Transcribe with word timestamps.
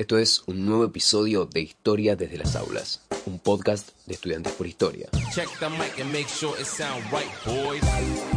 Esto 0.00 0.16
es 0.16 0.42
un 0.46 0.64
nuevo 0.64 0.84
episodio 0.84 1.44
de 1.44 1.60
Historia 1.60 2.16
desde 2.16 2.38
las 2.38 2.56
aulas, 2.56 3.02
un 3.26 3.38
podcast 3.38 3.90
de 4.06 4.14
estudiantes 4.14 4.54
por 4.54 4.66
historia. 4.66 5.10
Check 5.34 5.50
the 5.58 5.68
mic 5.68 6.00
and 6.00 6.10
make 6.10 6.26
sure 6.26 6.58
it 6.58 6.66
right, 7.12 7.28
boys. 7.44 8.29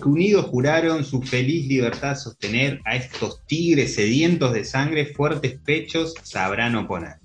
Que 0.00 0.08
unidos 0.08 0.46
juraron 0.46 1.04
su 1.04 1.22
feliz 1.22 1.66
libertad 1.66 2.16
sostener, 2.16 2.80
a 2.84 2.96
estos 2.96 3.44
tigres 3.46 3.94
sedientos 3.94 4.52
de 4.52 4.64
sangre, 4.64 5.06
fuertes 5.06 5.58
pechos 5.64 6.14
sabrán 6.22 6.74
oponer. 6.76 7.16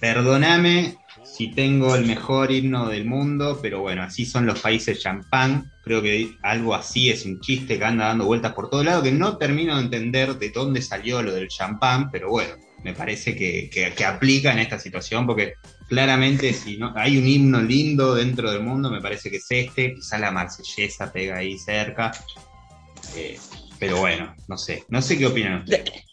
Perdóname 0.00 0.96
si 1.24 1.48
tengo 1.54 1.94
el 1.94 2.04
mejor 2.06 2.50
himno 2.50 2.88
del 2.88 3.04
mundo, 3.04 3.58
pero 3.62 3.80
bueno, 3.80 4.02
así 4.02 4.26
son 4.26 4.46
los 4.46 4.58
países 4.60 5.00
champán. 5.00 5.70
Creo 5.84 6.02
que 6.02 6.32
algo 6.42 6.74
así 6.74 7.10
es 7.10 7.24
un 7.24 7.40
chiste 7.40 7.78
que 7.78 7.84
anda 7.84 8.06
dando 8.08 8.26
vueltas 8.26 8.52
por 8.52 8.68
todo 8.68 8.82
lado, 8.82 9.02
que 9.02 9.12
no 9.12 9.36
termino 9.38 9.76
de 9.76 9.82
entender 9.84 10.34
de 10.38 10.50
dónde 10.50 10.82
salió 10.82 11.22
lo 11.22 11.32
del 11.32 11.48
champán, 11.48 12.10
pero 12.10 12.30
bueno, 12.30 12.54
me 12.82 12.92
parece 12.94 13.36
que, 13.36 13.70
que- 13.72 13.92
que 13.94 14.04
aplica 14.04 14.52
en 14.52 14.58
esta 14.58 14.78
situación, 14.78 15.24
porque 15.26 15.54
claramente 15.92 16.54
si 16.54 16.78
no 16.78 16.90
hay 16.96 17.18
un 17.18 17.26
himno 17.28 17.60
lindo 17.60 18.14
dentro 18.14 18.50
del 18.50 18.62
mundo, 18.62 18.90
me 18.90 19.02
parece 19.02 19.30
que 19.30 19.36
es 19.36 19.46
este, 19.50 19.94
quizás 19.94 20.18
la 20.20 20.30
marsellesa 20.30 21.12
pega 21.12 21.36
ahí 21.36 21.58
cerca. 21.58 22.10
Eh, 23.14 23.38
pero 23.78 23.98
bueno, 23.98 24.34
no 24.48 24.56
sé, 24.56 24.84
no 24.88 25.02
sé 25.02 25.18
qué 25.18 25.26
opinan 25.26 25.64
ustedes. 25.64 26.04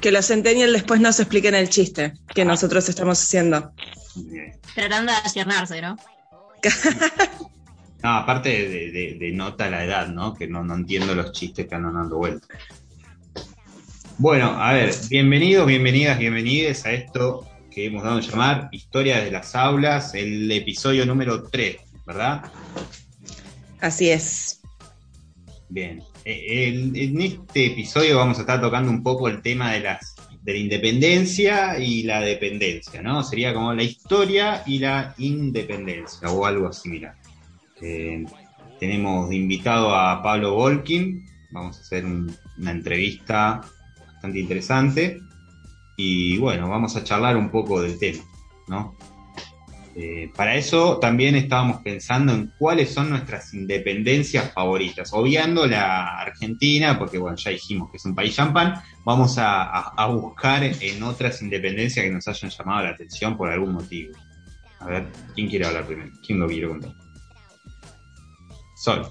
Que 0.00 0.12
los 0.12 0.26
Centennial 0.26 0.72
después 0.72 1.00
nos 1.00 1.18
expliquen 1.18 1.56
el 1.56 1.68
chiste 1.68 2.12
que 2.32 2.44
nosotros 2.44 2.88
estamos 2.88 3.20
haciendo. 3.20 3.72
Eh, 4.32 4.52
Tratando 4.76 5.10
de 5.10 5.18
aciernarse, 5.18 5.82
¿no? 5.82 5.96
No, 8.04 8.10
aparte 8.10 8.48
de, 8.48 8.92
de- 8.92 9.16
de 9.18 9.32
nota 9.32 9.68
la 9.68 9.84
edad, 9.84 10.06
¿no? 10.06 10.34
Que 10.34 10.46
no, 10.46 10.62
no 10.62 10.76
entiendo 10.76 11.16
los 11.16 11.32
chistes 11.32 11.66
que 11.66 11.74
andan 11.74 11.94
dando 11.94 12.18
vueltas. 12.18 12.48
Bueno, 14.18 14.50
a 14.62 14.72
ver, 14.72 14.94
bienvenidos, 15.10 15.66
bienvenidas, 15.66 16.16
bienvenides 16.16 16.86
a 16.86 16.92
esto 16.92 17.44
que 17.78 17.86
hemos 17.86 18.02
dado 18.02 18.18
a 18.18 18.20
llamar 18.20 18.68
Historia 18.72 19.20
de 19.20 19.30
las 19.30 19.54
Aulas, 19.54 20.12
el 20.12 20.50
episodio 20.50 21.06
número 21.06 21.44
3, 21.44 21.76
¿verdad? 22.04 22.50
Así 23.80 24.10
es. 24.10 24.60
Bien. 25.68 26.02
Eh, 26.24 26.66
el- 26.68 26.96
en 26.96 27.20
este 27.20 27.66
episodio 27.66 28.16
vamos 28.16 28.36
a 28.38 28.40
estar 28.40 28.60
tocando 28.60 28.90
un 28.90 29.00
poco 29.04 29.28
el 29.28 29.42
tema 29.42 29.72
de 29.72 29.80
las 29.80 30.16
de 30.42 30.52
la 30.54 30.58
independencia 30.58 31.78
y 31.78 32.02
la 32.02 32.20
dependencia, 32.20 33.00
¿no? 33.00 33.22
Sería 33.22 33.54
como 33.54 33.72
la 33.72 33.84
historia 33.84 34.64
y 34.66 34.80
la 34.80 35.14
independencia 35.18 36.30
o 36.30 36.46
algo 36.46 36.72
similar. 36.72 37.14
Eh, 37.80 38.24
tenemos 38.80 39.32
invitado 39.32 39.94
a 39.94 40.20
Pablo 40.20 40.54
Volkin, 40.54 41.24
vamos 41.52 41.78
a 41.78 41.80
hacer 41.82 42.04
un- 42.04 42.34
una 42.58 42.70
entrevista 42.72 43.60
bastante 44.14 44.40
interesante 44.40 45.20
y 46.00 46.38
bueno, 46.38 46.68
vamos 46.68 46.94
a 46.94 47.02
charlar 47.02 47.36
un 47.36 47.50
poco 47.50 47.82
del 47.82 47.98
tema, 47.98 48.22
¿no? 48.68 48.94
Eh, 49.96 50.30
para 50.32 50.54
eso 50.54 50.98
también 51.00 51.34
estábamos 51.34 51.82
pensando 51.82 52.32
en 52.32 52.52
cuáles 52.56 52.94
son 52.94 53.10
nuestras 53.10 53.52
independencias 53.52 54.52
favoritas, 54.52 55.12
obviando 55.12 55.66
la 55.66 56.20
Argentina, 56.20 56.96
porque 56.96 57.18
bueno, 57.18 57.36
ya 57.36 57.50
dijimos 57.50 57.90
que 57.90 57.96
es 57.96 58.04
un 58.04 58.14
país 58.14 58.36
champán, 58.36 58.80
vamos 59.04 59.38
a, 59.38 60.06
buscar 60.06 60.62
en 60.62 61.02
otras 61.02 61.42
independencias 61.42 62.04
que 62.04 62.12
nos 62.12 62.28
hayan 62.28 62.52
llamado 62.52 62.84
la 62.84 62.90
atención 62.90 63.36
por 63.36 63.50
algún 63.50 63.72
motivo. 63.72 64.16
A 64.78 64.86
ver, 64.86 65.08
¿quién 65.34 65.48
quiere 65.48 65.66
hablar 65.66 65.84
primero? 65.84 66.12
¿Quién 66.24 66.38
lo 66.38 66.46
quiere 66.46 66.68
contar? 66.68 66.94
Sol. 68.76 69.02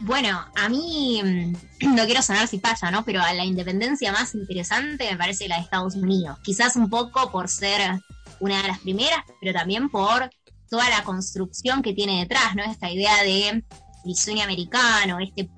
Bueno, 0.00 0.44
a 0.54 0.68
mí 0.68 1.22
mm, 1.22 1.94
no 1.94 2.04
quiero 2.04 2.22
sonar 2.22 2.48
si 2.48 2.58
pasa, 2.58 2.90
¿no? 2.90 3.04
Pero 3.04 3.20
a 3.22 3.32
la 3.32 3.44
independencia 3.44 4.12
más 4.12 4.34
interesante 4.34 5.10
me 5.10 5.16
parece 5.16 5.48
la 5.48 5.56
de 5.56 5.62
Estados 5.62 5.94
Unidos. 5.94 6.38
Quizás 6.42 6.76
un 6.76 6.90
poco 6.90 7.30
por 7.30 7.48
ser 7.48 8.00
una 8.40 8.60
de 8.62 8.68
las 8.68 8.80
primeras, 8.80 9.24
pero 9.40 9.52
también 9.52 9.88
por 9.88 10.30
toda 10.68 10.88
la 10.90 11.04
construcción 11.04 11.82
que 11.82 11.94
tiene 11.94 12.20
detrás, 12.20 12.54
¿no? 12.54 12.64
Esta 12.64 12.90
idea 12.90 13.22
de 13.22 13.64
el 14.04 14.16
sueño 14.16 14.44
americano, 14.44 15.18
este 15.20 15.48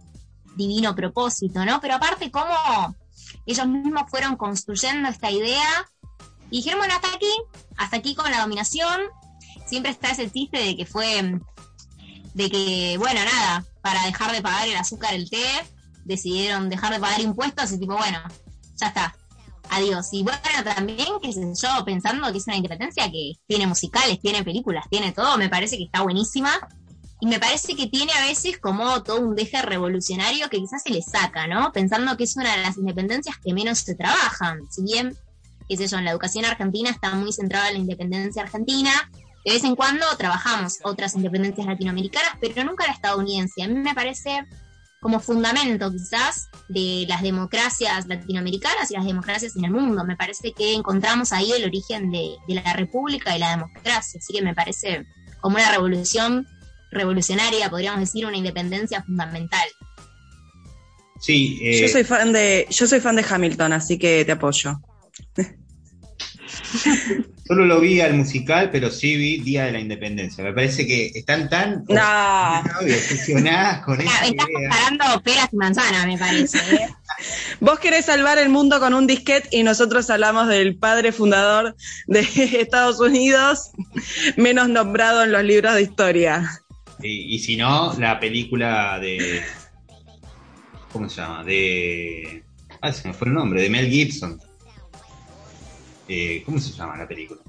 divino 0.56 0.94
propósito, 0.94 1.64
¿no? 1.64 1.80
Pero 1.80 1.94
aparte 1.94 2.30
cómo 2.30 2.94
ellos 3.46 3.66
mismos 3.66 4.04
fueron 4.08 4.36
construyendo 4.36 5.08
esta 5.08 5.30
idea 5.30 5.88
y 6.50 6.58
dijeron, 6.58 6.80
bueno, 6.80 6.94
hasta 6.94 7.14
aquí, 7.14 7.32
hasta 7.76 7.96
aquí 7.96 8.14
con 8.14 8.30
la 8.30 8.40
dominación. 8.40 9.00
Siempre 9.66 9.92
está 9.92 10.10
ese 10.10 10.30
chiste 10.30 10.58
de 10.58 10.76
que 10.76 10.86
fue 10.86 11.22
mm, 11.22 11.40
de 12.34 12.50
que, 12.50 12.96
bueno, 12.98 13.20
nada, 13.24 13.64
para 13.88 14.04
dejar 14.04 14.32
de 14.32 14.42
pagar 14.42 14.68
el 14.68 14.76
azúcar, 14.76 15.14
el 15.14 15.30
té, 15.30 15.46
decidieron 16.04 16.68
dejar 16.68 16.92
de 16.92 17.00
pagar 17.00 17.22
impuestos 17.22 17.72
y 17.72 17.78
tipo, 17.78 17.96
bueno, 17.96 18.18
ya 18.76 18.88
está, 18.88 19.16
adiós. 19.70 20.08
Y 20.12 20.22
bueno, 20.22 20.40
también, 20.62 21.08
qué 21.22 21.32
sé 21.32 21.40
yo, 21.40 21.84
pensando 21.86 22.30
que 22.30 22.36
es 22.36 22.46
una 22.46 22.56
independencia 22.56 23.10
que 23.10 23.32
tiene 23.46 23.66
musicales, 23.66 24.20
tiene 24.20 24.44
películas, 24.44 24.84
tiene 24.90 25.12
todo, 25.12 25.38
me 25.38 25.48
parece 25.48 25.78
que 25.78 25.84
está 25.84 26.02
buenísima. 26.02 26.50
Y 27.20 27.26
me 27.26 27.40
parece 27.40 27.74
que 27.74 27.86
tiene 27.86 28.12
a 28.12 28.26
veces 28.26 28.58
como 28.58 29.02
todo 29.02 29.20
un 29.20 29.34
deje 29.34 29.62
revolucionario 29.62 30.50
que 30.50 30.58
quizás 30.58 30.82
se 30.82 30.90
le 30.90 31.00
saca, 31.00 31.46
¿no? 31.46 31.72
Pensando 31.72 32.14
que 32.18 32.24
es 32.24 32.36
una 32.36 32.56
de 32.56 32.62
las 32.62 32.76
independencias 32.76 33.38
que 33.38 33.54
menos 33.54 33.78
se 33.78 33.94
trabajan. 33.94 34.70
Si 34.70 34.82
bien, 34.82 35.16
qué 35.66 35.78
sé 35.78 35.88
yo, 35.88 35.96
en 35.96 36.04
la 36.04 36.10
educación 36.10 36.44
argentina 36.44 36.90
está 36.90 37.14
muy 37.14 37.32
centrada 37.32 37.68
en 37.68 37.74
la 37.74 37.80
independencia 37.80 38.42
argentina, 38.42 38.92
de 39.48 39.54
vez 39.54 39.64
en 39.64 39.76
cuando 39.76 40.04
trabajamos 40.18 40.78
otras 40.82 41.14
independencias 41.14 41.66
latinoamericanas, 41.66 42.32
pero 42.38 42.64
nunca 42.64 42.86
la 42.86 42.92
estadounidense. 42.92 43.62
A 43.62 43.68
mí 43.68 43.74
me 43.76 43.94
parece 43.94 44.44
como 45.00 45.20
fundamento 45.20 45.90
quizás 45.90 46.50
de 46.68 47.06
las 47.08 47.22
democracias 47.22 48.06
latinoamericanas 48.06 48.90
y 48.90 48.94
las 48.94 49.06
democracias 49.06 49.56
en 49.56 49.64
el 49.64 49.70
mundo. 49.70 50.04
Me 50.04 50.16
parece 50.16 50.52
que 50.52 50.74
encontramos 50.74 51.32
ahí 51.32 51.50
el 51.52 51.64
origen 51.64 52.10
de, 52.10 52.34
de 52.46 52.54
la 52.56 52.74
república 52.74 53.34
y 53.34 53.38
la 53.38 53.52
democracia. 53.52 54.20
Así 54.20 54.34
que 54.34 54.42
me 54.42 54.54
parece 54.54 55.06
como 55.40 55.56
una 55.56 55.70
revolución 55.70 56.46
revolucionaria, 56.90 57.70
podríamos 57.70 58.00
decir, 58.00 58.26
una 58.26 58.36
independencia 58.36 59.02
fundamental. 59.02 59.66
Sí, 61.20 61.58
eh, 61.62 61.80
Yo 61.80 61.88
soy 61.88 62.04
fan 62.04 62.34
de, 62.34 62.66
yo 62.68 62.86
soy 62.86 63.00
fan 63.00 63.16
de 63.16 63.24
Hamilton, 63.26 63.72
así 63.72 63.98
que 63.98 64.26
te 64.26 64.32
apoyo. 64.32 64.78
solo 67.46 67.64
lo 67.64 67.80
vi 67.80 68.00
al 68.00 68.14
musical, 68.14 68.70
pero 68.70 68.90
sí 68.90 69.16
vi 69.16 69.38
Día 69.40 69.64
de 69.64 69.72
la 69.72 69.80
Independencia. 69.80 70.44
Me 70.44 70.52
parece 70.52 70.86
que 70.86 71.06
están 71.14 71.48
tan 71.48 71.84
No. 71.88 72.62
obsesionadas 72.80 73.84
con 73.84 74.00
esa 74.00 74.10
estás 74.26 74.46
idea. 74.48 74.68
comparando 74.70 75.22
peras 75.22 75.48
y 75.52 75.56
manzanas, 75.56 76.06
me 76.06 76.18
parece. 76.18 76.58
¿eh? 76.74 76.88
Vos 77.60 77.78
querés 77.78 78.04
salvar 78.06 78.38
el 78.38 78.48
mundo 78.48 78.78
con 78.80 78.94
un 78.94 79.06
disquete 79.06 79.48
y 79.56 79.62
nosotros 79.62 80.08
hablamos 80.10 80.48
del 80.48 80.76
padre 80.76 81.12
fundador 81.12 81.74
de 82.06 82.20
Estados 82.60 83.00
Unidos, 83.00 83.70
menos 84.36 84.68
nombrado 84.68 85.24
en 85.24 85.32
los 85.32 85.42
libros 85.44 85.74
de 85.74 85.82
historia. 85.82 86.48
Y, 87.02 87.34
y 87.34 87.38
si 87.38 87.56
no, 87.56 87.94
la 87.98 88.18
película 88.20 88.98
de. 89.00 89.42
¿Cómo 90.92 91.08
se 91.08 91.20
llama? 91.20 91.44
De. 91.44 92.42
Ah, 92.80 92.92
se 92.92 93.08
me 93.08 93.14
fue 93.14 93.28
el 93.28 93.34
nombre, 93.34 93.62
de 93.62 93.70
Mel 93.70 93.88
Gibson. 93.90 94.40
Eh, 96.08 96.42
¿Cómo 96.44 96.58
se 96.58 96.72
llama 96.72 96.96
la 96.96 97.06
película? 97.06 97.40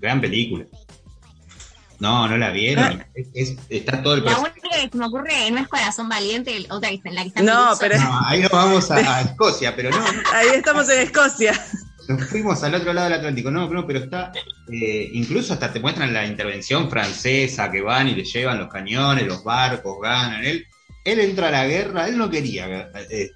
Gran 0.00 0.20
película. 0.20 0.64
No, 1.98 2.26
no 2.26 2.38
la 2.38 2.50
vieron. 2.50 3.04
Es- 3.14 3.28
es- 3.34 3.56
está 3.68 4.02
todo 4.02 4.14
el 4.14 4.24
La 4.24 4.38
única 4.38 4.54
que 4.72 4.88
se 4.90 4.96
me 4.96 5.06
ocurre 5.06 5.50
no 5.50 5.58
es 5.58 5.68
Corazón 5.68 6.08
Valiente, 6.08 6.66
otra 6.70 6.88
que 6.88 6.94
está, 6.96 7.10
la 7.10 7.22
que 7.22 7.28
está 7.28 7.40
en 7.40 7.46
No, 7.46 7.72
pero 7.78 7.98
No, 7.98 8.20
ahí 8.26 8.40
nos 8.40 8.50
vamos 8.50 8.90
a, 8.90 8.96
a 9.16 9.20
Escocia, 9.20 9.76
pero 9.76 9.90
no, 9.90 9.98
ahí 10.32 10.46
estamos 10.54 10.88
en 10.88 11.00
Escocia. 11.00 11.52
nos 12.08 12.26
fuimos 12.30 12.62
al 12.64 12.74
otro 12.74 12.94
lado 12.94 13.10
del 13.10 13.18
Atlántico. 13.18 13.50
No, 13.50 13.68
no, 13.68 13.86
pero 13.86 13.98
está. 13.98 14.32
eh, 14.72 15.10
incluso 15.12 15.52
hasta 15.52 15.70
te 15.70 15.80
muestran 15.80 16.12
la 16.14 16.24
intervención 16.24 16.88
francesa 16.88 17.70
que 17.70 17.82
van 17.82 18.08
y 18.08 18.14
le 18.14 18.24
llevan 18.24 18.58
los 18.58 18.68
cañones, 18.72 19.26
los 19.26 19.44
barcos, 19.44 19.98
ganan. 20.02 20.42
Él, 20.42 20.66
él 21.04 21.20
entra 21.20 21.48
a 21.48 21.50
la 21.50 21.66
guerra, 21.66 22.08
él 22.08 22.16
no 22.16 22.30
quería 22.30 22.90
eh, 23.10 23.30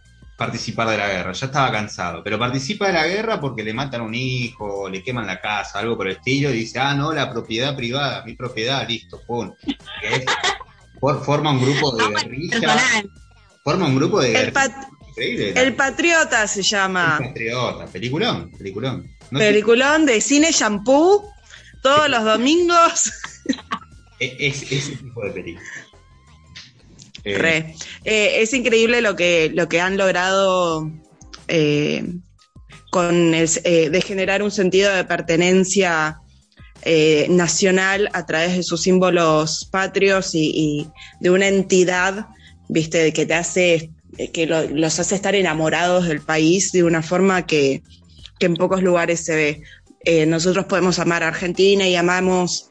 participar 0.45 0.89
de 0.89 0.99
la 0.99 1.09
guerra, 1.09 1.33
ya 1.33 1.47
estaba 1.47 1.73
cansado, 1.73 2.23
pero 2.23 2.39
participa 2.39 2.87
de 2.89 2.93
la 2.93 3.07
guerra 3.07 3.41
porque 3.41 3.63
le 3.65 3.73
matan 3.73 4.01
a 4.03 4.05
un 4.05 4.15
hijo, 4.15 4.89
le 4.89 5.03
queman 5.03 5.27
la 5.27 5.41
casa, 5.41 5.79
algo 5.79 5.97
por 5.97 6.07
el 6.09 6.17
estilo, 6.17 6.51
y 6.51 6.55
dice, 6.59 6.79
ah, 6.79 6.95
no, 6.95 7.13
la 7.13 7.31
propiedad 7.31 7.75
privada, 7.77 8.25
mi 8.25 8.35
propiedad, 8.35 8.87
listo, 8.89 9.21
pum. 9.27 9.53
Forma 11.25 11.51
un 11.51 11.61
grupo 11.61 11.95
de 11.97 12.03
Vamos, 12.05 12.23
guerrilla, 12.23 12.61
personal. 12.61 13.11
forma 13.63 13.87
un 13.87 13.97
grupo 13.97 14.21
de 14.21 14.29
El, 14.29 14.33
guerrilla. 14.35 14.53
pat- 14.53 14.89
Increíble. 15.09 15.53
El 15.57 15.75
Patriota 15.77 16.47
se 16.49 16.61
El 16.61 16.67
llama. 16.67 17.19
Patriota, 17.23 17.87
peliculón, 17.87 18.51
peliculón. 18.59 19.07
No 19.31 19.39
sé, 19.39 19.45
Peliculón 19.47 20.07
de 20.07 20.21
cine 20.21 20.51
shampoo. 20.51 21.31
Todos 21.83 22.09
los 22.09 22.25
domingos. 22.25 23.13
es, 24.19 24.63
es- 24.63 24.73
ese 24.73 24.97
tipo 24.97 25.25
de 25.25 25.31
película. 25.31 25.67
Eh, 27.25 28.43
es 28.43 28.53
increíble 28.53 29.01
lo 29.01 29.17
que, 29.17 29.51
lo 29.55 29.69
que 29.69 29.81
han 29.81 29.97
logrado 29.97 30.91
eh, 31.49 32.05
con 32.91 33.33
eh, 33.35 33.47
de 33.91 34.03
generar 34.03 34.43
un 34.43 34.51
sentido 34.51 34.93
de 34.95 35.05
pertenencia 35.05 36.21
nacional 37.31 38.11
a 38.13 38.27
través 38.27 38.57
de 38.57 38.63
sus 38.63 38.83
símbolos 38.83 39.67
patrios 39.73 40.35
y, 40.35 40.87
de 41.19 41.31
una 41.31 41.49
entidad, 41.49 42.27
viste, 42.69 43.11
que 43.15 43.25
te 43.25 43.33
hace, 43.33 43.91
que 44.35 44.47
lo- 44.47 44.69
los 44.69 45.01
hace 45.01 45.15
estar 45.15 45.35
enamorados 45.35 46.07
del 46.07 46.21
país 46.21 46.73
de 46.73 46.85
una 46.85 47.03
forma 47.03 47.47
que, 47.47 47.83
que 48.39 48.45
en 48.47 48.57
pocos 48.57 48.83
lugares 48.83 49.25
se 49.25 49.35
ve. 50.05 50.27
Nosotros 50.27 50.67
podemos 50.67 50.99
amar 50.99 51.23
a 51.23 51.29
Argentina 51.29 51.89
y 51.89 51.97
amamos 51.97 52.69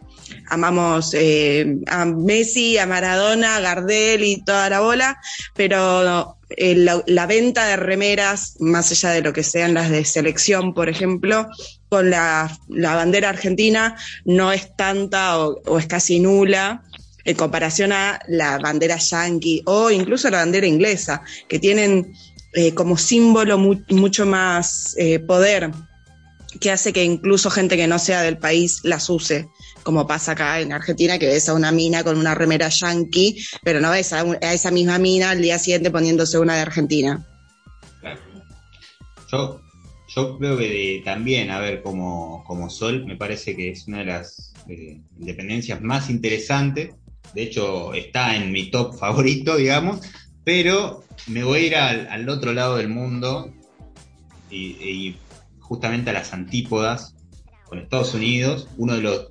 amamos 0.49 1.13
eh, 1.13 1.77
a 1.87 2.05
Messi, 2.05 2.77
a 2.77 2.85
Maradona, 2.85 3.57
a 3.57 3.59
Gardel 3.59 4.23
y 4.23 4.43
toda 4.43 4.69
la 4.69 4.79
bola, 4.79 5.17
pero 5.55 6.37
eh, 6.49 6.75
la, 6.75 7.25
venta 7.25 7.65
de 7.67 7.75
remeras, 7.75 8.55
más 8.59 8.91
allá 8.91 9.11
de 9.11 9.21
lo 9.21 9.33
que 9.33 9.43
sean 9.43 9.73
las 9.73 9.89
de 9.89 10.05
selección, 10.05 10.73
por 10.73 10.89
ejemplo, 10.89 11.47
con 11.89 12.09
la, 12.09 12.55
la 12.69 12.95
bandera 12.95 13.29
argentina 13.29 13.95
no 14.25 14.51
es 14.51 14.75
tanta 14.75 15.39
o, 15.39 15.79
es 15.79 15.87
casi 15.87 16.19
nula 16.19 16.83
en 17.25 17.35
comparación 17.35 17.93
a 17.93 18.19
la 18.27 18.57
bandera 18.59 18.97
yankee 18.97 19.61
o 19.65 19.89
incluso 19.89 20.29
la 20.29 20.39
bandera 20.39 20.67
inglesa, 20.67 21.23
que 21.47 21.59
tienen 21.59 22.13
eh, 22.53 22.73
como 22.73 22.97
símbolo 22.97 23.57
mu- 23.57 23.81
mucho 23.89 24.25
más 24.25 24.95
poder 25.25 25.71
que 26.59 26.71
hace 26.71 26.93
que 26.93 27.03
incluso 27.03 27.49
gente 27.49 27.77
que 27.77 27.87
no 27.87 27.99
sea 27.99 28.21
del 28.21 28.37
país 28.37 28.81
las 28.83 29.09
use, 29.09 29.47
como 29.83 30.07
pasa 30.07 30.31
acá 30.31 30.59
en 30.59 30.71
Argentina, 30.71 31.19
que 31.19 31.27
ves 31.27 31.47
a 31.49 31.53
una 31.53 31.71
mina 31.71 32.03
con 32.03 32.17
una 32.17 32.33
remera 32.33 32.69
yankee, 32.69 33.37
pero 33.63 33.79
no 33.79 33.91
ves 33.91 34.13
a, 34.13 34.23
esa 34.41 34.71
misma 34.71 34.97
mina 34.97 35.31
al 35.31 35.41
día 35.41 35.59
siguiente 35.59 35.91
poniéndose 35.91 36.39
una 36.39 36.55
de 36.55 36.61
Argentina. 36.61 37.25
Claro. 37.99 38.19
Yo, 39.31 39.61
yo 40.15 40.37
creo 40.37 40.57
que 40.57 41.01
también, 41.03 41.51
a 41.51 41.59
ver, 41.59 41.81
como, 41.81 42.43
como 42.45 42.69
Sol, 42.69 43.05
me 43.05 43.15
parece 43.15 43.55
que 43.55 43.71
es 43.71 43.87
una 43.87 43.99
de 43.99 44.05
las 44.05 44.53
eh, 44.67 45.01
independencias 45.19 45.81
más 45.81 46.09
interesantes. 46.09 46.95
De 47.33 47.43
hecho, 47.43 47.93
está 47.93 48.35
en 48.35 48.51
mi 48.51 48.71
top 48.71 48.97
favorito, 48.99 49.57
digamos. 49.57 50.01
Pero 50.43 51.03
me 51.27 51.43
voy 51.43 51.59
a 51.59 51.67
ir 51.67 51.75
al, 51.75 52.07
al 52.07 52.27
otro 52.27 52.53
lado 52.53 52.77
del 52.77 52.89
mundo 52.89 53.53
y 54.51 55.15
justamente 55.59 56.11
a 56.11 56.13
las 56.13 56.31
antípodas 56.31 57.15
con 57.73 57.81
Estados 57.81 58.13
Unidos, 58.13 58.67
uno 58.77 58.95
de 58.95 59.01
los 59.01 59.29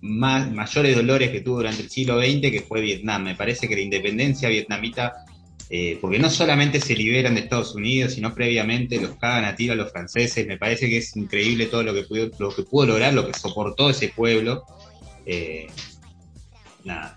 más, 0.00 0.50
mayores 0.50 0.96
dolores 0.96 1.30
que 1.30 1.42
tuvo 1.42 1.58
durante 1.58 1.82
el 1.82 1.90
siglo 1.90 2.20
XX, 2.20 2.50
que 2.50 2.64
fue 2.66 2.80
Vietnam. 2.80 3.22
Me 3.22 3.36
parece 3.36 3.68
que 3.68 3.76
la 3.76 3.82
independencia 3.82 4.48
vietnamita 4.48 5.12
eh, 5.70 5.96
porque 6.00 6.18
no 6.18 6.28
solamente 6.28 6.80
se 6.80 6.94
liberan 6.94 7.34
de 7.34 7.42
Estados 7.42 7.74
Unidos, 7.74 8.14
sino 8.14 8.34
previamente 8.34 9.00
los 9.00 9.14
cagan 9.16 9.44
a 9.44 9.54
tiro 9.54 9.74
a 9.74 9.76
los 9.76 9.92
franceses. 9.92 10.44
Me 10.44 10.58
parece 10.58 10.88
que 10.88 10.96
es 10.96 11.16
increíble 11.16 11.66
todo 11.66 11.84
lo 11.84 11.94
que 11.94 12.02
pudo, 12.02 12.30
lo 12.36 12.52
que 12.52 12.64
pudo 12.64 12.86
lograr, 12.86 13.14
lo 13.14 13.28
que 13.28 13.38
soportó 13.38 13.90
ese 13.90 14.08
pueblo. 14.08 14.64
Eh. 15.24 15.68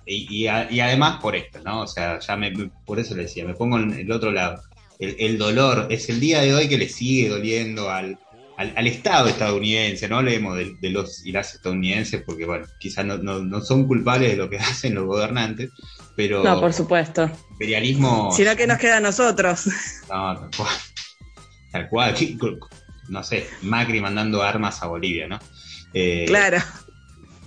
Y, 0.06 0.48
además 0.48 1.20
por 1.20 1.36
esto, 1.36 1.60
¿no? 1.66 1.82
O 1.82 1.88
sea, 1.88 2.20
ya 2.20 2.38
me, 2.38 2.54
por 2.86 3.00
eso 3.00 3.16
le 3.16 3.24
decía, 3.24 3.46
me 3.46 3.56
pongo 3.56 3.80
en 3.80 3.94
el 3.94 4.12
otro 4.12 4.32
lado. 4.32 4.62
El 5.00 5.38
dolor 5.38 5.88
es 5.90 6.10
el 6.10 6.20
día 6.20 6.42
de 6.42 6.54
hoy 6.54 6.70
que 6.70 6.78
le 6.78 6.90
sigue 6.90 7.30
doliendo 7.30 7.90
al, 7.90 8.18
al, 8.58 8.74
al 8.76 8.88
Estado 8.88 9.30
estadounidense, 9.30 10.08
no 10.10 10.18
hablemos 10.18 10.58
de, 10.58 10.76
de 10.82 10.90
los 10.90 11.26
y 11.26 11.32
las 11.32 11.54
estadounidenses, 11.56 12.24
porque 12.26 12.46
bueno, 12.46 12.66
quizás 12.80 13.06
no, 13.06 13.18
no, 13.18 13.40
no 13.44 13.62
son 13.62 13.88
culpables 13.88 14.32
de 14.32 14.38
lo 14.38 14.50
que 14.50 14.58
hacen 14.72 14.96
los 14.96 15.06
gobernantes, 15.06 15.70
pero 16.16 16.44
No, 16.44 16.60
por 16.60 16.74
supuesto. 16.74 17.30
imperialismo 17.52 18.32
Sino 18.32 18.56
que 18.56 18.66
nos 18.68 18.78
queda 18.80 18.98
a 18.98 19.02
nosotros. 19.02 19.68
no, 20.10 20.36
tal 20.40 20.50
cual. 20.58 20.76
Tal 21.72 21.90
cual. 21.90 22.14
¿Qué- 22.16 22.38
No 23.10 23.24
sé, 23.24 23.48
Macri 23.62 24.02
mandando 24.02 24.42
armas 24.42 24.82
a 24.84 24.88
Bolivia, 24.88 25.28
¿no? 25.28 25.40
Eh, 25.94 26.26
Claro. 26.28 26.58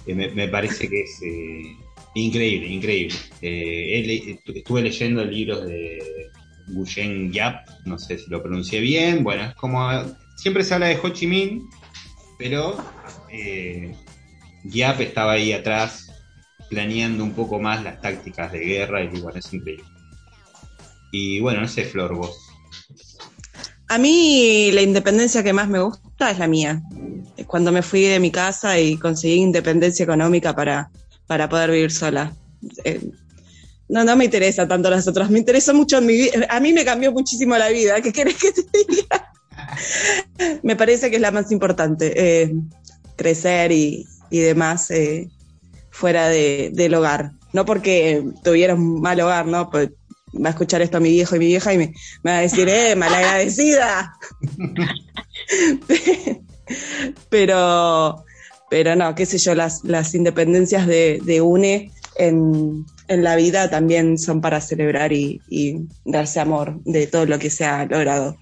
eh, 0.07 0.15
me, 0.15 0.29
me 0.29 0.49
parece 0.49 0.89
que 0.89 1.03
es 1.03 1.21
eh, 1.23 1.77
increíble, 2.15 2.69
increíble. 2.69 3.15
Eh, 3.43 4.33
estuve 4.55 4.81
leyendo 4.83 5.25
libros 5.25 5.67
de 5.67 6.31
Guyen 6.69 7.33
Yap, 7.33 7.69
no 7.85 7.99
sé 7.99 8.17
si 8.19 8.31
lo 8.31 8.41
pronuncié 8.43 8.81
bien. 8.81 9.23
Bueno, 9.25 9.45
es 9.45 9.55
como. 9.57 9.91
Siempre 10.41 10.65
se 10.65 10.73
habla 10.73 10.87
de 10.87 10.99
Ho 11.03 11.11
Chi 11.11 11.27
Minh, 11.27 11.69
pero 12.39 12.83
eh, 13.29 13.95
Yap 14.65 14.99
estaba 15.03 15.33
ahí 15.33 15.53
atrás 15.53 16.11
planeando 16.71 17.23
un 17.23 17.35
poco 17.35 17.61
más 17.61 17.85
las 17.85 18.01
tácticas 18.01 18.51
de 18.51 18.61
guerra 18.61 19.05
y 19.05 19.09
bueno, 19.21 19.39
es 19.39 19.53
increíble. 19.53 19.85
Y 21.13 21.41
bueno, 21.41 21.61
no 21.61 21.69
sé, 21.69 21.85
Flor, 21.85 22.15
vos. 22.15 22.49
A 23.89 23.99
mí 23.99 24.71
la 24.73 24.81
independencia 24.81 25.43
que 25.43 25.53
más 25.53 25.69
me 25.69 25.83
gusta 25.83 26.31
es 26.31 26.39
la 26.39 26.47
mía. 26.47 26.81
Cuando 27.47 27.71
me 27.71 27.83
fui 27.83 28.05
de 28.05 28.19
mi 28.19 28.31
casa 28.31 28.81
y 28.81 28.97
conseguí 28.97 29.35
independencia 29.35 30.05
económica 30.05 30.57
para, 30.57 30.91
para 31.27 31.51
poder 31.51 31.71
vivir 31.71 31.93
sola. 31.93 32.35
Eh, 32.85 33.11
no, 33.91 34.05
no 34.05 34.17
me 34.17 34.25
interesa 34.25 34.67
tanto 34.67 34.89
las 34.89 35.07
otras, 35.07 35.29
me 35.29 35.41
interesa 35.41 35.75
mucho 35.75 36.01
mi 36.01 36.15
vida. 36.15 36.47
A 36.49 36.61
mí 36.61 36.73
me 36.73 36.83
cambió 36.83 37.13
muchísimo 37.13 37.59
la 37.59 37.69
vida, 37.69 38.01
¿qué 38.01 38.11
querés 38.11 38.37
que 38.37 38.53
te 38.53 38.63
diga? 38.89 39.30
Me 40.63 40.77
parece 40.77 41.11
que 41.11 41.17
es 41.17 41.23
la 41.23 41.31
más 41.31 41.51
importante, 41.53 42.13
eh, 42.43 42.53
crecer 43.17 43.73
y, 43.73 44.07
y 44.31 44.39
demás 44.41 44.91
eh, 44.91 45.29
fuera 45.91 46.29
de- 46.29 46.71
del 46.73 46.95
hogar. 46.95 47.33
No 47.53 47.65
porque 47.65 48.25
tuviera 48.45 48.75
un 48.75 49.01
mal 49.01 49.21
hogar, 49.21 49.47
¿no? 49.47 49.71
Pues 49.71 49.91
va 50.35 50.49
a 50.49 50.53
escuchar 50.53 50.83
esto 50.83 50.99
a 50.99 51.01
mi 51.01 51.11
viejo 51.11 51.37
y 51.37 51.41
mi 51.41 51.47
vieja 51.47 51.73
y 51.75 51.79
me, 51.79 51.93
va 52.27 52.39
a 52.39 52.41
decir, 52.43 52.69
eh, 52.69 52.95
malagradecida. 52.97 54.13
pero, 57.29 58.25
pero 58.69 58.97
no, 58.97 59.15
qué 59.15 59.27
sé 59.27 59.39
yo, 59.39 59.55
las, 59.55 59.85
las 59.85 60.15
independencias 60.15 60.87
de, 60.87 61.21
de 61.25 61.41
UNE 61.41 61.91
en, 62.17 62.85
en 63.09 63.25
la 63.25 63.37
vida 63.37 63.71
también 63.71 64.19
son 64.19 64.41
para 64.41 64.61
celebrar 64.61 65.13
y, 65.13 65.41
y 65.49 65.77
darse 66.05 66.41
amor 66.41 66.81
de 66.85 67.07
todo 67.07 67.27
lo 67.27 67.39
que 67.39 67.51
se 67.51 67.65
ha 67.65 67.87
logrado. 67.87 68.37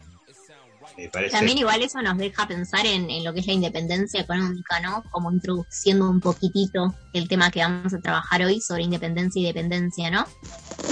Me 0.98 1.08
parece. 1.08 1.36
También 1.36 1.58
igual 1.58 1.80
eso 1.80 2.02
nos 2.02 2.18
deja 2.18 2.48
pensar 2.48 2.84
en, 2.84 3.08
en 3.08 3.22
lo 3.22 3.32
que 3.32 3.38
es 3.38 3.46
la 3.46 3.52
independencia 3.52 4.20
económica, 4.20 4.80
¿no? 4.80 5.04
Como 5.12 5.30
introduciendo 5.30 6.10
un 6.10 6.20
poquitito 6.20 6.92
el 7.12 7.28
tema 7.28 7.52
que 7.52 7.60
vamos 7.60 7.94
a 7.94 8.00
trabajar 8.00 8.42
hoy 8.42 8.60
sobre 8.60 8.82
independencia 8.82 9.40
y 9.40 9.46
dependencia, 9.46 10.10
¿no? 10.10 10.26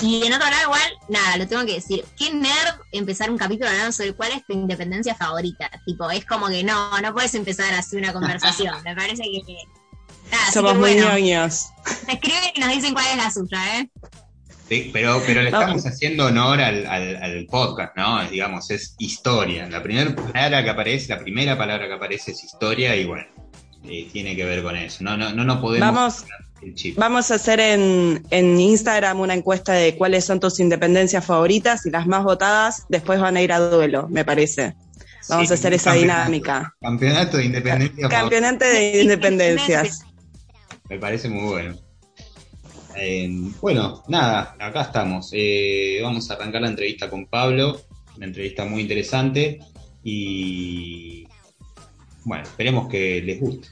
Y 0.02 0.24
en 0.24 0.32
otro 0.32 0.48
lado 0.48 0.62
igual, 0.62 0.92
nada, 1.08 1.36
lo 1.38 1.48
tengo 1.48 1.66
que 1.66 1.74
decir. 1.74 2.04
Qué 2.16 2.32
nerd 2.32 2.80
empezar 2.92 3.32
un 3.32 3.36
capítulo 3.36 3.68
hablando 3.68 3.90
sobre 3.90 4.12
cuál 4.12 4.30
es 4.30 4.46
tu 4.46 4.52
independencia 4.52 5.16
favorita. 5.16 5.68
Tipo, 5.84 6.08
es 6.08 6.24
como 6.24 6.46
que 6.46 6.62
no, 6.62 7.00
no 7.00 7.12
puedes 7.12 7.34
empezar 7.34 7.74
a 7.74 7.80
hacer 7.80 7.98
una 7.98 8.12
conversación. 8.12 8.80
Me 8.84 8.94
parece 8.94 9.24
que... 9.24 9.42
Nada, 10.30 10.44
así 10.44 10.52
Somos 10.52 10.72
que 10.72 10.78
muy 10.78 10.92
bueno, 10.94 11.18
ñoños. 11.18 11.66
te 12.06 12.12
escriben 12.12 12.50
y 12.54 12.60
nos 12.60 12.70
dicen 12.70 12.94
cuál 12.94 13.06
es 13.06 13.16
la 13.16 13.30
suya, 13.32 13.80
¿eh? 13.80 13.90
Sí, 14.68 14.90
pero, 14.92 15.22
pero 15.24 15.42
le 15.42 15.50
No. 15.50 15.60
estamos 15.60 15.86
haciendo 15.86 16.26
honor 16.26 16.60
al, 16.60 16.86
al- 16.86 17.16
al 17.22 17.46
podcast, 17.46 17.96
¿no? 17.96 18.20
Es, 18.22 18.30
Digamos, 18.30 18.70
es 18.70 18.94
historia. 18.98 19.68
La 19.68 19.82
primera 19.82 20.14
palabra 20.14 20.64
que 20.64 20.70
aparece, 20.70 21.08
la 21.14 21.20
primera 21.20 21.56
palabra 21.56 21.86
que 21.86 21.92
aparece 21.94 22.32
es 22.32 22.42
historia 22.42 22.96
y 22.96 23.04
bueno, 23.04 23.24
eh, 23.84 24.08
tiene 24.12 24.34
que 24.34 24.44
ver 24.44 24.62
con 24.64 24.76
eso. 24.76 25.04
No, 25.04 25.16
no, 25.16 25.32
no, 25.32 25.44
no 25.44 25.60
podemos 25.60 25.94
Vamos. 25.94 26.24
Vamos 26.96 27.30
a 27.30 27.34
hacer 27.36 27.60
en, 27.60 28.26
en 28.30 28.58
Instagram 28.58 29.20
una 29.20 29.34
encuesta 29.34 29.72
de 29.74 29.94
cuáles 29.96 30.24
son 30.24 30.40
tus 30.40 30.58
independencias 30.58 31.24
favoritas 31.24 31.84
y 31.86 31.90
las 31.90 32.06
más 32.08 32.24
votadas 32.24 32.86
después 32.88 33.20
van 33.20 33.36
a 33.36 33.42
ir 33.42 33.52
a 33.52 33.60
duelo, 33.60 34.08
me 34.08 34.24
parece. 34.24 34.74
Vamos 35.28 35.46
Sí, 35.48 35.52
a 35.52 35.54
hacer 35.54 35.74
esa 35.74 35.92
dinámica. 35.92 36.74
Campeonato 36.80 37.36
de 37.36 37.44
independencia. 37.44 38.08
Campeonato 38.08 38.64
de 38.64 39.00
independencias. 39.02 40.00
Me 40.88 40.98
parece 40.98 41.28
muy 41.28 41.44
bueno. 41.44 41.76
Bueno, 43.60 44.02
nada, 44.08 44.56
acá 44.58 44.82
estamos. 44.82 45.30
Eh, 45.32 46.00
vamos 46.02 46.30
a 46.30 46.34
arrancar 46.34 46.62
la 46.62 46.68
entrevista 46.68 47.10
con 47.10 47.26
Pablo, 47.26 47.80
una 48.16 48.26
entrevista 48.26 48.64
muy 48.64 48.82
interesante 48.82 49.58
y 50.02 51.26
bueno, 52.24 52.44
esperemos 52.44 52.88
que 52.88 53.20
les 53.22 53.40
guste. 53.40 53.68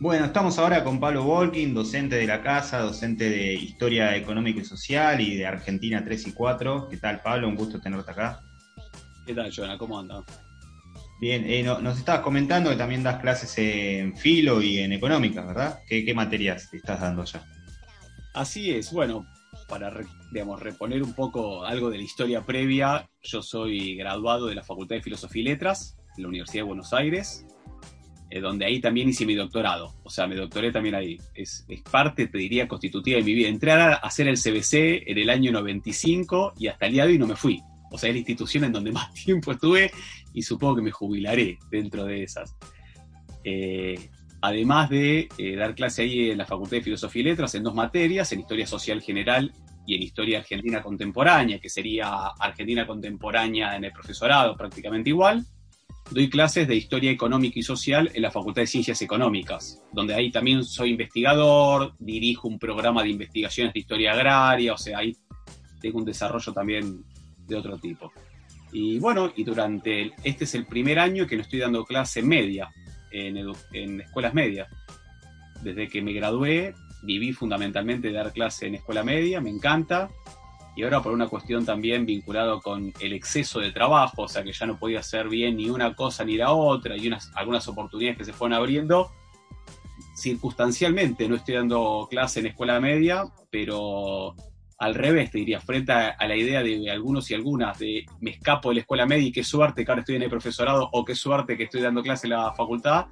Bueno, 0.00 0.24
estamos 0.24 0.58
ahora 0.58 0.82
con 0.82 0.98
Pablo 0.98 1.24
Volkin, 1.24 1.74
docente 1.74 2.16
de 2.16 2.26
la 2.26 2.40
casa, 2.42 2.78
docente 2.78 3.28
de 3.28 3.52
Historia 3.52 4.16
Económica 4.16 4.60
y 4.60 4.64
Social 4.64 5.20
y 5.20 5.36
de 5.36 5.46
Argentina 5.46 6.02
3 6.02 6.28
y 6.28 6.32
4. 6.32 6.88
¿Qué 6.88 6.96
tal, 6.96 7.20
Pablo? 7.20 7.48
Un 7.48 7.54
gusto 7.54 7.80
tenerte 7.80 8.10
acá. 8.10 8.40
¿Qué 9.26 9.34
tal, 9.34 9.52
Jonah? 9.54 9.76
¿Cómo 9.76 9.98
andas? 9.98 10.24
Bien, 11.20 11.44
eh, 11.46 11.62
no- 11.62 11.80
nos 11.82 11.98
estabas 11.98 12.22
comentando 12.22 12.70
que 12.70 12.76
también 12.76 13.02
das 13.02 13.20
clases 13.20 13.52
en 13.58 14.16
filo 14.16 14.62
y 14.62 14.78
en 14.78 14.92
económicas, 14.94 15.46
¿verdad? 15.46 15.80
¿Qué, 15.86 16.02
qué 16.02 16.14
materias 16.14 16.70
te 16.70 16.78
estás 16.78 17.00
dando 17.00 17.22
ya? 17.24 17.44
Así 18.32 18.70
es, 18.70 18.90
bueno, 18.92 19.26
para 19.68 19.92
digamos, 20.32 20.60
reponer 20.62 21.02
un 21.02 21.12
poco 21.12 21.64
algo 21.66 21.90
de 21.90 21.98
la 21.98 22.04
historia 22.04 22.46
previa, 22.46 23.06
yo 23.22 23.42
soy 23.42 23.96
graduado 23.96 24.46
de 24.46 24.54
la 24.54 24.62
Facultad 24.64 24.96
de 24.96 25.02
Filosofía 25.02 25.42
y 25.42 25.44
Letras 25.44 25.98
de 26.16 26.22
la 26.22 26.28
Universidad 26.28 26.60
de 26.62 26.68
Buenos 26.68 26.94
Aires, 26.94 27.44
eh, 28.30 28.40
donde 28.40 28.64
ahí 28.64 28.80
también 28.80 29.08
hice 29.08 29.26
mi 29.26 29.34
doctorado. 29.34 29.96
O 30.04 30.10
sea, 30.10 30.28
me 30.28 30.36
doctoré 30.36 30.70
también 30.70 30.94
ahí. 30.94 31.18
Es, 31.34 31.66
parte, 31.90 32.28
te 32.28 32.38
diría, 32.38 32.68
constitutiva 32.68 33.18
de 33.18 33.24
mi 33.24 33.34
vida. 33.34 33.48
Entré 33.48 33.72
a 33.72 33.94
hacer 33.94 34.28
el 34.28 34.36
CBC 34.36 35.08
en 35.08 35.18
el 35.18 35.30
año 35.30 35.50
95 35.50 36.54
y 36.56 36.68
hasta 36.68 36.86
el 36.86 36.92
día 36.92 37.06
de 37.06 37.12
hoy 37.12 37.18
no 37.18 37.26
me 37.26 37.34
fui. 37.34 37.60
O 37.90 37.98
sea, 37.98 38.08
es 38.08 38.14
la 38.14 38.18
institución 38.20 38.64
en 38.64 38.72
donde 38.72 38.92
más 38.92 39.12
tiempo 39.12 39.50
estuve 39.50 39.90
y 40.32 40.42
supongo 40.42 40.76
que 40.76 40.82
me 40.82 40.92
jubilaré 40.92 41.58
dentro 41.72 42.04
de 42.04 42.22
esas. 42.22 42.54
Eh, 43.42 43.98
además 44.42 44.90
de 44.90 45.28
eh, 45.36 45.56
dar 45.56 45.74
clase 45.74 46.02
ahí 46.02 46.30
en 46.30 46.38
la 46.38 46.46
Facultad 46.46 46.76
de 46.76 46.82
Filosofía 46.82 47.22
y 47.22 47.24
Letras 47.24 47.54
en 47.56 47.64
dos 47.64 47.74
materias, 47.74 48.30
en 48.30 48.40
Historia 48.40 48.66
Social 48.66 49.02
General 49.02 49.52
y 49.86 49.96
en 49.96 50.02
Historia 50.02 50.38
Argentina 50.38 50.82
Contemporánea, 50.82 51.58
que 51.58 51.68
sería 51.68 52.28
Argentina 52.38 52.86
Contemporánea 52.86 53.74
en 53.74 53.84
el 53.84 53.92
profesorado 53.92 54.56
prácticamente 54.56 55.10
igual. 55.10 55.44
Doy 56.10 56.28
clases 56.28 56.66
de 56.66 56.74
Historia 56.74 57.10
Económica 57.12 57.60
y 57.60 57.62
Social 57.62 58.10
en 58.12 58.22
la 58.22 58.32
Facultad 58.32 58.62
de 58.62 58.66
Ciencias 58.66 59.00
Económicas, 59.00 59.80
donde 59.92 60.12
ahí 60.14 60.32
también 60.32 60.64
soy 60.64 60.90
investigador, 60.90 61.94
dirijo 62.00 62.48
un 62.48 62.58
programa 62.58 63.02
de 63.04 63.10
investigaciones 63.10 63.72
de 63.72 63.78
historia 63.80 64.12
agraria, 64.12 64.72
o 64.72 64.76
sea, 64.78 64.98
ahí 64.98 65.16
tengo 65.80 65.98
un 65.98 66.04
desarrollo 66.04 66.52
también 66.52 67.04
de 67.46 67.56
otro 67.56 67.78
tipo. 67.78 68.12
Y 68.72 68.98
bueno, 68.98 69.32
y 69.36 69.44
durante 69.44 70.02
el- 70.02 70.12
este 70.24 70.44
es 70.44 70.54
el 70.56 70.66
primer 70.66 70.98
año 70.98 71.26
que 71.28 71.36
no 71.36 71.42
estoy 71.42 71.60
dando 71.60 71.84
clase 71.84 72.22
media, 72.22 72.68
en, 73.12 73.36
edu- 73.36 73.56
en 73.72 74.00
escuelas 74.00 74.34
medias. 74.34 74.68
Desde 75.62 75.88
que 75.88 76.02
me 76.02 76.12
gradué, 76.12 76.74
viví 77.04 77.32
fundamentalmente 77.32 78.08
de 78.08 78.14
dar 78.14 78.32
clase 78.32 78.66
en 78.66 78.74
escuela 78.76 79.04
media, 79.04 79.40
me 79.40 79.50
encanta. 79.50 80.08
Y 80.76 80.82
ahora 80.84 81.02
por 81.02 81.12
una 81.12 81.28
cuestión 81.28 81.64
también 81.64 82.06
vinculado 82.06 82.60
con 82.60 82.92
el 83.00 83.12
exceso 83.12 83.60
de 83.60 83.72
trabajo, 83.72 84.22
o 84.22 84.28
sea 84.28 84.42
que 84.42 84.52
ya 84.52 84.66
no 84.66 84.78
podía 84.78 85.00
hacer 85.00 85.28
bien 85.28 85.56
ni 85.56 85.68
una 85.68 85.94
cosa 85.94 86.24
ni 86.24 86.36
la 86.36 86.52
otra, 86.52 86.96
y 86.96 87.08
unas, 87.08 87.30
algunas 87.34 87.66
oportunidades 87.68 88.18
que 88.18 88.24
se 88.24 88.32
fueron 88.32 88.56
abriendo. 88.56 89.10
Circunstancialmente 90.14 91.28
no 91.28 91.36
estoy 91.36 91.54
dando 91.54 92.06
clase 92.10 92.40
en 92.40 92.46
escuela 92.46 92.78
media, 92.80 93.24
pero 93.50 94.34
al 94.80 94.94
revés, 94.94 95.30
te 95.30 95.38
diría, 95.38 95.60
frente 95.60 95.92
a, 95.92 96.16
la 96.26 96.34
idea 96.34 96.62
de 96.62 96.90
algunos 96.90 97.30
y 97.30 97.34
algunas 97.34 97.78
de 97.78 98.06
me 98.20 98.30
escapo 98.30 98.70
de 98.70 98.76
la 98.76 98.80
escuela 98.80 99.04
media 99.04 99.28
y 99.28 99.32
qué 99.32 99.44
suerte 99.44 99.84
que 99.84 99.90
ahora 99.90 100.00
estoy 100.00 100.16
en 100.16 100.22
el 100.22 100.30
profesorado 100.30 100.88
o 100.92 101.04
qué 101.04 101.14
suerte 101.14 101.56
que 101.58 101.64
estoy 101.64 101.82
dando 101.82 102.02
clase 102.02 102.26
en 102.26 102.32
la 102.32 102.54
facultad, 102.54 103.06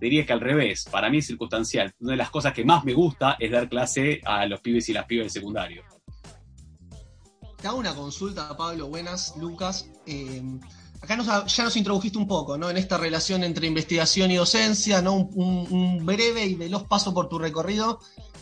diría 0.00 0.24
que 0.24 0.32
al 0.32 0.40
revés, 0.40 0.86
para 0.90 1.10
mí 1.10 1.18
es 1.18 1.26
circunstancial. 1.26 1.92
Una 2.00 2.12
de 2.12 2.16
las 2.16 2.30
cosas 2.30 2.54
que 2.54 2.64
más 2.64 2.84
me 2.84 2.94
gusta 2.94 3.36
es 3.38 3.50
dar 3.50 3.68
clase 3.68 4.22
a 4.24 4.46
los 4.46 4.60
pibes 4.60 4.88
y 4.88 4.94
las 4.94 5.04
pibas 5.04 5.24
del 5.24 5.30
secundario. 5.30 5.84
Te 7.60 7.68
hago 7.68 7.78
una 7.78 7.94
consulta, 7.94 8.56
Pablo. 8.56 8.88
Buenas, 8.88 9.34
Lucas. 9.36 9.86
Eh, 10.06 10.42
acá 11.02 11.18
ya 11.46 11.64
nos 11.64 11.76
introdujiste 11.76 12.16
un 12.16 12.26
poco, 12.26 12.56
¿no? 12.56 12.70
En 12.70 12.78
esta 12.78 12.96
relación 12.96 13.44
entre 13.44 13.66
investigación 13.66 14.30
y 14.30 14.36
docencia, 14.36 15.02
¿no? 15.02 15.14
Un 15.16 16.04
breve 16.06 16.46
y 16.46 16.54
veloz 16.54 16.84
paso 16.84 17.12
por 17.12 17.28
tu 17.28 17.38
recorrido. 17.38 18.00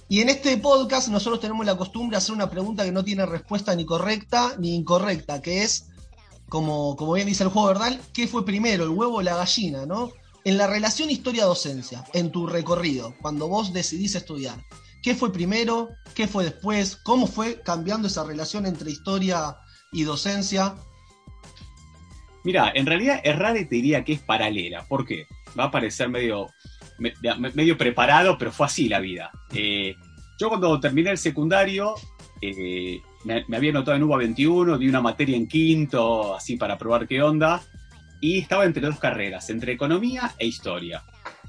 Y 0.08 0.20
en 0.20 0.28
este 0.28 0.56
podcast 0.58 1.08
nosotros 1.08 1.40
tenemos 1.40 1.66
la 1.66 1.76
costumbre 1.76 2.14
de 2.14 2.18
hacer 2.18 2.34
una 2.34 2.48
pregunta 2.48 2.84
que 2.84 2.92
no 2.92 3.04
tiene 3.04 3.26
respuesta 3.26 3.74
ni 3.74 3.84
correcta 3.84 4.54
ni 4.58 4.76
incorrecta, 4.76 5.42
que 5.42 5.64
es, 5.64 5.88
como, 6.48 6.94
como 6.94 7.14
bien 7.14 7.26
dice 7.26 7.42
el 7.42 7.50
juego, 7.50 7.68
¿verdad? 7.68 8.00
¿Qué 8.12 8.28
fue 8.28 8.44
primero, 8.44 8.84
el 8.84 8.90
huevo 8.90 9.16
o 9.16 9.22
la 9.22 9.36
gallina, 9.36 9.84
no? 9.84 10.12
En 10.44 10.56
la 10.56 10.68
relación 10.68 11.10
historia-docencia, 11.10 12.04
en 12.12 12.30
tu 12.30 12.46
recorrido, 12.46 13.14
cuando 13.20 13.48
vos 13.48 13.72
decidís 13.72 14.14
estudiar, 14.14 14.64
¿qué 15.02 15.14
fue 15.14 15.32
primero? 15.32 15.90
¿Qué 16.14 16.26
fue 16.26 16.44
después? 16.44 16.96
¿Cómo 16.96 17.26
fue 17.26 17.60
cambiando 17.62 18.08
esa 18.08 18.24
relación 18.24 18.66
entre 18.66 18.90
historia 18.90 19.56
y 19.92 20.02
docencia? 20.04 20.74
Mira, 22.44 22.72
en 22.74 22.86
realidad 22.86 23.20
y 23.54 23.64
te 23.64 23.74
diría 23.76 24.04
que 24.04 24.14
es 24.14 24.20
paralela. 24.20 24.84
¿Por 24.86 25.04
qué? 25.04 25.26
Va 25.58 25.64
a 25.64 25.70
parecer 25.70 26.08
medio, 26.08 26.46
me- 26.98 27.12
me- 27.38 27.50
medio 27.52 27.76
preparado, 27.76 28.38
pero 28.38 28.52
fue 28.52 28.66
así 28.66 28.88
la 28.88 29.00
vida. 29.00 29.30
Eh, 29.52 29.94
yo 30.38 30.48
cuando 30.48 30.78
terminé 30.80 31.10
el 31.10 31.18
secundario, 31.18 31.94
eh, 32.40 33.00
me, 33.24 33.44
me 33.48 33.56
había 33.56 33.70
anotado 33.70 33.96
en 33.96 34.04
UBA 34.04 34.18
21, 34.18 34.78
di 34.78 34.88
una 34.88 35.00
materia 35.00 35.36
en 35.36 35.48
quinto, 35.48 36.34
así 36.36 36.56
para 36.56 36.78
probar 36.78 37.06
qué 37.08 37.20
onda, 37.22 37.60
y 38.20 38.38
estaba 38.38 38.64
entre 38.64 38.86
dos 38.86 38.98
carreras, 38.98 39.50
entre 39.50 39.72
economía 39.72 40.32
e 40.38 40.46
historia. 40.46 41.02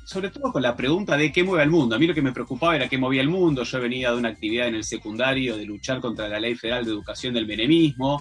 Sobre 0.10 0.32
todo 0.32 0.52
con 0.52 0.64
la 0.64 0.76
pregunta 0.76 1.16
de 1.16 1.32
qué 1.32 1.44
mueve 1.44 1.64
el 1.64 1.70
mundo. 1.70 1.96
A 1.96 2.00
mí 2.00 2.08
lo 2.08 2.16
que 2.16 2.24
me 2.24 2.32
preocupaba 2.32 2.76
era 2.76 2.90
qué 2.90 2.98
movía 2.98 3.22
el 3.22 3.30
mundo. 3.30 3.62
Yo 3.62 3.80
venía 3.80 4.10
de 4.10 4.18
una 4.18 4.30
actividad 4.30 4.68
en 4.68 4.74
el 4.74 4.84
secundario 4.84 5.56
de 5.56 5.66
luchar 5.66 6.02
contra 6.02 6.28
la 6.28 6.40
Ley 6.40 6.56
Federal 6.56 6.84
de 6.84 6.90
Educación 6.90 7.36
del 7.36 7.46
Menemismo, 7.46 8.20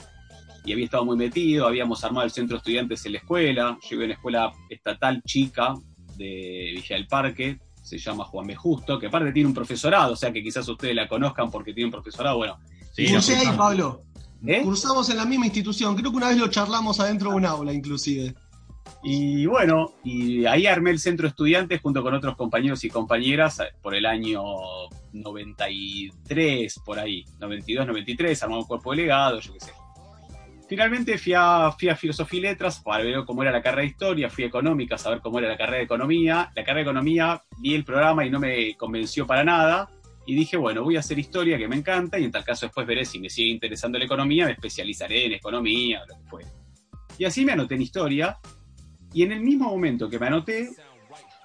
y 0.66 0.72
había 0.74 0.84
estado 0.84 1.06
muy 1.06 1.16
metido, 1.16 1.66
habíamos 1.66 2.04
armado 2.04 2.26
el 2.26 2.30
centro 2.30 2.56
de 2.56 2.58
estudiantes 2.58 3.06
en 3.06 3.12
la 3.12 3.18
escuela, 3.20 3.78
yo 3.80 3.94
iba 3.94 4.02
a 4.02 4.04
una 4.04 4.14
escuela 4.14 4.52
estatal 4.68 5.22
chica 5.24 5.72
de 6.18 6.72
Villa 6.74 6.96
del 6.96 7.06
Parque, 7.06 7.58
se 7.82 7.96
llama 7.96 8.24
Juan 8.24 8.48
B. 8.48 8.54
Justo, 8.54 8.98
que 8.98 9.06
aparte 9.06 9.32
tiene 9.32 9.48
un 9.48 9.54
profesorado, 9.54 10.12
o 10.12 10.16
sea 10.16 10.30
que 10.30 10.42
quizás 10.42 10.68
ustedes 10.68 10.94
la 10.94 11.08
conozcan 11.08 11.50
porque 11.50 11.72
tiene 11.72 11.86
un 11.86 11.92
profesorado, 11.92 12.36
bueno. 12.36 12.58
Sí, 12.92 13.10
Cursé 13.10 13.34
ahí. 13.34 13.56
Pablo. 13.56 14.02
¿eh? 14.46 14.60
Cursamos 14.62 15.08
en 15.08 15.16
la 15.16 15.24
misma 15.24 15.46
institución. 15.46 15.96
Creo 15.96 16.10
que 16.10 16.18
una 16.18 16.28
vez 16.28 16.36
lo 16.36 16.48
charlamos 16.48 17.00
adentro 17.00 17.30
de 17.30 17.36
un 17.36 17.46
aula, 17.46 17.72
inclusive. 17.72 18.34
Y 19.02 19.46
bueno, 19.46 19.94
y 20.04 20.44
ahí 20.46 20.66
armé 20.66 20.90
el 20.90 20.98
centro 20.98 21.28
estudiantes 21.28 21.80
junto 21.80 22.02
con 22.02 22.14
otros 22.14 22.36
compañeros 22.36 22.84
y 22.84 22.90
compañeras 22.90 23.60
eh, 23.60 23.72
por 23.80 23.94
el 23.94 24.06
año 24.06 24.42
93, 25.12 26.80
por 26.84 26.98
ahí, 26.98 27.24
92, 27.38 27.86
93, 27.86 28.42
armamos 28.42 28.64
un 28.64 28.68
cuerpo 28.68 28.90
delegado, 28.90 29.40
yo 29.40 29.52
qué 29.52 29.60
sé. 29.60 29.72
Finalmente 30.68 31.16
fui 31.16 31.32
a, 31.34 31.72
fui 31.72 31.88
a 31.88 31.96
Filosofía 31.96 32.40
y 32.40 32.42
Letras 32.42 32.80
para 32.80 33.02
ver 33.02 33.24
cómo 33.24 33.42
era 33.42 33.50
la 33.50 33.62
carrera 33.62 33.82
de 33.82 33.88
Historia, 33.88 34.28
fui 34.28 34.44
a 34.44 34.48
Económica 34.48 34.96
a 34.96 34.98
saber 34.98 35.20
cómo 35.20 35.38
era 35.38 35.48
la 35.48 35.56
carrera 35.56 35.78
de 35.78 35.84
Economía. 35.84 36.52
La 36.54 36.62
carrera 36.62 36.84
de 36.84 36.90
Economía 36.90 37.42
vi 37.58 37.74
el 37.74 37.84
programa 37.84 38.26
y 38.26 38.30
no 38.30 38.38
me 38.38 38.76
convenció 38.76 39.26
para 39.26 39.44
nada. 39.44 39.88
Y 40.26 40.34
dije, 40.34 40.58
bueno, 40.58 40.84
voy 40.84 40.96
a 40.96 41.00
hacer 41.00 41.18
Historia, 41.18 41.56
que 41.56 41.66
me 41.68 41.76
encanta, 41.76 42.18
y 42.18 42.24
en 42.24 42.30
tal 42.30 42.44
caso 42.44 42.66
después 42.66 42.86
veré 42.86 43.06
si 43.06 43.18
me 43.18 43.30
sigue 43.30 43.48
interesando 43.48 43.98
la 43.98 44.04
Economía, 44.04 44.44
me 44.44 44.52
especializaré 44.52 45.24
en 45.24 45.32
Economía, 45.32 46.02
lo 46.06 46.14
que 46.14 46.28
fuera. 46.28 46.50
Y 47.16 47.24
así 47.24 47.46
me 47.46 47.52
anoté 47.52 47.76
en 47.76 47.82
Historia, 47.82 48.38
y 49.12 49.22
en 49.22 49.32
el 49.32 49.40
mismo 49.40 49.68
momento 49.70 50.08
que 50.08 50.18
me 50.18 50.26
anoté, 50.26 50.70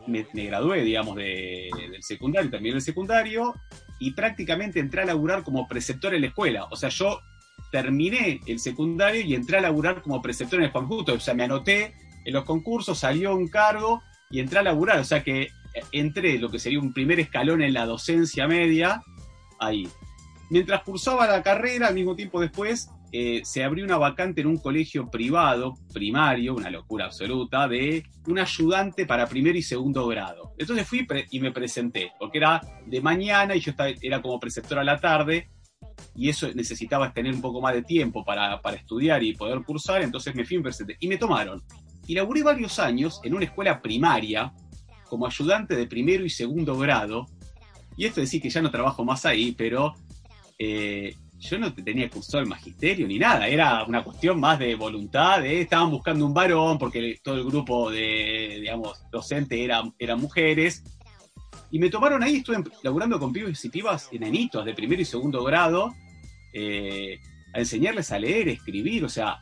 me, 0.08 0.26
gradué, 0.34 0.84
digamos, 0.84 1.16
de- 1.16 1.70
del 1.92 2.04
secundario, 2.04 2.50
terminé 2.50 2.76
el 2.76 2.82
secundario, 2.82 3.56
y 4.00 4.12
prácticamente 4.12 4.80
entré 4.80 5.04
a 5.04 5.06
laburar 5.06 5.44
como 5.44 5.68
preceptor 5.68 6.14
en 6.14 6.22
la 6.22 6.28
escuela. 6.28 6.66
O 6.72 6.76
sea, 6.76 6.90
yo 6.90 7.22
terminé 7.72 8.42
el 8.48 8.60
secundario 8.60 9.22
y 9.22 9.34
entré 9.34 9.58
a 9.58 9.62
laburar 9.62 10.02
como 10.02 10.22
preceptor 10.22 10.60
en 10.60 10.66
el 10.66 10.72
Juan 10.72 10.88
Justo. 10.88 11.14
O 11.14 11.20
sea, 11.20 11.34
me 11.34 11.44
anoté 11.44 11.94
en 12.26 12.34
los 12.34 12.44
concursos, 12.44 13.00
salió 13.00 13.34
un 13.36 13.48
cargo 13.48 14.02
y 14.30 14.40
entré 14.40 14.60
a 14.60 14.64
laburar. 14.64 15.00
O 15.00 15.04
sea 15.06 15.24
que 15.24 15.44
eh, 15.44 15.50
entré 15.94 16.38
lo 16.38 16.50
que 16.50 16.60
sería 16.60 16.80
un 16.80 16.92
primer 16.94 17.20
escalón 17.20 17.62
en 17.62 17.74
la 17.74 17.86
docencia 17.86 18.48
media, 18.48 19.02
ahí. 19.60 19.88
Mientras 20.50 20.84
cursaba 20.84 21.26
la 21.26 21.42
carrera, 21.42 21.88
al 21.88 21.96
mismo 21.96 22.16
tiempo 22.16 22.42
después, 22.42 22.90
eh, 23.16 23.42
se 23.44 23.64
abrió 23.64 23.86
una 23.86 23.98
vacante 23.98 24.42
en 24.42 24.48
un 24.48 24.58
colegio 24.58 25.08
privado, 25.12 25.76
primario, 25.94 26.56
una 26.56 26.72
locura 26.72 27.06
absoluta, 27.06 27.68
de 27.68 28.04
un 28.28 28.40
ayudante 28.40 29.06
para 29.06 29.28
primero 29.28 29.56
y 29.56 29.62
segundo 29.62 30.08
grado. 30.08 30.56
Entonces 30.58 30.88
fui 30.88 31.06
y 31.30 31.40
me 31.40 31.52
presenté, 31.52 32.12
porque 32.18 32.40
era 32.40 32.60
de 32.88 33.02
mañana 33.02 33.56
y 33.56 33.60
yo 33.60 33.72
era 34.02 34.20
como 34.20 34.40
preceptor 34.40 34.80
a 34.80 34.84
la 34.84 35.00
tarde, 35.00 35.48
y 36.16 36.30
eso 36.30 36.52
necesitaba 36.56 37.14
tener 37.14 37.36
un 37.36 37.42
poco 37.42 37.62
más 37.62 37.76
de 37.76 37.84
tiempo 37.84 38.26
para, 38.26 38.60
para 38.62 38.78
estudiar 38.78 39.22
y 39.22 39.36
poder 39.36 39.62
cursar, 39.62 40.02
entonces 40.02 40.34
me 40.34 40.44
fui 40.44 40.56
y 40.56 40.58
me 40.58 40.64
presenté. 40.64 40.98
Y 41.00 41.08
me 41.08 41.18
tomaron. 41.18 41.62
Y 42.08 42.16
laburé 42.16 42.42
varios 42.42 42.80
años 42.80 43.22
en 43.24 43.36
una 43.36 43.46
escuela 43.46 43.80
primaria 43.80 44.52
como 45.08 45.28
ayudante 45.28 45.76
de 45.76 45.86
primero 45.86 46.26
y 46.26 46.32
segundo 46.32 46.76
grado. 46.80 47.28
Y 47.96 48.06
esto 48.06 48.22
decir 48.22 48.42
que 48.42 48.50
ya 48.50 48.60
no 48.60 48.72
trabajo 48.72 49.06
más 49.06 49.24
ahí, 49.24 49.52
pero 49.56 49.94
eh, 50.58 51.16
yo 51.50 51.60
no 51.60 51.74
tenía 51.74 52.10
cursado 52.10 52.44
el 52.44 52.50
magisterio 52.50 53.08
ni 53.08 53.20
nada, 53.20 53.48
era 53.48 53.84
una 53.84 54.04
cuestión 54.04 54.40
más 54.40 54.58
de 54.60 54.76
voluntad, 54.76 55.42
de 55.42 55.62
estaban 55.62 55.92
buscando 55.92 56.26
un 56.26 56.34
varón 56.34 56.78
porque 56.78 57.20
todo 57.24 57.36
el 57.36 57.44
grupo 57.44 57.92
de, 57.92 58.58
digamos, 58.62 59.04
docente 59.12 59.64
era, 59.64 59.84
eran 60.00 60.20
mujeres. 60.20 60.84
Y 61.70 61.80
me 61.80 61.90
tomaron 61.90 62.24
ahí, 62.24 62.38
estuve 62.38 62.64
laburando 62.84 63.20
con 63.20 63.34
pibes 63.34 63.64
y 63.66 63.70
pibas 63.70 64.10
enanitos 64.12 64.64
de 64.64 64.74
primero 64.74 65.02
y 65.02 65.06
segundo 65.06 65.44
grado, 65.44 65.94
eh, 66.54 67.20
a 67.54 67.60
enseñarles 67.60 68.12
a 68.12 68.20
leer, 68.20 68.48
escribir, 68.50 69.04
o 69.04 69.10
sea, 69.10 69.40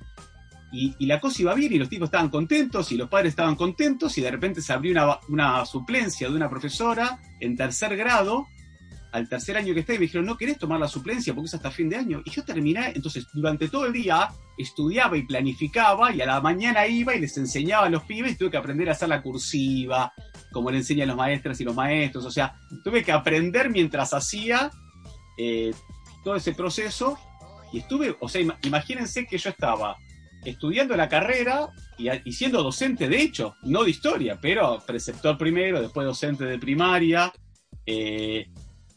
Y, 0.74 0.96
y 1.00 1.06
la 1.06 1.20
cosa 1.20 1.42
iba 1.42 1.54
bien 1.54 1.74
y 1.74 1.78
los 1.78 1.90
tipos 1.90 2.08
estaban 2.08 2.30
contentos 2.30 2.92
y 2.94 2.96
los 2.98 3.10
padres 3.10 3.32
estaban 3.32 3.56
contentos 3.56 4.18
y 4.18 4.22
de 4.22 4.32
repente 4.32 4.62
se 4.62 4.72
abrió 4.72 4.92
una, 4.94 5.20
una 5.28 5.66
suplencia 5.66 6.30
de 6.30 6.36
una 6.36 6.50
profesora 6.50 7.20
en 7.42 7.58
tercer 7.58 7.98
grado 7.98 8.48
al 9.12 9.28
tercer 9.28 9.58
año 9.58 9.74
que 9.74 9.82
está 9.82 9.94
y 9.94 9.98
me 10.00 10.04
dijeron, 10.06 10.26
¿no 10.26 10.38
querés 10.38 10.58
tomar 10.58 10.80
la 10.80 10.88
suplencia 10.88 11.34
porque 11.34 11.48
es 11.48 11.54
hasta 11.54 11.70
fin 11.72 11.90
de 11.90 11.98
año? 11.98 12.22
Y 12.24 12.30
yo 12.32 12.44
terminé, 12.44 12.92
entonces 12.96 13.28
durante 13.34 13.68
todo 13.68 13.86
el 13.86 13.94
día 13.94 14.30
estudiaba 14.58 15.18
y 15.18 15.24
planificaba 15.24 16.14
y 16.14 16.22
a 16.22 16.26
la 16.26 16.40
mañana 16.40 16.88
iba 16.88 17.14
y 17.16 17.20
les 17.20 17.36
enseñaba 17.38 17.88
a 17.88 17.90
los 17.90 18.04
pibes 18.04 18.38
tuve 18.38 18.52
que 18.52 18.58
aprender 18.58 18.88
a 18.90 18.94
hacer 18.94 19.10
la 19.10 19.22
cursiva, 19.22 20.14
como 20.52 20.72
le 20.72 20.78
enseñan 20.78 21.08
los 21.10 21.18
maestras 21.18 21.60
y 21.60 21.64
los 21.64 21.76
maestros, 21.76 22.26
o 22.26 22.32
sea, 22.32 22.56
tuve 22.84 23.04
que 23.04 23.12
aprender 23.12 23.70
mientras 23.70 24.14
hacía 24.14 24.72
eh, 25.38 25.74
todo 26.24 26.36
ese 26.36 26.54
proceso 26.54 27.18
y 27.74 27.80
estuve, 27.80 28.16
o 28.20 28.30
sea, 28.30 28.42
ima- 28.42 28.58
imagínense 28.64 29.26
que 29.26 29.38
yo 29.38 29.50
estaba 29.50 29.98
estudiando 30.46 30.96
la 30.96 31.08
carrera 31.08 31.70
y 31.98 32.32
siendo 32.34 32.64
docente 32.64 33.08
de 33.08 33.22
hecho, 33.22 33.56
no 33.64 33.84
de 33.84 33.92
historia, 33.92 34.40
pero 34.42 34.80
preceptor 34.88 35.38
primero, 35.38 35.80
después 35.82 36.06
docente 36.08 36.46
de 36.46 36.58
primaria, 36.58 37.32
eh, 37.86 38.48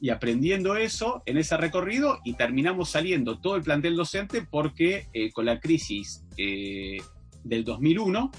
y 0.05 0.11
aprendiendo 0.11 0.77
eso 0.77 1.23
en 1.25 1.39
ese 1.39 1.57
recorrido 1.57 2.19
y 2.27 2.35
terminamos 2.35 2.91
saliendo 2.91 3.41
todo 3.41 3.57
el 3.57 3.63
plantel 3.63 3.97
docente 3.97 4.43
porque 4.43 5.07
eh, 5.15 5.33
con 5.33 5.47
la 5.47 5.59
crisis 5.59 6.27
eh, 6.37 6.99
del 7.43 7.65
2001 7.65 8.31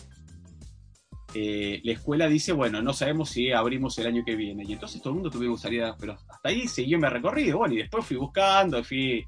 eh, 1.34 1.82
la 1.84 1.92
escuela 1.94 2.28
dice, 2.28 2.54
bueno, 2.54 2.84
no 2.84 2.94
sabemos 2.94 3.30
si 3.32 3.52
abrimos 3.52 3.98
el 3.98 4.06
año 4.06 4.24
que 4.24 4.36
viene. 4.36 4.64
Y 4.64 4.74
entonces 4.74 5.02
todo 5.02 5.10
el 5.10 5.16
mundo 5.16 5.32
tuvimos 5.32 5.60
que 5.60 5.64
salir, 5.64 5.84
a- 5.84 5.98
pero 5.98 6.14
hasta 6.14 6.50
ahí 6.50 6.68
siguió 6.68 7.00
mi 7.00 7.08
recorrido. 7.08 7.58
Bueno, 7.58 7.74
y 7.74 7.78
después 7.78 8.06
fui 8.06 8.16
buscando, 8.18 8.84
fui- 8.84 9.26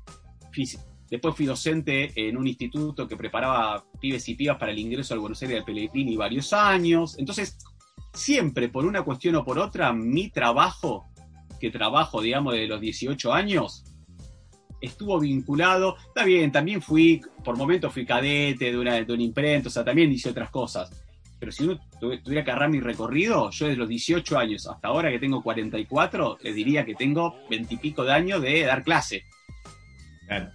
después 1.09 1.35
fui 1.35 1.47
docente 1.47 2.11
en 2.15 2.37
un 2.37 2.45
instituto 2.47 3.07
que 3.07 3.17
preparaba 3.17 3.83
pibes 3.99 4.29
y 4.29 4.35
pibas 4.35 4.57
para 4.57 4.71
el 4.71 4.77
ingreso 4.79 5.15
al 5.15 5.19
Buenos 5.21 5.41
Aires 5.41 5.55
del 5.55 5.65
Pellegrini 5.65 6.15
varios 6.15 6.53
años. 6.53 7.17
Entonces, 7.17 7.57
siempre 8.13 8.69
por 8.69 8.85
una 8.85 9.01
cuestión 9.01 9.35
o 9.37 9.43
por 9.43 9.57
otra, 9.57 9.91
mi 9.91 10.29
trabajo, 10.29 11.07
que 11.59 11.69
trabajo, 11.71 12.21
digamos, 12.21 12.53
de 12.53 12.67
los 12.67 12.79
18 12.81 13.33
años, 13.33 13.83
estuvo 14.81 15.19
vinculado. 15.19 15.95
Está 16.07 16.23
bien, 16.23 16.51
también 16.51 16.81
fui, 16.81 17.21
por 17.43 17.57
momentos 17.57 17.93
fui 17.93 18.05
cadete 18.05 18.71
de 18.71 18.77
una, 18.77 18.93
de 19.01 19.13
imprenta, 19.15 19.69
o 19.69 19.71
sea, 19.71 19.83
también 19.83 20.11
hice 20.11 20.29
otras 20.29 20.49
cosas. 20.49 20.89
Pero 21.39 21.51
si 21.51 21.63
uno 21.65 21.79
tu- 21.99 22.17
tuviera 22.21 22.43
que 22.43 22.51
agarrar 22.51 22.69
mi 22.69 22.79
recorrido, 22.79 23.51
yo 23.51 23.67
desde 23.67 23.77
los 23.77 23.89
18 23.89 24.37
años 24.39 24.67
hasta 24.67 24.87
ahora 24.87 25.11
que 25.11 25.19
tengo 25.19 25.43
44, 25.43 26.37
les 26.41 26.55
diría 26.55 26.83
que 26.85 26.95
tengo 26.95 27.35
20 27.49 27.75
y 27.75 27.77
pico 27.77 28.03
de 28.03 28.13
años 28.13 28.41
de 28.41 28.61
dar 28.63 28.83
clase. 28.83 29.23
Claro. 30.27 30.49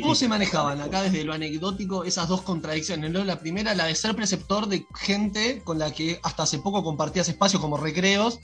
¿Cómo 0.00 0.14
se 0.14 0.28
manejaban 0.28 0.80
acá 0.80 1.02
desde 1.02 1.24
lo 1.24 1.32
anecdótico 1.32 2.04
esas 2.04 2.28
dos 2.28 2.42
contradicciones? 2.42 3.10
¿no? 3.10 3.24
La 3.24 3.40
primera, 3.40 3.74
la 3.74 3.86
de 3.86 3.94
ser 3.94 4.14
preceptor 4.14 4.68
de 4.68 4.86
gente 4.94 5.62
con 5.64 5.78
la 5.78 5.92
que 5.92 6.20
hasta 6.22 6.44
hace 6.44 6.58
poco 6.58 6.82
compartías 6.82 7.28
espacios 7.28 7.60
como 7.60 7.76
recreos, 7.76 8.38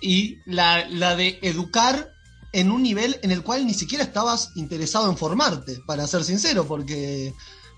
y 0.00 0.38
la, 0.44 0.88
la 0.88 1.16
de 1.16 1.38
educar 1.42 2.10
en 2.52 2.70
un 2.70 2.82
nivel 2.82 3.18
en 3.22 3.30
el 3.30 3.42
cual 3.42 3.66
ni 3.66 3.74
siquiera 3.74 4.04
estabas 4.04 4.52
interesado 4.56 5.10
en 5.10 5.16
formarte, 5.16 5.78
para 5.86 6.06
ser 6.06 6.24
sincero, 6.24 6.66
porque 6.66 7.34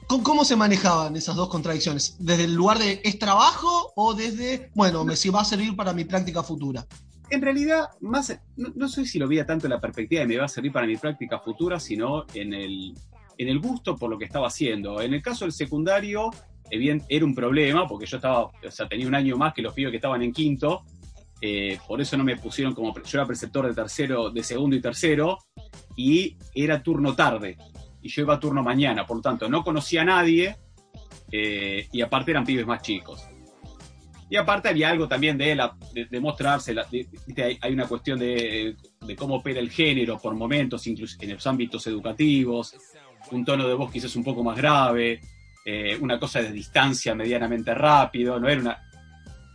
¿cómo, 0.07 0.23
cómo 0.23 0.45
se 0.45 0.57
manejaban 0.57 1.17
esas 1.17 1.37
dos 1.37 1.49
contradicciones? 1.49 2.17
¿Desde 2.19 2.45
el 2.45 2.55
lugar 2.55 2.79
de 2.79 3.01
es 3.05 3.19
trabajo 3.19 3.93
o 3.97 4.15
desde, 4.15 4.71
bueno, 4.75 5.05
me 5.05 5.17
si 5.17 5.31
va 5.31 5.41
a 5.41 5.45
servir 5.45 5.75
para 5.75 5.93
mi 5.93 6.05
práctica 6.05 6.43
futura? 6.43 6.87
En 7.31 7.43
realidad, 7.43 7.89
más, 8.01 8.39
no, 8.57 8.71
no 8.75 8.89
sé 8.89 9.05
si 9.05 9.19
lo 9.19 9.29
veía 9.29 9.45
tanto 9.45 9.67
en 9.67 9.73
la 9.73 9.81
perspectiva 9.81 10.21
de 10.21 10.27
me 10.27 10.37
va 10.39 10.47
a 10.47 10.49
servir 10.49 10.73
para 10.73 10.87
mi 10.87 10.97
práctica 10.97 11.39
futura, 11.39 11.79
sino 11.79 12.25
en 12.35 12.55
el, 12.55 12.95
en 13.37 13.49
el 13.49 13.59
gusto 13.61 13.97
por 13.97 14.11
lo 14.11 14.19
que 14.19 14.25
estaba 14.25 14.49
haciendo. 14.49 15.01
En 15.01 15.15
el 15.15 15.23
caso 15.23 15.45
del 15.45 15.53
secundario, 15.53 16.31
eh, 16.71 16.79
bien, 16.79 17.03
era 17.09 17.25
un 17.25 17.35
problema, 17.35 17.87
porque 17.87 18.07
yo 18.07 18.17
estaba, 18.17 18.45
o 18.45 18.53
sea, 18.71 18.89
tenía 18.89 19.07
un 19.07 19.15
año 19.15 19.37
más 19.37 19.55
que 19.55 19.63
los 19.63 19.73
pibes 19.73 19.91
que 19.91 19.97
estaban 19.97 20.23
en 20.23 20.33
quinto, 20.33 20.85
eh, 21.41 21.79
por 21.87 22.01
eso 22.01 22.17
no 22.17 22.25
me 22.25 22.37
pusieron 22.37 22.75
como, 22.75 22.95
yo 22.95 23.19
era 23.19 23.27
preceptor 23.27 23.67
de 23.67 23.75
tercero, 23.75 24.31
de 24.31 24.43
segundo 24.43 24.75
y 24.75 24.81
tercero, 24.81 25.39
y 25.97 26.37
era 26.55 26.83
turno 26.83 27.15
tarde, 27.15 27.57
y 28.03 28.09
yo 28.09 28.23
iba 28.23 28.35
a 28.35 28.41
turno 28.41 28.63
mañana, 28.63 29.07
por 29.07 29.19
lo 29.19 29.23
tanto, 29.23 29.49
no 29.49 29.63
conocía 29.63 30.03
a 30.03 30.07
nadie, 30.07 30.57
eh, 31.31 31.87
y 31.93 32.01
aparte 32.01 32.33
eran 32.33 32.45
pibes 32.45 32.67
más 32.67 32.83
chicos. 32.83 33.23
Y 34.31 34.37
aparte 34.37 34.69
había 34.69 34.91
algo 34.91 35.09
también 35.09 35.39
de, 35.39 35.55
la, 35.55 35.75
de, 35.93 36.21
mostrarse, 36.21 36.75
hay, 37.61 37.73
una 37.73 37.87
cuestión 37.87 38.19
de, 38.19 38.77
cómo 39.17 39.37
opera 39.37 39.59
el 39.59 39.71
género 39.71 40.19
por 40.19 40.35
momentos, 40.35 40.87
incluso 40.87 41.17
en 41.21 41.33
los 41.33 41.47
ámbitos 41.47 41.87
educativos, 41.87 42.75
un 43.31 43.45
tono 43.45 43.67
de 43.67 43.75
voz 43.75 43.91
quizás 43.91 44.15
un 44.17 44.25
poco 44.25 44.45
más 44.45 44.57
grave, 44.57 45.21
eh, 45.65 45.97
una 46.01 46.19
cosa 46.19 46.43
de 46.43 46.53
distancia 46.53 47.15
medianamente 47.15 47.75
rápido, 47.75 48.39
no 48.39 48.49
era. 48.49 48.83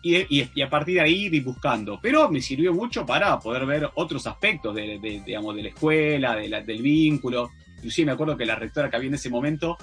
Y, 0.02 0.42
y- 0.42 0.62
a 0.62 0.70
partir 0.70 0.96
de 0.96 1.02
ahí 1.02 1.26
ir 1.28 1.44
buscando. 1.44 1.98
Pero 2.02 2.30
me 2.30 2.42
sirvió 2.42 2.74
mucho 2.74 3.06
para 3.06 3.40
poder 3.40 3.66
ver 3.66 3.90
otros 3.96 4.28
aspectos 4.28 4.76
de, 4.76 5.00
digamos, 5.26 5.56
de 5.56 5.64
la 5.64 5.70
escuela, 5.70 6.36
de 6.36 6.50
la- 6.50 6.62
del 6.62 6.82
vínculo. 6.82 7.52
Inclusive 7.78 8.08
me 8.08 8.12
acuerdo 8.12 8.36
que 8.36 8.46
la 8.46 8.56
rectora 8.56 8.90
que 8.90 8.96
había 8.98 9.08
en 9.10 9.16
ese 9.16 9.30
momento 9.30 9.78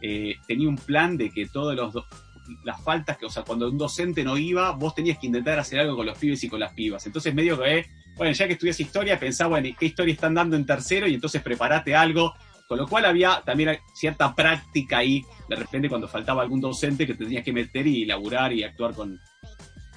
eh, 0.00 0.36
tenía 0.46 0.68
un 0.68 0.76
plan 0.76 1.16
de 1.16 1.30
que 1.30 1.46
todos 1.46 1.74
los, 1.74 1.94
las 2.64 2.82
faltas 2.82 3.16
que, 3.16 3.26
o 3.26 3.30
sea, 3.30 3.42
cuando 3.42 3.68
un 3.68 3.78
docente 3.78 4.24
no 4.24 4.36
iba, 4.36 4.70
vos 4.72 4.94
tenías 4.94 5.18
que 5.18 5.26
intentar 5.26 5.58
hacer 5.58 5.80
algo 5.80 5.96
con 5.96 6.06
los 6.06 6.18
pibes 6.18 6.42
y 6.44 6.48
con 6.48 6.60
las 6.60 6.72
pibas. 6.72 7.06
Entonces, 7.06 7.34
medio 7.34 7.60
que, 7.60 7.86
bueno, 8.16 8.32
ya 8.32 8.46
que 8.46 8.54
estudias 8.54 8.78
historia, 8.80 9.18
pensá, 9.18 9.46
bueno, 9.46 9.68
¿y 9.68 9.74
¿qué 9.74 9.86
historia 9.86 10.14
están 10.14 10.34
dando 10.34 10.56
en 10.56 10.66
tercero? 10.66 11.06
Y 11.06 11.14
entonces 11.14 11.42
preparate 11.42 11.94
algo. 11.94 12.34
Con 12.68 12.78
lo 12.78 12.88
cual 12.88 13.04
había 13.04 13.42
también 13.46 13.78
cierta 13.94 14.34
práctica 14.34 14.98
ahí, 14.98 15.24
de 15.48 15.54
repente 15.54 15.88
cuando 15.88 16.08
faltaba 16.08 16.42
algún 16.42 16.60
docente 16.60 17.06
que 17.06 17.14
te 17.14 17.24
tenías 17.24 17.44
que 17.44 17.52
meter 17.52 17.86
y 17.86 18.04
laburar 18.04 18.52
y 18.52 18.64
actuar 18.64 18.92
con, 18.92 19.20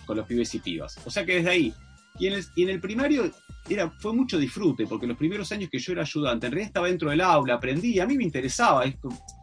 con 0.05 0.17
los 0.17 0.27
pibes 0.27 0.53
y 0.53 0.59
pibas. 0.59 0.99
O 1.03 1.09
sea 1.09 1.25
que 1.25 1.35
desde 1.35 1.49
ahí. 1.49 1.73
Y 2.19 2.27
en 2.27 2.33
el, 2.33 2.45
y 2.55 2.63
en 2.63 2.69
el 2.69 2.79
primario 2.79 3.31
era, 3.69 3.89
fue 3.99 4.13
mucho 4.13 4.37
disfrute, 4.37 4.85
porque 4.87 5.07
los 5.07 5.17
primeros 5.17 5.51
años 5.51 5.69
que 5.69 5.79
yo 5.79 5.91
era 5.93 6.01
ayudante, 6.01 6.47
en 6.47 6.51
realidad 6.53 6.67
estaba 6.69 6.87
dentro 6.87 7.09
del 7.09 7.21
aula, 7.21 7.55
aprendí, 7.55 7.99
a 7.99 8.05
mí 8.05 8.17
me 8.17 8.23
interesaba, 8.23 8.83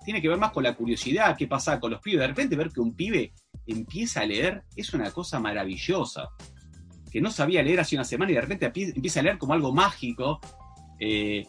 tiene 0.05 0.21
que 0.23 0.29
ver 0.29 0.39
más 0.39 0.53
con 0.53 0.63
la 0.65 0.75
curiosidad, 0.75 1.37
qué 1.37 1.47
pasa 1.47 1.79
con 1.81 1.91
los 1.93 2.01
pibes. 2.01 2.21
De 2.21 2.27
repente 2.29 2.57
ver 2.57 2.71
que 2.71 2.81
un 2.81 2.95
pibe 2.95 3.33
empieza 3.67 4.21
a 4.21 4.27
leer 4.27 4.63
es 4.77 4.93
una 4.95 5.11
cosa 5.11 5.41
maravillosa. 5.41 6.29
Que 7.11 7.21
no 7.21 7.31
sabía 7.31 7.63
leer 7.63 7.81
hace 7.81 7.97
una 7.97 8.05
semana 8.05 8.31
y 8.31 8.35
de 8.35 8.41
repente 8.41 8.73
empie- 8.73 8.93
empieza 8.95 9.21
a 9.21 9.23
leer 9.23 9.39
como 9.39 9.55
algo 9.55 9.73
mágico. 9.73 10.41
Eh, 10.99 11.47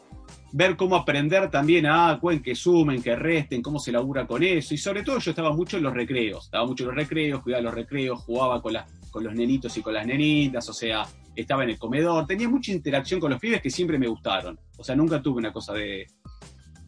ver 0.53 0.75
cómo 0.77 0.95
aprender 0.95 1.49
también 1.51 1.85
a 1.85 2.19
cuen- 2.19 2.41
que 2.41 2.55
sumen, 2.55 3.01
que 3.01 3.15
resten, 3.15 3.61
cómo 3.61 3.79
se 3.79 3.91
labura 3.91 4.25
con 4.25 4.43
eso. 4.43 4.73
Y 4.73 4.77
sobre 4.77 5.03
todo 5.03 5.19
yo 5.19 5.31
estaba 5.31 5.53
mucho 5.53 5.77
en 5.77 5.83
los 5.83 5.93
recreos. 5.93 6.45
Estaba 6.45 6.65
mucho 6.65 6.83
en 6.83 6.87
los 6.89 6.95
recreos, 6.95 7.41
cuidaba 7.43 7.61
los 7.63 7.73
recreos, 7.73 8.19
jugaba 8.21 8.61
con, 8.61 8.75
con 9.11 9.23
los 9.23 9.33
nenitos 9.35 9.77
y 9.77 9.81
con 9.81 9.93
las 9.93 10.05
nenitas, 10.05 10.67
o 10.69 10.73
sea, 10.73 11.05
estaba 11.41 11.63
en 11.63 11.71
el 11.71 11.79
comedor. 11.79 12.25
Tenía 12.25 12.49
mucha 12.49 12.71
interacción 12.71 13.19
con 13.19 13.31
los 13.31 13.39
pibes 13.39 13.61
que 13.61 13.69
siempre 13.69 13.97
me 13.97 14.07
gustaron. 14.07 14.59
O 14.77 14.83
sea, 14.83 14.95
nunca 14.95 15.21
tuve 15.21 15.39
una 15.39 15.53
cosa 15.53 15.73
de... 15.73 16.07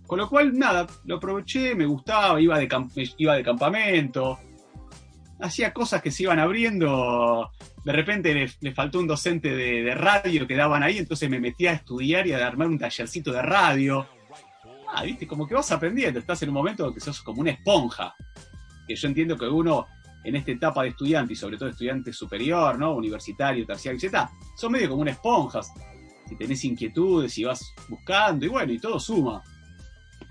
Con 0.06 0.20
lo 0.20 0.28
cual, 0.28 0.58
nada, 0.58 0.88
lo 1.06 1.18
aproveché, 1.18 1.76
me 1.76 1.86
gustaba, 1.86 2.42
iba 2.42 2.58
de, 2.58 2.68
iba 3.18 3.36
de 3.36 3.44
campamento, 3.44 4.40
hacía 5.40 5.74
cosas 5.74 6.02
que 6.02 6.12
se 6.12 6.24
iban 6.24 6.40
abriendo. 6.40 7.52
De 7.86 7.94
repente 7.94 8.50
le, 8.60 8.74
faltó 8.74 9.00
un 9.00 9.08
docente 9.08 9.56
de, 9.56 9.84
de 9.84 9.96
radio 9.96 10.48
que 10.48 10.56
daban 10.56 10.84
ahí, 10.84 10.98
entonces 10.98 11.30
me 11.30 11.40
metí 11.40 11.68
a 11.68 11.74
estudiar 11.74 12.28
y 12.28 12.34
a 12.34 12.46
armar 12.46 12.68
un 12.68 12.80
tallercito 12.80 13.32
de 13.32 13.42
radio. 13.42 14.08
Ah, 14.92 15.04
viste, 15.04 15.28
como 15.28 15.48
que 15.48 15.54
vas 15.54 15.72
aprendiendo, 15.72 16.20
estás 16.20 16.42
en 16.42 16.50
un 16.50 16.56
momento 16.56 16.94
que 16.94 17.00
sos 17.00 17.22
como 17.22 17.42
una 17.42 17.52
esponja. 17.52 18.16
Que 18.88 18.96
yo 18.96 19.08
entiendo 19.08 19.38
que 19.38 19.46
uno, 19.46 19.86
en 20.24 20.36
esta 20.36 20.52
etapa 20.52 20.84
de 20.84 20.90
estudiante, 20.90 21.34
y 21.34 21.36
sobre 21.36 21.58
todo 21.58 21.70
estudiante 21.70 22.12
superior, 22.12 22.78
¿no? 22.78 22.96
Universitario, 22.96 23.66
terciario, 23.66 24.00
etc., 24.02 24.28
son 24.56 24.72
medio 24.72 24.90
como 24.90 25.02
una 25.02 25.12
esponja. 25.12 25.62
Si 26.28 26.36
tenés 26.36 26.64
inquietudes 26.66 27.38
y 27.38 27.44
vas 27.46 27.74
buscando, 27.88 28.46
y 28.46 28.50
bueno, 28.50 28.72
y 28.72 28.80
todo 28.80 29.00
suma. 29.00 29.42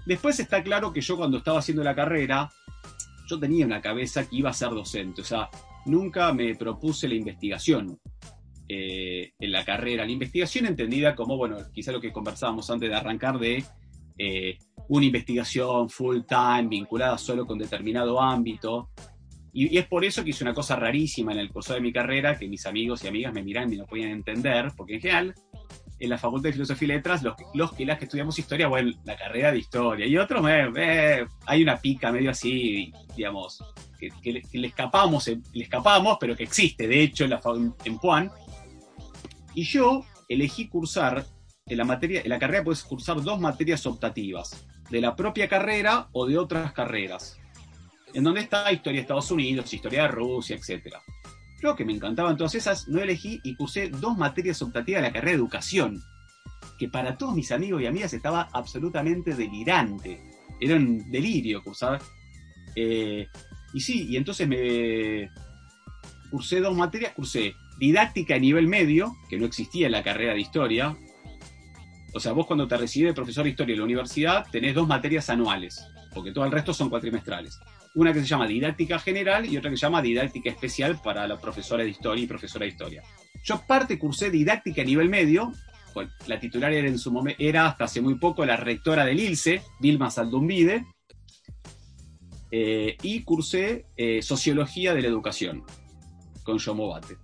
Después 0.06 0.38
está 0.40 0.62
claro 0.62 0.92
que 0.92 1.00
yo 1.00 1.16
cuando 1.16 1.38
estaba 1.38 1.58
haciendo 1.58 1.82
la 1.82 1.94
carrera, 1.94 2.50
yo 3.28 3.38
tenía 3.38 3.64
en 3.64 3.70
la 3.70 3.80
cabeza 3.80 4.28
que 4.28 4.36
iba 4.36 4.50
a 4.50 4.54
ser 4.54 4.70
docente. 4.70 5.22
O 5.22 5.24
sea, 5.24 5.50
nunca 5.86 6.32
me 6.32 6.54
propuse 6.54 7.08
la 7.08 7.14
investigación 7.14 7.98
eh, 8.68 9.32
en 9.38 9.52
la 9.52 9.64
carrera. 9.64 10.04
La 10.04 10.12
investigación 10.12 10.66
entendida 10.66 11.14
como, 11.14 11.36
bueno, 11.36 11.56
quizá 11.72 11.92
lo 11.92 12.00
que 12.00 12.12
conversábamos 12.12 12.70
antes 12.70 12.88
de 12.88 12.94
arrancar 12.94 13.38
de 13.38 13.64
eh, 14.18 14.58
una 14.88 15.06
investigación 15.06 15.88
full 15.88 16.20
time, 16.26 16.68
vinculada 16.68 17.18
solo 17.18 17.46
con 17.46 17.58
determinado 17.58 18.20
ámbito. 18.20 18.90
Y, 19.58 19.76
es 19.76 19.88
por 19.88 20.04
eso 20.04 20.22
que 20.22 20.30
hice 20.30 20.44
una 20.44 20.54
cosa 20.54 20.76
rarísima 20.76 21.32
en 21.32 21.40
el 21.40 21.50
curso 21.50 21.74
de 21.74 21.80
mi 21.80 21.92
carrera, 21.92 22.38
que 22.38 22.46
mis 22.46 22.64
amigos 22.64 23.02
y 23.02 23.08
amigas 23.08 23.34
me 23.34 23.42
miraban 23.42 23.72
y 23.72 23.76
no 23.76 23.86
podían 23.86 24.10
entender, 24.10 24.70
porque 24.76 24.94
en 24.94 25.00
general, 25.00 25.34
en 25.98 26.10
la 26.10 26.16
Facultad 26.16 26.50
de 26.50 26.52
Filosofía 26.52 26.86
y 26.86 26.88
Letras, 26.92 27.24
los, 27.54 27.72
que 27.72 27.84
las 27.84 27.98
que 27.98 28.04
estudiamos 28.04 28.38
historia, 28.38 28.68
bueno, 28.68 28.92
la 29.02 29.16
carrera 29.16 29.50
de 29.50 29.58
historia, 29.58 30.06
y 30.06 30.16
otros, 30.16 30.46
eh, 30.48 31.26
hay 31.44 31.62
una 31.64 31.76
pica 31.76 32.12
medio 32.12 32.30
así, 32.30 32.92
digamos, 33.16 33.58
que, 33.98 34.44
le, 34.52 34.68
escapamos, 34.68 35.26
eh, 35.26 35.40
le 35.52 35.64
escapamos, 35.64 36.18
pero 36.20 36.36
que 36.36 36.44
existe, 36.44 36.86
de 36.86 37.02
hecho, 37.02 37.24
en, 37.24 37.30
la, 37.30 37.40
en 37.84 37.98
Puan. 37.98 38.30
Y 39.54 39.64
yo 39.64 40.04
elegí 40.28 40.68
cursar, 40.68 41.26
en 41.66 41.78
la, 41.78 41.84
materia, 41.84 42.20
en 42.22 42.28
la 42.28 42.38
carrera 42.38 42.62
puedes 42.62 42.84
cursar 42.84 43.20
dos 43.22 43.40
materias 43.40 43.84
optativas, 43.86 44.64
de 44.88 45.00
la 45.00 45.16
propia 45.16 45.48
carrera 45.48 46.06
o 46.12 46.26
de 46.26 46.38
otras 46.38 46.72
carreras. 46.72 47.40
En 48.14 48.24
donde 48.24 48.40
está 48.40 48.70
historia 48.72 48.98
de 48.98 49.02
Estados 49.02 49.30
Unidos, 49.30 49.72
historia 49.72 50.02
de 50.02 50.08
Rusia, 50.08 50.56
etc. 50.56 50.96
Yo 51.62 51.74
que 51.74 51.84
me 51.84 51.92
encantaban 51.92 52.36
todas 52.36 52.54
esas, 52.54 52.88
no 52.88 53.00
elegí 53.00 53.40
y 53.42 53.54
cursé 53.56 53.88
dos 53.88 54.16
materias 54.16 54.62
optativas 54.62 55.02
de 55.02 55.08
la 55.08 55.12
carrera 55.12 55.32
de 55.32 55.38
educación, 55.38 56.02
que 56.78 56.88
para 56.88 57.16
todos 57.16 57.34
mis 57.34 57.50
amigos 57.52 57.82
y 57.82 57.86
amigas 57.86 58.12
estaba 58.12 58.48
absolutamente 58.52 59.34
delirante. 59.34 60.20
Era 60.60 60.76
un 60.76 61.10
delirio 61.10 61.62
cursar. 61.62 62.00
Eh, 62.74 63.26
y 63.74 63.80
sí, 63.80 64.06
y 64.08 64.16
entonces 64.16 64.46
me 64.46 65.30
cursé 66.30 66.60
dos 66.60 66.76
materias, 66.76 67.12
cursé 67.12 67.54
didáctica 67.78 68.36
a 68.36 68.38
nivel 68.38 68.66
medio, 68.66 69.16
que 69.28 69.38
no 69.38 69.46
existía 69.46 69.86
en 69.86 69.92
la 69.92 70.02
carrera 70.02 70.34
de 70.34 70.40
historia. 70.40 70.96
O 72.14 72.20
sea, 72.20 72.32
vos 72.32 72.46
cuando 72.46 72.66
te 72.66 72.76
recibís 72.76 73.08
de 73.08 73.14
profesor 73.14 73.44
de 73.44 73.50
historia 73.50 73.74
en 73.74 73.80
la 73.80 73.84
universidad 73.84 74.46
tenés 74.50 74.74
dos 74.74 74.86
materias 74.86 75.28
anuales, 75.30 75.84
porque 76.14 76.32
todo 76.32 76.44
el 76.44 76.52
resto 76.52 76.72
son 76.72 76.88
cuatrimestrales. 76.88 77.60
Una 77.98 78.12
que 78.12 78.20
se 78.20 78.26
llama 78.26 78.46
didáctica 78.46 79.00
general 79.00 79.44
y 79.44 79.56
otra 79.56 79.70
que 79.70 79.76
se 79.76 79.80
llama 79.80 80.00
didáctica 80.00 80.50
especial 80.50 81.00
para 81.02 81.26
los 81.26 81.40
profesores 81.40 81.84
de 81.84 81.90
historia 81.90 82.22
y 82.22 82.28
profesora 82.28 82.64
de 82.64 82.70
historia. 82.70 83.02
Yo 83.42 83.60
parte 83.66 83.98
cursé 83.98 84.30
didáctica 84.30 84.82
a 84.82 84.84
nivel 84.84 85.08
medio, 85.08 85.52
pues, 85.94 86.08
la 86.28 86.38
titular 86.38 86.72
era, 86.72 86.86
en 86.86 86.96
su 86.96 87.10
momento, 87.10 87.42
era 87.42 87.66
hasta 87.66 87.86
hace 87.86 88.00
muy 88.00 88.14
poco 88.14 88.46
la 88.46 88.56
rectora 88.56 89.04
del 89.04 89.18
ILSE, 89.18 89.62
Vilma 89.80 90.12
Saldumbide, 90.12 90.86
eh, 92.52 92.96
y 93.02 93.24
cursé 93.24 93.86
eh, 93.96 94.22
sociología 94.22 94.94
de 94.94 95.02
la 95.02 95.08
educación 95.08 95.64
con 96.44 96.58
Yomobate. 96.58 97.16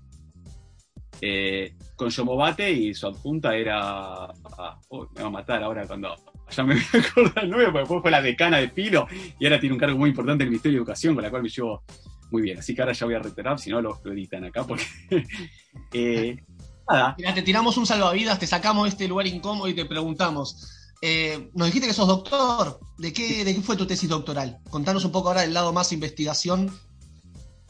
Eh, 1.21 1.77
con 1.95 2.11
Yomobate 2.11 2.73
y 2.73 2.95
su 2.95 3.07
adjunta 3.07 3.55
era. 3.55 4.25
ah, 4.25 4.81
uy, 4.89 5.07
me 5.15 5.23
va 5.23 5.29
a 5.29 5.31
matar 5.31 5.63
ahora 5.63 5.87
cuando. 5.87 6.17
Ya 6.57 6.63
me 6.65 6.75
voy 6.75 6.83
a 6.93 6.99
acordar 6.99 7.45
el 7.45 7.51
nombre, 7.51 7.67
porque 7.67 7.79
después 7.81 8.03
fue 8.03 8.11
la 8.11 8.23
decana 8.23 8.59
de 8.59 8.69
Pilo 8.69 9.07
y 9.39 9.47
ahora 9.47 9.61
tiene 9.61 9.75
un 9.75 9.81
cargo 9.81 9.99
muy 9.99 10.11
importante 10.11 10.43
en 10.45 10.49
el 10.49 10.51
Ministerio 10.51 10.79
de 10.79 10.81
Educación, 10.83 11.15
con 11.15 11.23
la 11.23 11.31
cual 11.31 11.43
me 11.43 11.49
llevo 11.49 11.83
muy 12.31 12.43
bien. 12.43 12.59
Así 12.59 12.75
que 12.75 12.83
ahora 12.83 12.93
ya 12.93 13.07
voy 13.07 13.15
a 13.15 13.19
reiterar, 13.21 13.59
si 13.59 13.71
no 13.71 13.81
lo, 13.81 14.01
editan 14.05 14.45
acá, 14.45 14.65
porque. 14.65 14.85
eh, 15.93 16.37
nada, 16.89 17.15
Mirá, 17.19 17.35
te 17.35 17.43
tiramos 17.43 17.77
un 17.77 17.87
salvavidas, 17.87 18.39
te 18.39 18.47
sacamos 18.47 18.85
de 18.85 18.91
este 18.91 19.09
lugar 19.09 19.27
incómodo 19.27 19.69
y 19.69 19.75
te 19.75 19.85
preguntamos. 19.85 20.93
eh, 21.03 21.51
nos 21.55 21.67
dijiste 21.69 21.89
que 21.89 21.95
sos 21.95 22.09
doctor. 22.09 22.81
¿De 22.99 23.13
qué, 23.13 23.45
¿De 23.45 23.55
qué 23.55 23.61
fue 23.61 23.77
tu 23.77 23.87
tesis 23.87 24.09
doctoral? 24.09 24.59
Contanos 24.71 25.05
un 25.05 25.13
poco 25.13 25.29
ahora 25.29 25.43
del 25.43 25.55
lado 25.55 25.73
más 25.73 25.93
investigación. 25.93 26.71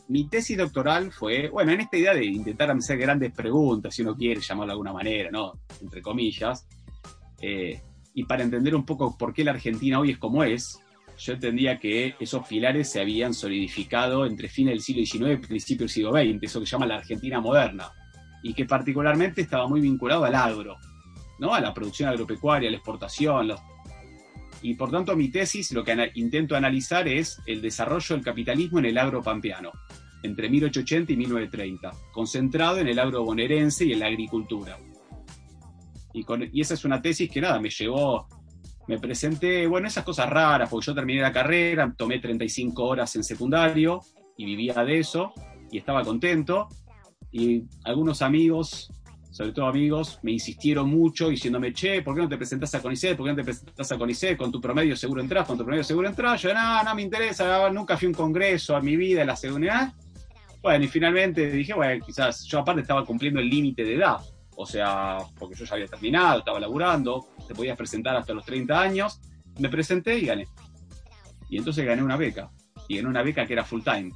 mi 0.09 0.29
tesis 0.29 0.57
doctoral 0.59 1.13
fue, 1.13 1.49
bueno, 1.49 1.73
en 1.73 1.81
esta 1.81 1.97
idea 1.97 2.15
de 2.15 2.25
intentar 2.27 2.71
hacer 2.71 2.99
grandes 2.99 3.33
preguntas, 3.33 3.95
si 3.95 4.03
uno 4.03 4.15
quiere 4.15 4.41
llamarlo 4.41 4.67
de 4.67 4.73
alguna 4.73 4.93
manera, 4.93 5.31
¿no? 5.31 5.55
Entre 5.81 6.03
comillas. 6.03 6.67
eh, 7.41 7.81
y 8.15 8.25
para 8.25 8.45
entender 8.45 8.75
un 8.75 8.87
poco 8.87 9.19
por 9.19 9.35
qué 9.35 9.45
la 9.45 9.51
Argentina 9.51 9.99
hoy 9.99 10.13
es 10.13 10.19
como 10.19 10.45
es, 10.45 10.79
yo 11.19 11.35
entendía 11.35 11.79
que 11.79 12.15
esos 12.19 12.47
pilares 12.47 12.91
se 12.91 13.01
habían 13.01 13.35
solidificado 13.35 14.27
entre 14.27 14.49
fines 14.49 14.73
del 14.73 14.81
siglo 14.81 15.05
XIX 15.05 15.45
y 15.45 15.47
principios 15.47 15.79
del 15.79 15.89
siglo 15.91 16.13
XX, 16.13 16.43
eso 16.43 16.61
que 16.61 16.67
se 16.67 16.73
llama 16.73 16.87
la 16.87 16.97
Argentina 16.97 17.41
moderna, 17.41 17.91
y 18.43 18.55
que 18.55 18.65
particularmente 18.65 19.43
estaba 19.43 19.69
muy 19.69 19.81
vinculado 19.81 20.25
al 20.25 20.35
agro, 20.35 20.77
¿no? 21.39 21.55
A 21.55 21.61
la 21.61 21.75
producción 21.75 22.09
agropecuaria, 22.09 22.69
a 22.69 22.73
la 22.73 22.79
exportación, 22.79 23.53
y 24.63 24.75
por 24.75 24.91
tanto 24.91 25.15
mi 25.15 25.29
tesis 25.29 25.73
lo 25.73 25.85
que 25.85 26.11
intento 26.15 26.57
analizar 26.57 27.07
es 27.07 27.41
el 27.47 27.61
desarrollo 27.61 28.15
del 28.15 28.25
capitalismo 28.25 28.79
en 28.79 28.87
el 28.87 28.99
agro 28.99 29.23
pampeano, 29.23 29.73
entre 30.23 30.49
1880 30.49 31.13
y 31.13 31.17
1930, 31.17 31.93
concentrado 32.13 32.79
en 32.79 32.89
el 32.89 32.99
agro 32.99 33.25
bonaerense 33.25 33.85
y 33.85 33.93
en 33.93 34.01
la 34.01 34.07
agricultura. 34.07 34.79
Y, 36.15 36.25
con- 36.25 36.49
y 36.51 36.61
esa 36.63 36.73
es 36.75 36.85
una 36.87 37.03
tesis 37.03 37.31
que 37.31 37.41
nada, 37.43 37.61
me 37.61 37.69
llevó, 37.69 38.27
me 38.89 38.99
presenté, 38.99 39.67
bueno, 39.67 39.87
esas 39.89 40.05
cosas 40.05 40.31
raras, 40.31 40.71
porque 40.71 40.87
yo 40.87 40.95
terminé 40.95 41.21
la 41.21 41.33
carrera, 41.33 41.93
tomé 41.97 42.19
35 42.21 42.83
horas 42.85 43.15
en 43.17 43.25
secundario 43.25 44.01
y 44.39 44.47
vivía 44.47 44.83
de 44.85 45.01
eso 45.01 45.33
y 45.71 45.79
estaba 45.79 46.03
contento. 46.03 46.69
Y 47.33 47.65
algunos 47.85 48.23
amigos 48.23 48.91
sobre 49.35 49.51
todo 49.51 49.67
amigos, 49.67 50.21
me 50.23 50.31
insistieron 50.31 50.89
mucho 50.89 51.29
diciéndome, 51.29 51.73
che, 51.73 52.03
¿por 52.03 52.15
qué 52.15 52.21
no 52.23 52.29
te 52.29 52.37
presentás 52.37 52.73
a 52.77 52.81
CONICET? 52.81 53.17
¿Por 53.17 53.27
qué 53.27 53.33
no 53.33 53.37
te 53.39 53.43
presentás 53.43 53.91
a 53.91 53.99
CONICET? 53.99 54.37
Con 54.39 54.53
tu 54.53 54.61
promedio 54.61 54.95
seguro 54.95 55.21
entras, 55.21 55.45
con 55.45 55.59
tu 55.59 55.65
promedio 55.65 55.83
seguro 55.83 56.07
entras. 56.09 56.41
Yo, 56.41 56.55
no, 56.55 56.85
no 56.85 56.95
me 56.95 57.03
interesa, 57.03 57.69
nunca 57.71 57.97
fui 57.97 58.07
a 58.07 58.11
un 58.11 58.15
congreso 58.15 58.79
en 58.79 58.85
mi 58.85 58.97
vida 58.97 59.23
en 59.23 59.27
la 59.27 59.35
seguridad. 59.35 59.93
Bueno, 60.63 60.85
y 60.85 60.87
finalmente 60.87 61.51
dije, 61.51 61.75
bueno, 61.75 62.07
quizás 62.07 62.45
yo 62.45 62.61
aparte 62.61 62.83
estaba 62.83 63.05
cumpliendo 63.05 63.41
el 63.41 63.49
límite 63.51 63.83
de 63.83 63.97
edad. 63.97 64.19
O 64.57 64.67
sea, 64.67 65.19
porque 65.39 65.57
yo 65.57 65.65
ya 65.65 65.75
había 65.75 65.87
terminado, 65.87 66.39
estaba 66.41 66.61
laburando, 66.61 67.29
te 67.47 67.55
podías 67.55 67.77
presentar 67.77 68.17
hasta 68.17 68.33
los 68.33 68.45
30 68.45 68.81
años. 68.81 69.21
Me 69.59 69.69
presenté 69.69 70.19
y 70.19 70.27
gané. 70.27 70.49
Y 71.49 71.59
entonces 71.59 71.85
gané 71.85 72.03
una 72.03 72.17
beca. 72.17 72.51
Y 72.89 72.97
gané 72.97 73.09
una 73.09 73.23
beca 73.23 73.47
que 73.47 73.53
era 73.53 73.65
full 73.65 73.83
time. 73.83 74.13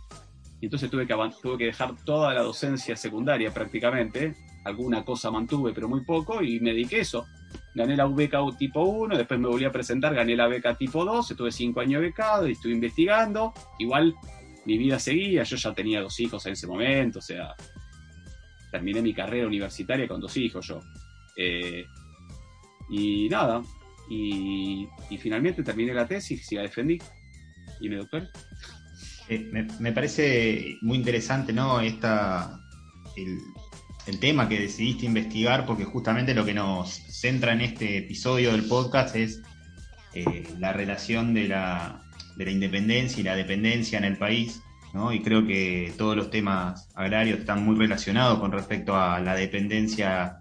Y 0.60 0.66
entonces 0.66 0.90
tuve 0.90 1.06
que, 1.06 1.14
tuve 1.40 1.58
que 1.58 1.66
dejar 1.66 1.94
toda 2.04 2.34
la 2.34 2.42
docencia 2.42 2.96
secundaria 2.96 3.52
prácticamente. 3.52 4.34
Alguna 4.64 5.04
cosa 5.04 5.30
mantuve, 5.30 5.72
pero 5.72 5.88
muy 5.88 6.04
poco, 6.04 6.42
y 6.42 6.60
me 6.60 6.70
dediqué 6.70 7.00
eso. 7.00 7.26
Gané 7.74 7.96
la 7.96 8.06
beca 8.06 8.40
tipo 8.58 8.82
1, 8.82 9.16
después 9.16 9.38
me 9.38 9.48
volví 9.48 9.64
a 9.64 9.72
presentar, 9.72 10.14
gané 10.14 10.34
la 10.34 10.48
beca 10.48 10.74
tipo 10.74 11.04
2, 11.04 11.30
estuve 11.30 11.52
5 11.52 11.80
años 11.80 12.00
becado 12.02 12.48
y 12.48 12.52
estuve 12.52 12.72
investigando. 12.72 13.54
Igual 13.78 14.14
mi 14.64 14.76
vida 14.76 14.98
seguía, 14.98 15.44
yo 15.44 15.56
ya 15.56 15.72
tenía 15.72 16.02
dos 16.02 16.18
hijos 16.20 16.44
en 16.46 16.52
ese 16.52 16.66
momento, 16.66 17.20
o 17.20 17.22
sea, 17.22 17.54
terminé 18.70 19.02
mi 19.02 19.14
carrera 19.14 19.46
universitaria 19.46 20.08
con 20.08 20.20
dos 20.20 20.36
hijos 20.36 20.66
yo. 20.66 20.80
Eh, 21.36 21.86
y 22.90 23.28
nada, 23.28 23.62
y, 24.10 24.88
finalmente 25.18 25.62
terminé 25.62 25.92
la 25.92 26.06
tesis 26.06 26.50
y 26.52 26.56
la 26.56 26.62
defendí. 26.62 26.98
Y 27.80 27.88
me 27.88 27.96
doctoré. 27.96 28.28
Eh, 29.28 29.48
me, 29.52 29.66
me 29.78 29.92
parece 29.92 30.78
muy 30.80 30.96
interesante, 30.96 31.52
¿no? 31.52 31.80
Esta, 31.80 32.58
el, 33.16 33.38
el 34.08 34.18
tema 34.18 34.48
que 34.48 34.58
decidiste 34.58 35.04
investigar, 35.04 35.66
porque 35.66 35.84
justamente 35.84 36.34
lo 36.34 36.44
que 36.44 36.54
nos 36.54 36.90
centra 36.90 37.52
en 37.52 37.60
este 37.60 37.98
episodio 37.98 38.52
del 38.52 38.64
podcast 38.64 39.14
es 39.14 39.42
eh, 40.14 40.44
la 40.58 40.72
relación 40.72 41.34
de 41.34 41.48
la, 41.48 42.00
de 42.36 42.46
la 42.46 42.50
independencia 42.50 43.20
y 43.20 43.22
la 43.22 43.36
dependencia 43.36 43.98
en 43.98 44.04
el 44.04 44.16
país, 44.16 44.62
Y 45.12 45.20
creo 45.20 45.46
que 45.46 45.92
todos 45.96 46.16
los 46.16 46.30
temas 46.30 46.88
agrarios 46.94 47.40
están 47.40 47.64
muy 47.64 47.76
relacionados 47.76 48.38
con 48.40 48.52
respecto 48.52 48.96
a 48.96 49.20
la 49.20 49.34
dependencia 49.34 50.38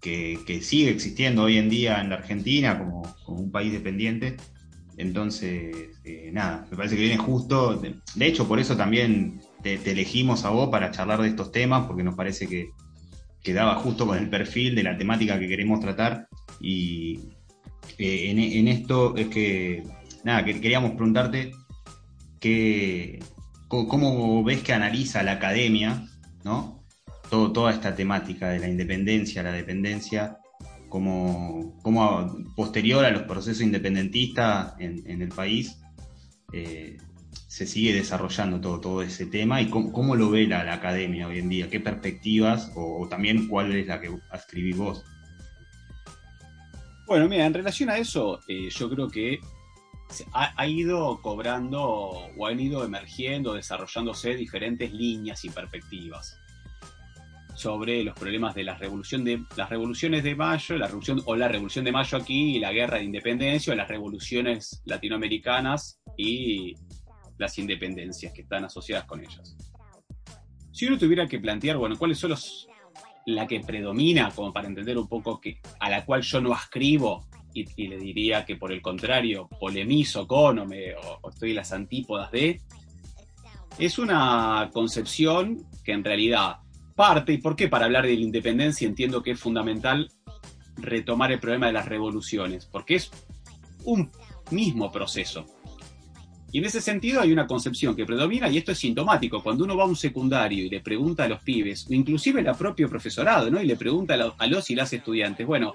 que, 0.00 0.38
que 0.46 0.60
sigue 0.60 0.90
existiendo 0.90 1.42
hoy 1.42 1.56
en 1.58 1.68
día 1.68 2.00
en 2.00 2.10
la 2.10 2.16
Argentina 2.16 2.78
como, 2.78 3.02
como 3.24 3.40
un 3.40 3.50
país 3.50 3.72
dependiente. 3.72 4.36
Entonces, 4.96 5.90
eh, 6.04 6.30
nada, 6.32 6.66
me 6.70 6.76
parece 6.76 6.96
que 6.96 7.02
viene 7.02 7.18
justo. 7.18 7.76
De, 7.76 8.26
hecho, 8.26 8.46
por 8.46 8.58
eso 8.58 8.76
también 8.76 9.40
te, 9.62 9.74
elegimos 9.90 10.44
a 10.44 10.50
vos 10.50 10.68
para 10.70 10.90
charlar 10.90 11.20
de 11.20 11.28
estos 11.28 11.52
temas, 11.52 11.86
porque 11.86 12.02
nos 12.02 12.14
parece 12.14 12.46
que, 12.46 12.70
que 13.42 13.52
daba 13.52 13.74
justo 13.76 14.06
con 14.06 14.18
el 14.18 14.30
perfil 14.30 14.74
de 14.74 14.82
la 14.84 14.96
temática 14.96 15.38
que 15.38 15.48
queremos 15.48 15.80
tratar. 15.80 16.28
Y 16.60 17.20
eh, 17.98 18.30
en, 18.30 18.38
en 18.38 18.68
esto 18.68 19.16
es 19.16 19.28
que, 19.28 19.82
nada, 20.24 20.44
que 20.44 20.60
queríamos 20.60 20.92
preguntarte 20.92 21.52
que, 22.40 23.20
cómo, 23.68 24.44
ves 24.44 24.62
que 24.62 24.72
analiza 24.72 25.22
la 25.22 25.32
academia, 25.32 26.06
¿no? 26.44 26.84
Todo, 27.30 27.52
toda 27.52 27.72
esta 27.72 27.94
temática 27.94 28.48
de 28.48 28.60
la 28.60 28.68
independencia, 28.68 29.42
la 29.42 29.52
dependencia, 29.52 30.38
como, 30.88 31.78
como 31.82 32.44
posterior 32.54 33.04
a 33.04 33.10
los 33.10 33.22
procesos 33.22 33.62
independentistas 33.62 34.74
en, 34.78 35.20
el 35.20 35.28
país 35.28 35.78
eh, 36.52 36.96
se 37.48 37.66
sigue 37.66 37.92
desarrollando 37.92 38.60
todo, 38.60 38.80
todo 38.80 39.02
ese 39.02 39.26
tema 39.26 39.60
y 39.60 39.68
cómo, 39.68 39.92
cómo 39.92 40.14
lo 40.14 40.30
ve 40.30 40.46
la, 40.46 40.62
la, 40.62 40.74
academia 40.74 41.26
hoy 41.26 41.38
en 41.38 41.48
día, 41.48 41.68
qué 41.68 41.80
perspectivas 41.80 42.70
o, 42.76 43.02
o, 43.02 43.08
también 43.08 43.48
cuál 43.48 43.74
es 43.74 43.86
la 43.86 44.00
que 44.00 44.10
escribís 44.32 44.76
vos. 44.76 45.04
Bueno, 47.06 47.28
mira, 47.28 47.46
en 47.46 47.54
relación 47.54 47.88
a 47.88 47.98
eso, 47.98 48.40
eh, 48.48 48.68
yo 48.68 48.90
creo 48.90 49.08
que 49.08 49.38
ha, 50.32 50.52
ha, 50.56 50.66
ido 50.66 51.20
cobrando 51.22 51.82
o 51.82 52.46
han 52.46 52.60
ido 52.60 52.84
emergiendo, 52.84 53.54
desarrollándose 53.54 54.34
diferentes 54.34 54.92
líneas 54.92 55.44
y 55.44 55.50
perspectivas 55.50 56.38
sobre 57.56 58.04
los 58.04 58.14
problemas 58.14 58.54
de 58.54 58.64
las 58.64 58.78
revoluciones 58.78 60.22
de 60.22 60.34
mayo, 60.34 60.76
la 60.76 60.86
revolución 60.86 61.22
o 61.24 61.34
la 61.36 61.48
revolución 61.48 61.84
de 61.84 61.92
mayo 61.92 62.18
aquí 62.18 62.56
y 62.56 62.58
la 62.60 62.72
guerra 62.72 62.98
de 62.98 63.04
independencia, 63.04 63.72
o 63.72 63.76
las 63.76 63.88
revoluciones 63.88 64.82
latinoamericanas 64.84 66.00
y 66.16 66.74
las 67.38 67.58
independencias 67.58 68.32
que 68.32 68.42
están 68.42 68.64
asociadas 68.64 69.06
con 69.06 69.20
ellas. 69.20 69.56
Si 70.70 70.86
uno 70.86 70.98
tuviera 70.98 71.26
que 71.26 71.38
plantear, 71.38 71.78
bueno, 71.78 71.96
cuáles 71.96 72.18
son 72.18 72.30
los 72.30 72.68
la 73.24 73.46
que 73.46 73.60
predomina, 73.60 74.30
como 74.30 74.52
para 74.52 74.68
entender 74.68 74.96
un 74.98 75.08
poco 75.08 75.40
que 75.40 75.58
a 75.80 75.90
la 75.90 76.04
cual 76.04 76.22
yo 76.22 76.40
no 76.40 76.52
ascribo 76.52 77.26
y, 77.56 77.88
le 77.88 77.98
diría 77.98 78.44
que 78.44 78.56
por 78.56 78.72
el 78.72 78.82
contrario 78.82 79.48
polemizo 79.60 80.26
con 80.26 80.58
o, 80.58 80.64
o, 81.22 81.30
estoy 81.30 81.50
en 81.50 81.56
las 81.56 81.72
antípodas 81.72 82.30
de, 82.30 82.60
es 83.78 83.98
una 83.98 84.70
concepción 84.72 85.66
que 85.84 85.92
en 85.92 86.04
realidad 86.04 86.56
parte, 86.94 87.34
y 87.34 87.38
por 87.38 87.56
qué 87.56 87.68
para 87.68 87.86
hablar 87.86 88.06
de 88.06 88.14
la 88.14 88.20
independencia 88.20 88.86
entiendo 88.86 89.22
que 89.22 89.32
es 89.32 89.40
fundamental 89.40 90.10
retomar 90.76 91.32
el 91.32 91.40
problema 91.40 91.66
de 91.66 91.72
las 91.72 91.86
revoluciones, 91.86 92.66
porque 92.66 92.96
es 92.96 93.10
un 93.84 94.10
mismo 94.50 94.90
proceso. 94.90 95.46
Y 96.52 96.58
en 96.58 96.64
ese 96.64 96.80
sentido 96.80 97.20
hay 97.20 97.32
una 97.32 97.46
concepción 97.46 97.94
que 97.94 98.06
predomina 98.06 98.48
y 98.48 98.56
esto 98.56 98.72
es 98.72 98.78
sintomático. 98.78 99.42
Cuando 99.42 99.64
uno 99.64 99.76
va 99.76 99.84
a 99.84 99.86
un 99.86 99.96
secundario 99.96 100.64
y 100.64 100.70
le 100.70 100.80
pregunta 100.80 101.24
a 101.24 101.28
los 101.28 101.42
pibes, 101.42 101.86
o 101.90 101.92
inclusive 101.92 102.40
el 102.40 102.56
propio 102.56 102.88
profesorado, 102.88 103.50
¿no? 103.50 103.60
Y 103.60 103.66
le 103.66 103.76
pregunta 103.76 104.14
a 104.14 104.46
los 104.46 104.70
y 104.70 104.74
las 104.74 104.92
estudiantes, 104.92 105.46
bueno, 105.46 105.74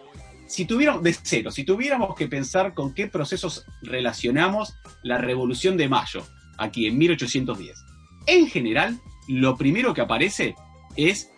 si 0.51 0.65
tuviéramos, 0.65 1.01
de 1.01 1.13
cero, 1.13 1.49
si 1.49 1.63
tuviéramos 1.63 2.13
que 2.13 2.27
pensar 2.27 2.73
con 2.73 2.93
qué 2.93 3.07
procesos 3.07 3.65
relacionamos 3.81 4.75
la 5.01 5.17
Revolución 5.17 5.77
de 5.77 5.87
Mayo, 5.87 6.25
aquí 6.57 6.87
en 6.87 6.97
1810, 6.97 7.85
en 8.27 8.47
general, 8.47 8.99
lo 9.29 9.55
primero 9.55 9.93
que 9.93 10.01
aparece 10.01 10.55
es 10.97 11.31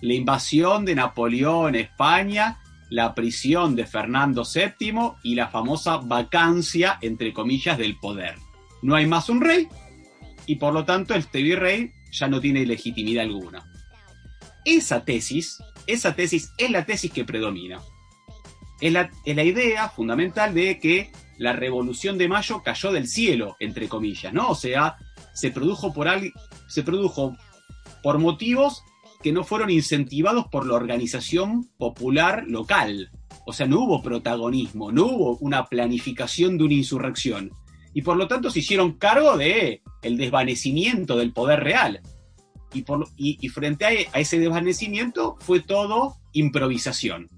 la 0.00 0.14
invasión 0.14 0.86
de 0.86 0.94
Napoleón 0.94 1.74
en 1.74 1.82
España, 1.82 2.58
la 2.88 3.14
prisión 3.14 3.76
de 3.76 3.84
Fernando 3.84 4.42
VII 4.42 5.12
y 5.22 5.34
la 5.34 5.48
famosa 5.48 5.98
vacancia, 5.98 6.98
entre 7.02 7.34
comillas, 7.34 7.76
del 7.76 7.98
poder. 7.98 8.36
No 8.80 8.94
hay 8.94 9.04
más 9.06 9.28
un 9.28 9.42
rey 9.42 9.68
y 10.46 10.56
por 10.56 10.72
lo 10.72 10.86
tanto 10.86 11.12
este 11.12 11.42
virrey 11.42 11.92
ya 12.10 12.26
no 12.26 12.40
tiene 12.40 12.64
legitimidad 12.64 13.24
alguna. 13.24 13.70
Esa 14.64 15.04
tesis, 15.04 15.62
esa 15.86 16.16
tesis 16.16 16.52
es 16.56 16.70
la 16.70 16.86
tesis 16.86 17.12
que 17.12 17.26
predomina. 17.26 17.82
Es 18.80 18.92
la, 18.92 19.10
idea 19.24 19.88
fundamental 19.88 20.54
de 20.54 20.78
que 20.78 21.10
la 21.38 21.52
revolución 21.52 22.18
de 22.18 22.28
mayo 22.28 22.62
cayó 22.62 22.92
del 22.92 23.08
cielo, 23.08 23.56
entre 23.60 23.88
comillas, 23.88 24.32
¿no? 24.32 24.50
O 24.50 24.54
sea, 24.54 24.96
se 25.34 25.50
produjo 25.50 25.92
por, 25.92 26.08
al- 26.08 26.32
se 26.68 26.82
produjo 26.82 27.36
por 28.02 28.18
motivos 28.18 28.82
que 29.22 29.32
no 29.32 29.44
fueron 29.44 29.70
incentivados 29.70 30.46
por 30.48 30.66
la 30.66 30.74
organización 30.74 31.68
popular 31.78 32.44
local. 32.46 33.10
O 33.46 33.52
sea, 33.52 33.66
no 33.66 33.80
hubo 33.80 34.02
protagonismo, 34.02 34.92
no 34.92 35.06
hubo 35.06 35.36
una 35.38 35.66
planificación 35.66 36.58
de 36.58 36.64
una 36.64 36.74
insurrección. 36.74 37.52
Y 37.94 38.02
por 38.02 38.16
lo 38.16 38.28
tanto 38.28 38.50
se 38.50 38.58
hicieron 38.58 38.92
cargo 38.92 39.36
de 39.38 39.82
el 40.02 40.16
desvanecimiento 40.18 41.16
del 41.16 41.32
poder 41.32 41.60
real. 41.60 42.00
Y, 43.16 43.48
frente 43.48 44.02
e- 44.02 44.08
a 44.12 44.20
ese 44.20 44.38
desvanecimiento 44.38 45.36
fue 45.40 45.60
todo 45.60 46.16
improvisación. 46.32 47.30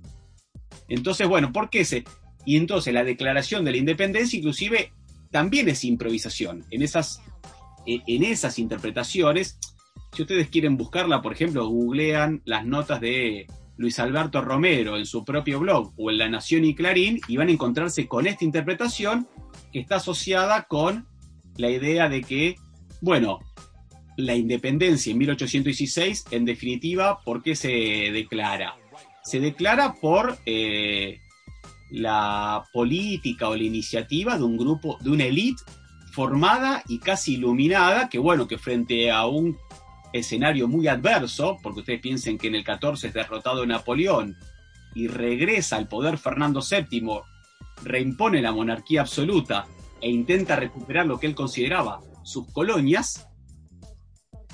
Entonces, 0.88 1.28
bueno, 1.28 1.52
¿por 1.52 1.70
qué 1.70 1.84
se...? 1.84 2.04
Y 2.44 2.56
entonces 2.56 2.94
la 2.94 3.04
declaración 3.04 3.64
de 3.64 3.72
la 3.72 3.76
independencia 3.76 4.38
inclusive 4.38 4.92
también 5.30 5.68
es 5.68 5.84
improvisación. 5.84 6.64
En 6.70 6.82
esas, 6.82 7.20
e- 7.86 8.02
en 8.06 8.24
esas 8.24 8.58
interpretaciones, 8.58 9.58
si 10.14 10.22
ustedes 10.22 10.48
quieren 10.48 10.76
buscarla, 10.76 11.20
por 11.20 11.32
ejemplo, 11.32 11.68
googlean 11.68 12.40
las 12.44 12.64
notas 12.64 13.00
de 13.00 13.46
Luis 13.76 13.98
Alberto 13.98 14.40
Romero 14.40 14.96
en 14.96 15.06
su 15.06 15.24
propio 15.24 15.60
blog 15.60 15.92
o 15.96 16.10
en 16.10 16.18
La 16.18 16.28
Nación 16.28 16.64
y 16.64 16.74
Clarín 16.74 17.20
y 17.28 17.36
van 17.36 17.48
a 17.48 17.52
encontrarse 17.52 18.08
con 18.08 18.26
esta 18.26 18.44
interpretación 18.44 19.28
que 19.72 19.80
está 19.80 19.96
asociada 19.96 20.64
con 20.64 21.06
la 21.56 21.70
idea 21.70 22.08
de 22.08 22.22
que, 22.22 22.56
bueno, 23.00 23.40
la 24.16 24.34
independencia 24.34 25.12
en 25.12 25.18
1816, 25.18 26.24
en 26.32 26.44
definitiva, 26.44 27.20
¿por 27.24 27.42
qué 27.42 27.54
se 27.54 27.68
declara? 27.68 28.74
Se 29.28 29.40
declara 29.40 29.92
por 29.92 30.38
eh, 30.46 31.20
la 31.90 32.64
política 32.72 33.50
o 33.50 33.54
la 33.54 33.62
iniciativa 33.62 34.38
de 34.38 34.44
un 34.44 34.56
grupo, 34.56 34.96
de 35.02 35.10
una 35.10 35.24
élite 35.24 35.62
formada 36.12 36.82
y 36.88 36.98
casi 36.98 37.34
iluminada, 37.34 38.08
que 38.08 38.18
bueno, 38.18 38.48
que 38.48 38.56
frente 38.56 39.10
a 39.10 39.26
un 39.26 39.58
escenario 40.14 40.66
muy 40.66 40.88
adverso, 40.88 41.58
porque 41.62 41.80
ustedes 41.80 42.00
piensen 42.00 42.38
que 42.38 42.46
en 42.46 42.54
el 42.54 42.64
14 42.64 43.08
es 43.08 43.12
derrotado 43.12 43.66
Napoleón 43.66 44.34
y 44.94 45.08
regresa 45.08 45.76
al 45.76 45.88
poder 45.88 46.16
Fernando 46.16 46.62
VII, 46.62 47.20
reimpone 47.84 48.40
la 48.40 48.52
monarquía 48.52 49.02
absoluta 49.02 49.66
e 50.00 50.08
intenta 50.08 50.56
recuperar 50.56 51.04
lo 51.04 51.20
que 51.20 51.26
él 51.26 51.34
consideraba 51.34 52.00
sus 52.22 52.50
colonias, 52.50 53.28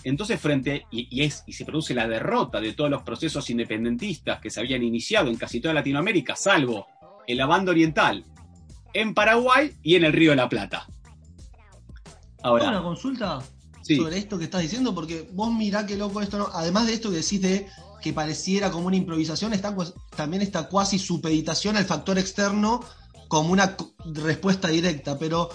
entonces 0.04 0.40
frente, 0.40 0.86
y, 0.90 1.08
y 1.10 1.24
es, 1.24 1.42
y 1.46 1.54
se 1.54 1.64
produce 1.64 1.94
la 1.94 2.06
derrota 2.06 2.60
de 2.60 2.72
todos 2.72 2.90
los 2.90 3.02
procesos 3.02 3.48
independentistas 3.50 4.40
que 4.40 4.50
se 4.50 4.60
habían 4.60 4.82
iniciado 4.82 5.28
en 5.30 5.36
casi 5.36 5.60
toda 5.60 5.74
Latinoamérica, 5.74 6.36
salvo 6.36 6.86
en 7.26 7.36
la 7.38 7.46
banda 7.46 7.72
oriental, 7.72 8.24
en 8.92 9.14
Paraguay 9.14 9.74
y 9.82 9.96
en 9.96 10.04
el 10.04 10.12
Río 10.12 10.30
de 10.30 10.36
la 10.36 10.48
Plata. 10.48 10.86
¿Puedo 12.40 12.56
una 12.56 12.66
Ahora, 12.68 12.82
consulta 12.82 13.42
sí, 13.82 13.96
sobre 13.96 14.18
esto 14.18 14.38
que 14.38 14.44
estás 14.44 14.62
diciendo? 14.62 14.94
Porque 14.94 15.28
vos 15.32 15.52
mirá 15.52 15.86
qué 15.86 15.96
loco 15.96 16.20
esto, 16.20 16.38
¿no? 16.38 16.48
Además 16.52 16.86
de 16.86 16.94
esto 16.94 17.10
que 17.10 17.16
decís 17.16 17.40
de 17.40 17.66
que 18.02 18.12
pareciera 18.12 18.70
como 18.70 18.86
una 18.86 18.96
improvisación, 18.96 19.54
está 19.54 19.74
también 20.14 20.42
esta 20.42 20.68
cuasi 20.68 20.98
supeditación 20.98 21.78
al 21.78 21.86
factor 21.86 22.18
externo 22.18 22.84
como 23.28 23.50
una 23.50 23.76
respuesta 24.04 24.68
directa. 24.68 25.18
Pero 25.18 25.48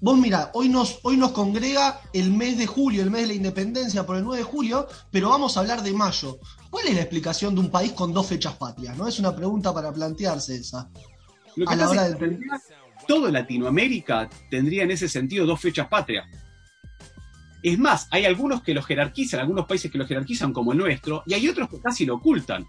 vos 0.00 0.18
mirá, 0.18 0.50
hoy 0.54 0.68
nos, 0.68 0.98
hoy 1.02 1.16
nos 1.16 1.32
congrega 1.32 2.00
el 2.12 2.30
mes 2.30 2.58
de 2.58 2.66
julio, 2.66 3.02
el 3.02 3.10
mes 3.10 3.22
de 3.22 3.26
la 3.28 3.34
independencia 3.34 4.04
por 4.06 4.16
el 4.16 4.24
9 4.24 4.38
de 4.38 4.44
julio, 4.44 4.86
pero 5.10 5.30
vamos 5.30 5.56
a 5.56 5.60
hablar 5.60 5.82
de 5.82 5.92
mayo. 5.92 6.38
¿Cuál 6.70 6.88
es 6.88 6.94
la 6.94 7.00
explicación 7.00 7.54
de 7.54 7.60
un 7.62 7.70
país 7.70 7.92
con 7.92 8.12
dos 8.12 8.26
fechas 8.26 8.54
patrias? 8.54 8.96
¿No? 8.96 9.06
Es 9.08 9.18
una 9.18 9.34
pregunta 9.34 9.72
para 9.72 9.92
plantearse 9.92 10.56
esa. 10.56 10.88
lo 11.56 11.64
que 11.66 11.72
a 11.72 11.76
la 11.76 11.84
pasa 11.84 11.90
hora 11.92 12.08
es 12.08 12.14
que 12.16 12.20
del- 12.20 12.30
tendría- 12.30 12.60
toda 13.08 13.30
Latinoamérica 13.30 14.28
tendría 14.50 14.82
en 14.82 14.90
ese 14.90 15.08
sentido 15.08 15.46
dos 15.46 15.60
fechas 15.60 15.88
patrias. 15.88 16.26
Es 17.62 17.78
más, 17.78 18.06
hay 18.10 18.24
algunos 18.26 18.62
que 18.62 18.74
lo 18.74 18.82
jerarquizan, 18.82 19.40
algunos 19.40 19.66
países 19.66 19.90
que 19.90 19.98
lo 19.98 20.06
jerarquizan 20.06 20.52
como 20.52 20.72
el 20.72 20.78
nuestro, 20.78 21.22
y 21.26 21.34
hay 21.34 21.48
otros 21.48 21.68
que 21.68 21.80
casi 21.80 22.04
lo 22.04 22.16
ocultan. 22.16 22.66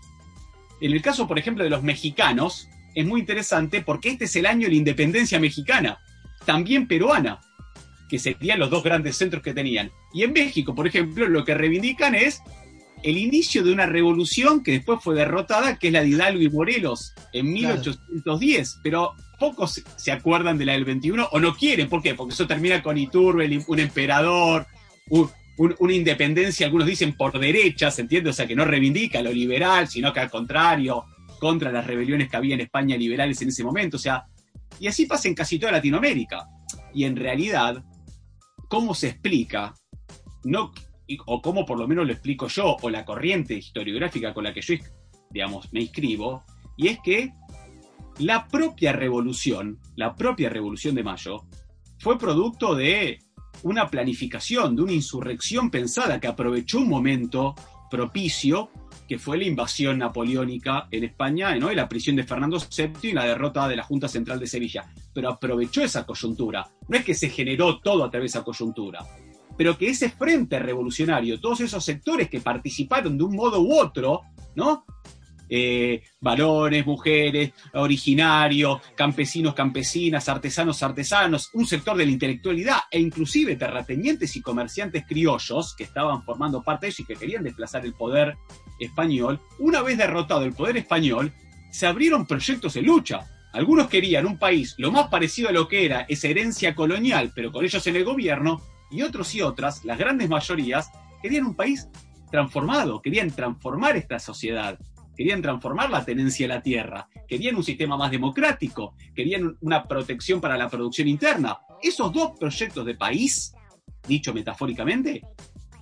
En 0.82 0.92
el 0.92 1.02
caso, 1.02 1.28
por 1.28 1.38
ejemplo, 1.38 1.64
de 1.64 1.70
los 1.70 1.84
mexicanos, 1.84 2.68
es 2.96 3.06
muy 3.06 3.20
interesante 3.20 3.82
porque 3.82 4.10
este 4.10 4.26
es 4.26 4.36
el 4.38 4.46
año 4.46 4.64
de 4.64 4.70
la 4.70 4.76
independencia 4.76 5.40
mexicana, 5.40 6.00
también 6.48 6.88
peruana, 6.88 7.40
que 8.10 8.18
serían 8.18 8.58
los 8.58 8.70
dos 8.72 8.82
grandes 8.84 9.18
centros 9.18 9.44
que 9.44 9.54
tenían. 9.54 9.92
Y 10.14 10.24
en 10.24 10.32
México, 10.34 10.74
por 10.74 10.88
ejemplo, 10.88 11.28
lo 11.28 11.44
que 11.46 11.54
reivindican 11.54 12.16
es 12.16 12.42
el 13.04 13.18
inicio 13.18 13.64
de 13.64 13.72
una 13.74 13.86
revolución 13.86 14.64
que 14.64 14.72
después 14.72 15.00
fue 15.04 15.14
derrotada, 15.14 15.78
que 15.78 15.88
es 15.88 15.94
la 15.94 16.02
de 16.02 16.08
Hidalgo 16.10 16.42
y 16.42 16.50
Morelos 16.50 17.14
en 17.34 17.54
Claro. 17.56 17.76
1810. 17.76 18.80
Pero 18.82 19.14
pocos 19.38 19.84
se- 19.98 20.12
acuerdan 20.12 20.58
de 20.58 20.66
la 20.66 20.74
del 20.74 20.86
21 20.86 21.28
o 21.32 21.40
no 21.40 21.54
quieren. 21.56 21.90
¿Por 21.90 22.02
qué? 22.02 22.16
Porque 22.16 22.34
eso 22.34 22.48
termina 22.48 22.82
con 22.82 22.98
Iturbe, 22.98 23.60
un 23.68 23.80
emperador, 23.80 24.66
un- 25.10 25.30
un- 25.58 25.76
una 25.80 25.94
independencia, 25.94 26.66
algunos 26.66 26.88
dicen 26.88 27.14
por 27.16 27.38
derecha, 27.38 27.92
¿se 27.92 28.02
entiende? 28.02 28.30
O 28.30 28.34
sea, 28.34 28.48
que 28.48 28.56
no 28.56 28.64
reivindica 28.66 29.22
lo 29.22 29.32
liberal, 29.32 29.88
sino 29.88 30.12
que 30.14 30.22
al 30.22 30.30
contrario, 30.32 31.04
contra 31.40 31.72
las 31.72 31.86
rebeliones 31.86 32.30
que 32.30 32.38
había 32.38 32.56
en 32.56 32.62
España 32.62 32.96
liberales 32.98 33.40
en 33.44 33.50
ese 33.50 33.64
momento. 33.64 33.98
O 33.98 34.00
sea, 34.00 34.24
y 34.80 34.88
así 34.88 35.06
pasa 35.06 35.28
en 35.28 35.36
casi 35.36 35.60
toda 35.60 35.72
Latinoamérica. 35.74 36.48
Y 36.94 37.04
en 37.04 37.16
realidad, 37.16 37.84
¿cómo 38.68 38.94
se 38.94 39.10
explica? 39.10 39.74
No, 40.44 40.72
o 41.26 41.42
cómo 41.42 41.66
por 41.66 41.80
lo 41.80 41.88
menos 41.88 42.06
lo 42.06 42.14
explico 42.14 42.48
yo, 42.48 42.78
o 42.82 42.90
la 42.90 43.06
corriente 43.06 43.56
historiográfica 43.56 44.34
con 44.34 44.44
la 44.44 44.54
que 44.54 44.62
yo, 44.62 44.76
digamos, 45.30 45.72
me 45.74 45.82
inscribo, 45.82 46.44
y 46.76 46.88
es 46.88 47.00
que 47.04 47.34
la 48.20 48.48
propia 48.48 48.94
revolución, 48.94 49.80
la 49.96 50.16
propia 50.16 50.50
revolución 50.50 50.96
de 50.96 51.04
mayo, 51.04 51.46
fue 52.00 52.18
producto 52.18 52.76
de 52.76 53.20
una 53.64 53.90
planificación, 53.90 54.76
de 54.76 54.84
una 54.84 54.94
insurrección 54.94 55.70
pensada 55.72 56.20
que 56.20 56.28
aprovechó 56.28 56.80
un 56.80 56.90
momento 56.90 57.56
propicio 57.90 58.70
que 59.08 59.18
fue 59.18 59.38
la 59.38 59.46
invasión 59.46 59.98
napoleónica 59.98 60.88
en 60.92 61.06
España, 61.06 61.56
¿no? 61.56 61.72
y 61.72 61.76
la 61.76 61.88
prisión 61.88 62.16
de 62.16 62.24
Fernando 62.24 62.58
VII 62.60 63.10
y 63.10 63.14
la 63.14 63.26
derrota 63.26 63.68
de 63.68 63.76
la 63.76 63.84
Junta 63.84 64.08
Central 64.08 64.40
de 64.40 64.48
Sevilla. 64.48 64.86
Pero 65.14 65.30
aprovechó 65.30 65.82
esa 65.82 66.06
coyuntura. 66.06 66.70
No 66.88 66.98
es 66.98 67.06
que 67.06 67.14
se 67.14 67.30
generó 67.30 67.80
todo 67.80 68.04
a 68.04 68.12
través 68.12 68.34
de 68.34 68.40
esa 68.40 68.46
coyuntura, 68.46 69.06
pero 69.58 69.78
que 69.78 69.90
ese 69.90 70.10
frente 70.10 70.60
revolucionario, 70.60 71.40
todos 71.40 71.62
esos 71.62 71.84
sectores 71.84 72.30
que 72.30 72.40
participaron 72.40 73.18
de 73.18 73.24
un 73.24 73.36
modo 73.36 73.62
u 73.62 73.80
otro, 73.80 74.22
¿no? 74.56 74.86
Eh, 75.50 76.04
varones, 76.20 76.86
mujeres, 76.86 77.54
originarios, 77.74 78.82
campesinos, 78.96 79.54
campesinas, 79.54 80.28
artesanos, 80.28 80.84
artesanos, 80.84 81.50
un 81.54 81.66
sector 81.66 81.96
de 81.96 82.06
la 82.06 82.12
intelectualidad 82.12 82.80
e 82.92 83.00
inclusive 83.00 83.56
terratenientes 83.56 84.36
y 84.36 84.42
comerciantes 84.42 85.06
criollos 85.08 85.76
que 85.76 85.86
estaban 85.86 86.24
formando 86.24 86.62
parte 86.62 86.88
de 86.88 86.90
eso 86.92 87.04
y 87.04 87.06
que 87.06 87.16
querían 87.16 87.44
desplazar 87.44 87.86
el 87.86 87.94
poder 87.94 88.38
español, 88.80 89.40
una 89.60 89.82
vez 89.82 89.98
derrotado 89.98 90.44
el 90.44 90.54
poder 90.54 90.78
español, 90.78 91.34
se 91.72 91.88
abrieron 91.88 92.26
proyectos 92.26 92.74
de 92.74 92.82
lucha. 92.82 93.26
Algunos 93.54 93.88
querían 93.88 94.26
un 94.26 94.38
país 94.38 94.76
lo 94.78 94.92
más 94.92 95.08
parecido 95.08 95.50
a 95.50 95.54
lo 95.54 95.68
que 95.68 95.86
era 95.86 96.06
esa 96.10 96.28
herencia 96.28 96.76
colonial, 96.76 97.32
pero 97.34 97.52
con 97.52 97.64
ellos 97.64 97.86
en 97.88 97.96
el 97.96 98.04
gobierno, 98.04 98.62
y 98.92 99.02
otros 99.02 99.34
y 99.36 99.42
otras, 99.42 99.84
las 99.84 99.98
grandes 99.98 100.30
mayorías, 100.30 100.90
querían 101.22 101.46
un 101.46 101.56
país 101.56 101.88
transformado, 102.32 103.02
querían 103.02 103.32
transformar 103.32 103.98
esta 103.98 104.20
sociedad, 104.20 104.78
querían 105.18 105.42
transformar 105.42 105.90
la 105.90 106.06
tenencia 106.06 106.48
de 106.48 106.54
la 106.54 106.62
tierra, 106.62 107.10
querían 107.28 107.56
un 107.56 107.64
sistema 107.64 107.98
más 107.98 108.12
democrático, 108.12 108.94
querían 109.16 109.58
una 109.62 109.84
protección 109.84 110.40
para 110.40 110.58
la 110.58 110.70
producción 110.70 111.08
interna. 111.08 111.58
Esos 111.82 112.14
dos 112.14 112.34
proyectos 112.40 112.86
de 112.86 112.94
país, 112.94 113.54
dicho 114.08 114.34
metafóricamente, 114.34 115.24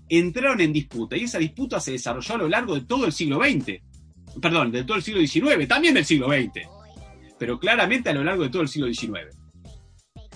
entraron 0.07 0.61
en 0.61 0.71
disputa 0.71 1.17
y 1.17 1.25
esa 1.25 1.37
disputa 1.37 1.79
se 1.81 1.91
desarrolló 1.91 2.35
a 2.35 2.37
lo 2.39 2.49
largo 2.49 2.75
de 2.75 2.81
todo 2.81 3.05
el 3.05 3.11
siglo 3.11 3.39
XX. 3.43 3.81
Perdón, 4.41 4.71
de 4.71 4.83
todo 4.85 4.97
el 4.97 5.03
siglo 5.03 5.19
XIX, 5.19 5.67
también 5.67 5.93
del 5.93 6.05
siglo 6.05 6.27
XX, 6.27 6.67
pero 7.37 7.59
claramente 7.59 8.09
a 8.09 8.13
lo 8.13 8.23
largo 8.23 8.43
de 8.43 8.49
todo 8.49 8.61
el 8.61 8.69
siglo 8.69 8.91
XIX. 8.91 9.35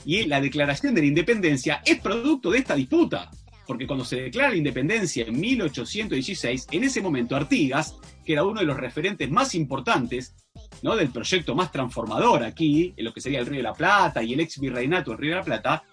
Y 0.05 0.23
la 0.23 0.41
declaración 0.41 0.93
de 0.93 1.01
la 1.01 1.07
independencia 1.07 1.81
es 1.85 1.99
producto 1.99 2.51
de 2.51 2.59
esta 2.59 2.75
disputa. 2.75 3.29
Porque 3.69 3.85
cuando 3.85 4.03
se 4.03 4.19
declara 4.19 4.49
la 4.49 4.55
independencia 4.55 5.25
en 5.27 5.39
1816, 5.39 6.69
en 6.71 6.83
ese 6.83 7.03
momento 7.03 7.35
Artigas, 7.35 7.97
que 8.25 8.33
era 8.33 8.43
uno 8.43 8.61
de 8.61 8.65
los 8.65 8.77
referentes 8.77 9.29
más 9.29 9.53
importantes 9.53 10.33
¿no? 10.81 10.95
del 10.95 11.09
proyecto 11.11 11.53
más 11.53 11.71
transformador 11.71 12.43
aquí, 12.43 12.95
en 12.97 13.05
lo 13.05 13.13
que 13.13 13.21
sería 13.21 13.37
el 13.37 13.45
Río 13.45 13.57
de 13.59 13.63
la 13.63 13.75
Plata 13.75 14.23
y 14.23 14.33
el 14.33 14.39
ex 14.39 14.59
virreinato 14.59 15.11
del 15.11 15.19
Río 15.19 15.29
de 15.33 15.35
la 15.35 15.45
Plata, 15.45 15.83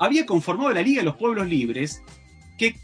había 0.00 0.26
conformado 0.26 0.72
la 0.72 0.82
Liga 0.82 1.02
de 1.02 1.04
los 1.04 1.14
Pueblos 1.14 1.46
Libres 1.46 2.02
que, 2.58 2.74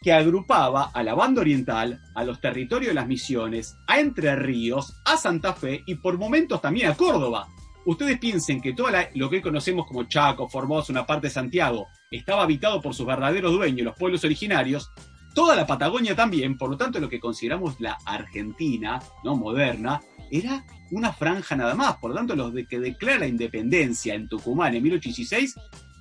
que 0.00 0.12
agrupaba 0.12 0.92
a 0.94 1.02
la 1.02 1.16
banda 1.16 1.40
oriental, 1.40 2.00
a 2.14 2.22
los 2.22 2.40
territorios 2.40 2.90
de 2.90 2.94
las 2.94 3.08
misiones, 3.08 3.74
a 3.88 3.98
Entre 3.98 4.36
Ríos, 4.36 5.02
a 5.04 5.16
Santa 5.16 5.52
Fe 5.52 5.82
y 5.84 5.96
por 5.96 6.16
momentos 6.16 6.62
también 6.62 6.92
a 6.92 6.94
Córdoba. 6.94 7.48
Ustedes 7.86 8.18
piensen 8.18 8.62
que 8.62 8.72
todo 8.72 8.88
lo 9.14 9.28
que 9.28 9.42
conocemos 9.42 9.86
como 9.86 10.04
Chaco, 10.04 10.48
Formosa, 10.48 10.92
una 10.92 11.06
parte 11.06 11.26
de 11.26 11.34
Santiago, 11.34 11.88
estaba 12.10 12.42
habitado 12.42 12.80
por 12.80 12.94
sus 12.94 13.06
verdaderos 13.06 13.52
dueños, 13.52 13.84
los 13.84 13.96
pueblos 13.96 14.24
originarios, 14.24 14.90
toda 15.34 15.54
la 15.54 15.66
Patagonia 15.66 16.16
también, 16.16 16.56
por 16.56 16.70
lo 16.70 16.76
tanto 16.78 16.98
lo 16.98 17.08
que 17.08 17.20
consideramos 17.20 17.78
la 17.80 17.98
Argentina, 18.06 19.02
no 19.22 19.36
moderna, 19.36 20.00
era 20.30 20.64
una 20.92 21.12
franja 21.12 21.56
nada 21.56 21.74
más. 21.74 21.96
Por 21.96 22.10
lo 22.10 22.16
tanto, 22.16 22.34
los 22.34 22.54
de 22.54 22.66
que 22.66 22.80
declara 22.80 23.20
la 23.20 23.26
independencia 23.26 24.14
en 24.14 24.28
Tucumán 24.28 24.74
en 24.74 24.82
1816 24.82 25.54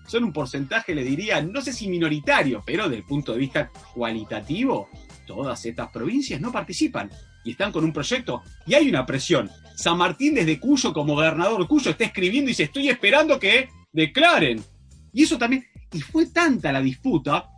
son 0.07 0.23
un 0.23 0.33
porcentaje, 0.33 0.95
le 0.95 1.03
diría, 1.03 1.41
no 1.41 1.61
sé 1.61 1.73
si 1.73 1.89
minoritario, 1.89 2.61
pero 2.65 2.83
desde 2.83 2.97
el 2.97 3.05
punto 3.05 3.33
de 3.33 3.39
vista 3.39 3.71
cualitativo, 3.93 4.89
todas 5.25 5.65
estas 5.65 5.89
provincias 5.91 6.39
no 6.39 6.51
participan 6.51 7.09
y 7.43 7.51
están 7.51 7.71
con 7.71 7.83
un 7.83 7.93
proyecto 7.93 8.43
y 8.65 8.73
hay 8.73 8.89
una 8.89 9.05
presión. 9.05 9.49
San 9.75 9.97
Martín 9.97 10.35
desde 10.35 10.59
Cuyo, 10.59 10.93
como 10.93 11.15
gobernador 11.15 11.67
Cuyo, 11.67 11.91
está 11.91 12.05
escribiendo 12.05 12.49
y 12.49 12.51
dice, 12.51 12.63
estoy 12.63 12.89
esperando 12.89 13.39
que 13.39 13.69
declaren. 13.91 14.63
Y 15.11 15.23
eso 15.23 15.37
también, 15.37 15.65
y 15.91 16.01
fue 16.01 16.27
tanta 16.27 16.71
la 16.71 16.81
disputa 16.81 17.49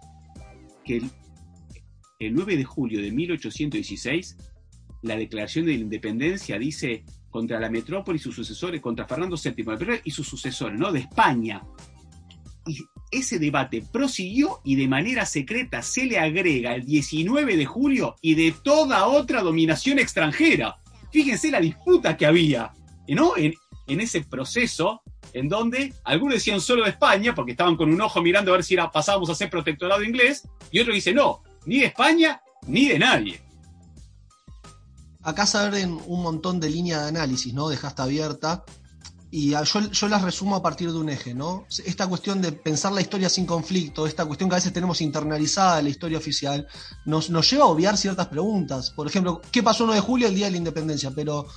que 0.83 0.97
el, 0.97 1.09
el 2.19 2.33
9 2.33 2.57
de 2.57 2.63
julio 2.63 3.01
de 3.01 3.11
1816, 3.11 4.37
la 5.01 5.15
declaración 5.15 5.65
de 5.65 5.73
la 5.73 5.79
independencia 5.79 6.57
dice 6.57 7.03
contra 7.29 7.59
la 7.59 7.69
metrópoli 7.69 8.17
y 8.17 8.21
sus 8.21 8.35
sucesores, 8.35 8.81
contra 8.81 9.05
Fernando 9.05 9.35
VII 9.35 10.01
y 10.03 10.11
sus 10.11 10.27
sucesores, 10.27 10.79
¿no? 10.79 10.91
De 10.91 10.99
España. 10.99 11.61
Y 12.65 12.77
ese 13.17 13.39
debate 13.39 13.83
prosiguió 13.91 14.61
y 14.63 14.75
de 14.75 14.87
manera 14.87 15.25
secreta 15.25 15.81
se 15.81 16.05
le 16.05 16.19
agrega 16.19 16.75
el 16.75 16.85
19 16.85 17.57
de 17.57 17.65
julio 17.65 18.15
y 18.21 18.35
de 18.35 18.53
toda 18.63 19.07
otra 19.07 19.41
dominación 19.41 19.99
extranjera. 19.99 20.77
Fíjense 21.11 21.51
la 21.51 21.59
disputa 21.59 22.17
que 22.17 22.25
había, 22.25 22.73
¿no? 23.07 23.37
En, 23.37 23.53
ese 23.87 24.21
proceso 24.21 25.01
en 25.33 25.47
donde 25.47 25.93
algunos 26.03 26.35
decían 26.35 26.59
solo 26.59 26.83
de 26.83 26.89
España, 26.89 27.35
porque 27.35 27.51
estaban 27.51 27.75
con 27.75 27.93
un 27.93 28.01
ojo 28.01 28.19
mirando 28.21 28.51
a 28.51 28.55
ver 28.57 28.63
si 28.63 28.73
era, 28.73 28.91
pasábamos 28.91 29.29
a 29.29 29.35
ser 29.35 29.49
protectorado 29.49 30.03
inglés, 30.03 30.47
y 30.71 30.79
otros 30.79 30.95
dicen 30.95 31.15
no, 31.15 31.43
ni 31.65 31.79
de 31.79 31.85
España 31.85 32.41
ni 32.67 32.87
de 32.87 32.97
nadie. 32.97 33.41
Acá 35.21 35.45
se 35.45 35.57
abren 35.57 35.99
un 36.05 36.21
montón 36.21 36.59
de 36.59 36.69
líneas 36.69 37.03
de 37.03 37.09
análisis, 37.09 37.53
¿no? 37.53 37.69
Dejaste 37.69 38.01
abierta. 38.01 38.63
Y 39.37 39.49
yo, 39.51 40.07
las 40.07 40.21
resumo 40.21 40.55
a 40.55 40.61
partir 40.61 40.89
de 40.93 40.97
un 40.97 41.09
eje, 41.09 41.33
¿no? 41.33 41.65
Esta 41.85 42.07
cuestión 42.07 42.41
de 42.41 42.53
pensar 42.53 42.93
la 42.93 43.01
historia 43.01 43.27
sin 43.27 43.45
conflicto, 43.45 44.07
esta 44.07 44.23
cuestión 44.23 44.49
que 44.49 44.55
a 44.55 44.59
veces 44.59 44.71
tenemos 44.71 45.01
internalizada 45.01 45.79
en 45.79 45.83
la 45.83 45.89
historia 45.89 46.17
oficial, 46.17 46.65
nos, 47.03 47.29
nos 47.29 47.51
lleva 47.51 47.65
a 47.65 47.67
obviar 47.67 47.97
ciertas 47.97 48.27
preguntas. 48.27 48.91
Por 48.91 49.07
ejemplo, 49.07 49.41
¿qué 49.51 49.61
pasó 49.61 49.83
el 49.83 49.89
1 49.89 49.95
de 49.95 49.99
julio, 49.99 50.27
el 50.29 50.35
día 50.35 50.45
de 50.45 50.51
la 50.51 50.57
independencia? 50.57 51.11
Pero, 51.13 51.47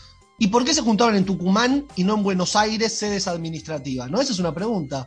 ¿y 0.41 0.49
por 0.49 0.65
qué 0.65 0.75
se 0.75 0.83
juntaron 0.83 1.15
en 1.15 1.25
Tucumán 1.25 1.87
y 1.95 2.03
no 2.03 2.17
en 2.17 2.25
Buenos 2.25 2.57
Aires 2.57 2.99
sedes 2.99 3.29
administrativas? 3.29 4.11
¿No? 4.11 4.21
Esa 4.21 4.33
es 4.33 4.41
una 4.41 4.53
pregunta. 4.53 5.07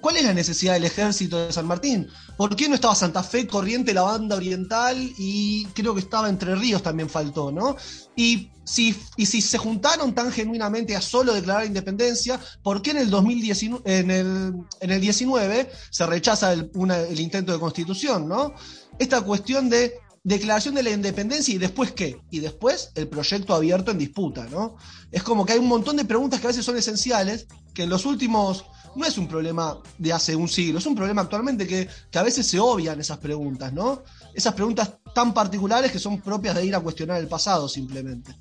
¿Cuál 0.00 0.16
es 0.16 0.24
la 0.24 0.34
necesidad 0.34 0.74
del 0.74 0.84
ejército 0.84 1.46
de 1.46 1.52
San 1.52 1.66
Martín? 1.66 2.08
¿Por 2.36 2.56
qué 2.56 2.68
no 2.68 2.74
estaba 2.74 2.94
Santa 2.94 3.22
Fe, 3.22 3.46
Corriente, 3.46 3.94
la 3.94 4.02
banda 4.02 4.36
oriental 4.36 4.96
y 5.18 5.64
creo 5.74 5.94
que 5.94 6.00
estaba 6.00 6.28
Entre 6.28 6.54
Ríos 6.54 6.82
también 6.82 7.08
faltó, 7.08 7.50
¿no? 7.52 7.76
Y 8.16 8.50
si, 8.64 8.96
y 9.16 9.26
si 9.26 9.40
se 9.40 9.58
juntaron 9.58 10.14
tan 10.14 10.30
genuinamente 10.30 10.94
a 10.94 11.00
solo 11.00 11.32
declarar 11.32 11.66
independencia, 11.66 12.40
¿por 12.62 12.82
qué 12.82 12.92
en 12.92 12.98
el 12.98 13.10
2019, 13.10 13.82
en 13.84 14.10
el, 14.10 14.54
en 14.80 14.90
el 14.90 15.00
19 15.00 15.70
se 15.90 16.06
rechaza 16.06 16.52
el, 16.52 16.70
el 17.08 17.20
intento 17.20 17.52
de 17.52 17.58
constitución, 17.58 18.28
¿no? 18.28 18.54
Esta 18.98 19.20
cuestión 19.22 19.68
de 19.68 19.94
declaración 20.24 20.74
de 20.74 20.84
la 20.84 20.90
independencia 20.90 21.54
y 21.54 21.58
después 21.58 21.92
qué? 21.92 22.20
Y 22.30 22.38
después 22.38 22.92
el 22.94 23.08
proyecto 23.08 23.54
abierto 23.54 23.90
en 23.90 23.98
disputa, 23.98 24.46
¿no? 24.50 24.76
Es 25.10 25.22
como 25.22 25.44
que 25.44 25.54
hay 25.54 25.58
un 25.58 25.68
montón 25.68 25.96
de 25.96 26.04
preguntas 26.04 26.40
que 26.40 26.46
a 26.46 26.50
veces 26.50 26.64
son 26.64 26.76
esenciales, 26.76 27.46
que 27.74 27.84
en 27.84 27.90
los 27.90 28.06
últimos 28.06 28.64
no 28.94 29.06
es 29.06 29.18
un 29.18 29.28
problema 29.28 29.78
de 29.98 30.12
hace 30.12 30.36
un 30.36 30.48
siglo, 30.48 30.78
es 30.78 30.86
un 30.86 30.94
problema 30.94 31.22
actualmente 31.22 31.66
que, 31.66 31.88
que, 32.10 32.18
a 32.18 32.22
veces 32.22 32.46
se 32.46 32.58
obvian 32.58 33.00
esas 33.00 33.18
preguntas, 33.18 33.72
¿no? 33.72 34.02
Esas 34.34 34.54
preguntas 34.54 34.98
tan 35.14 35.32
particulares 35.32 35.90
que 35.90 35.98
son 35.98 36.20
propias 36.20 36.54
de 36.54 36.66
ir 36.66 36.74
a 36.74 36.80
cuestionar 36.80 37.20
el 37.20 37.28
pasado 37.28 37.68
simplemente. 37.68 38.34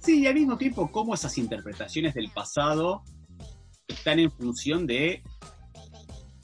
Sí, 0.00 0.20
y 0.20 0.26
al 0.26 0.34
mismo 0.34 0.56
tiempo, 0.56 0.90
cómo 0.90 1.14
esas 1.14 1.36
interpretaciones 1.38 2.14
del 2.14 2.30
pasado 2.30 3.02
están 3.86 4.18
en 4.18 4.30
función 4.30 4.86
de 4.86 5.22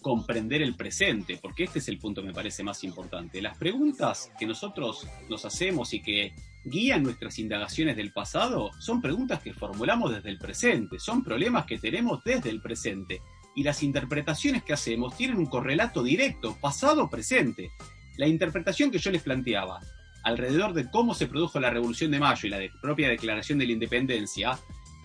comprender 0.03 0.63
el 0.63 0.77
presente, 0.77 1.39
porque 1.41 1.65
este 1.65 1.81
es 1.81 1.89
el 1.89 1.99
punto 1.99 2.21
que 2.21 2.29
me 2.29 2.35
parece 2.35 2.63
más 2.63 2.85
importante. 2.85 3.43
Las 3.43 3.57
preguntas 3.57 4.31
que 4.39 4.47
nosotros 4.47 5.07
nos 5.29 5.45
hacemos 5.45 5.93
y 5.95 6.03
que 6.03 6.33
guían 6.67 7.05
nuestras 7.05 7.39
indagaciones 7.39 7.97
del 7.97 8.13
pasado 8.13 8.73
son 8.81 9.01
preguntas 9.01 9.41
que 9.41 9.55
formulamos 9.55 10.13
desde 10.13 10.31
el 10.31 10.39
presente, 10.39 10.99
son 10.99 11.23
problemas 11.23 11.65
que 11.65 11.79
tenemos 11.79 12.23
desde 12.25 12.51
el 12.51 12.61
presente. 12.61 13.23
Y 13.55 13.63
las 13.63 13.83
interpretaciones 13.83 14.65
que 14.65 14.75
hacemos 14.75 15.17
tienen 15.17 15.39
un 15.39 15.47
correlato 15.47 16.03
directo, 16.03 16.57
pasado-presente. 16.61 17.71
La 18.19 18.27
interpretación 18.27 18.91
que 18.91 18.99
yo 18.99 19.11
les 19.11 19.23
planteaba 19.23 19.81
alrededor 20.25 20.73
de 20.75 20.91
cómo 20.91 21.15
se 21.15 21.29
produjo 21.29 21.61
la 21.61 21.71
Revolución 21.71 22.11
de 22.11 22.19
Mayo 22.19 22.49
y 22.49 22.51
la 22.51 22.59
propia 22.83 23.09
Declaración 23.09 23.61
de 23.61 23.67
la 23.67 23.73
Independencia, 23.73 24.59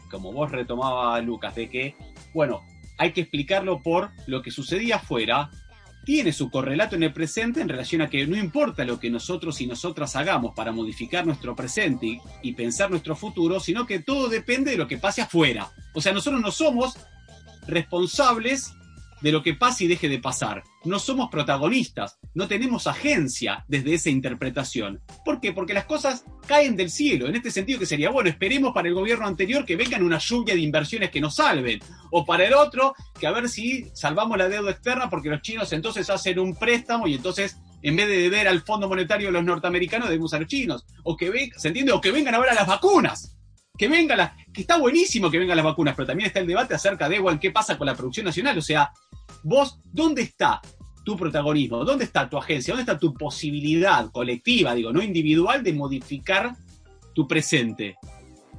como 0.09 0.33
vos 0.33 0.51
retomaba 0.51 1.21
Lucas, 1.21 1.53
de 1.53 1.69
que, 1.69 1.95
bueno, 2.33 2.63
hay 2.97 3.11
que 3.11 3.21
explicarlo 3.21 3.81
por 3.83 4.09
lo 4.25 4.41
que 4.41 4.49
sucedía 4.49 4.95
afuera, 4.95 5.51
tiene 6.03 6.33
su 6.33 6.49
correlato 6.49 6.95
en 6.95 7.03
el 7.03 7.13
presente 7.13 7.61
en 7.61 7.69
relación 7.69 8.01
a 8.01 8.09
que 8.09 8.25
no 8.25 8.35
importa 8.35 8.85
lo 8.85 8.99
que 8.99 9.09
nosotros 9.09 9.61
y 9.61 9.67
nosotras 9.67 10.15
hagamos 10.15 10.53
para 10.55 10.71
modificar 10.71 11.25
nuestro 11.25 11.55
presente 11.55 12.19
y, 12.41 12.53
pensar 12.53 12.89
nuestro 12.89 13.15
futuro, 13.15 13.59
sino 13.59 13.85
que 13.85 13.99
todo 13.99 14.27
depende 14.27 14.71
de 14.71 14.77
lo 14.77 14.87
que 14.87 14.97
pase 14.97 15.21
afuera. 15.21 15.69
O 15.93 16.01
sea, 16.01 16.13
nosotros 16.13 16.41
no 16.41 16.51
somos 16.51 16.97
responsables 17.67 18.73
de 19.21 19.31
lo 19.31 19.43
que 19.43 19.53
pase 19.53 19.85
y 19.85 19.87
deje 19.87 20.09
de 20.09 20.19
pasar. 20.19 20.63
No 20.83 20.99
somos 20.99 21.29
protagonistas, 21.29 22.19
no 22.33 22.47
tenemos 22.47 22.87
agencia 22.87 23.65
desde 23.67 23.93
esa 23.93 24.09
interpretación. 24.09 25.01
¿Por 25.23 25.39
qué? 25.39 25.53
Porque 25.53 25.73
las 25.73 25.85
cosas 25.85 26.25
caen 26.47 26.75
del 26.75 26.89
cielo. 26.89 27.27
En 27.27 27.35
este 27.35 27.51
sentido 27.51 27.79
que 27.79 27.85
sería, 27.85 28.09
bueno, 28.09 28.29
esperemos 28.29 28.73
para 28.73 28.87
el 28.87 28.93
gobierno 28.93 29.27
anterior 29.27 29.65
que 29.65 29.75
vengan 29.75 30.03
una 30.03 30.17
lluvia 30.17 30.55
de 30.55 30.61
inversiones 30.61 31.11
que 31.11 31.21
nos 31.21 31.35
salven. 31.35 31.79
O 32.11 32.25
para 32.25 32.45
el 32.45 32.53
otro, 32.53 32.93
que 33.19 33.27
a 33.27 33.31
ver 33.31 33.47
si 33.47 33.85
salvamos 33.93 34.37
la 34.37 34.49
deuda 34.49 34.71
externa 34.71 35.09
porque 35.09 35.29
los 35.29 35.41
chinos 35.41 35.71
entonces 35.71 36.09
hacen 36.09 36.39
un 36.39 36.55
préstamo 36.55 37.07
y 37.07 37.15
entonces 37.15 37.57
en 37.83 37.95
vez 37.95 38.07
de 38.07 38.17
deber 38.17 38.47
al 38.47 38.61
Fondo 38.61 38.87
Monetario 38.87 39.27
de 39.27 39.33
los 39.33 39.43
norteamericanos 39.43 40.09
debemos 40.09 40.33
a 40.33 40.39
los 40.39 40.47
chinos. 40.47 40.85
O 41.03 41.15
que, 41.15 41.29
ven, 41.29 41.51
¿se 41.55 41.67
entiende? 41.67 41.91
O 41.91 42.01
que 42.01 42.11
vengan 42.11 42.35
ahora 42.35 42.53
las 42.53 42.67
vacunas 42.67 43.37
que 43.81 43.87
venga 43.87 44.15
la, 44.15 44.35
que 44.53 44.61
está 44.61 44.77
buenísimo 44.77 45.31
que 45.31 45.39
vengan 45.39 45.57
las 45.57 45.65
vacunas, 45.65 45.95
pero 45.95 46.05
también 46.05 46.27
está 46.27 46.39
el 46.39 46.45
debate 46.45 46.75
acerca 46.75 47.09
de, 47.09 47.17
bueno, 47.17 47.39
qué 47.39 47.49
pasa 47.49 47.79
con 47.79 47.87
la 47.87 47.95
producción 47.95 48.27
nacional, 48.27 48.55
o 48.55 48.61
sea, 48.61 48.91
vos, 49.41 49.79
¿dónde 49.85 50.21
está 50.21 50.61
tu 51.03 51.17
protagonismo? 51.17 51.83
¿Dónde 51.83 52.03
está 52.03 52.29
tu 52.29 52.37
agencia? 52.37 52.75
¿Dónde 52.75 52.83
está 52.83 52.99
tu 52.99 53.15
posibilidad 53.15 54.11
colectiva, 54.11 54.75
digo, 54.75 54.93
no 54.93 55.01
individual, 55.01 55.63
de 55.63 55.73
modificar 55.73 56.55
tu 57.15 57.27
presente? 57.27 57.97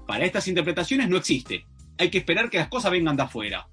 Para 0.08 0.24
estas 0.24 0.48
interpretaciones 0.48 1.08
no 1.08 1.18
existe. 1.18 1.66
Hay 1.98 2.10
que 2.10 2.18
esperar 2.18 2.50
que 2.50 2.58
las 2.58 2.66
cosas 2.66 2.90
vengan 2.90 3.14
de 3.14 3.22
afuera. 3.22 3.68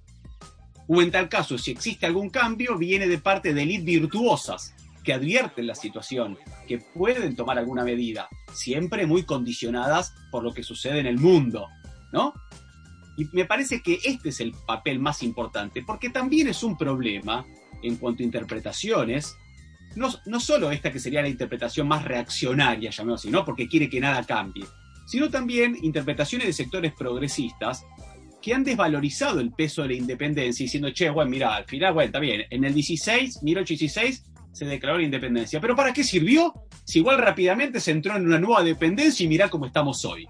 O 0.87 1.01
en 1.01 1.09
tal 1.09 1.29
caso, 1.29 1.57
si 1.57 1.71
existe 1.71 2.05
algún 2.05 2.29
cambio, 2.29 2.77
viene 2.77 3.07
de 3.07 3.17
parte 3.17 3.55
de 3.55 3.63
élites 3.63 3.85
virtuosas, 3.85 4.75
que 5.03 5.13
advierten 5.13 5.67
la 5.67 5.75
situación, 5.75 6.37
que 6.67 6.79
pueden 6.79 7.35
tomar 7.35 7.57
alguna 7.57 7.83
medida, 7.83 8.27
siempre 8.53 9.05
muy 9.05 9.23
condicionadas 9.23 10.13
por 10.31 10.43
lo 10.43 10.53
que 10.53 10.63
sucede 10.63 10.99
en 10.99 11.05
el 11.05 11.17
mundo, 11.17 11.67
¿no? 12.11 12.33
Y 13.17 13.25
me 13.33 13.45
parece 13.45 13.81
que 13.81 13.99
este 14.03 14.29
es 14.29 14.39
el 14.39 14.53
papel 14.65 14.99
más 14.99 15.23
importante, 15.23 15.83
porque 15.83 16.09
también 16.09 16.47
es 16.47 16.63
un 16.63 16.77
problema 16.77 17.45
en 17.81 17.97
cuanto 17.97 18.23
a 18.23 18.25
interpretaciones, 18.25 19.35
no, 19.95 20.09
no 20.25 20.39
solo 20.39 20.71
esta 20.71 20.91
que 20.91 20.99
sería 20.99 21.21
la 21.21 21.29
interpretación 21.29 21.87
más 21.87 22.05
reaccionaria, 22.05 22.91
llamémoslo 22.91 23.15
así, 23.15 23.31
¿no? 23.31 23.43
porque 23.43 23.67
quiere 23.67 23.89
que 23.89 23.99
nada 23.99 24.23
cambie, 24.23 24.65
sino 25.05 25.29
también 25.29 25.77
interpretaciones 25.81 26.47
de 26.47 26.53
sectores 26.53 26.93
progresistas 26.93 27.83
que 28.41 28.53
han 28.53 28.63
desvalorizado 28.63 29.39
el 29.39 29.51
peso 29.51 29.81
de 29.81 29.89
la 29.89 29.93
independencia, 29.95 30.63
diciendo, 30.63 30.91
che, 30.91 31.09
bueno, 31.09 31.29
mira, 31.29 31.55
al 31.55 31.65
final, 31.65 31.93
bueno, 31.93 32.05
está 32.07 32.19
bien, 32.19 32.43
en 32.49 32.63
el 32.63 32.73
16, 32.73 33.43
1816, 33.43 34.25
se 34.51 34.65
declaró 34.65 34.97
la 34.97 35.05
independencia. 35.05 35.59
¿Pero 35.59 35.75
para 35.75 35.93
qué 35.93 36.03
sirvió? 36.03 36.53
Si 36.83 36.99
igual 36.99 37.17
rápidamente 37.17 37.79
se 37.79 37.91
entró 37.91 38.15
en 38.15 38.25
una 38.25 38.39
nueva 38.39 38.63
dependencia 38.63 39.23
y 39.23 39.29
mirá 39.29 39.49
cómo 39.49 39.65
estamos 39.65 40.03
hoy. 40.05 40.27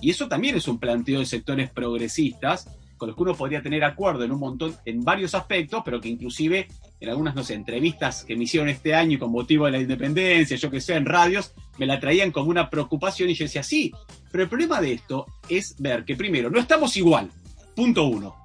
Y 0.00 0.10
eso 0.10 0.28
también 0.28 0.56
es 0.56 0.68
un 0.68 0.78
planteo 0.78 1.20
de 1.20 1.26
sectores 1.26 1.70
progresistas 1.70 2.68
con 2.96 3.08
los 3.08 3.16
que 3.16 3.22
uno 3.22 3.34
podría 3.34 3.62
tener 3.62 3.84
acuerdo 3.84 4.24
en 4.24 4.32
un 4.32 4.38
montón, 4.38 4.76
en 4.84 5.02
varios 5.02 5.34
aspectos, 5.34 5.82
pero 5.84 6.00
que 6.00 6.08
inclusive 6.08 6.68
en 7.00 7.08
algunas, 7.08 7.50
entrevistas 7.50 8.24
que 8.24 8.36
me 8.36 8.44
hicieron 8.44 8.68
este 8.68 8.94
año 8.94 9.18
con 9.18 9.30
motivo 9.30 9.66
de 9.66 9.72
la 9.72 9.80
independencia, 9.80 10.56
yo 10.56 10.70
que 10.70 10.80
sé, 10.80 10.94
en 10.94 11.04
radios, 11.04 11.54
me 11.78 11.86
la 11.86 12.00
traían 12.00 12.30
como 12.30 12.50
una 12.50 12.70
preocupación 12.70 13.28
y 13.30 13.34
yo 13.34 13.44
decía, 13.44 13.62
sí, 13.62 13.92
pero 14.30 14.44
el 14.44 14.48
problema 14.48 14.80
de 14.80 14.92
esto 14.92 15.26
es 15.48 15.74
ver 15.78 16.04
que 16.04 16.16
primero, 16.16 16.50
no 16.50 16.58
estamos 16.58 16.96
igual, 16.96 17.30
punto 17.74 18.04
uno. 18.04 18.36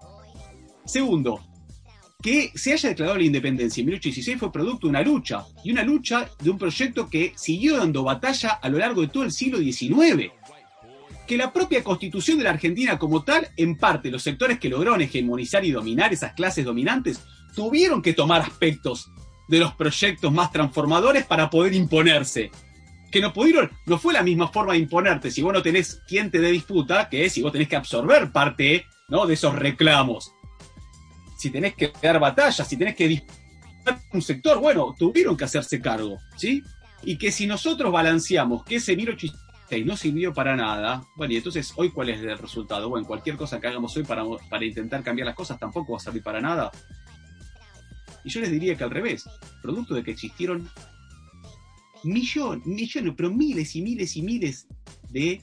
Segundo, 0.86 1.40
que 2.22 2.52
se 2.54 2.74
haya 2.74 2.90
declarado 2.90 3.18
la 3.18 3.24
independencia 3.24 3.80
en 3.80 3.88
1816 3.88 4.40
fue 4.40 4.52
producto 4.52 4.88
de 4.88 4.90
una 4.90 5.02
lucha, 5.02 5.46
y 5.64 5.72
una 5.72 5.84
lucha 5.84 6.30
de 6.42 6.50
un 6.50 6.58
proyecto 6.58 7.10
que 7.10 7.34
siguió 7.38 7.78
dando 7.78 8.04
batalla 8.04 8.60
a 8.62 8.68
lo 8.68 8.78
largo 8.78 9.02
de 9.02 9.08
todo 9.08 9.24
el 9.24 9.32
siglo 9.32 9.60
XIX. 9.60 10.32
Que 11.26 11.38
la 11.38 11.54
propia 11.54 11.82
constitución 11.82 12.38
de 12.38 12.44
la 12.44 12.50
Argentina 12.50 13.00
como 13.00 13.24
tal, 13.24 13.48
en 13.56 13.78
parte 13.78 14.12
los 14.12 14.24
sectores 14.24 14.60
que 14.60 14.68
lograron 14.68 15.00
hegemonizar 15.00 15.64
y 15.64 15.72
dominar 15.72 16.12
esas 16.12 16.34
clases 16.34 16.66
dominantes, 16.66 17.22
tuvieron 17.56 18.02
que 18.02 18.14
tomar 18.14 18.42
aspectos 18.42 19.10
de 19.48 19.60
los 19.60 19.74
proyectos 19.76 20.32
más 20.34 20.52
transformadores 20.52 21.26
para 21.26 21.50
poder 21.50 21.74
imponerse. 21.74 22.52
Que 23.12 23.22
no 23.22 23.32
pudieron, 23.32 23.72
no 23.86 23.98
fue 23.98 24.14
la 24.14 24.24
misma 24.24 24.50
forma 24.50 24.74
de 24.74 24.80
imponerte 24.80 25.32
si 25.32 25.42
vos 25.42 25.54
no 25.54 25.62
tenés 25.62 26.02
quien 26.08 26.30
te 26.30 26.40
dé 26.40 26.52
disputa, 26.52 27.08
que 27.10 27.30
si 27.30 27.42
vos 27.42 27.54
tenés 27.54 27.70
que 27.70 27.78
absorber 27.78 28.32
parte 28.32 28.86
¿no? 29.08 29.26
de 29.26 29.36
esos 29.36 29.56
reclamos 29.56 30.34
si 31.40 31.50
tenés 31.52 31.74
que 31.74 31.94
dar 32.02 32.20
batallas, 32.20 32.68
si 32.68 32.76
tenés 32.76 32.96
que 32.98 33.08
disputar 33.08 33.98
un 34.12 34.22
sector, 34.22 34.60
bueno, 34.60 34.94
tuvieron 35.00 35.38
que 35.38 35.46
hacerse 35.46 35.80
cargo, 35.80 36.18
¿sí? 36.36 36.62
Y 37.02 37.18
que 37.18 37.32
si 37.32 37.48
nosotros 37.48 37.94
balanceamos 37.94 38.66
que 38.66 38.76
ese 38.76 38.94
1816 38.98 39.86
no 39.86 39.96
sirvió 39.96 40.34
para 40.34 40.58
nada, 40.58 41.02
bueno, 41.16 41.34
y 41.34 41.38
entonces 41.38 41.72
hoy 41.78 41.92
cuál 41.92 42.10
es 42.10 42.20
el 42.20 42.38
resultado? 42.38 42.90
Bueno, 42.90 43.08
cualquier 43.08 43.38
cosa 43.38 43.58
que 43.62 43.68
hagamos 43.68 43.96
hoy 43.96 44.04
para, 44.04 44.26
para 44.50 44.66
intentar 44.66 45.02
cambiar 45.02 45.28
las 45.28 45.36
cosas 45.36 45.58
tampoco 45.58 45.94
va 45.94 45.98
a 45.98 46.02
servir 46.02 46.22
para 46.22 46.42
nada. 46.42 46.72
Y 48.26 48.30
yo 48.30 48.42
les 48.42 48.52
diría 48.52 48.76
que 48.76 48.84
al 48.84 48.92
revés, 48.92 49.24
producto 49.62 49.96
de 49.96 50.04
que 50.04 50.12
existieron 50.12 50.70
millones, 52.04 52.66
millones, 52.66 53.14
pero 53.16 53.32
miles 53.32 53.78
y 53.78 53.82
miles 53.82 54.18
y 54.18 54.22
miles 54.24 54.68
de 55.10 55.42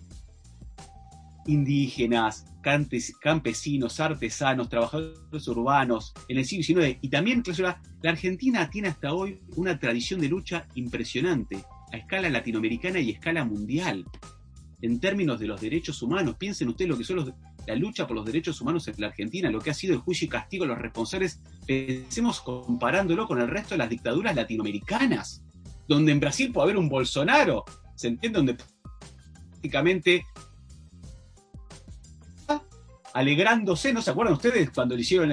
indígenas, 1.47 2.47
campesinos, 3.21 4.01
artesanos, 4.01 4.69
trabajadores 4.69 5.49
urbanos 5.49 6.13
en 6.29 6.39
el 6.39 6.45
siglo 6.45 6.83
XIX 6.83 6.99
y 7.01 7.09
también 7.09 7.43
la 8.03 8.11
Argentina 8.11 8.69
tiene 8.71 8.89
hasta 8.89 9.13
hoy 9.13 9.41
una 9.57 9.79
tradición 9.79 10.21
de 10.21 10.29
lucha 10.29 10.67
impresionante 10.75 11.65
a 11.93 11.97
escala 11.97 12.29
latinoamericana 12.29 12.99
y 12.99 13.11
a 13.11 13.13
escala 13.13 13.45
mundial 13.45 14.05
en 14.83 15.01
términos 15.01 15.39
de 15.39 15.47
los 15.47 15.61
derechos 15.61 16.03
humanos. 16.03 16.37
Piensen 16.39 16.69
ustedes 16.69 16.91
lo 16.91 16.99
que 16.99 17.05
son 17.05 17.17
los, 17.17 17.33
la 17.67 17.75
lucha 17.75 18.07
por 18.07 18.17
los 18.17 18.27
derechos 18.27 18.61
humanos 18.61 18.87
en 18.89 18.95
la 18.99 19.09
Argentina, 19.09 19.51
lo 19.51 19.61
que 19.61 19.71
ha 19.71 19.75
sido 19.75 19.95
el 19.95 20.01
juicio 20.01 20.27
y 20.27 20.29
castigo 20.29 20.65
a 20.65 20.69
los 20.69 20.79
responsables. 20.79 21.41
Pensemos 21.67 22.41
comparándolo 22.41 23.27
con 23.27 23.41
el 23.41 23.49
resto 23.49 23.75
de 23.75 23.79
las 23.79 23.91
dictaduras 23.91 24.35
latinoamericanas, 24.35 25.45
donde 25.89 26.13
en 26.13 26.21
Brasil 26.21 26.53
puede 26.53 26.65
haber 26.65 26.79
un 26.79 26.89
Bolsonaro, 26.89 27.65
¿se 27.95 28.09
entiende? 28.09 28.39
Donde 28.39 28.57
prácticamente 29.51 30.25
alegrándose, 33.17 33.95
¿no 33.95 34.03
se 34.03 34.11
acuerdan 34.11 34.35
ustedes 34.35 34.71
cuando 34.71 34.95
le 34.95 35.01
hicieron 35.01 35.33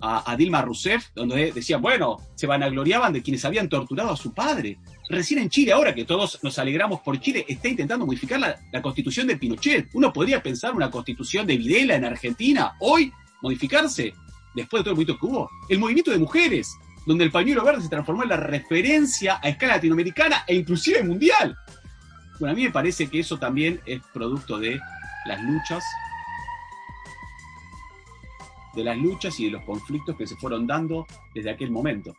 a, 0.00 0.36
Dilma 0.36 0.62
Rousseff, 0.62 1.08
donde 1.14 1.52
decían, 1.52 1.82
bueno, 1.82 2.16
se 2.34 2.46
vanagloriaban 2.46 3.12
de 3.12 3.22
quienes 3.22 3.44
habían 3.44 3.68
torturado 3.68 4.10
a 4.10 4.16
su 4.16 4.32
padre? 4.32 4.78
Recién 5.10 5.40
en 5.40 5.50
Chile, 5.50 5.72
ahora 5.72 5.94
que 5.94 6.06
todos 6.06 6.42
nos 6.42 6.58
alegramos 6.58 7.02
por 7.02 7.20
Chile, 7.20 7.44
está 7.46 7.68
intentando 7.68 8.06
modificar 8.06 8.40
la, 8.40 8.56
la 8.72 8.80
constitución 8.80 9.26
de 9.26 9.36
Pinochet. 9.36 9.90
Uno 9.92 10.14
podría 10.14 10.42
pensar 10.42 10.74
una 10.74 10.90
constitución 10.90 11.46
de 11.46 11.58
Videla 11.58 11.94
en 11.94 12.06
Argentina, 12.06 12.72
hoy, 12.80 13.12
modificarse, 13.42 14.14
después 14.54 14.80
de 14.80 14.84
todo 14.84 14.92
el 14.92 14.96
movimiento 14.96 15.20
que 15.20 15.26
hubo. 15.26 15.50
El 15.68 15.78
movimiento 15.78 16.10
de 16.10 16.18
mujeres, 16.18 16.74
donde 17.04 17.24
el 17.24 17.30
pañuelo 17.30 17.64
verde 17.64 17.82
se 17.82 17.90
transformó 17.90 18.22
en 18.22 18.30
la 18.30 18.38
referencia 18.38 19.40
a 19.42 19.50
escala 19.50 19.74
latinoamericana 19.74 20.44
e 20.46 20.54
inclusive 20.54 21.02
mundial. 21.02 21.54
Bueno, 22.40 22.52
a 22.52 22.56
mí 22.56 22.64
me 22.64 22.70
parece 22.70 23.08
que 23.08 23.20
eso 23.20 23.38
también 23.38 23.82
es 23.84 24.00
producto 24.14 24.58
de 24.58 24.80
las 25.26 25.42
luchas 25.42 25.84
de 28.74 28.84
las 28.84 28.96
luchas 28.96 29.38
y 29.40 29.46
de 29.46 29.50
los 29.52 29.64
conflictos 29.64 30.16
que 30.16 30.26
se 30.26 30.36
fueron 30.36 30.66
dando 30.66 31.06
desde 31.34 31.50
aquel 31.50 31.70
momento. 31.70 32.16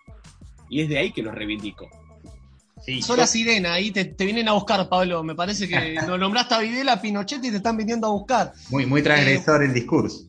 Y 0.70 0.82
es 0.82 0.90
de 0.90 0.98
ahí 0.98 1.12
que 1.12 1.22
los 1.22 1.34
reivindico. 1.36 1.90
Sí, 2.86 3.02
Son 3.02 3.18
la 3.18 3.26
sirena, 3.26 3.74
ahí 3.74 3.92
te, 3.92 4.06
te, 4.06 4.26
vienen 4.26 4.48
a 4.48 4.54
buscar, 4.54 4.88
Pablo. 4.90 5.24
Me 5.24 5.34
parece 5.34 5.68
que 5.68 5.96
lo 6.08 6.18
nombraste 6.18 6.56
a 6.56 6.60
Videla, 6.60 7.02
Pinochet 7.02 7.44
y 7.44 7.50
te 7.50 7.58
están 7.58 7.78
viniendo 7.78 8.08
a 8.08 8.12
buscar. 8.12 8.54
Muy, 8.70 8.86
muy 8.86 9.02
transgresor 9.02 9.64
eh, 9.64 9.68
el 9.68 9.74
discurso. 9.74 10.26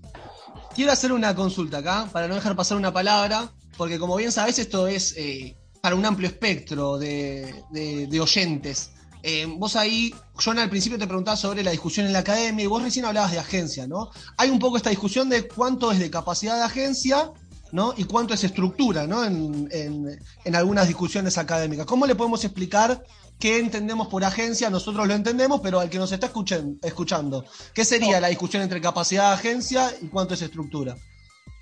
Quiero 0.75 0.93
hacer 0.93 1.13
una 1.13 1.35
consulta 1.35 1.79
acá, 1.79 2.09
para 2.13 2.29
no 2.29 2.35
dejar 2.35 2.55
pasar 2.55 2.77
una 2.77 2.93
palabra, 2.93 3.51
porque 3.77 3.99
como 3.99 4.17
bien 4.17 4.33
sabes, 4.33 4.59
esto 4.59 4.87
es 4.87 5.15
eh, 5.17 5.57
para 5.81 5.97
un 5.97 6.05
amplio 6.05 6.29
espectro 6.29 6.99
de, 6.99 7.63
de, 7.71 8.07
de 8.07 8.21
oyentes. 8.21 8.93
Eh, 9.29 9.45
vos 9.45 9.75
ahí, 9.75 10.15
John, 10.35 10.57
al 10.61 10.71
principio 10.71 11.01
te 11.01 11.07
preguntaba 11.09 11.37
sobre 11.37 11.65
la 11.65 11.73
discusión 11.73 12.07
en 12.07 12.13
la 12.13 12.21
academia 12.21 12.63
y 12.65 12.69
vos 12.69 12.81
recién 12.81 13.07
hablabas 13.07 13.33
de 13.33 13.41
agencia, 13.41 13.89
¿no? 13.89 14.13
Hay 14.37 14.51
un 14.51 14.61
poco 14.61 14.77
esta 14.77 14.91
discusión 14.91 15.29
de 15.29 15.49
cuánto 15.49 15.91
es 15.91 15.99
de 15.99 16.09
capacidad 16.09 16.55
de 16.55 16.63
agencia, 16.63 17.33
¿no? 17.73 17.93
Y 17.97 18.05
cuánto 18.05 18.35
es 18.35 18.45
estructura, 18.45 19.09
¿no? 19.09 19.25
En, 19.25 19.69
en, 19.73 20.17
en 20.45 20.55
algunas 20.55 20.87
discusiones 20.87 21.39
académicas. 21.39 21.87
¿Cómo 21.87 22.07
le 22.07 22.15
podemos 22.15 22.45
explicar 22.45 23.03
qué 23.41 23.59
entendemos 23.59 24.07
por 24.07 24.23
agencia? 24.23 24.71
Nosotros 24.71 25.09
lo 25.09 25.15
entendemos, 25.15 25.61
pero 25.61 25.81
al 25.81 25.91
que 25.91 25.99
nos 25.99 26.13
está 26.13 26.27
escuchen, 26.27 26.79
escuchando, 26.81 27.45
¿qué 27.75 27.85
sería 27.85 28.21
la 28.21 28.29
discusión 28.29 28.63
entre 28.63 28.81
capacidad 28.81 29.31
de 29.31 29.35
agencia 29.35 29.93
y 30.01 30.07
cuánto 30.07 30.35
es 30.35 30.43
estructura? 30.43 30.97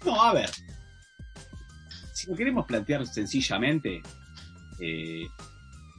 No, 0.05 0.23
a 0.23 0.35
ver. 0.35 0.51
Si 2.13 2.27
lo 2.27 2.37
queremos 2.37 2.67
plantear 2.67 3.07
sencillamente, 3.07 4.03
eh, 4.81 5.25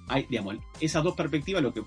hay, 0.08 0.28
esas 0.80 1.04
dos 1.04 1.16
perspectivas 1.16 1.64
lo 1.64 1.74
que, 1.74 1.82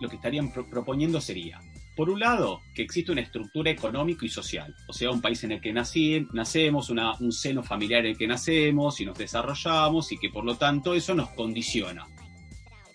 lo 0.00 0.08
que 0.08 0.16
estarían 0.16 0.52
pro 0.52 0.68
proponiendo 0.68 1.20
sería, 1.20 1.60
por 2.00 2.08
un 2.08 2.20
lado, 2.20 2.62
que 2.74 2.80
existe 2.80 3.12
una 3.12 3.20
estructura 3.20 3.70
económica 3.70 4.24
y 4.24 4.30
social, 4.30 4.74
o 4.88 4.92
sea, 4.94 5.10
un 5.10 5.20
país 5.20 5.44
en 5.44 5.52
el 5.52 5.60
que 5.60 5.70
nací, 5.72 6.26
nacemos, 6.32 6.88
una, 6.88 7.14
un 7.18 7.30
seno 7.30 7.62
familiar 7.62 8.06
en 8.06 8.12
el 8.12 8.16
que 8.16 8.26
nacemos 8.26 9.00
y 9.00 9.04
nos 9.04 9.18
desarrollamos 9.18 10.10
y 10.10 10.16
que 10.16 10.30
por 10.30 10.44
lo 10.44 10.56
tanto 10.56 10.94
eso 10.94 11.14
nos 11.14 11.28
condiciona. 11.30 12.06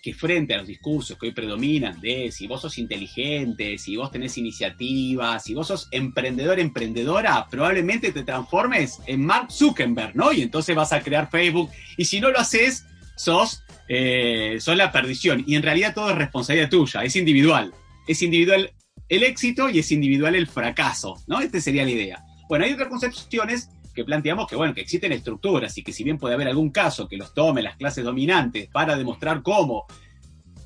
Que 0.02 0.12
frente 0.12 0.54
a 0.54 0.58
los 0.58 0.66
discursos 0.66 1.18
que 1.18 1.26
hoy 1.26 1.32
predominan 1.32 2.00
de 2.00 2.32
si 2.32 2.48
vos 2.48 2.62
sos 2.62 2.78
inteligente, 2.78 3.78
si 3.78 3.96
vos 3.96 4.10
tenés 4.10 4.38
iniciativa, 4.38 5.38
si 5.38 5.54
vos 5.54 5.68
sos 5.68 5.88
emprendedor, 5.92 6.58
emprendedora, 6.58 7.46
probablemente 7.48 8.10
te 8.10 8.24
transformes 8.24 9.00
en 9.06 9.24
Mark 9.24 9.52
Zuckerberg, 9.52 10.16
¿no? 10.16 10.32
Y 10.32 10.42
entonces 10.42 10.74
vas 10.74 10.92
a 10.92 11.00
crear 11.00 11.30
Facebook 11.30 11.70
y 11.96 12.06
si 12.06 12.18
no 12.18 12.30
lo 12.30 12.38
haces, 12.38 12.86
sos 13.16 13.62
eh, 13.88 14.58
son 14.60 14.78
la 14.78 14.92
perdición. 14.92 15.44
Y 15.46 15.56
en 15.56 15.62
realidad 15.62 15.94
todo 15.94 16.10
es 16.10 16.16
responsabilidad 16.16 16.70
tuya, 16.70 17.02
es 17.02 17.16
individual. 17.16 17.72
Es 18.06 18.22
individual 18.22 18.72
el 19.08 19.22
éxito 19.22 19.68
y 19.68 19.78
es 19.78 19.90
individual 19.92 20.34
el 20.34 20.46
fracaso, 20.46 21.22
¿no? 21.26 21.40
Esta 21.40 21.60
sería 21.60 21.84
la 21.84 21.90
idea. 21.90 22.24
Bueno, 22.48 22.64
hay 22.64 22.72
otras 22.72 22.88
concepciones 22.88 23.70
que 23.94 24.04
planteamos 24.04 24.46
que, 24.46 24.56
bueno, 24.56 24.74
que 24.74 24.82
existen 24.82 25.12
estructuras 25.12 25.76
y 25.78 25.82
que 25.82 25.92
si 25.92 26.04
bien 26.04 26.18
puede 26.18 26.34
haber 26.34 26.48
algún 26.48 26.70
caso 26.70 27.08
que 27.08 27.16
los 27.16 27.32
tome 27.32 27.62
las 27.62 27.76
clases 27.76 28.04
dominantes 28.04 28.68
para 28.68 28.96
demostrar 28.96 29.42
cómo 29.42 29.86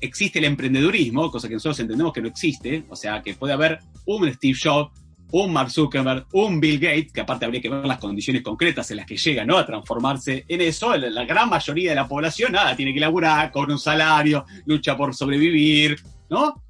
existe 0.01 0.39
el 0.39 0.45
emprendedurismo, 0.45 1.31
cosa 1.31 1.47
que 1.47 1.53
nosotros 1.53 1.79
entendemos 1.79 2.11
que 2.11 2.21
no 2.21 2.27
existe, 2.27 2.83
o 2.89 2.95
sea, 2.95 3.21
que 3.21 3.35
puede 3.35 3.53
haber 3.53 3.79
un 4.05 4.31
Steve 4.33 4.57
Jobs 4.61 4.91
un 5.31 5.53
Mark 5.53 5.71
Zuckerberg, 5.71 6.25
un 6.33 6.59
Bill 6.59 6.79
Gates, 6.79 7.11
que 7.13 7.21
aparte 7.21 7.45
habría 7.45 7.61
que 7.61 7.69
ver 7.69 7.85
las 7.85 7.99
condiciones 7.99 8.41
concretas 8.41 8.91
en 8.91 8.97
las 8.97 9.05
que 9.05 9.17
llega 9.17 9.45
¿no? 9.45 9.57
a 9.57 9.65
transformarse 9.65 10.45
en 10.47 10.61
eso, 10.61 10.95
la 10.95 11.25
gran 11.25 11.49
mayoría 11.49 11.91
de 11.91 11.95
la 11.95 12.07
población, 12.07 12.51
nada, 12.51 12.75
tiene 12.75 12.93
que 12.93 12.99
laburar, 12.99 13.51
cobra 13.51 13.73
un 13.73 13.79
salario, 13.79 14.45
lucha 14.65 14.97
por 14.97 15.15
sobrevivir, 15.15 15.97
¿no? 16.29 16.63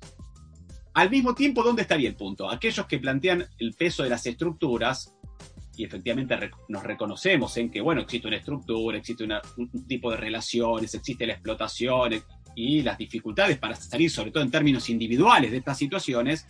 Al 0.94 1.10
mismo 1.10 1.34
tiempo, 1.34 1.64
¿dónde 1.64 1.84
estaría 1.84 2.10
el 2.10 2.16
punto? 2.16 2.50
Aquellos 2.50 2.86
que 2.86 3.00
plantean 3.00 3.46
el 3.60 3.74
peso 3.74 4.04
de 4.04 4.10
las 4.10 4.26
estructuras, 4.26 5.16
y 5.78 5.86
efectivamente 5.86 6.38
nos 6.68 6.84
reconocemos 6.84 7.56
en 7.58 7.72
que, 7.72 7.80
bueno, 7.80 8.02
existe 8.02 8.28
una 8.28 8.38
estructura, 8.38 8.98
existe 8.98 9.24
un 9.24 9.88
tipo 9.88 10.12
de 10.12 10.18
relaciones, 10.18 10.94
existe 10.94 11.26
la 11.26 11.34
explotación 11.34 12.22
y 12.56 12.82
las 12.82 12.98
dificultades 12.98 13.58
para 13.58 13.76
salir, 13.76 14.12
sobre 14.12 14.32
todo 14.32 14.44
en 14.44 14.52
términos 14.52 14.90
individuales, 14.90 15.52
de 15.52 15.58
estas 15.58 15.78
situaciones, 15.78 16.46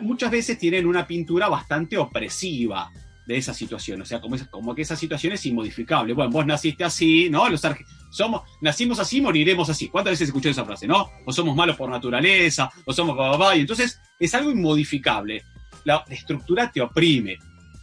muchas 0.00 0.30
veces 0.30 0.58
tienen 0.58 0.86
una 0.86 1.06
pintura 1.06 1.48
bastante 1.48 1.98
opresiva 1.98 2.90
de 3.26 3.36
esa 3.36 3.54
situación, 3.54 4.02
o 4.02 4.04
sea, 4.04 4.20
como, 4.20 4.34
es, 4.34 4.48
como 4.48 4.74
que 4.74 4.82
esa 4.82 4.96
situación 4.96 5.32
es 5.32 5.46
inmodificable. 5.46 6.14
Bueno, 6.14 6.30
vos 6.30 6.44
naciste 6.46 6.82
así, 6.82 7.30
¿no? 7.30 7.48
Los 7.48 7.62
somos, 8.10 8.42
nacimos 8.60 8.98
así, 8.98 9.20
moriremos 9.20 9.70
así. 9.70 9.88
¿Cuántas 9.88 10.12
veces 10.12 10.28
escuché 10.28 10.50
esa 10.50 10.64
frase, 10.64 10.88
no? 10.88 11.08
O 11.24 11.32
somos 11.32 11.54
malos 11.54 11.76
por 11.76 11.88
naturaleza, 11.88 12.70
o 12.84 12.92
somos 12.92 13.16
y 13.56 13.60
entonces 13.60 14.00
es 14.18 14.34
algo 14.34 14.50
inmodificable. 14.50 15.44
La, 15.84 16.04
la 16.08 16.14
estructura 16.14 16.72
te 16.72 16.80
oprime. 16.80 17.38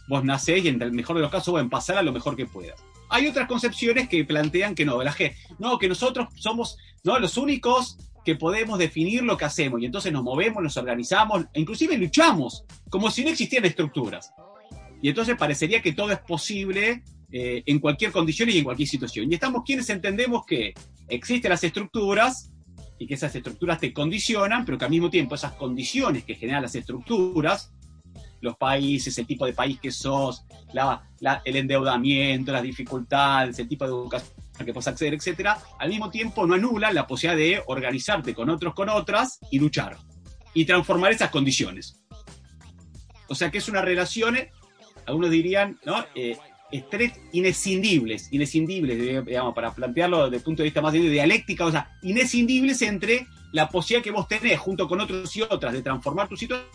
Vos 0.06 0.22
nacés 0.22 0.64
y 0.64 0.68
en 0.68 0.82
el 0.82 0.92
mejor 0.92 1.16
de 1.16 1.22
los 1.22 1.30
casos, 1.30 1.52
bueno, 1.52 1.70
pasar 1.70 1.96
a 1.98 2.02
lo 2.02 2.12
mejor 2.12 2.36
que 2.36 2.46
puedas. 2.46 2.78
Hay 3.10 3.26
otras 3.26 3.48
concepciones 3.48 4.08
que 4.08 4.24
plantean 4.24 4.74
que 4.74 4.84
no, 4.84 5.02
la 5.02 5.14
G, 5.14 5.34
no, 5.58 5.78
que 5.78 5.88
nosotros 5.88 6.28
somos, 6.36 6.76
¿no? 7.04 7.18
Los 7.18 7.38
únicos 7.38 7.96
que 8.28 8.36
podemos 8.36 8.78
definir 8.78 9.22
lo 9.22 9.38
que 9.38 9.46
hacemos 9.46 9.80
y 9.80 9.86
entonces 9.86 10.12
nos 10.12 10.22
movemos, 10.22 10.62
nos 10.62 10.76
organizamos, 10.76 11.46
e 11.54 11.60
inclusive 11.60 11.96
luchamos, 11.96 12.62
como 12.90 13.10
si 13.10 13.24
no 13.24 13.30
existieran 13.30 13.66
estructuras. 13.66 14.34
Y 15.00 15.08
entonces 15.08 15.34
parecería 15.34 15.80
que 15.80 15.94
todo 15.94 16.12
es 16.12 16.18
posible 16.18 17.02
eh, 17.32 17.62
en 17.64 17.78
cualquier 17.78 18.12
condición 18.12 18.50
y 18.50 18.58
en 18.58 18.64
cualquier 18.64 18.86
situación. 18.86 19.32
Y 19.32 19.36
estamos 19.36 19.62
quienes 19.64 19.88
entendemos 19.88 20.44
que 20.44 20.74
existen 21.08 21.48
las 21.48 21.64
estructuras 21.64 22.52
y 22.98 23.06
que 23.06 23.14
esas 23.14 23.34
estructuras 23.34 23.80
te 23.80 23.94
condicionan, 23.94 24.66
pero 24.66 24.76
que 24.76 24.84
al 24.84 24.90
mismo 24.90 25.08
tiempo 25.08 25.34
esas 25.34 25.52
condiciones 25.52 26.24
que 26.24 26.34
generan 26.34 26.60
las 26.60 26.74
estructuras, 26.74 27.72
los 28.42 28.58
países, 28.58 29.16
el 29.16 29.26
tipo 29.26 29.46
de 29.46 29.54
país 29.54 29.80
que 29.80 29.90
sos, 29.90 30.44
el 31.46 31.56
endeudamiento, 31.56 32.52
las 32.52 32.62
dificultades, 32.62 33.58
el 33.58 33.68
tipo 33.68 33.86
de 33.86 33.90
educación 33.90 34.37
que 34.64 34.72
puedes 34.72 34.88
acceder, 34.88 35.14
etcétera, 35.14 35.58
al 35.78 35.88
mismo 35.88 36.10
tiempo 36.10 36.46
no 36.46 36.54
anulan 36.54 36.94
la 36.94 37.06
posibilidad 37.06 37.58
de 37.58 37.62
organizarte 37.66 38.34
con 38.34 38.50
otros, 38.50 38.74
con 38.74 38.88
otras 38.88 39.38
y 39.50 39.58
luchar 39.58 39.96
y 40.54 40.64
transformar 40.64 41.12
esas 41.12 41.30
condiciones. 41.30 42.00
O 43.28 43.34
sea 43.34 43.50
que 43.50 43.58
es 43.58 43.68
una 43.68 43.82
relación, 43.82 44.36
eh, 44.36 44.50
algunos 45.06 45.30
dirían, 45.30 45.78
¿no? 45.84 46.04
Eh, 46.14 46.36
estrés 46.70 47.12
inescindibles, 47.32 48.28
inescindibles, 48.32 49.24
digamos, 49.26 49.54
para 49.54 49.74
plantearlo 49.74 50.24
desde 50.24 50.36
el 50.36 50.42
punto 50.42 50.62
de 50.62 50.64
vista 50.64 50.82
más 50.82 50.92
de 50.92 51.00
dialéctica, 51.00 51.64
o 51.64 51.70
sea, 51.70 51.90
inescindibles 52.02 52.82
entre 52.82 53.26
la 53.52 53.68
posibilidad 53.68 54.04
que 54.04 54.10
vos 54.10 54.28
tenés 54.28 54.58
junto 54.58 54.86
con 54.86 55.00
otros 55.00 55.34
y 55.36 55.42
otras 55.42 55.72
de 55.72 55.82
transformar 55.82 56.28
tu 56.28 56.36
situación 56.36 56.68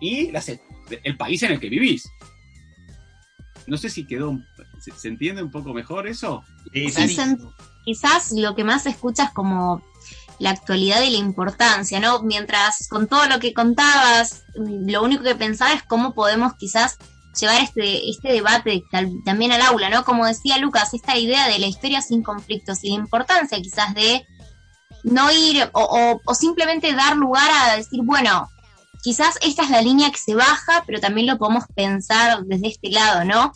y 0.00 0.30
el 1.02 1.16
país 1.16 1.42
en 1.42 1.52
el 1.52 1.60
que 1.60 1.68
vivís. 1.68 2.10
No 3.66 3.76
sé 3.78 3.88
si 3.90 4.04
quedó, 4.06 4.30
un- 4.30 4.46
¿se, 4.80 4.92
se 4.92 5.08
entiende 5.08 5.42
un 5.42 5.50
poco 5.50 5.72
mejor 5.72 6.06
eso? 6.06 6.44
Sí, 6.72 6.90
Sí, 6.90 7.14
quizás 7.84 8.32
lo 8.32 8.54
que 8.54 8.64
más 8.64 8.82
se 8.84 8.90
escucha 8.90 9.24
es 9.24 9.30
como 9.30 9.82
la 10.38 10.50
actualidad 10.50 11.02
y 11.02 11.10
la 11.10 11.18
importancia, 11.18 12.00
¿no? 12.00 12.22
Mientras 12.22 12.88
con 12.88 13.06
todo 13.06 13.26
lo 13.26 13.38
que 13.38 13.54
contabas, 13.54 14.44
mm, 14.56 14.90
lo 14.90 15.02
único 15.02 15.22
que 15.22 15.34
pensaba 15.34 15.72
es 15.72 15.82
cómo 15.82 16.12
podemos 16.14 16.54
quizás 16.54 16.96
llevar 17.40 17.62
este, 17.62 18.08
este 18.10 18.32
debate 18.32 18.82
tal- 18.90 19.22
también 19.24 19.52
al 19.52 19.62
aula, 19.62 19.90
¿no? 19.90 20.04
Como 20.04 20.26
decía 20.26 20.58
Lucas, 20.58 20.92
esta 20.94 21.16
idea 21.16 21.48
de 21.48 21.58
la 21.58 21.66
historia 21.66 22.00
sin 22.02 22.22
conflictos 22.22 22.82
y 22.84 22.90
la 22.90 22.96
importancia 22.96 23.60
quizás 23.60 23.94
de 23.94 24.26
no 25.04 25.30
ir 25.32 25.68
o, 25.72 25.80
o- 25.82 26.20
o 26.24 26.34
simplemente 26.34 26.92
dar 26.94 27.16
lugar 27.16 27.48
a 27.50 27.76
decir, 27.76 28.00
bueno, 28.04 28.48
quizás 29.04 29.34
esta 29.42 29.62
es 29.64 29.70
la 29.70 29.82
línea 29.82 30.10
que 30.10 30.18
se 30.18 30.34
baja, 30.34 30.82
pero 30.86 30.98
también 30.98 31.26
lo 31.26 31.36
podemos 31.36 31.64
pensar 31.76 32.42
desde 32.44 32.68
este 32.68 32.90
lado, 32.90 33.24
¿no? 33.26 33.52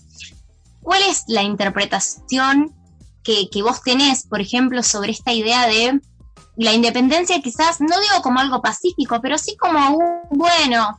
¿Cuál 0.82 1.02
es 1.04 1.24
la 1.26 1.42
interpretación 1.42 2.74
que, 3.24 3.48
que 3.50 3.62
vos 3.62 3.82
tenés, 3.82 4.26
por 4.26 4.42
ejemplo, 4.42 4.82
sobre 4.82 5.12
esta 5.12 5.32
idea 5.32 5.66
de 5.66 6.00
la 6.56 6.74
independencia, 6.74 7.40
quizás, 7.40 7.80
no 7.80 7.98
digo 7.98 8.20
como 8.22 8.40
algo 8.40 8.60
pacífico, 8.60 9.20
pero 9.22 9.38
sí 9.38 9.56
como 9.56 9.96
un, 9.96 10.38
bueno, 10.38 10.98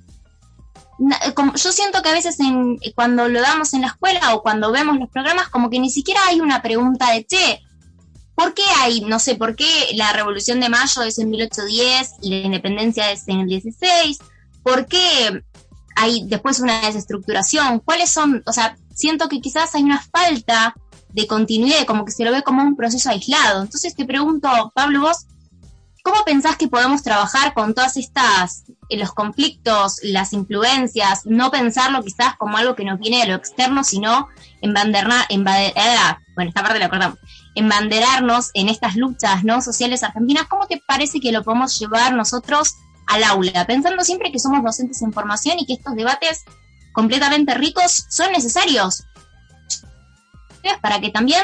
como- 1.36 1.54
yo 1.54 1.72
siento 1.72 2.02
que 2.02 2.10
a 2.10 2.14
veces 2.14 2.40
en, 2.40 2.78
cuando 2.96 3.28
lo 3.28 3.42
damos 3.42 3.74
en 3.74 3.82
la 3.82 3.88
escuela 3.88 4.34
o 4.34 4.42
cuando 4.42 4.72
vemos 4.72 4.98
los 4.98 5.10
programas, 5.10 5.50
como 5.50 5.70
que 5.70 5.80
ni 5.80 5.90
siquiera 5.92 6.22
hay 6.28 6.42
una 6.42 6.62
pregunta 6.62 7.12
de, 7.12 7.26
che, 7.26 7.62
¿por 8.36 8.54
qué 8.54 8.64
hay, 8.80 9.02
no 9.02 9.20
sé, 9.20 9.36
por 9.36 9.56
qué 9.56 9.68
la 9.96 10.12
Revolución 10.14 10.60
de 10.60 10.70
Mayo 10.70 11.04
es 11.04 11.20
en 11.20 11.30
1810 11.30 12.16
y 12.22 12.30
la 12.30 12.46
independencia 12.48 13.12
es 13.12 13.28
en 13.28 13.42
el 13.42 13.48
16? 13.48 14.18
¿Por 14.64 14.86
qué 14.88 15.44
hay 15.96 16.26
después 16.28 16.60
una 16.60 16.82
desestructuración? 16.82 17.80
¿Cuáles 17.80 18.12
son, 18.12 18.44
o 18.46 18.54
sea, 18.54 18.78
siento 18.94 19.30
que 19.30 19.42
quizás 19.42 19.74
hay 19.76 19.84
una 19.84 20.02
falta 20.02 20.76
de 21.10 21.28
continuidad, 21.28 21.86
como 21.86 22.06
que 22.06 22.12
se 22.12 22.24
lo 22.24 22.32
ve 22.32 22.44
como 22.44 22.64
un 22.64 22.76
proceso 22.76 23.10
aislado. 23.10 23.64
Entonces 23.64 23.96
te 23.96 24.06
pregunto, 24.06 24.50
Pablo, 24.76 25.02
vos, 25.02 25.26
¿cómo 26.04 26.24
pensás 26.24 26.56
que 26.56 26.68
podemos 26.68 27.02
trabajar 27.02 27.54
con 27.54 27.74
todas 27.74 27.98
estas, 27.98 28.64
eh, 28.90 28.98
los 28.98 29.12
conflictos, 29.12 29.98
las 30.04 30.34
influencias, 30.34 31.22
no 31.26 31.52
pensarlo 31.52 32.04
quizás 32.04 32.36
como 32.38 32.58
algo 32.58 32.76
que 32.76 32.86
nos 32.86 33.00
viene 33.00 33.22
de 33.22 33.28
lo 33.28 33.36
externo, 33.36 33.84
sino 33.84 34.28
embandernar, 34.62 35.26
embade- 35.30 35.74
ah, 35.76 36.20
bueno, 36.36 36.50
esta 36.50 36.62
parte 36.62 36.80
la 36.80 36.86
acordamos, 36.86 37.18
embanderarnos 37.56 38.52
en 38.54 38.70
estas 38.70 38.96
luchas 38.96 39.44
no 39.44 39.62
sociales 39.62 40.04
argentinas? 40.04 40.48
¿Cómo 40.48 40.68
te 40.68 40.82
parece 40.88 41.20
que 41.20 41.32
lo 41.32 41.44
podemos 41.44 41.78
llevar 41.80 42.14
nosotros 42.14 42.76
al 43.10 43.24
aula? 43.24 43.66
Pensando 43.68 44.04
siempre 44.04 44.32
que 44.32 44.40
somos 44.40 44.64
docentes 44.64 45.02
en 45.02 45.12
formación 45.12 45.60
y 45.60 45.66
que 45.66 45.74
estos 45.74 45.96
debates 45.96 46.46
completamente 46.94 47.54
ricos 47.54 48.06
son 48.10 48.32
necesarios 48.32 49.04
para 50.82 51.00
que 51.00 51.10
también 51.10 51.44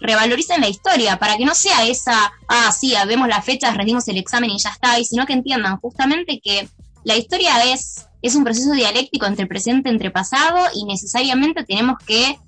revaloricen 0.00 0.60
la 0.60 0.68
historia, 0.68 1.18
para 1.18 1.36
que 1.36 1.44
no 1.44 1.54
sea 1.54 1.86
esa, 1.86 2.32
ah, 2.48 2.72
sí, 2.72 2.94
vemos 3.06 3.28
las 3.28 3.44
fechas, 3.44 3.76
rendimos 3.76 4.06
el 4.08 4.18
examen 4.18 4.50
y 4.50 4.58
ya 4.58 4.70
está, 4.70 4.98
y 4.98 5.04
sino 5.04 5.26
que 5.26 5.32
entiendan 5.32 5.78
justamente 5.78 6.40
que 6.42 6.68
la 7.04 7.16
historia 7.16 7.64
es, 7.72 8.06
es 8.22 8.34
un 8.34 8.44
proceso 8.44 8.72
dialéctico 8.72 9.26
entre 9.26 9.46
presente, 9.46 9.88
entre 9.88 10.10
pasado, 10.10 10.58
y 10.74 10.84
necesariamente 10.84 11.64
tenemos 11.64 11.98
que 12.04 12.38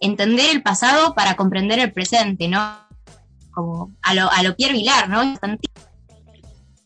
entender 0.00 0.50
el 0.50 0.62
pasado 0.62 1.14
para 1.14 1.34
comprender 1.34 1.78
el 1.78 1.92
presente, 1.92 2.48
¿no? 2.48 2.78
Como 3.52 3.92
a 4.02 4.14
lo, 4.14 4.30
a 4.30 4.42
lo 4.42 4.54
Pierre 4.56 4.74
Vilar, 4.74 5.08
¿no? 5.08 5.34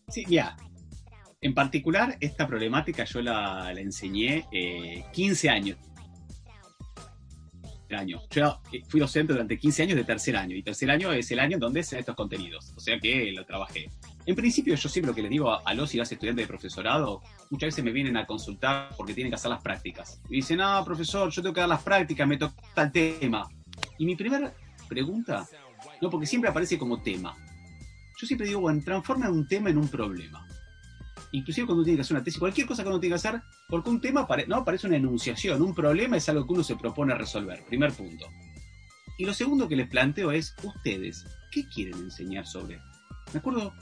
Sí, 0.09 0.25
mira, 0.27 0.57
en 1.43 1.55
particular 1.55 2.17
esta 2.21 2.47
problemática 2.47 3.05
yo 3.05 3.21
la, 3.21 3.73
enseñé 3.77 4.47
eh, 4.53 5.05
15 5.13 5.51
años. 5.51 5.79
Año. 7.91 8.23
Yo 8.31 8.59
eh, 8.73 8.83
fui 8.89 9.01
docente 9.01 9.35
durante 9.35 9.59
15 9.59 9.83
años 9.83 9.97
de 9.97 10.05
tercer 10.05 10.35
año, 10.35 10.57
y 10.57 10.63
tercer 10.63 10.91
año 10.91 11.13
es 11.13 11.31
el 11.31 11.39
año 11.39 11.59
donde 11.59 11.83
se 11.83 11.99
estos 11.99 12.17
contenidos, 12.17 12.73
o 12.75 12.81
sea 12.81 12.99
que 12.99 13.31
lo 13.33 13.45
trabajé. 13.45 13.91
En 14.25 14.35
principio, 14.35 14.75
yo 14.75 14.89
siempre 14.89 15.11
lo 15.11 15.15
que 15.15 15.21
les 15.21 15.31
digo 15.31 15.53
a, 15.53 15.75
los 15.75 15.95
y 15.95 15.99
las 15.99 16.11
estudiantes 16.11 16.45
de 16.45 16.49
profesorado, 16.49 17.21
muchas 17.51 17.67
veces 17.67 17.85
me 17.85 17.93
vienen 17.93 18.17
a 18.17 18.25
consultar 18.25 18.95
porque 18.97 19.13
tienen 19.13 19.31
que 19.31 19.35
hacer 19.35 19.51
las 19.51 19.61
prácticas. 19.61 20.23
Y 20.31 20.37
dicen, 20.37 20.57
no, 20.57 20.83
profesor, 20.87 21.31
yo 21.31 21.43
tengo 21.43 21.53
que 21.53 21.61
dar 21.61 21.69
las 21.69 21.83
prácticas, 21.83 22.27
me 22.27 22.39
toca 22.39 22.83
el 22.83 22.93
tema. 22.93 23.47
Y 23.99 24.07
mi 24.07 24.17
primera 24.17 24.55
pregunta, 24.89 25.47
no, 26.01 26.09
porque 26.09 26.27
siempre 26.27 26.49
aparece 26.49 26.79
como 26.79 27.03
tema. 27.03 27.37
Yo 28.19 28.27
siempre 28.27 28.47
digo, 28.47 28.61
bueno, 28.61 28.81
transforma 28.83 29.29
un 29.29 29.47
tema 29.47 29.69
en 29.69 29.77
un 29.77 29.89
problema. 29.89 30.47
Inclusive 31.33 31.67
cuando 31.67 31.81
uno 31.81 31.85
tiene 31.85 31.97
que 31.97 32.03
hacer 32.03 32.15
una 32.17 32.25
tesis, 32.25 32.39
cualquier 32.39 32.67
cosa 32.67 32.83
que 32.83 32.89
uno 32.91 33.01
tiene 33.01 33.13
que 33.15 33.17
hacer, 33.27 33.41
porque 33.69 33.89
un 33.91 34.01
tema 34.01 34.27
no 34.47 34.65
parece 34.65 34.87
una 34.87 34.97
enunciación, 34.97 35.63
un 35.63 35.75
problema 35.75 36.17
es 36.19 36.29
algo 36.29 36.47
que 36.47 36.53
uno 36.53 36.63
se 36.63 36.77
propone 36.77 37.15
resolver, 37.15 37.65
primer 37.65 37.93
punto. 37.93 38.27
Y 39.19 39.25
lo 39.25 39.33
segundo 39.33 39.67
que 39.69 39.77
les 39.77 39.89
planteo 39.89 40.31
es, 40.31 40.55
ustedes, 40.63 41.25
¿qué 41.51 41.67
quieren 41.69 41.95
enseñar 41.99 42.47
sobre? 42.47 42.81
Me 43.33 43.39
acuerdo 43.41 43.73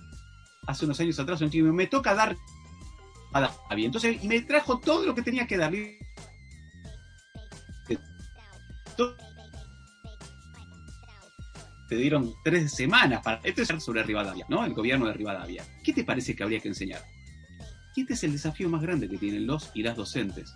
hace 0.66 0.84
unos 0.84 1.00
años 1.00 1.18
atrás, 1.18 1.40
un 1.40 1.50
chico 1.50 1.72
me 1.72 1.86
toca 1.88 2.14
dar 2.14 2.36
a 3.32 3.40
Davi, 3.40 3.84
entonces, 3.84 4.22
y 4.22 4.28
me 4.28 4.40
trajo 4.42 4.78
todo 4.78 5.04
lo 5.04 5.14
que 5.14 5.22
tenía 5.22 5.46
que 5.46 5.56
dar. 5.56 5.72
Todo- 8.96 9.16
Te 11.88 11.96
dieron 11.96 12.32
tres 12.44 12.72
semanas 12.72 13.20
para. 13.22 13.40
Esto 13.42 13.62
es 13.62 13.82
sobre 13.82 14.04
Rivadavia, 14.04 14.46
¿no? 14.48 14.64
El 14.64 14.74
gobierno 14.74 15.06
de 15.06 15.12
Rivadavia. 15.12 15.64
¿Qué 15.82 15.92
te 15.92 16.04
parece 16.04 16.36
que 16.36 16.42
habría 16.44 16.60
que 16.60 16.68
enseñar? 16.68 17.02
Este 18.00 18.14
es 18.14 18.24
el 18.24 18.32
desafío 18.32 18.70
más 18.70 18.80
grande 18.80 19.10
que 19.10 19.18
tienen 19.18 19.46
los 19.46 19.70
y 19.74 19.82
las 19.82 19.94
docentes. 19.94 20.54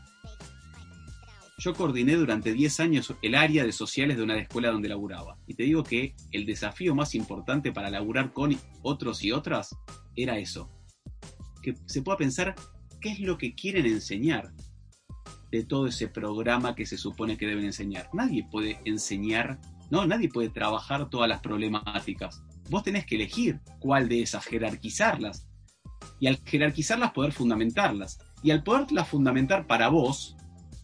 Yo 1.59 1.75
coordiné 1.75 2.15
durante 2.15 2.55
10 2.55 2.81
años 2.81 3.15
el 3.21 3.35
área 3.35 3.65
de 3.65 3.73
sociales 3.73 4.17
de 4.17 4.23
una 4.23 4.39
escuela 4.39 4.71
donde 4.71 4.89
laburaba. 4.89 5.37
Y 5.47 5.53
te 5.53 5.65
digo 5.65 5.85
que 5.85 6.17
el 6.33 6.47
desafío 6.47 6.95
más 6.95 7.15
importante 7.15 7.71
para 7.71 7.91
laburar 7.91 8.33
con 8.33 8.59
otros 8.83 9.23
y 9.23 9.31
otras 9.31 9.77
era 10.17 10.39
eso. 10.39 10.71
Que 11.63 11.75
se 11.85 12.01
pueda 12.01 12.17
pensar 12.17 12.55
qué 13.03 13.13
es 13.13 13.21
lo 13.21 13.37
que 13.37 13.55
quieren 13.55 13.85
enseñar 13.85 14.55
de 15.53 15.65
todo 15.65 15.87
ese 15.87 16.09
programa 16.09 16.75
que 16.75 16.87
se 16.87 16.97
supone 16.97 17.37
que 17.37 17.47
deben 17.47 17.67
enseñar. 17.67 18.09
Nadie 18.15 18.49
puede 18.51 18.81
enseñar, 18.87 19.61
no, 19.91 20.07
nadie 20.07 20.31
puede 20.31 20.49
trabajar 20.49 21.11
todas 21.11 21.29
las 21.29 21.41
problemáticas. 21.41 22.43
Vos 22.71 22.83
tenés 22.83 23.05
que 23.05 23.17
elegir 23.17 23.61
cuál 23.81 24.09
de 24.09 24.23
esas, 24.23 24.47
jerarquizarlas. 24.47 25.47
Y 26.21 26.27
al 26.27 26.41
jerarquizarlas 26.45 27.13
poder 27.13 27.33
fundamentarlas. 27.33 28.19
Y 28.43 28.51
al 28.51 28.63
poderlas 28.63 29.09
fundamentar 29.09 29.67
para 29.67 29.89
vos, 29.89 30.37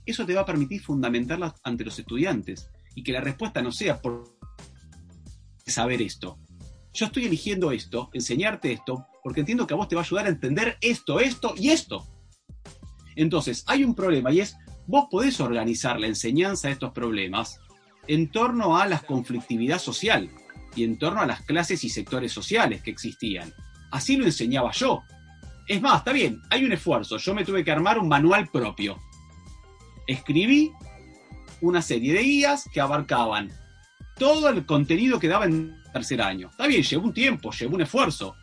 eso 0.06 0.26
te 0.26 0.34
va 0.34 0.42
a 0.42 0.46
permitir 0.46 0.82
fundamentarlas 0.82 1.54
ante 1.62 1.84
los 1.84 1.98
estudiantes. 1.98 2.70
Y 2.94 3.02
que 3.02 3.12
la 3.12 3.20
respuesta 3.20 3.62
no 3.62 3.72
sea 3.72 4.00
por 4.00 4.36
saber 5.66 6.02
esto. 6.02 6.38
Yo 6.92 7.06
estoy 7.06 7.26
eligiendo 7.26 7.70
esto, 7.70 8.10
enseñarte 8.12 8.72
esto, 8.72 9.06
porque 9.22 9.40
entiendo 9.40 9.66
que 9.66 9.74
a 9.74 9.76
vos 9.76 9.88
te 9.88 9.94
va 9.94 10.02
a 10.02 10.04
ayudar 10.04 10.26
a 10.26 10.30
entender 10.30 10.76
esto, 10.80 11.20
esto 11.20 11.54
y 11.56 11.70
esto. 11.70 12.06
Entonces, 13.14 13.64
hay 13.66 13.84
un 13.84 13.94
problema 13.94 14.32
y 14.32 14.40
es, 14.40 14.56
vos 14.86 15.06
podés 15.10 15.40
organizar 15.40 16.00
la 16.00 16.08
enseñanza 16.08 16.68
de 16.68 16.74
estos 16.74 16.92
problemas 16.92 17.60
en 18.08 18.30
torno 18.30 18.76
a 18.76 18.86
la 18.86 18.98
conflictividad 18.98 19.78
social 19.78 20.30
y 20.74 20.84
en 20.84 20.98
torno 20.98 21.20
a 21.20 21.26
las 21.26 21.42
clases 21.42 21.84
y 21.84 21.88
sectores 21.88 22.32
sociales 22.32 22.82
que 22.82 22.90
existían. 22.90 23.52
Así 23.90 24.16
lo 24.16 24.24
enseñaba 24.24 24.70
yo. 24.72 25.02
Es 25.66 25.80
más, 25.80 25.98
está 25.98 26.12
bien, 26.12 26.40
hay 26.50 26.64
un 26.64 26.72
esfuerzo. 26.72 27.16
Yo 27.16 27.34
me 27.34 27.44
tuve 27.44 27.64
que 27.64 27.70
armar 27.70 27.98
un 27.98 28.08
manual 28.08 28.48
propio. 28.48 28.98
Escribí 30.06 30.72
una 31.60 31.82
serie 31.82 32.12
de 32.12 32.22
guías 32.22 32.68
que 32.72 32.80
abarcaban 32.80 33.52
todo 34.18 34.48
el 34.48 34.66
contenido 34.66 35.18
que 35.18 35.28
daba 35.28 35.44
en 35.44 35.76
tercer 35.92 36.20
año. 36.22 36.48
Está 36.50 36.66
bien, 36.66 36.82
llevó 36.82 37.06
un 37.06 37.14
tiempo, 37.14 37.50
llevó 37.52 37.76
un 37.76 37.82
esfuerzo. 37.82 38.34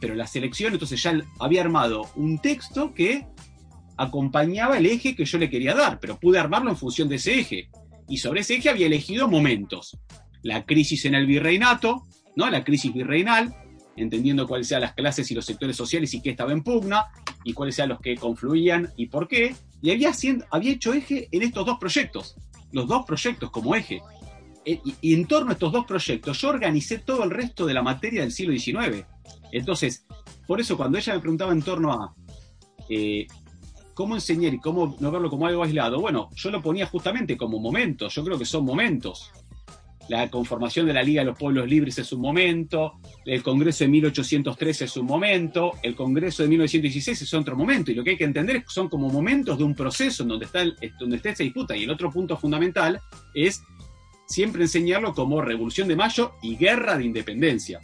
pero 0.00 0.14
la 0.14 0.26
selección, 0.26 0.74
entonces 0.74 1.02
ya 1.02 1.18
había 1.40 1.62
armado 1.62 2.10
un 2.16 2.38
texto 2.38 2.92
que 2.92 3.26
acompañaba 3.96 4.76
el 4.76 4.86
eje 4.86 5.14
que 5.16 5.24
yo 5.24 5.38
le 5.38 5.48
quería 5.48 5.74
dar, 5.74 5.98
pero 5.98 6.18
pude 6.18 6.38
armarlo 6.38 6.68
en 6.68 6.76
función 6.76 7.08
de 7.08 7.16
ese 7.16 7.40
eje. 7.40 7.70
Y 8.08 8.18
sobre 8.18 8.40
ese 8.40 8.56
eje 8.56 8.68
había 8.68 8.86
elegido 8.86 9.28
momentos. 9.28 9.96
La 10.42 10.66
crisis 10.66 11.06
en 11.06 11.14
el 11.14 11.26
virreinato, 11.26 12.02
¿no? 12.36 12.50
La 12.50 12.64
crisis 12.64 12.92
virreinal, 12.92 13.54
entendiendo 13.96 14.46
cuáles 14.46 14.68
sean 14.68 14.80
las 14.82 14.94
clases 14.94 15.30
y 15.30 15.34
los 15.34 15.44
sectores 15.44 15.76
sociales 15.76 16.12
y 16.14 16.20
qué 16.22 16.30
estaba 16.30 16.52
en 16.52 16.62
pugna, 16.62 17.06
y 17.44 17.52
cuáles 17.52 17.74
sean 17.76 17.90
los 17.90 18.00
que 18.00 18.16
confluían 18.16 18.90
y 18.96 19.06
por 19.06 19.28
qué. 19.28 19.54
Y 19.82 19.90
había, 19.90 20.12
hecho 20.62 20.94
eje 20.94 21.28
en 21.30 21.42
estos 21.42 21.66
dos 21.66 21.78
proyectos, 21.78 22.36
los 22.72 22.86
dos 22.88 23.04
proyectos 23.06 23.50
como 23.50 23.74
eje. 23.74 24.00
E- 24.64 24.80
Y, 24.84 24.94
y 25.02 25.14
en 25.14 25.26
torno 25.26 25.50
a 25.50 25.52
estos 25.52 25.72
dos 25.72 25.84
proyectos 25.84 26.40
yo 26.40 26.48
organicé 26.48 26.98
todo 26.98 27.22
el 27.24 27.30
resto 27.30 27.66
de 27.66 27.74
la 27.74 27.82
materia 27.82 28.22
del 28.22 28.32
siglo 28.32 28.58
XIX. 28.58 29.04
Entonces, 29.52 30.06
por 30.46 30.60
eso 30.60 30.76
cuando 30.76 30.98
ella 30.98 31.14
me 31.14 31.20
preguntaba 31.20 31.52
en 31.52 31.62
torno 31.62 31.92
a 31.92 32.14
eh, 32.88 33.26
cómo 33.94 34.14
enseñar 34.14 34.52
y 34.54 34.58
cómo 34.58 34.96
no 34.98 35.10
verlo 35.10 35.30
como 35.30 35.46
algo 35.46 35.62
aislado, 35.62 36.00
bueno, 36.00 36.30
yo 36.34 36.50
lo 36.50 36.60
ponía 36.62 36.86
justamente 36.86 37.36
como 37.36 37.58
momentos, 37.60 38.14
yo 38.14 38.24
creo 38.24 38.38
que 38.38 38.44
son 38.44 38.64
momentos. 38.64 39.30
La 40.08 40.28
conformación 40.30 40.86
de 40.86 40.92
la 40.92 41.02
Liga 41.02 41.22
de 41.22 41.26
los 41.26 41.38
Pueblos 41.38 41.66
Libres 41.66 41.98
es 41.98 42.12
un 42.12 42.20
momento, 42.20 42.94
el 43.24 43.42
Congreso 43.42 43.84
de 43.84 43.88
1813 43.88 44.84
es 44.84 44.96
un 44.98 45.06
momento, 45.06 45.72
el 45.82 45.94
Congreso 45.94 46.42
de 46.42 46.48
1916 46.50 47.22
es 47.22 47.32
otro 47.34 47.56
momento, 47.56 47.90
y 47.90 47.94
lo 47.94 48.04
que 48.04 48.10
hay 48.10 48.16
que 48.18 48.24
entender 48.24 48.56
es 48.56 48.62
que 48.64 48.70
son 48.70 48.90
como 48.90 49.08
momentos 49.08 49.56
de 49.56 49.64
un 49.64 49.74
proceso 49.74 50.22
en 50.22 50.28
donde 50.28 50.44
está, 50.44 50.60
el- 50.60 50.76
donde 51.00 51.16
está 51.16 51.30
esa 51.30 51.42
disputa. 51.42 51.74
Y 51.74 51.84
el 51.84 51.90
otro 51.90 52.10
punto 52.10 52.36
fundamental 52.36 53.00
es 53.34 53.62
siempre 54.26 54.62
enseñarlo 54.62 55.14
como 55.14 55.40
Revolución 55.40 55.88
de 55.88 55.96
Mayo 55.96 56.32
y 56.42 56.56
Guerra 56.56 56.98
de 56.98 57.04
Independencia. 57.06 57.80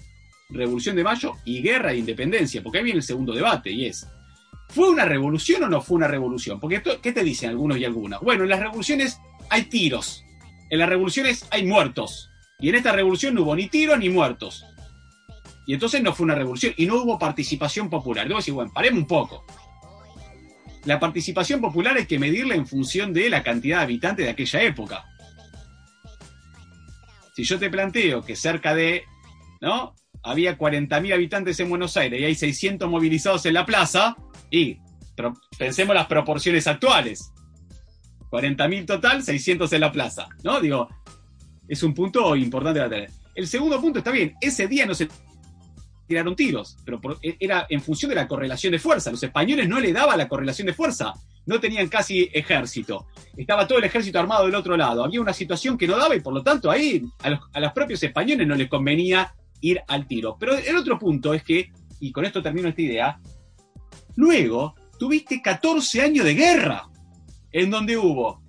Revolución 0.51 0.97
de 0.97 1.05
Mayo 1.05 1.35
y 1.47 1.63
Guerra 1.63 1.93
de 1.93 1.99
Independencia, 1.99 2.63
porque 2.63 2.79
ahí 2.79 2.85
viene 2.85 2.99
el 2.99 3.03
segundo 3.05 3.33
debate, 3.33 3.71
y 3.71 3.87
es, 3.87 4.07
¿fue 4.69 4.91
una 4.91 5.07
revolución 5.07 5.63
o 5.65 5.69
no 5.69 5.81
fue 5.81 5.97
una 5.97 6.09
revolución? 6.09 6.61
Porque, 6.61 6.83
¿qué 7.01 7.13
te 7.13 7.25
dicen 7.25 7.49
algunos 7.49 7.79
y 7.79 7.85
algunas? 7.87 8.21
Bueno, 8.21 8.43
en 8.43 8.51
las 8.51 8.61
revoluciones 8.61 9.19
hay 9.49 9.63
tiros, 9.65 10.25
en 10.71 10.79
las 10.79 10.89
revoluciones 10.89 11.47
hay 11.51 11.67
muertos, 11.67 12.31
y 12.59 12.69
en 12.69 12.77
esta 12.77 12.93
revolución 12.93 13.35
no 13.35 13.43
hubo 13.43 13.57
ni 13.57 13.69
tiros 13.69 13.99
ni 13.99 14.09
muertos. 14.09 14.65
Y 15.67 15.75
entonces 15.75 16.03
no 16.03 16.15
fue 16.15 16.25
una 16.25 16.35
revolución, 16.35 16.75
y 16.77 16.87
no 16.87 17.03
hubo 17.03 17.19
participación 17.19 17.91
popular. 17.91 18.27
Debo 18.27 18.39
decir, 18.39 18.55
bueno, 18.55 18.71
paremos 18.73 19.01
un 19.01 19.07
poco. 19.07 19.45
La 20.85 20.99
participación 20.99 21.61
popular 21.61 21.97
hay 21.97 22.07
que 22.07 22.19
medirla 22.19 22.55
en 22.55 22.67
función 22.67 23.13
de 23.13 23.29
la 23.29 23.43
cantidad 23.43 23.79
de 23.79 23.85
habitantes 23.85 24.25
de 24.25 24.31
aquella 24.31 24.63
época. 24.63 25.05
Si 27.35 27.45
yo 27.45 27.59
te 27.59 27.71
planteo 27.71 28.23
que 28.23 28.35
cerca 28.35 28.75
de, 28.75 29.05
¿no? 29.61 29.95
Había 30.23 30.59
40.000 30.59 31.15
habitantes 31.15 31.61
en 31.61 31.69
Buenos 31.71 31.97
Aires 31.97 32.21
y 32.21 32.25
hay 32.25 32.35
600 32.35 32.89
movilizados 32.89 33.47
en 33.47 33.55
la 33.55 33.65
plaza, 33.67 34.17
y 34.51 34.79
pensemos 35.59 35.95
las 35.95 36.07
proporciones 36.07 36.67
actuales. 36.67 37.33
40.000 38.31 38.87
total, 38.87 39.23
600 39.23 39.73
en 39.73 39.81
la 39.81 39.91
plaza, 39.93 40.29
¿no? 40.45 40.61
Digo, 40.61 40.89
es 41.69 41.83
un 41.83 41.95
punto 41.95 42.35
importante 42.37 42.81
a 42.81 42.89
tener. 42.89 43.11
El 43.35 43.47
segundo 43.47 43.81
punto 43.81 43.99
está 43.99 44.11
bien, 44.11 44.35
ese 44.41 44.67
día 44.69 44.87
no 44.87 44.95
se 44.95 45.09
tiraron 46.07 46.35
tiros, 46.35 46.77
pero 46.85 47.01
por- 47.01 47.19
e, 47.23 47.37
era 47.39 47.67
en 47.69 47.81
función 47.81 48.09
de 48.09 48.17
la 48.17 48.27
correlación 48.29 48.73
de 48.73 48.79
fuerza. 48.79 49.11
Los 49.11 49.23
españoles 49.23 49.69
no 49.69 49.79
le 49.81 49.93
daban 49.93 50.19
la 50.19 50.29
correlación 50.29 50.67
de 50.67 50.75
fuerza, 50.75 51.13
no 51.47 51.61
tenían 51.61 51.89
casi 51.89 52.29
ejército. 52.33 53.07
Estaba 53.37 53.67
todo 53.67 53.79
el 53.79 53.85
ejército 53.85 54.19
armado 54.19 54.47
del 54.47 54.55
otro 54.57 54.77
lado. 54.77 55.05
Había 55.05 55.21
una 55.21 55.33
situación 55.33 55.79
que 55.79 55.87
no 55.87 55.97
daba 55.97 56.15
y 56.17 56.21
por 56.21 56.35
lo 56.35 56.43
tanto 56.43 56.71
ahí 56.71 57.03
a 57.23 57.31
los, 57.31 57.41
a 57.53 57.61
los 57.61 57.73
propios 57.73 58.03
españoles 58.03 58.47
no 58.47 58.55
les 58.57 58.69
convenía 58.69 59.33
ir 59.61 59.81
al 59.87 60.07
tiro. 60.07 60.37
Pero 60.39 60.57
el 60.57 60.77
otro 60.77 60.99
punto 60.99 61.33
es 61.33 61.45
que, 61.45 61.71
y 62.01 62.11
con 62.13 62.25
esto 62.25 62.43
termino 62.43 62.69
esta 62.69 62.83
idea, 62.83 63.21
luego 64.17 64.75
tuviste 64.99 65.41
14 65.41 66.03
años 66.03 66.25
de 66.25 66.35
guerra, 66.35 66.89
en 67.53 67.71
donde 67.71 67.97
hubo 67.97 68.43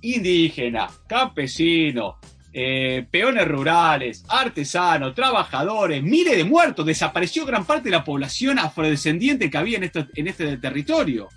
indígenas, 0.00 1.00
campesinos, 1.08 2.16
eh, 2.52 3.06
peones 3.10 3.48
rurales, 3.48 4.24
artesanos, 4.28 5.14
trabajadores, 5.14 6.02
miles 6.02 6.36
de 6.36 6.44
muertos, 6.44 6.86
desapareció 6.86 7.44
gran 7.44 7.64
parte 7.64 7.84
de 7.84 7.96
la 7.96 8.04
población 8.04 8.58
afrodescendiente 8.58 9.50
que 9.50 9.58
había 9.58 9.78
en, 9.78 10.28
este 10.28 10.56
territorio, 10.58 11.28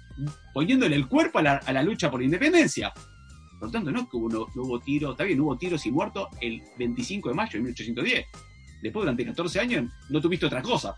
poniéndole 0.54 0.96
el 0.96 1.08
cuerpo 1.08 1.40
a 1.40 1.42
la, 1.42 1.54
a 1.56 1.74
la 1.74 1.82
lucha 1.82 2.12
por 2.12 2.20
la 2.20 2.26
independencia. 2.26 2.94
Por 3.60 3.70
lo 3.70 3.72
tanto, 3.72 3.92
no 3.92 4.08
que 4.08 4.18
hubo, 4.18 4.30
no, 4.30 4.48
no 4.54 4.80
tiros, 4.80 5.12
está 5.12 5.24
bien, 5.24 5.40
hubo 5.40 5.58
tiros 5.58 5.86
y 5.86 5.92
muertos 5.92 6.28
el 6.42 6.62
25 6.78 7.30
de 7.30 7.36
mayo 7.36 7.52
de 7.54 7.60
1810. 7.60 8.26
Después, 8.84 9.02
durante 9.02 9.26
14 9.26 9.60
años, 9.60 9.92
no 10.10 10.22
tuviste 10.22 10.46
otra 10.46 10.62
cosa. 10.62 10.96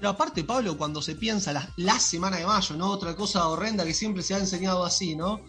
Pero 0.00 0.10
aparte, 0.10 0.44
Pablo, 0.44 0.78
cuando 0.78 1.02
se 1.02 1.14
piensa 1.14 1.52
la, 1.52 1.68
la 1.76 2.00
semana 2.00 2.38
de 2.38 2.46
mayo, 2.46 2.74
¿no? 2.74 2.88
Otra 2.88 3.14
cosa 3.14 3.46
horrenda 3.48 3.84
que 3.84 3.92
siempre 3.92 4.22
se 4.22 4.34
ha 4.34 4.38
enseñado 4.38 4.82
así, 4.82 5.14
¿no? 5.14 5.40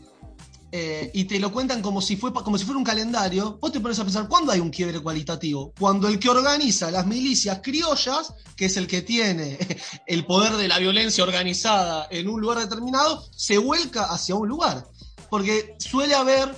Eh, 0.74 1.10
y 1.14 1.24
te 1.24 1.40
lo 1.40 1.54
cuentan 1.54 1.82
como 1.82 2.02
si, 2.02 2.18
fue, 2.18 2.34
como 2.34 2.58
si 2.58 2.66
fuera 2.66 2.78
un 2.78 2.84
calendario, 2.84 3.58
vos 3.62 3.72
te 3.72 3.80
pones 3.80 4.00
a 4.00 4.04
pensar, 4.04 4.28
¿cuándo 4.28 4.52
hay 4.52 4.60
un 4.60 4.70
quiebre 4.70 5.00
cualitativo? 5.00 5.74
Cuando 5.80 6.10
el 6.10 6.20
que 6.20 6.30
organiza 6.30 6.92
las 6.92 7.06
milicias 7.08 7.60
criollas, 7.64 8.34
que 8.56 8.66
es 8.66 8.76
el 8.76 8.88
que 8.88 9.02
tiene 9.02 9.58
el 10.06 10.26
poder 10.26 10.54
de 10.54 10.68
la 10.68 10.80
violencia 10.80 11.24
organizada 11.24 12.08
en 12.10 12.30
un 12.30 12.42
lugar 12.42 12.60
determinado, 12.60 13.26
se 13.36 13.58
vuelca 13.58 14.06
hacia 14.06 14.36
un 14.36 14.50
lugar. 14.50 14.86
Porque 15.30 15.76
suele 15.80 16.14
haber 16.14 16.54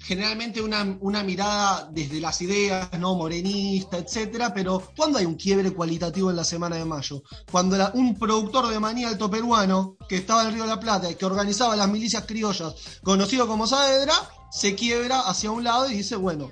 generalmente 0.00 0.62
una, 0.62 0.96
una 1.00 1.22
mirada 1.22 1.88
desde 1.92 2.20
las 2.20 2.40
ideas, 2.40 2.88
¿no? 2.98 3.14
Morenista, 3.14 3.98
etcétera, 3.98 4.52
pero 4.52 4.90
¿cuándo 4.96 5.18
hay 5.18 5.26
un 5.26 5.34
quiebre 5.34 5.72
cualitativo 5.72 6.30
en 6.30 6.36
la 6.36 6.44
semana 6.44 6.76
de 6.76 6.84
mayo? 6.84 7.22
Cuando 7.50 7.76
un 7.94 8.18
productor 8.18 8.68
de 8.68 8.80
maní 8.80 9.04
alto 9.04 9.30
peruano 9.30 9.96
que 10.08 10.16
estaba 10.16 10.42
en 10.42 10.48
el 10.48 10.54
Río 10.54 10.62
de 10.64 10.70
la 10.70 10.80
Plata 10.80 11.10
y 11.10 11.14
que 11.14 11.26
organizaba 11.26 11.76
las 11.76 11.88
milicias 11.88 12.24
criollas, 12.26 12.74
conocido 13.02 13.46
como 13.46 13.66
Saavedra, 13.66 14.14
se 14.50 14.74
quiebra 14.74 15.20
hacia 15.20 15.50
un 15.50 15.64
lado 15.64 15.88
y 15.88 15.94
dice, 15.94 16.16
bueno, 16.16 16.50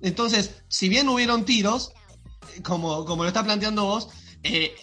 entonces, 0.00 0.50
si 0.68 0.88
bien 0.88 1.08
hubieron 1.08 1.44
tiros, 1.44 1.92
como, 2.62 3.04
como 3.06 3.22
lo 3.22 3.28
está 3.28 3.42
planteando 3.42 3.84
vos, 3.86 4.08
eh, 4.42 4.74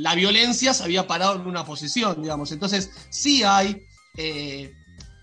la 0.00 0.14
violencia 0.16 0.74
se 0.74 0.82
había 0.82 1.06
parado 1.06 1.36
en 1.36 1.46
una 1.46 1.64
posición, 1.64 2.20
digamos. 2.20 2.50
Entonces, 2.50 2.90
sí 3.10 3.44
hay 3.44 3.86
eh, 4.16 4.72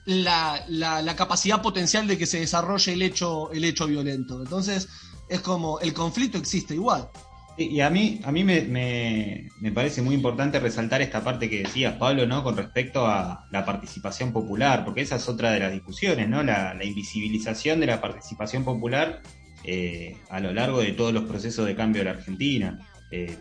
la, 0.05 0.63
la- 0.67 1.01
la 1.01 1.15
capacidad 1.15 1.61
potencial 1.61 2.07
de 2.07 2.17
que 2.17 2.25
se 2.25 2.39
desarrolle 2.39 2.93
el 2.93 3.01
hecho, 3.01 3.51
el 3.51 3.63
hecho 3.65 3.87
violento. 3.87 4.41
Entonces, 4.41 4.89
es 5.29 5.39
como 5.39 5.79
el 5.79 5.93
conflicto 5.93 6.37
existe 6.37 6.73
igual. 6.75 7.07
Y 7.55 7.81
a 7.81 7.89
mí, 7.91 8.19
a 8.23 8.31
mí 8.31 8.43
me, 8.43 8.61
me- 8.61 9.47
me 9.61 9.71
parece 9.71 10.01
muy 10.01 10.15
importante 10.15 10.59
resaltar 10.59 11.01
esta 11.03 11.23
parte 11.23 11.49
que 11.49 11.59
decías, 11.63 11.95
Pablo, 11.97 12.25
¿no? 12.25 12.43
Con 12.43 12.57
respecto 12.57 13.05
a 13.05 13.45
la 13.51 13.63
participación 13.63 14.33
popular, 14.33 14.83
porque 14.83 15.01
esa 15.01 15.17
es 15.17 15.29
otra 15.29 15.51
de 15.51 15.59
las 15.59 15.71
discusiones, 15.71 16.27
¿no? 16.27 16.41
La, 16.43 16.73
la 16.73 16.83
invisibilización 16.83 17.79
de 17.79 17.85
la 17.85 18.01
participación 18.01 18.63
popular 18.65 19.21
eh, 19.63 20.17
a 20.29 20.39
lo 20.39 20.51
largo 20.51 20.79
de 20.81 20.93
todos 20.93 21.13
los 21.13 21.23
procesos 21.25 21.65
de 21.67 21.75
cambio 21.75 22.01
de 22.01 22.05
la 22.05 22.11
Argentina. 22.17 22.79
Eh, 23.11 23.37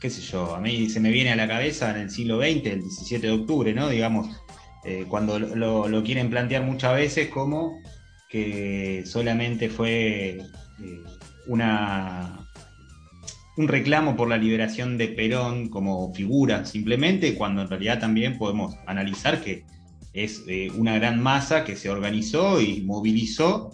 qué 0.00 0.08
sé 0.10 0.22
yo, 0.22 0.54
a 0.56 0.60
mí 0.60 0.88
se 0.88 0.98
me 1.00 1.10
viene 1.10 1.30
a 1.32 1.36
la 1.36 1.46
cabeza 1.46 1.90
en 1.90 1.96
el 1.98 2.10
siglo 2.10 2.38
XX, 2.38 2.66
el 2.72 2.80
17 2.82 3.26
de 3.26 3.32
octubre, 3.34 3.74
¿no? 3.74 3.88
Digamos, 3.90 4.28
eh, 4.86 5.04
cuando 5.08 5.38
lo- 5.38 6.02
quieren 6.04 6.30
plantear 6.30 6.62
muchas 6.62 6.94
veces 6.94 7.28
como 7.28 7.82
que 8.28 9.02
solamente 9.04 9.68
fue 9.68 10.38
eh, 10.82 11.02
una 11.46 12.40
un 13.56 13.68
reclamo 13.68 14.16
por 14.16 14.28
la 14.28 14.36
liberación 14.36 14.98
de 14.98 15.08
Perón 15.08 15.68
como 15.70 16.12
figura 16.14 16.66
simplemente, 16.66 17.34
cuando 17.34 17.62
en 17.62 17.68
realidad 17.68 17.98
también 17.98 18.36
podemos 18.38 18.76
analizar 18.86 19.42
que 19.42 19.64
es 20.12 20.44
eh, 20.46 20.70
una 20.76 20.94
gran 20.98 21.22
masa 21.22 21.64
que 21.64 21.74
se 21.74 21.88
organizó 21.90 22.60
y 22.60 22.82
movilizó 22.82 23.72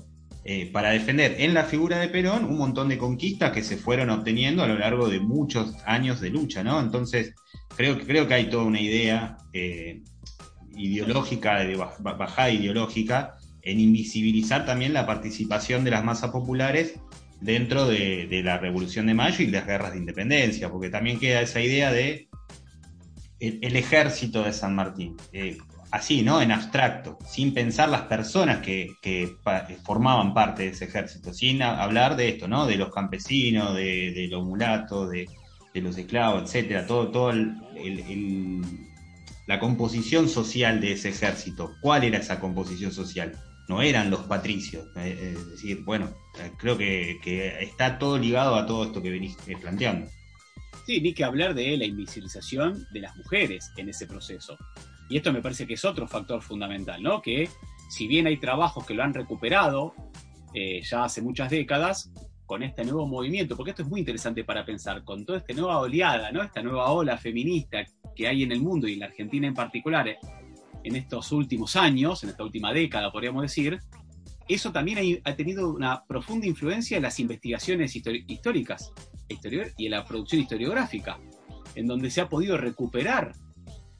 para 0.72 0.90
defender 0.90 1.36
en 1.38 1.54
la 1.54 1.62
figura 1.62 2.00
de 2.00 2.08
Perón 2.08 2.44
un 2.46 2.58
montón 2.58 2.88
de 2.88 2.98
conquistas 2.98 3.52
que 3.52 3.62
se 3.62 3.76
fueron 3.76 4.10
obteniendo 4.10 4.64
a 4.64 4.66
lo 4.66 4.76
largo 4.76 5.08
de 5.08 5.20
muchos 5.20 5.76
años 5.86 6.20
de 6.20 6.30
lucha, 6.30 6.64
¿no? 6.64 6.80
Entonces, 6.80 7.32
creo 7.76 7.96
que, 7.96 8.04
creo 8.04 8.26
que 8.26 8.34
hay 8.34 8.50
toda 8.50 8.64
una 8.64 8.80
idea 8.80 9.36
ideológica, 10.76 11.60
de 11.60 11.76
baj- 11.76 12.02
bajada 12.02 12.50
ideológica, 12.50 13.36
en 13.62 13.80
invisibilizar 13.80 14.66
también 14.66 14.92
la 14.92 15.06
participación 15.06 15.84
de 15.84 15.92
las 15.92 16.04
masas 16.04 16.30
populares 16.30 16.94
dentro 17.40 17.86
de, 17.86 18.40
la 18.44 18.58
Revolución 18.58 19.06
de 19.06 19.14
Mayo 19.14 19.44
y 19.44 19.48
las 19.48 19.66
guerras 19.66 19.92
de 19.92 19.98
independencia, 19.98 20.70
porque 20.70 20.90
también 20.90 21.18
queda 21.18 21.40
esa 21.40 21.60
idea 21.60 21.92
de 21.92 22.28
el, 23.40 23.76
ejército 23.76 24.44
de 24.44 24.52
San 24.52 24.76
Martín, 24.76 25.16
eh, 25.32 25.58
así, 25.90 26.22
¿no? 26.22 26.40
En 26.40 26.52
abstracto, 26.52 27.18
sin 27.26 27.52
pensar 27.52 27.88
las 27.88 28.02
personas 28.02 28.58
que, 28.58 28.94
formaban 29.84 30.32
parte 30.32 30.62
de 30.62 30.68
ese 30.68 30.84
ejército, 30.84 31.34
sin 31.34 31.62
hablar 31.62 32.14
de 32.16 32.28
esto, 32.28 32.46
¿no? 32.46 32.66
De 32.66 32.76
los 32.76 32.92
campesinos, 32.92 33.74
de, 33.74 34.28
los 34.30 34.44
mulatos, 34.44 35.10
de, 35.10 35.28
los 35.74 35.98
esclavos, 35.98 36.44
etcétera, 36.44 36.86
todo, 36.86 37.10
todo 37.10 37.30
el- 37.30 37.56
la 39.46 39.58
composición 39.58 40.28
social 40.28 40.80
de 40.80 40.92
ese 40.92 41.10
ejército. 41.10 41.74
¿Cuál 41.80 42.04
era 42.04 42.18
esa 42.18 42.40
composición 42.40 42.92
social? 42.92 43.38
no 43.68 43.82
eran 43.82 44.10
los 44.10 44.20
patricios. 44.20 44.86
Eh, 44.96 45.34
Es 45.36 45.50
decir, 45.50 45.82
bueno, 45.84 46.10
eh, 46.38 46.52
creo 46.58 46.76
que, 46.76 47.18
está 47.60 47.98
todo 47.98 48.18
ligado 48.18 48.54
a 48.56 48.66
todo 48.66 48.84
esto 48.84 49.02
que 49.02 49.10
venís 49.10 49.36
eh, 49.46 49.56
planteando. 49.60 50.10
Sí, 50.86 51.00
ni 51.00 51.14
que 51.14 51.24
hablar 51.24 51.54
de 51.54 51.76
la 51.76 51.84
invisibilización 51.84 52.86
de 52.92 53.00
las 53.00 53.16
mujeres 53.16 53.70
en 53.76 53.88
ese 53.88 54.06
proceso. 54.06 54.58
Y 55.08 55.16
esto 55.16 55.32
me 55.32 55.40
parece 55.40 55.66
que 55.66 55.74
es 55.74 55.84
otro 55.84 56.08
factor 56.08 56.42
fundamental, 56.42 57.02
¿no? 57.02 57.22
Que 57.22 57.48
si 57.88 58.06
bien 58.06 58.26
hay 58.26 58.38
trabajos 58.38 58.84
que 58.84 58.94
lo 58.94 59.02
han 59.02 59.14
recuperado 59.14 59.94
eh, 60.54 60.82
ya 60.82 61.04
hace 61.04 61.22
muchas 61.22 61.50
décadas, 61.50 62.10
con 62.44 62.62
este 62.62 62.84
nuevo 62.84 63.06
movimiento, 63.06 63.56
porque 63.56 63.70
esto 63.70 63.82
es 63.82 63.88
muy 63.88 64.00
interesante 64.00 64.44
para 64.44 64.62
pensar, 64.66 65.04
con 65.04 65.24
toda 65.24 65.38
esta 65.38 65.54
nueva 65.54 65.78
oleada, 65.78 66.30
¿no? 66.32 66.42
Esta 66.42 66.62
nueva 66.62 66.90
ola 66.90 67.16
feminista 67.16 67.82
que 68.14 68.28
hay 68.28 68.42
en 68.42 68.52
el 68.52 68.60
mundo 68.60 68.88
y 68.88 68.94
en 68.94 69.00
la 69.00 69.06
Argentina 69.06 69.46
en 69.46 69.54
particular 69.54 70.08
eh, 70.08 70.18
en 70.84 70.96
estos 70.96 71.30
últimos 71.32 71.76
años, 71.76 72.22
en 72.24 72.30
esta 72.30 72.42
última 72.42 72.72
década, 72.72 73.12
podríamos 73.12 73.42
decir, 73.42 73.78
eso 74.48 74.72
también 74.72 75.20
ha, 75.24 75.34
tenido 75.34 75.70
una 75.72 76.04
profunda 76.04 76.46
influencia 76.46 76.96
en 76.96 77.04
las 77.04 77.20
investigaciones 77.20 77.94
históricas 77.94 78.92
y 79.78 79.86
en 79.86 79.90
la 79.92 80.04
producción 80.04 80.42
historiográfica, 80.42 81.18
en 81.74 81.86
donde 81.86 82.10
se 82.10 82.20
ha 82.20 82.28
podido 82.28 82.56
recuperar. 82.56 83.32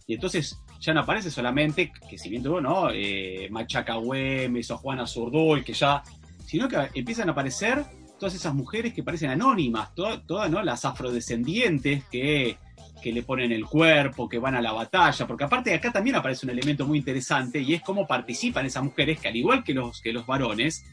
Y 0.07 0.15
entonces 0.15 0.59
ya 0.81 0.93
no 0.93 1.01
aparece 1.01 1.31
solamente, 1.31 1.93
que 2.11 2.19
si 2.19 2.29
bien 2.29 2.43
tuvo, 2.43 2.61
¿no? 2.61 2.91
Eh, 2.93 3.49
Machaca 3.51 3.95
Güemes 3.95 4.71
o 4.73 4.79
Juana 4.79 5.07
Zurduy, 5.07 5.63
que 5.63 5.73
ya, 5.73 6.03
sino 6.45 6.69
que 6.69 6.77
empiezan 6.95 7.29
a 7.29 7.33
aparecer 7.33 7.85
todas 8.19 8.35
esas 8.35 8.53
mujeres 8.55 8.93
que 8.93 9.05
parecen 9.05 9.31
anónimas, 9.31 9.95
to- 9.95 10.23
todas, 10.23 10.51
¿no? 10.51 10.61
Las 10.63 10.85
afrodescendientes 10.85 12.05
que, 12.11 12.59
que 13.03 13.13
le 13.13 13.23
ponen 13.23 13.53
el 13.53 13.67
cuerpo, 13.67 14.29
que 14.29 14.39
van 14.39 14.55
a 14.55 14.63
la 14.63 14.73
batalla, 14.73 15.27
porque 15.27 15.45
aparte 15.45 15.71
de 15.71 15.77
acá 15.77 15.91
también 15.93 16.17
aparece 16.17 16.47
un 16.47 16.51
elemento 16.51 16.87
muy 16.87 16.99
interesante 16.99 17.61
y 17.61 17.75
es 17.75 17.83
cómo 17.83 18.07
participan 18.07 18.65
esas 18.65 18.85
mujeres 18.85 19.19
que 19.21 19.29
al 19.29 19.37
igual 19.37 19.65
que 19.65 19.75
los, 19.75 20.01
que 20.01 20.13
los 20.13 20.25
varones, 20.27 20.85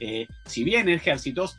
eh, 0.00 0.26
si 0.44 0.64
bien 0.64 0.88
en 0.88 0.96
ejércitos, 0.96 1.58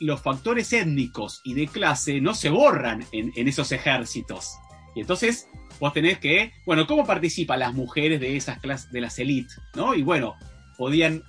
los 0.00 0.20
factores 0.22 0.72
étnicos 0.72 1.40
y 1.44 1.54
de 1.54 1.66
clase 1.66 2.20
no 2.20 2.34
se 2.34 2.48
borran 2.48 3.04
en, 3.12 3.32
en 3.36 3.48
esos 3.48 3.70
ejércitos. 3.72 4.48
Y 4.96 5.00
entonces 5.02 5.46
vos 5.78 5.92
tenés 5.92 6.18
que, 6.18 6.52
bueno, 6.66 6.86
¿cómo 6.86 7.04
participan 7.06 7.60
las 7.60 7.74
mujeres 7.74 8.18
de 8.20 8.36
esas 8.36 8.58
clases, 8.60 8.90
de 8.90 9.00
las 9.02 9.18
élites? 9.18 9.60
¿No? 9.74 9.94
Y 9.94 10.02
bueno, 10.02 10.36
podían 10.78 11.22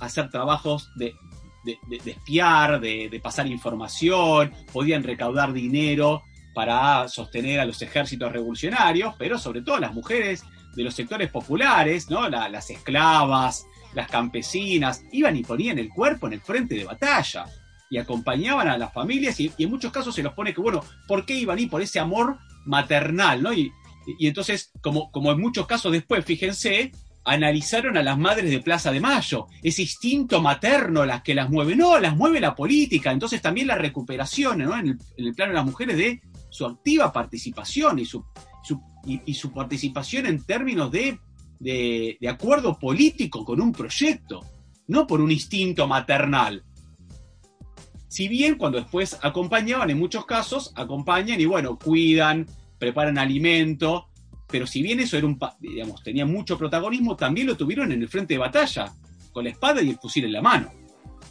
hacer 0.00 0.30
trabajos 0.30 0.90
de, 0.94 1.12
de, 1.64 1.76
de- 1.88 1.98
de 2.04 2.10
espiar, 2.12 2.80
de, 2.80 3.08
de 3.10 3.20
pasar 3.20 3.46
información, 3.48 4.52
podían 4.72 5.02
recaudar 5.02 5.52
dinero 5.52 6.22
para 6.54 7.08
sostener 7.08 7.60
a 7.60 7.64
los 7.64 7.80
ejércitos 7.82 8.32
revolucionarios, 8.32 9.14
pero 9.18 9.38
sobre 9.38 9.62
todo 9.62 9.78
las 9.78 9.94
mujeres 9.94 10.44
de 10.74 10.84
los 10.84 10.94
sectores 10.94 11.30
populares, 11.30 12.10
¿no? 12.10 12.28
La- 12.28 12.48
las 12.48 12.70
esclavas, 12.70 13.66
las 13.94 14.08
campesinas, 14.08 15.04
iban 15.12 15.36
y 15.36 15.42
ponían 15.42 15.78
el 15.78 15.88
cuerpo 15.88 16.26
en 16.26 16.34
el 16.34 16.40
frente 16.40 16.74
de 16.74 16.84
batalla 16.84 17.44
y 17.90 17.98
acompañaban 17.98 18.68
a 18.68 18.78
las 18.78 18.92
familias 18.92 19.38
y, 19.38 19.52
en 19.58 19.70
muchos 19.70 19.92
casos 19.92 20.14
se 20.14 20.22
los 20.22 20.32
pone 20.32 20.54
que, 20.54 20.62
bueno, 20.62 20.82
¿por 21.06 21.26
qué 21.26 21.34
iban 21.34 21.58
y 21.58 21.66
por 21.66 21.82
ese 21.82 22.00
amor 22.00 22.38
maternal, 22.64 23.42
¿no? 23.42 23.52
Y, 23.52 23.70
entonces, 24.18 24.72
como, 24.82 25.12
como 25.12 25.30
en 25.30 25.40
muchos 25.40 25.66
casos 25.66 25.92
después, 25.92 26.24
fíjense, 26.24 26.90
analizaron 27.24 27.96
a 27.96 28.02
las 28.02 28.18
madres 28.18 28.50
de 28.50 28.60
Plaza 28.60 28.90
de 28.90 28.98
Mayo, 28.98 29.46
ese 29.62 29.82
instinto 29.82 30.40
materno 30.40 31.04
las 31.04 31.22
que 31.22 31.34
las 31.34 31.50
mueve, 31.50 31.76
no, 31.76 31.98
las 32.00 32.16
mueve 32.16 32.40
la 32.40 32.54
política, 32.54 33.12
entonces 33.12 33.40
también 33.42 33.68
la 33.68 33.76
recuperación, 33.76 34.58
¿no? 34.58 34.76
En 34.76 34.98
el 35.16 35.34
plano 35.34 35.52
de 35.52 35.56
las 35.56 35.66
mujeres 35.66 35.96
de 35.96 36.20
su 36.52 36.66
activa 36.66 37.10
participación 37.10 37.98
y 37.98 38.04
su, 38.04 39.52
participación 39.52 40.26
en 40.26 40.44
términos 40.44 40.92
de, 40.92 41.18
acuerdo 42.28 42.78
político 42.78 43.42
con 43.44 43.60
un 43.60 43.72
proyecto, 43.72 44.44
no 44.86 45.06
por 45.06 45.22
un 45.22 45.32
instinto 45.32 45.88
maternal. 45.88 46.62
Si 48.06 48.28
bien 48.28 48.56
cuando 48.56 48.78
después 48.78 49.18
acompañaban, 49.22 49.88
en 49.88 49.98
muchos 49.98 50.26
casos, 50.26 50.72
acompañan 50.76 51.40
y 51.40 51.46
bueno, 51.46 51.78
cuidan, 51.78 52.46
preparan 52.78 53.16
alimento, 53.16 54.08
pero 54.46 54.66
si 54.66 54.82
bien 54.82 55.00
eso 55.00 55.16
era 55.16 55.26
un, 55.26 55.38
digamos, 55.58 56.02
tenía 56.02 56.26
mucho 56.26 56.58
protagonismo, 56.58 57.16
también 57.16 57.46
lo 57.46 57.56
tuvieron 57.56 57.90
en 57.92 58.02
el 58.02 58.08
frente 58.10 58.34
de 58.34 58.38
batalla, 58.38 58.92
con 59.32 59.44
la 59.44 59.50
espada 59.50 59.80
y 59.80 59.88
el 59.88 59.96
fusil 59.96 60.26
en 60.26 60.32
la 60.32 60.42
mano. 60.42 60.70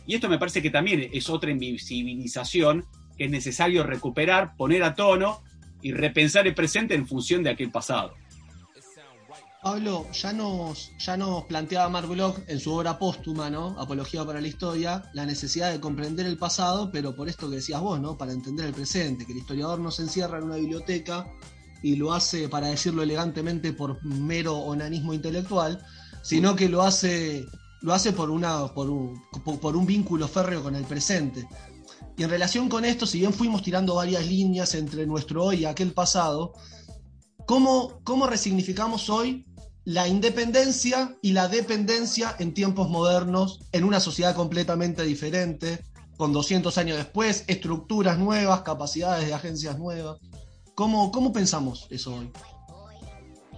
Y 0.08 0.16
esto 0.16 0.28
me 0.28 0.40
parece 0.40 0.64
que 0.64 0.72
también 0.72 1.12
es 1.14 1.30
otra 1.30 1.52
invisibilización 1.52 2.88
es 3.26 3.32
necesario 3.32 3.84
recuperar, 3.84 4.56
poner 4.56 4.84
a 4.84 4.96
tono 4.96 5.42
y 5.82 5.92
repensar 5.94 6.48
el 6.48 6.54
presente 6.56 6.94
en 6.96 7.08
función 7.08 7.44
de 7.44 7.50
aquel 7.52 7.72
pasado. 7.72 8.14
Pablo, 9.64 10.08
ya 10.12 10.34
nos, 10.34 10.92
ya 10.98 11.16
nos 11.18 11.46
planteaba 11.46 11.88
Mark 11.88 12.08
Bloch 12.08 12.40
en 12.48 12.60
su 12.60 12.74
obra 12.74 12.98
póstuma, 12.98 13.48
¿no? 13.52 13.80
Apología 13.80 14.26
para 14.26 14.42
la 14.42 14.48
Historia, 14.48 15.04
la 15.14 15.24
necesidad 15.24 15.72
de 15.72 15.80
comprender 15.80 16.26
el 16.26 16.38
pasado, 16.40 16.90
pero 16.92 17.16
por 17.16 17.30
esto 17.30 17.48
que 17.48 17.58
decías 17.58 17.80
vos, 17.80 18.00
¿no? 18.02 18.18
Para 18.18 18.32
entender 18.32 18.66
el 18.66 18.74
presente, 18.74 19.24
que 19.24 19.34
el 19.34 19.38
historiador 19.38 19.80
no 19.80 19.92
se 19.92 20.02
encierra 20.02 20.40
en 20.40 20.46
una 20.46 20.56
biblioteca 20.56 21.28
y 21.84 21.96
lo 21.96 22.12
hace, 22.12 22.50
para 22.50 22.68
decirlo 22.70 23.04
elegantemente, 23.04 23.72
por 23.74 24.04
mero 24.04 24.56
onanismo 24.58 25.14
intelectual, 25.14 25.80
sino 26.24 26.56
que 26.56 26.68
lo 26.68 26.82
hace, 26.82 27.46
lo 27.82 27.94
hace 27.94 28.14
por, 28.14 28.32
una, 28.32 28.66
por, 28.74 28.90
un, 28.90 29.22
por- 29.46 29.60
por 29.60 29.76
un 29.76 29.86
vínculo 29.86 30.28
férreo 30.28 30.64
con 30.64 30.76
el 30.76 30.86
presente. 30.86 31.48
En 32.22 32.30
relación 32.30 32.70
con 32.70 32.86
esto, 32.86 33.08
si 33.08 33.18
bien 33.18 33.34
fuimos 33.34 33.64
tirando 33.64 33.96
varias 33.96 34.28
líneas 34.28 34.76
entre 34.76 35.08
nuestro 35.08 35.44
hoy 35.44 35.62
y 35.62 35.66
aquel 35.66 35.92
pasado, 35.92 36.54
¿cómo, 37.48 38.00
cómo 38.04 38.28
resignificamos 38.28 39.10
hoy 39.10 39.48
la 39.86 40.08
independencia 40.08 41.18
y 41.24 41.32
la 41.32 41.48
dependencia 41.48 42.36
en 42.38 42.54
tiempos 42.54 42.92
modernos, 42.92 43.62
en 43.72 43.84
una 43.86 44.00
sociedad 44.00 44.36
completamente 44.36 45.04
diferente, 45.04 45.84
con 46.16 46.32
200 46.32 46.78
años 46.78 46.98
después, 46.98 47.44
estructuras 47.48 48.20
nuevas, 48.20 48.62
capacidades 48.62 49.26
de 49.26 49.34
agencias 49.34 49.80
nuevas. 49.80 50.20
¿Cómo, 50.76 51.12
cómo 51.12 51.34
pensamos 51.34 51.88
eso 51.90 52.18
hoy? 52.18 52.32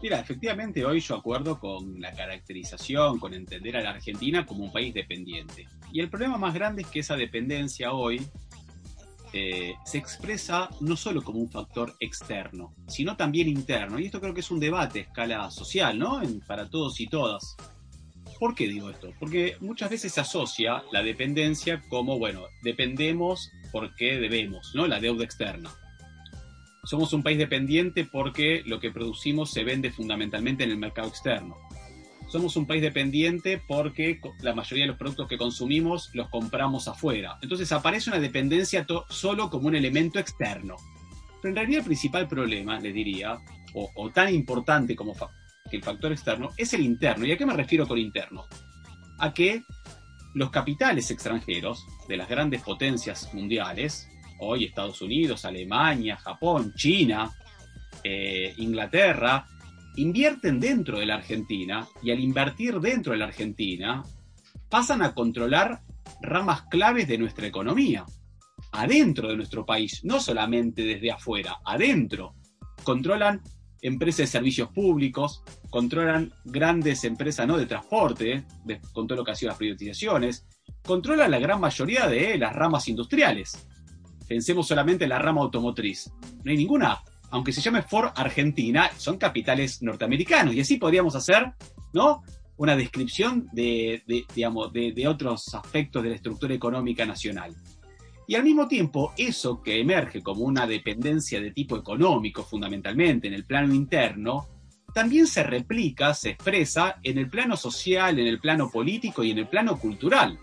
Mira, 0.02 0.20
efectivamente 0.20 0.86
hoy 0.86 1.02
yo 1.02 1.16
acuerdo 1.16 1.60
con 1.60 2.00
la 2.00 2.14
caracterización, 2.14 3.20
con 3.20 3.34
entender 3.34 3.76
a 3.76 3.82
la 3.82 3.90
Argentina 3.92 4.46
como 4.46 4.64
un 4.64 4.72
país 4.72 4.94
dependiente. 4.94 5.68
Y 5.94 6.00
el 6.00 6.10
problema 6.10 6.38
más 6.38 6.54
grande 6.54 6.82
es 6.82 6.88
que 6.88 7.00
esa 7.00 7.16
dependencia 7.16 7.94
hoy 7.94 8.22
eh, 9.34 9.74
se 9.84 9.98
expresa 9.98 10.70
no 10.80 10.96
solo 10.96 11.24
como 11.24 11.40
un 11.40 11.50
factor 11.50 11.96
externo, 12.00 12.76
sino 12.88 13.18
también 13.18 13.48
interno. 13.48 14.00
Y 14.00 14.06
esto 14.06 14.22
creo 14.22 14.34
que 14.34 14.42
es 14.42 14.52
un 14.52 14.60
debate 14.60 15.00
a 15.00 15.02
escala 15.04 15.52
social, 15.52 15.98
¿no? 15.98 16.22
Para 16.48 16.70
todos 16.70 17.00
y 17.00 17.08
todas. 17.08 17.56
¿Por 18.40 18.54
qué 18.54 18.68
digo 18.68 18.92
esto? 18.92 19.12
Porque 19.20 19.58
muchas 19.60 19.90
veces 19.90 20.14
se 20.14 20.22
asocia 20.22 20.84
la 20.92 21.02
dependencia 21.02 21.82
como, 21.90 22.20
bueno, 22.20 22.44
dependemos 22.62 23.50
porque 23.72 24.20
debemos, 24.20 24.72
¿no? 24.76 24.86
La 24.86 25.00
deuda 25.00 25.24
externa. 25.24 25.72
Somos 26.84 27.14
un 27.14 27.24
país 27.24 27.38
dependiente 27.38 28.06
porque 28.06 28.62
lo 28.66 28.80
que 28.80 28.92
producimos 28.92 29.52
se 29.52 29.64
vende 29.64 29.92
fundamentalmente 29.92 30.64
en 30.64 30.72
el 30.72 30.78
mercado 30.78 31.08
externo. 31.08 31.58
Somos 32.34 32.56
un 32.56 32.66
país 32.66 32.82
dependiente 32.82 33.62
porque 33.68 34.20
la 34.42 34.56
mayoría 34.56 34.86
de 34.86 34.88
los 34.88 34.98
productos 34.98 35.28
que 35.28 35.38
consumimos 35.38 36.10
los 36.16 36.30
compramos 36.30 36.88
afuera. 36.88 37.38
Entonces 37.44 37.72
aparece 37.72 38.10
una 38.10 38.18
dependencia 38.18 38.88
solo 39.08 39.52
como 39.52 39.68
un 39.68 39.76
elemento 39.76 40.18
externo. 40.18 40.78
Pero 41.40 41.52
en 41.52 41.56
realidad 41.56 41.82
el 41.82 41.86
principal 41.86 42.28
problema, 42.28 42.80
les 42.80 42.92
diría, 42.92 43.38
o, 43.76 44.10
tan 44.10 44.34
importante 44.34 44.96
como 44.96 45.16
el 45.70 45.84
factor 45.84 46.12
externo, 46.12 46.50
es 46.58 46.74
el 46.74 46.82
interno. 46.82 47.24
¿Y 47.24 47.34
a 47.34 47.38
qué 47.38 47.46
me 47.46 47.54
refiero 47.54 47.88
con 47.88 48.00
interno? 48.00 48.48
A 49.20 49.32
que 49.32 49.62
los 50.34 50.50
capitales 50.50 51.12
extranjeros 51.12 51.86
de 52.08 52.18
las 52.18 52.28
grandes 52.28 52.64
potencias 52.64 53.32
mundiales, 53.36 54.10
hoy 54.40 54.64
Estados 54.64 55.04
Unidos, 55.04 55.46
Alemania, 55.46 56.18
Japón, 56.18 56.74
China, 56.74 57.32
eh, 58.04 58.56
Inglaterra, 58.58 59.46
invierten 59.96 60.60
dentro 60.60 61.00
de 61.00 61.06
la 61.06 61.16
Argentina 61.16 61.88
y 62.02 62.12
al 62.12 62.20
invertir 62.20 62.80
dentro 62.80 63.14
de 63.14 63.20
la 63.20 63.26
Argentina 63.26 64.04
pasan 64.70 65.02
a 65.02 65.14
controlar 65.14 65.82
ramas 66.22 66.64
claves 66.64 67.08
de 67.08 67.18
nuestra 67.18 67.46
economía, 67.48 68.06
adentro 68.72 69.30
de 69.30 69.38
nuestro 69.38 69.66
país, 69.66 70.02
no 70.04 70.20
solamente 70.20 70.84
desde 70.84 71.12
afuera, 71.12 71.58
adentro. 71.66 72.34
Controlan 72.84 73.42
empresas 73.82 74.18
de 74.20 74.28
servicios 74.28 74.70
públicos, 74.70 75.44
controlan 75.70 76.34
grandes 76.46 77.04
empresas 77.04 77.46
no 77.48 77.58
de 77.58 77.66
transporte, 77.66 78.46
de- 78.66 78.80
lo 79.16 79.24
que 79.24 79.32
sido 79.36 79.50
las 79.50 79.58
privatizaciones, 79.58 80.48
controlan 80.84 81.32
la 81.32 81.40
gran 81.40 81.60
mayoría 81.60 82.08
de 82.08 82.38
las 82.38 82.54
ramas 82.54 82.88
industriales. 82.88 83.68
Pensemos 84.28 84.68
solamente 84.68 85.04
en 85.04 85.10
la 85.10 85.20
rama 85.20 85.42
automotriz. 85.42 86.10
No 86.44 86.52
hay 86.52 86.58
ninguna, 86.58 87.00
aunque 87.34 87.52
se 87.52 87.62
llame 87.62 87.82
Ford 87.82 88.12
Argentina, 88.16 88.92
son 88.96 89.18
capitales 89.18 89.82
norteamericanos. 89.82 90.54
Y 90.54 90.60
así 90.60 90.78
podríamos 90.78 91.16
hacer, 91.16 91.52
¿no? 91.92 92.22
Una 92.58 92.76
descripción 92.76 93.50
de, 93.52 94.04
digamos, 94.36 94.72
de, 94.72 94.92
de 94.92 95.08
otros 95.08 95.52
aspectos 95.56 96.04
de 96.04 96.10
la 96.10 96.16
estructura 96.16 96.54
económica 96.54 97.08
nacional. 97.08 97.56
Y 98.28 98.36
al 98.36 98.44
mismo 98.44 98.68
tiempo, 98.68 99.14
eso 99.18 99.64
que 99.64 99.80
emerge 99.80 100.22
como 100.22 100.44
una 100.44 100.68
dependencia 100.68 101.42
de 101.42 101.50
tipo 101.50 101.76
económico, 101.76 102.44
fundamentalmente 102.44 103.30
en 103.30 103.34
el 103.34 103.46
plano 103.46 103.74
interno, 103.74 104.48
también 104.94 105.26
se 105.26 105.42
replica, 105.42 106.14
se 106.14 106.30
expresa 106.30 107.00
en 107.02 107.18
el 107.18 107.32
plano 107.32 107.58
social, 107.58 108.20
en 108.20 108.28
el 108.28 108.40
plano 108.40 108.70
político 108.70 109.24
y 109.24 109.32
en 109.32 109.40
el 109.40 109.48
plano 109.48 109.80
cultural. 109.80 110.38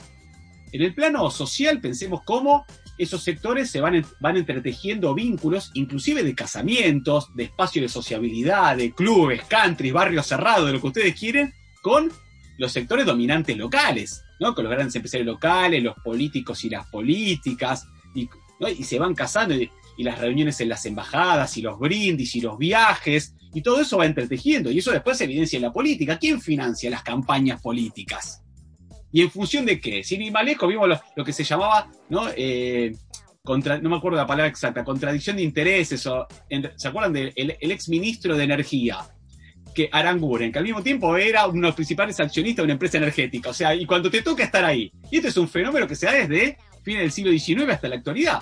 En 0.72 0.82
el 0.82 0.92
plano 0.92 1.30
social 1.30 1.80
pensemos 1.80 2.22
cómo 2.24 2.64
esos 3.00 3.22
sectores 3.22 3.70
se 3.70 3.80
van, 3.80 4.04
van 4.20 4.36
entretejiendo 4.36 5.14
vínculos, 5.14 5.70
inclusive 5.74 6.22
de 6.22 6.34
casamientos, 6.34 7.34
de 7.34 7.44
espacio 7.44 7.80
de 7.80 7.88
sociabilidad, 7.88 8.76
de 8.76 8.92
clubes, 8.92 9.42
country, 9.48 9.90
barrios 9.90 10.26
cerrados, 10.26 10.66
de 10.66 10.74
lo 10.74 10.80
que 10.80 10.86
ustedes 10.88 11.18
quieren, 11.18 11.54
con 11.82 12.12
los 12.58 12.72
sectores 12.72 13.06
dominantes 13.06 13.56
locales, 13.56 14.22
¿no? 14.38 14.54
Con 14.54 14.64
los 14.64 14.72
grandes 14.72 14.94
empresarios 14.94 15.26
locales, 15.26 15.82
los 15.82 15.96
políticos 16.04 16.62
y 16.64 16.68
las 16.68 16.86
políticas, 16.88 17.86
y 18.14 18.84
se 18.84 18.98
van 18.98 19.14
casando, 19.14 19.54
y, 19.54 19.70
y 19.96 20.04
las 20.04 20.18
reuniones 20.18 20.60
en 20.60 20.68
las 20.68 20.84
embajadas, 20.84 21.56
y 21.56 21.62
los 21.62 21.78
brindis, 21.78 22.34
y 22.36 22.42
los 22.42 22.58
viajes, 22.58 23.34
y 23.54 23.62
todo 23.62 23.80
eso 23.80 23.96
va 23.96 24.04
entretejiendo, 24.04 24.70
y 24.70 24.78
eso 24.78 24.90
después 24.90 25.16
se 25.16 25.24
evidencia 25.24 25.56
en 25.56 25.62
la 25.62 25.72
política. 25.72 26.18
¿Quién 26.18 26.40
financia 26.40 26.90
las 26.90 27.02
campañas 27.02 27.62
políticas? 27.62 28.39
¿Y 29.12 29.22
en 29.22 29.30
función 29.30 29.66
de 29.66 29.80
qué? 29.80 30.04
Sin 30.04 30.22
ir 30.22 30.32
más 30.32 30.44
lejos, 30.44 30.68
vimos 30.68 30.88
lo, 30.88 31.00
lo 31.16 31.24
que 31.24 31.32
se 31.32 31.42
llamaba, 31.44 31.90
¿no? 32.08 32.28
Eh, 32.36 32.92
contra, 33.42 33.78
no 33.78 33.88
me 33.90 33.96
acuerdo 33.96 34.18
la 34.18 34.26
palabra 34.26 34.48
exacta, 34.48 34.84
contradicción 34.84 35.36
de 35.36 35.42
intereses, 35.42 36.06
o, 36.06 36.26
en- 36.48 36.70
¿se 36.76 36.88
acuerdan 36.88 37.12
del 37.12 37.32
el, 37.34 37.56
el 37.60 37.70
ex 37.72 37.88
ministro 37.88 38.36
de 38.36 38.44
Energía? 38.44 38.98
Que 39.74 39.88
Aranguren, 39.92 40.50
que 40.52 40.58
al 40.58 40.64
mismo 40.64 40.82
tiempo 40.82 41.16
era 41.16 41.46
uno 41.46 41.60
de 41.60 41.66
los 41.68 41.74
principales 41.76 42.18
accionistas 42.20 42.62
de 42.62 42.64
una 42.64 42.72
empresa 42.74 42.98
energética. 42.98 43.50
O 43.50 43.54
sea, 43.54 43.74
y 43.74 43.86
cuando 43.86 44.10
te 44.10 44.20
toca 44.22 44.42
estar 44.44 44.64
ahí. 44.64 44.92
Y 45.10 45.16
este 45.16 45.28
es 45.28 45.36
un 45.36 45.48
fenómeno 45.48 45.86
que 45.86 45.94
se 45.94 46.06
da 46.06 46.12
desde 46.12 46.58
fines 46.82 47.02
del 47.02 47.12
siglo 47.12 47.30
XIX 47.32 47.70
hasta 47.72 47.88
la 47.88 47.96
actualidad. 47.96 48.40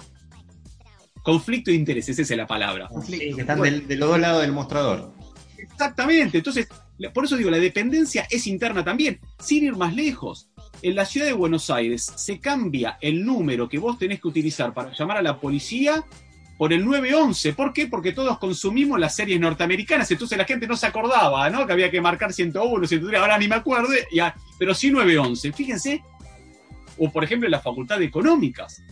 Conflicto 1.23 1.71
de 1.71 1.77
intereses, 1.77 2.19
esa 2.19 2.33
es 2.35 2.37
la 2.39 2.47
palabra. 2.47 2.89
Conflicto. 2.89 3.27
Sí, 3.27 3.35
que 3.35 3.41
están 3.43 3.61
del- 3.61 3.87
de 3.87 3.97
los 3.97 4.09
dos 4.09 4.19
lados 4.19 4.41
del 4.43 4.53
mostrador. 4.53 5.13
Exactamente. 5.59 6.39
Entonces, 6.39 6.69
por 7.13 7.25
eso 7.25 7.37
digo, 7.37 7.51
la 7.51 7.59
dependencia 7.59 8.27
es 8.31 8.47
interna 8.47 8.83
también, 8.85 9.21
sin 9.39 9.65
ir 9.65 9.77
más 9.77 9.95
lejos. 9.95 10.48
En 10.81 10.95
la 10.95 11.05
ciudad 11.05 11.27
de 11.27 11.33
Buenos 11.33 11.71
Aires 11.71 12.13
se 12.17 12.39
cambia 12.39 12.99
el 13.01 13.25
número 13.25 13.69
que 13.69 13.79
vos 13.79 13.99
tenés 13.99 14.21
que 14.21 14.29
utilizar 14.29 14.73
para 14.73 14.93
llamar 14.93 15.17
a 15.17 15.23
la 15.23 15.41
policía 15.41 16.05
por 16.57 16.73
el 16.73 16.85
911. 16.85 17.53
¿Por 17.53 17.73
qué? 17.73 17.89
Porque 17.89 18.13
todos 18.13 18.39
consumimos 18.39 18.99
las 19.01 19.17
series 19.17 19.41
norteamericanas, 19.41 20.11
entonces 20.11 20.39
la 20.39 20.45
gente 20.45 20.69
no 20.69 20.77
se 20.77 20.87
acordaba, 20.87 21.51
¿no? 21.51 21.67
Que 21.67 21.73
había 21.73 21.91
que 21.91 22.01
marcar 22.01 22.33
101, 22.33 22.87
103, 22.87 23.21
ahora 23.21 23.39
ni 23.39 23.49
me 23.49 23.57
acuerdo, 23.57 23.89
pero 24.59 24.75
sí 24.75 24.91
911. 24.91 25.53
Fíjense. 25.53 26.03
O 26.97 27.11
por 27.11 27.25
ejemplo 27.25 27.47
en 27.47 27.53
la 27.53 27.61
Facultad 27.61 27.99
de 27.99 28.07
Económicas, 28.07 28.83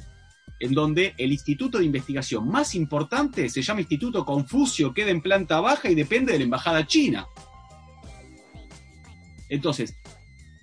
en 0.59 0.72
donde 0.72 1.14
el 1.18 1.32
instituto 1.32 1.78
de 1.78 1.84
investigación 1.84 2.49
más 2.49 2.74
importante 2.74 3.49
se 3.49 3.62
llama 3.62 3.80
Instituto 3.80 4.24
Confucio, 4.24 4.93
queda 4.95 5.11
en 5.11 5.20
planta 5.20 5.61
baja 5.61 5.89
y 5.89 5.95
depende 5.95 6.32
de 6.32 6.39
la 6.39 6.45
Embajada 6.45 6.87
China. 6.87 7.26
Entonces, 9.49 9.97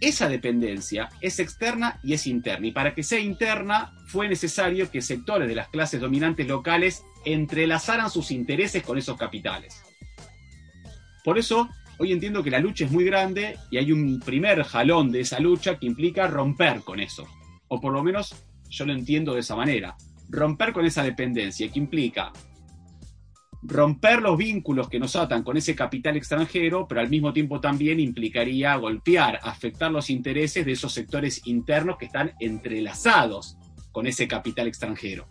esa 0.08 0.28
dependencia 0.28 1.10
es 1.22 1.40
externa 1.40 2.00
y 2.04 2.14
es 2.14 2.28
interna. 2.28 2.68
Y 2.68 2.72
para 2.72 2.94
que 2.94 3.04
sea 3.04 3.20
interna, 3.20 3.94
fue 4.08 4.28
necesario 4.28 4.92
que 4.92 5.02
sectores 5.02 5.48
de 5.48 5.56
las 5.56 5.70
clases 5.70 6.02
dominantes 6.02 6.48
locales 6.48 7.04
entrelazaran 7.26 8.10
sus 8.10 8.32
intereses 8.32 8.84
con 8.84 8.98
esos 8.98 9.18
capitales. 9.18 9.82
Por 11.24 11.38
eso, 11.38 11.70
hoy 12.00 12.12
entiendo 12.12 12.44
que 12.44 12.52
la 12.52 12.60
lucha 12.60 12.86
es 12.86 12.92
muy 12.92 13.06
grande 13.06 13.58
y 13.72 13.78
hay 13.78 13.92
un 13.92 14.20
primer 14.20 14.64
jalón 14.64 15.12
de 15.12 15.22
esa 15.22 15.40
lucha 15.40 15.80
que 15.80 15.86
implica 15.86 16.28
romper 16.28 16.82
con 16.82 17.00
eso. 17.00 17.28
O 17.70 17.80
por 17.80 17.94
lo 17.94 18.04
menos 18.04 18.36
yo 18.70 18.86
lo 18.86 18.94
entiendo 18.94 19.34
de 19.34 19.40
esa 19.40 19.56
manera. 19.56 19.96
Romper 20.30 20.74
con 20.74 20.86
esa 20.86 21.04
dependencia, 21.04 21.72
que 21.72 21.80
implica 21.80 22.34
romper 23.66 24.22
los 24.22 24.38
vínculos 24.38 24.90
que 24.90 25.00
nos 25.00 25.16
atan 25.16 25.44
con 25.44 25.58
ese 25.58 25.76
capital 25.76 26.18
extranjero, 26.18 26.88
pero 26.88 27.02
al 27.02 27.10
mismo 27.10 27.32
tiempo 27.34 27.60
también 27.62 28.00
implicaría 28.00 28.76
golpear, 28.76 29.40
afectar 29.44 29.92
los 29.92 30.10
intereses 30.10 30.66
de 30.66 30.74
esos 30.74 30.92
sectores 30.94 31.42
internos 31.46 31.98
que 31.98 32.06
están 32.06 32.34
entrelazados 32.40 33.58
con 33.92 34.08
ese 34.08 34.28
capital 34.28 34.68
extranjero. 34.68 35.28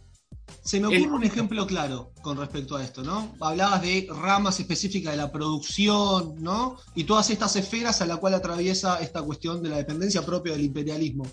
Se 0.62 0.78
me 0.80 0.86
ocurre 0.86 1.02
El- 1.02 1.10
un 1.12 1.24
ejemplo 1.24 1.66
claro 1.66 2.12
con 2.22 2.36
respecto 2.36 2.76
a 2.76 2.84
esto, 2.84 3.02
¿no? 3.02 3.34
Hablabas 3.40 3.82
de 3.82 4.06
ramas 4.10 4.60
específicas 4.60 5.12
de 5.12 5.16
la 5.16 5.32
producción, 5.32 6.34
¿no? 6.38 6.76
Y 6.94 7.04
todas 7.04 7.30
estas 7.30 7.56
esferas 7.56 8.00
a 8.02 8.06
la 8.06 8.16
cual 8.18 8.34
atraviesa 8.34 8.98
esta 9.00 9.22
cuestión 9.22 9.62
de 9.62 9.70
la 9.70 9.78
dependencia 9.78 10.24
propia 10.24 10.52
del 10.52 10.62
imperialismo. 10.64 11.24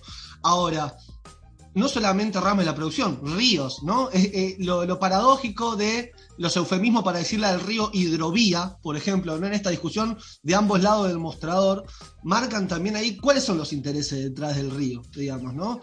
Ahora, 0.41 0.95
no 1.79 1.87
solamente 1.87 2.39
ramas 2.39 2.59
de 2.59 2.65
la 2.65 2.75
producción, 2.75 3.19
ríos, 3.23 3.81
¿no? 3.83 4.09
Eh, 4.11 4.55
lo, 4.59 4.99
paradójico 4.99 5.75
de 5.75 6.11
los 6.37 6.55
eufemismos 6.55 7.03
para 7.03 7.19
decirle 7.19 7.47
al 7.47 7.61
río 7.61 7.89
hidrovía, 7.93 8.77
por 8.81 8.95
ejemplo, 8.95 9.37
¿no? 9.37 9.47
En 9.47 9.53
esta 9.53 9.69
discusión 9.69 10.17
de 10.43 10.55
ambos 10.55 10.81
lados 10.81 11.07
del 11.07 11.17
mostrador, 11.17 11.85
marcan 12.23 12.67
también 12.67 12.95
ahí 12.95 13.17
cuáles 13.17 13.43
son 13.43 13.57
los 13.57 13.73
intereses 13.73 14.23
detrás 14.23 14.55
del 14.57 14.71
río, 14.71 15.01
digamos, 15.15 15.53
¿no? 15.53 15.81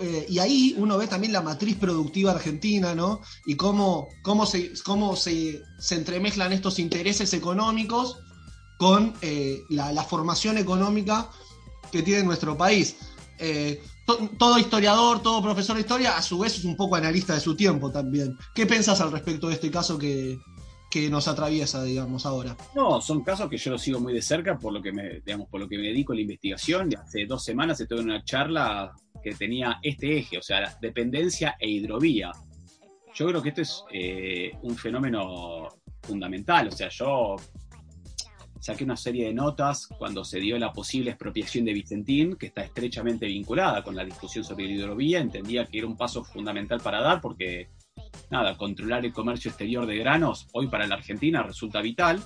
Eh, 0.00 0.26
y 0.28 0.38
ahí 0.38 0.74
uno 0.76 0.98
ve 0.98 1.06
también 1.06 1.32
la 1.32 1.40
matriz 1.40 1.76
productiva 1.76 2.32
argentina, 2.32 2.94
¿no? 2.94 3.20
Y 3.46 3.56
cómo, 3.56 4.08
cómo, 4.22 4.46
se, 4.46 4.72
cómo 4.84 5.16
se 5.16 5.62
entremezclan 5.90 6.52
estos 6.52 6.78
intereses 6.78 7.32
económicos 7.32 8.18
con 8.78 9.14
eh, 9.22 9.62
la, 9.70 9.92
la 9.92 10.04
formación 10.04 10.58
económica 10.58 11.30
que 11.90 12.02
tiene 12.02 12.22
nuestro 12.22 12.56
país. 12.56 12.96
To- 14.08 14.30
todo 14.38 14.58
historiador, 14.58 15.20
todo 15.22 15.42
profesor 15.42 15.76
de 15.76 15.82
historia, 15.82 16.16
a 16.16 16.22
su 16.22 16.38
vez 16.38 16.56
es 16.56 16.64
un 16.64 16.76
poco 16.76 16.96
analista 16.96 17.34
de 17.34 17.40
su 17.40 17.54
tiempo 17.54 17.90
también. 17.90 18.38
¿Qué 18.54 18.64
pensás 18.64 19.02
al 19.02 19.12
respecto 19.12 19.48
de 19.48 19.54
este 19.54 19.70
caso 19.70 19.98
que, 19.98 20.38
que 20.90 21.10
nos 21.10 21.28
atraviesa, 21.28 21.84
digamos, 21.84 22.24
ahora? 22.24 22.56
No, 22.74 23.02
son 23.02 23.22
casos 23.22 23.50
que 23.50 23.58
yo 23.58 23.72
los 23.72 23.82
sigo 23.82 24.00
muy 24.00 24.14
de 24.14 24.22
cerca 24.22 24.58
por 24.58 24.72
lo 24.72 24.80
que 24.80 24.92
me, 24.92 25.20
digamos, 25.20 25.46
por 25.50 25.60
lo 25.60 25.68
que 25.68 25.76
me 25.76 25.88
dedico 25.88 26.14
a 26.14 26.16
la 26.16 26.22
investigación. 26.22 26.88
Hace 26.96 27.26
dos 27.26 27.44
semanas 27.44 27.78
estuve 27.82 28.00
en 28.00 28.06
una 28.06 28.24
charla 28.24 28.90
que 29.22 29.34
tenía 29.34 29.78
este 29.82 30.16
eje, 30.18 30.38
o 30.38 30.42
sea, 30.42 30.74
dependencia 30.80 31.56
e 31.60 31.68
hidrovía. 31.68 32.32
Yo 33.14 33.26
creo 33.26 33.42
que 33.42 33.50
esto 33.50 33.60
es 33.60 33.84
eh, 33.92 34.52
un 34.62 34.74
fenómeno 34.74 35.68
fundamental. 36.02 36.68
O 36.68 36.72
sea, 36.72 36.88
yo 36.88 37.36
saqué 38.60 38.84
una 38.84 38.96
serie 38.96 39.26
de 39.26 39.34
notas 39.34 39.88
cuando 39.98 40.24
se 40.24 40.40
dio 40.40 40.58
la 40.58 40.72
posible 40.72 41.10
expropiación 41.10 41.64
de 41.64 41.72
Vicentín, 41.72 42.36
que 42.36 42.46
está 42.46 42.62
estrechamente 42.62 43.26
vinculada 43.26 43.82
con 43.82 43.94
la 43.94 44.04
discusión 44.04 44.44
sobre 44.44 44.66
hidrovía. 44.66 45.20
Entendía 45.20 45.66
que 45.66 45.78
era 45.78 45.86
un 45.86 45.96
paso 45.96 46.24
fundamental 46.24 46.80
para 46.80 47.00
dar 47.00 47.20
porque, 47.20 47.68
nada, 48.30 48.56
controlar 48.56 49.04
el 49.04 49.12
comercio 49.12 49.50
exterior 49.50 49.86
de 49.86 49.98
granos 49.98 50.48
hoy 50.52 50.68
para 50.68 50.86
la 50.86 50.96
Argentina 50.96 51.42
resulta 51.42 51.80
vital. 51.80 52.22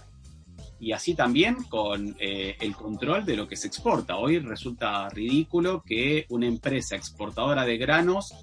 Y 0.80 0.91
así 0.91 1.14
también 1.14 1.62
con 1.68 2.16
eh, 2.18 2.57
el 2.61 2.74
control 2.74 3.24
de 3.24 3.37
lo 3.37 3.47
que 3.47 3.57
se 3.57 3.68
exporta. 3.68 4.16
Hoy 4.16 4.41
resulta 4.41 5.09
ridículo 5.11 5.85
que 5.87 6.26
una 6.28 6.47
empresa 6.47 6.97
exportadora 6.97 7.64
de 7.64 7.78
granos 7.78 8.35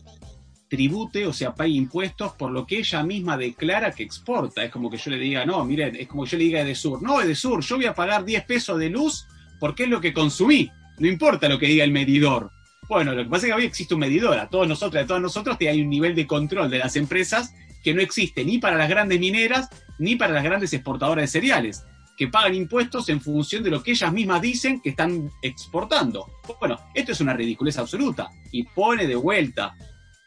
tribute, 0.70 1.26
o 1.26 1.34
sea, 1.34 1.54
pague 1.54 1.72
impuestos 1.72 2.34
por 2.34 2.52
lo 2.52 2.66
que 2.66 2.78
ella 2.78 3.04
misma 3.04 3.38
declara 3.38 3.92
que 3.92 4.04
exporta. 4.04 4.64
Es 4.64 4.72
como 4.72 4.90
que 4.90 4.98
yo 4.98 5.12
le 5.12 5.18
diga, 5.18 5.46
no, 5.46 5.66
miren, 5.66 5.96
es 5.96 6.08
como 6.08 6.24
que 6.24 6.30
yo 6.30 6.38
le 6.38 6.44
diga 6.46 6.60
a 6.60 6.62
Edesur, 6.64 7.02
no, 7.02 7.22
Edesur, 7.22 7.62
yo 7.62 7.76
voy 7.76 7.86
a 7.86 7.94
pagar 7.94 8.24
10 8.24 8.46
pesos 8.46 8.80
de 8.80 8.90
luz 8.90 9.26
porque 9.60 9.84
es 9.84 9.90
lo 9.90 10.00
que 10.00 10.14
consumí. 10.14 10.72
No 11.00 11.08
importa 11.08 11.50
lo 11.50 11.60
que 11.60 11.68
diga 11.68 11.84
el 11.84 11.92
medidor. 11.92 12.52
Bueno, 12.88 13.14
lo 13.14 13.24
que 13.24 13.30
pasa 13.30 13.48
es 13.48 13.54
que 13.54 13.58
hoy 13.58 13.66
existe 13.66 13.94
un 13.94 14.00
medidor. 14.00 14.38
A 14.38 14.50
todos 14.50 14.68
nosotros, 14.68 15.04
a 15.04 15.08
todos 15.08 15.22
nosotros, 15.22 15.58
hay 15.60 15.82
un 15.82 15.90
nivel 15.90 16.16
de 16.16 16.28
control 16.28 16.70
de 16.70 16.80
las 16.80 16.96
empresas 16.96 17.54
que 17.84 17.94
no 17.94 18.02
existe 18.02 18.44
ni 18.44 18.58
para 18.58 18.78
las 18.78 18.90
grandes 18.90 19.20
mineras 19.20 19.70
ni 20.00 20.16
para 20.16 20.34
las 20.34 20.44
grandes 20.44 20.74
exportadoras 20.74 21.24
de 21.24 21.28
cereales, 21.28 21.84
que 22.18 22.28
pagan 22.28 22.56
impuestos 22.56 23.10
en 23.10 23.22
función 23.22 23.64
de 23.64 23.70
lo 23.70 23.84
que 23.84 23.92
ellas 23.92 24.12
mismas 24.12 24.42
dicen 24.42 24.82
que 24.82 24.90
están 24.90 25.30
exportando. 25.42 26.26
Bueno, 26.60 26.80
esto 26.94 27.12
es 27.12 27.22
una 27.22 27.34
ridiculez 27.34 27.78
absoluta 27.78 28.30
y 28.52 28.64
pone 28.64 29.08
de 29.08 29.16
vuelta 29.16 29.76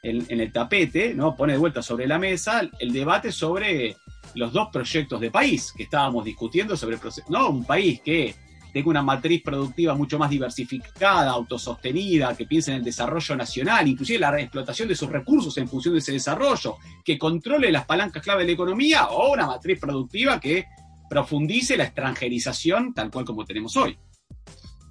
en, 0.02 0.26
en 0.28 0.40
el 0.40 0.52
tapete, 0.52 1.14
¿no? 1.14 1.36
Pone 1.36 1.52
de 1.52 1.58
vuelta 1.58 1.80
sobre 1.82 2.06
la 2.06 2.18
mesa 2.18 2.68
el 2.78 2.92
debate 2.92 3.30
sobre 3.32 3.96
los 4.34 4.52
dos 4.52 4.68
proyectos 4.72 5.20
de 5.20 5.30
país 5.30 5.72
que 5.76 5.84
estábamos 5.84 6.24
discutiendo 6.24 6.76
sobre 6.76 6.98
proce- 6.98 7.24
no 7.28 7.48
un 7.48 7.64
país 7.64 8.00
que 8.04 8.34
tenga 8.72 8.88
una 8.88 9.02
matriz 9.02 9.42
productiva 9.42 9.94
mucho 9.94 10.18
más 10.18 10.30
diversificada, 10.30 11.30
autosostenida, 11.30 12.34
que 12.34 12.46
piense 12.46 12.70
en 12.70 12.78
el 12.78 12.84
desarrollo 12.84 13.36
nacional, 13.36 13.86
inclusive 13.86 14.18
la 14.18 14.40
explotación 14.40 14.88
de 14.88 14.96
sus 14.96 15.10
recursos 15.10 15.56
en 15.58 15.68
función 15.68 15.92
de 15.94 15.98
ese 16.00 16.12
desarrollo, 16.12 16.76
que 17.04 17.18
controle 17.18 17.70
las 17.70 17.84
palancas 17.84 18.22
clave 18.22 18.40
de 18.40 18.46
la 18.46 18.52
economía, 18.54 19.08
o 19.08 19.30
una 19.34 19.46
matriz 19.46 19.78
productiva 19.78 20.40
que 20.40 20.64
profundice 21.10 21.76
la 21.76 21.84
extranjerización 21.84 22.94
tal 22.94 23.10
cual 23.10 23.26
como 23.26 23.44
tenemos 23.44 23.76
hoy. 23.76 23.98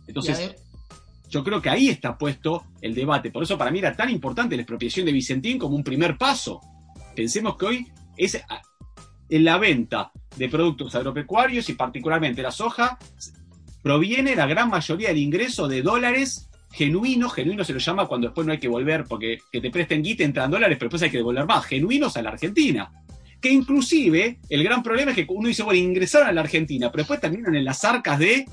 Entonces, 0.06 0.38
yo 1.32 1.44
creo 1.44 1.62
que 1.62 1.70
ahí 1.70 1.88
está 1.90 2.18
puesto 2.18 2.66
el 2.82 2.94
debate. 2.94 3.32
Por 3.32 3.44
eso 3.44 3.58
para 3.58 3.72
mí 3.72 3.80
era 3.80 3.96
tan 3.96 4.10
importante 4.10 4.56
la 4.56 4.64
expropiación 4.64 5.06
de 5.06 5.14
Vicentín 5.14 5.58
como 5.58 5.76
un 5.76 5.84
primer 5.84 6.18
paso. 6.18 6.60
Pensemos 7.16 7.56
que 7.58 7.66
hoy 7.66 7.88
es 8.18 8.36
a- 8.36 8.62
en 9.30 9.46
la 9.46 9.58
venta 9.58 10.12
de 10.36 10.50
productos 10.50 10.94
agropecuarios 10.94 11.70
y 11.70 11.74
particularmente 11.74 12.42
la 12.42 12.52
soja, 12.52 13.00
proviene 13.82 14.36
la 14.36 14.46
gran 14.46 14.70
mayoría 14.70 15.08
del 15.08 15.18
ingreso 15.18 15.68
de 15.68 15.82
dólares 15.82 16.50
genuinos, 16.74 17.34
genuinos 17.34 17.68
se 17.68 17.74
lo 17.74 17.80
llama 17.80 18.08
cuando 18.08 18.28
después 18.28 18.46
no 18.46 18.54
hay 18.54 18.60
que 18.60 18.68
volver, 18.68 19.06
porque 19.06 19.40
que 19.52 19.60
te 19.60 19.70
presten 19.72 20.04
guita 20.04 20.24
entran 20.24 20.52
dólares, 20.52 20.78
pero 20.78 20.88
después 20.88 21.02
hay 21.04 21.10
que 21.12 21.18
devolver 21.18 21.46
más, 21.46 21.66
genuinos 21.66 22.16
a 22.18 22.22
la 22.22 22.30
Argentina. 22.30 22.92
que 23.42 23.50
inclusive 23.52 24.40
el 24.50 24.64
gran 24.64 24.84
problema 24.84 25.10
es 25.12 25.18
que 25.18 25.26
uno 25.28 25.48
dice, 25.48 25.64
bueno, 25.64 25.80
ingresaron 25.80 26.28
a 26.28 26.32
la 26.32 26.42
Argentina, 26.42 26.92
pero 26.92 27.02
después 27.02 27.20
terminan 27.20 27.56
en 27.56 27.66
las 27.66 27.84
arcas 27.84 28.20
de 28.20 28.46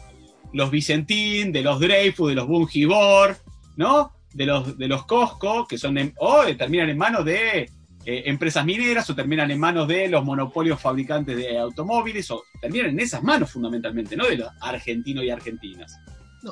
los 0.52 0.70
Vicentín, 0.70 1.52
de 1.52 1.62
los 1.62 1.80
Dreyfus, 1.80 2.28
de 2.30 2.34
los 2.34 2.46
Bungibor, 2.46 3.36
¿no? 3.76 4.12
De 4.32 4.46
los, 4.46 4.76
de 4.78 4.88
los 4.88 5.04
Costco, 5.06 5.66
que 5.66 5.78
son, 5.78 5.98
en- 5.98 6.14
o 6.18 6.42
terminan 6.56 6.88
en 6.90 6.98
manos 6.98 7.24
de 7.24 7.70
eh, 8.04 8.22
empresas 8.26 8.64
mineras, 8.64 9.08
o 9.10 9.14
terminan 9.14 9.50
en 9.50 9.58
manos 9.60 9.86
de 9.88 10.08
los 10.08 10.24
monopolios 10.24 10.80
fabricantes 10.80 11.36
de 11.36 11.58
automóviles, 11.58 12.30
o 12.30 12.42
terminan 12.60 12.90
en 12.90 13.00
esas 13.00 13.22
manos 13.22 13.50
fundamentalmente, 13.50 14.16
¿no? 14.16 14.26
De 14.26 14.36
los 14.36 14.48
argentinos 14.60 15.24
y 15.24 15.30
argentinas. 15.30 15.94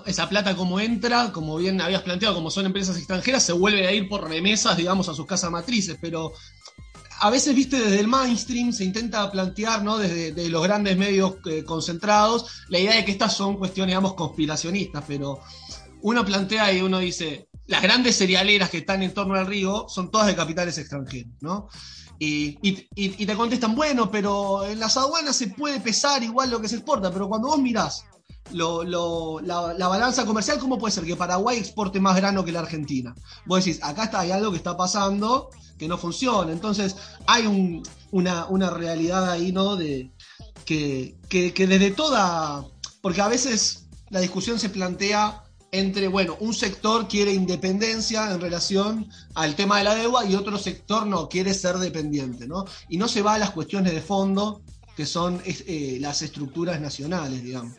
Esa 0.05 0.29
plata 0.29 0.57
como 0.57 0.81
entra, 0.81 1.31
como 1.33 1.57
bien 1.57 1.81
habías 1.81 2.03
planteado, 2.03 2.35
como 2.35 2.51
son 2.51 2.67
empresas 2.67 2.97
extranjeras, 2.99 3.45
se 3.45 3.53
vuelve 3.53 3.87
a 3.87 3.93
ir 3.93 4.09
por 4.09 4.29
remesas, 4.29 4.77
digamos, 4.77 5.09
a 5.09 5.15
sus 5.15 5.27
casas 5.27 5.51
matrices, 5.51 5.97
pero 6.01 6.33
a 7.21 7.31
veces, 7.31 7.55
viste, 7.55 7.79
desde 7.81 8.01
el 8.01 8.09
mainstream 8.09 8.73
se 8.73 8.85
intenta 8.85 9.31
plantear, 9.31 9.83
¿no? 9.83 9.99
Desde 9.99 10.33
de 10.33 10.49
los 10.49 10.63
grandes 10.63 10.97
medios 10.97 11.37
eh, 11.47 11.65
concentrados, 11.65 12.47
la 12.69 12.79
idea 12.79 12.95
de 12.97 13.05
que 13.05 13.13
estas 13.13 13.37
son 13.37 13.57
cuestiones, 13.57 13.93
digamos, 13.93 14.15
conspiracionistas, 14.15 15.05
pero 15.07 15.41
uno 16.03 16.25
plantea 16.25 16.73
y 16.73 16.83
uno 16.83 16.99
dice, 16.99 17.49
las 17.67 17.83
grandes 17.83 18.17
cerealeras 18.17 18.71
que 18.71 18.79
están 18.79 19.03
en 19.03 19.13
torno 19.15 19.35
al 19.35 19.47
río 19.47 19.87
son 19.89 20.11
todas 20.11 20.27
de 20.27 20.37
capitales 20.37 20.77
extranjeros, 20.79 21.33
¿no? 21.41 21.69
Y- 22.19 22.59
y 22.63 23.27
te 23.27 23.37
contestan, 23.37 23.75
bueno, 23.75 24.11
pero 24.11 24.65
en 24.67 24.79
las 24.79 24.97
aduanas 24.97 25.37
se 25.37 25.49
puede 25.49 25.81
pesar 25.81 26.23
igual 26.23 26.51
lo 26.51 26.61
que 26.61 26.69
se 26.69 26.77
exporta, 26.77 27.11
pero 27.11 27.29
cuando 27.29 27.49
vos 27.49 27.59
mirás 27.59 28.05
lo- 28.53 28.85
lo- 28.85 29.41
la, 29.41 29.75
la 29.75 29.89
balanza 29.89 30.25
comercial, 30.27 30.59
¿cómo 30.59 30.79
puede 30.79 30.93
ser 30.93 31.05
que 31.05 31.17
Paraguay 31.17 31.59
exporte 31.59 32.01
más 32.01 32.17
grano 32.17 32.45
que 32.45 32.53
la 32.53 32.61
Argentina? 32.61 33.15
Vos 33.45 33.65
decís, 33.65 33.83
acá 33.83 34.05
está, 34.05 34.21
hay 34.21 34.31
algo 34.31 34.51
que 34.51 34.57
está 34.59 34.77
pasando 34.77 35.51
que 35.79 35.89
no 35.89 35.99
funciona. 35.99 36.53
Entonces, 36.53 36.97
hay 37.27 37.47
un- 37.47 37.83
una, 38.13 38.47
realidad 38.71 39.31
ahí, 39.31 39.53
¿no? 39.53 39.77
De, 39.77 40.11
que, 40.65 41.17
desde 41.31 41.91
toda. 41.91 42.65
Porque 43.03 43.21
a 43.21 43.29
veces 43.29 43.87
la 44.11 44.21
discusión 44.21 44.59
se 44.59 44.69
plantea 44.71 45.43
entre, 45.73 46.09
bueno, 46.09 46.37
un 46.41 46.55
sector 46.55 47.07
quiere 47.09 47.33
independencia 47.33 48.33
en 48.33 48.41
relación 48.41 49.11
al 49.35 49.55
tema 49.55 49.79
de 49.79 49.85
la 49.85 49.95
deuda 49.95 50.25
y 50.25 50.35
otro 50.35 50.57
sector 50.59 51.07
no, 51.07 51.29
quiere 51.29 51.53
ser 51.53 51.77
dependiente, 51.79 52.47
¿no? 52.47 52.65
Y 52.89 52.97
no 52.97 53.09
se 53.09 53.21
va 53.23 53.35
a 53.35 53.39
las 53.39 53.51
cuestiones 53.51 53.93
de 53.93 54.01
fondo, 54.01 54.63
que 54.97 55.05
son 55.05 55.43
eh, 55.45 55.99
las 56.01 56.23
estructuras 56.23 56.81
nacionales, 56.81 57.43
digamos. 57.43 57.75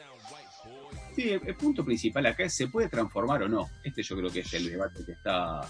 Sí, 1.18 1.32
el, 1.32 1.56
punto 1.56 1.84
principal 1.84 2.28
acá 2.28 2.44
es, 2.44 2.54
¿se 2.54 2.68
puede 2.68 2.90
transformar 2.90 3.42
o 3.42 3.50
no? 3.50 3.68
Este 3.84 4.04
yo 4.04 4.16
creo 4.16 4.30
que 4.30 4.42
es 4.42 4.54
el 4.54 4.70
debate 4.70 5.04
que 5.04 5.14
está... 5.14 5.62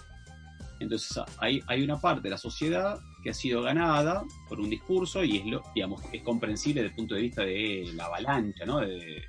Entonces 0.77 1.17
hay, 1.37 1.63
hay 1.67 1.83
una 1.85 2.01
parte 2.01 2.23
de 2.23 2.31
la 2.31 2.37
sociedad 2.37 2.99
que 3.23 3.29
ha 3.29 3.33
sido 3.33 3.61
ganada 3.61 4.25
por 4.49 4.59
un 4.59 4.69
discurso 4.69 5.23
y 5.23 5.37
es, 5.37 5.45
lo, 5.45 5.63
digamos, 5.73 6.03
es 6.11 6.21
comprensible 6.21 6.81
desde 6.81 6.91
el 6.91 6.95
punto 6.97 7.15
de 7.15 7.21
vista 7.21 7.43
de 7.43 7.89
la 7.95 8.07
avalancha, 8.07 8.65
¿no? 8.65 8.81
De, 8.81 9.23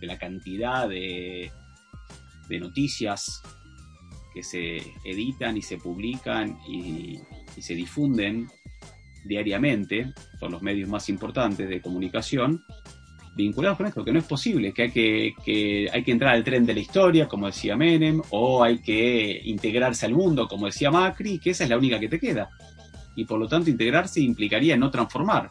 la 0.00 0.18
cantidad 0.18 0.88
de, 0.88 1.52
de 2.48 2.60
noticias 2.60 3.40
que 4.34 4.42
se 4.42 4.78
editan 5.04 5.56
y 5.56 5.62
se 5.62 5.78
publican 5.78 6.58
y, 6.68 7.20
y 7.56 7.62
se 7.62 7.76
difunden 7.76 8.48
diariamente 9.24 10.12
por 10.40 10.50
los 10.50 10.62
medios 10.62 10.88
más 10.88 11.08
importantes 11.08 11.68
de 11.68 11.80
comunicación 11.80 12.62
vinculados 13.34 13.76
con 13.76 13.86
esto, 13.86 14.04
que 14.04 14.12
no 14.12 14.18
es 14.18 14.24
posible, 14.24 14.72
que 14.72 14.82
hay 14.82 14.90
que, 14.90 15.34
que 15.44 15.88
hay 15.92 16.02
que 16.02 16.12
entrar 16.12 16.34
al 16.34 16.44
tren 16.44 16.64
de 16.64 16.74
la 16.74 16.80
historia, 16.80 17.26
como 17.26 17.46
decía 17.46 17.76
Menem, 17.76 18.22
o 18.30 18.62
hay 18.62 18.78
que 18.78 19.40
integrarse 19.44 20.06
al 20.06 20.14
mundo, 20.14 20.46
como 20.46 20.66
decía 20.66 20.90
Macri, 20.90 21.38
que 21.38 21.50
esa 21.50 21.64
es 21.64 21.70
la 21.70 21.78
única 21.78 21.98
que 21.98 22.08
te 22.08 22.20
queda. 22.20 22.48
Y 23.16 23.24
por 23.24 23.38
lo 23.38 23.48
tanto, 23.48 23.70
integrarse 23.70 24.20
implicaría 24.20 24.76
no 24.76 24.90
transformar. 24.90 25.50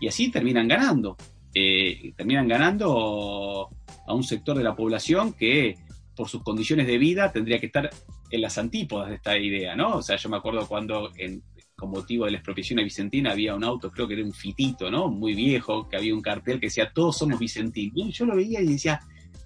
Y 0.00 0.08
así 0.08 0.30
terminan 0.30 0.68
ganando. 0.68 1.16
Eh, 1.54 2.12
terminan 2.16 2.48
ganando 2.48 3.68
a 4.06 4.14
un 4.14 4.24
sector 4.24 4.56
de 4.56 4.64
la 4.64 4.74
población 4.74 5.34
que, 5.34 5.76
por 6.16 6.28
sus 6.28 6.42
condiciones 6.42 6.86
de 6.86 6.98
vida, 6.98 7.30
tendría 7.32 7.60
que 7.60 7.66
estar 7.66 7.90
en 8.30 8.40
las 8.40 8.56
antípodas 8.58 9.10
de 9.10 9.16
esta 9.16 9.36
idea, 9.36 9.76
¿no? 9.76 9.96
O 9.96 10.02
sea, 10.02 10.16
yo 10.16 10.28
me 10.28 10.38
acuerdo 10.38 10.66
cuando 10.66 11.10
en, 11.16 11.42
con 11.82 11.90
motivo 11.90 12.26
de 12.26 12.30
la 12.30 12.36
expropiación 12.36 12.78
a 12.78 12.84
Vicentina 12.84 13.32
había 13.32 13.56
un 13.56 13.64
auto, 13.64 13.90
creo 13.90 14.06
que 14.06 14.14
era 14.14 14.22
un 14.22 14.32
fitito, 14.32 14.88
¿no? 14.88 15.08
Muy 15.08 15.34
viejo, 15.34 15.88
que 15.88 15.96
había 15.96 16.14
un 16.14 16.22
cartel 16.22 16.60
que 16.60 16.66
decía 16.66 16.92
todos 16.94 17.18
somos 17.18 17.40
Vicentín. 17.40 17.92
Yo 18.12 18.24
lo 18.24 18.36
veía 18.36 18.60
y 18.60 18.68
decía, 18.68 19.00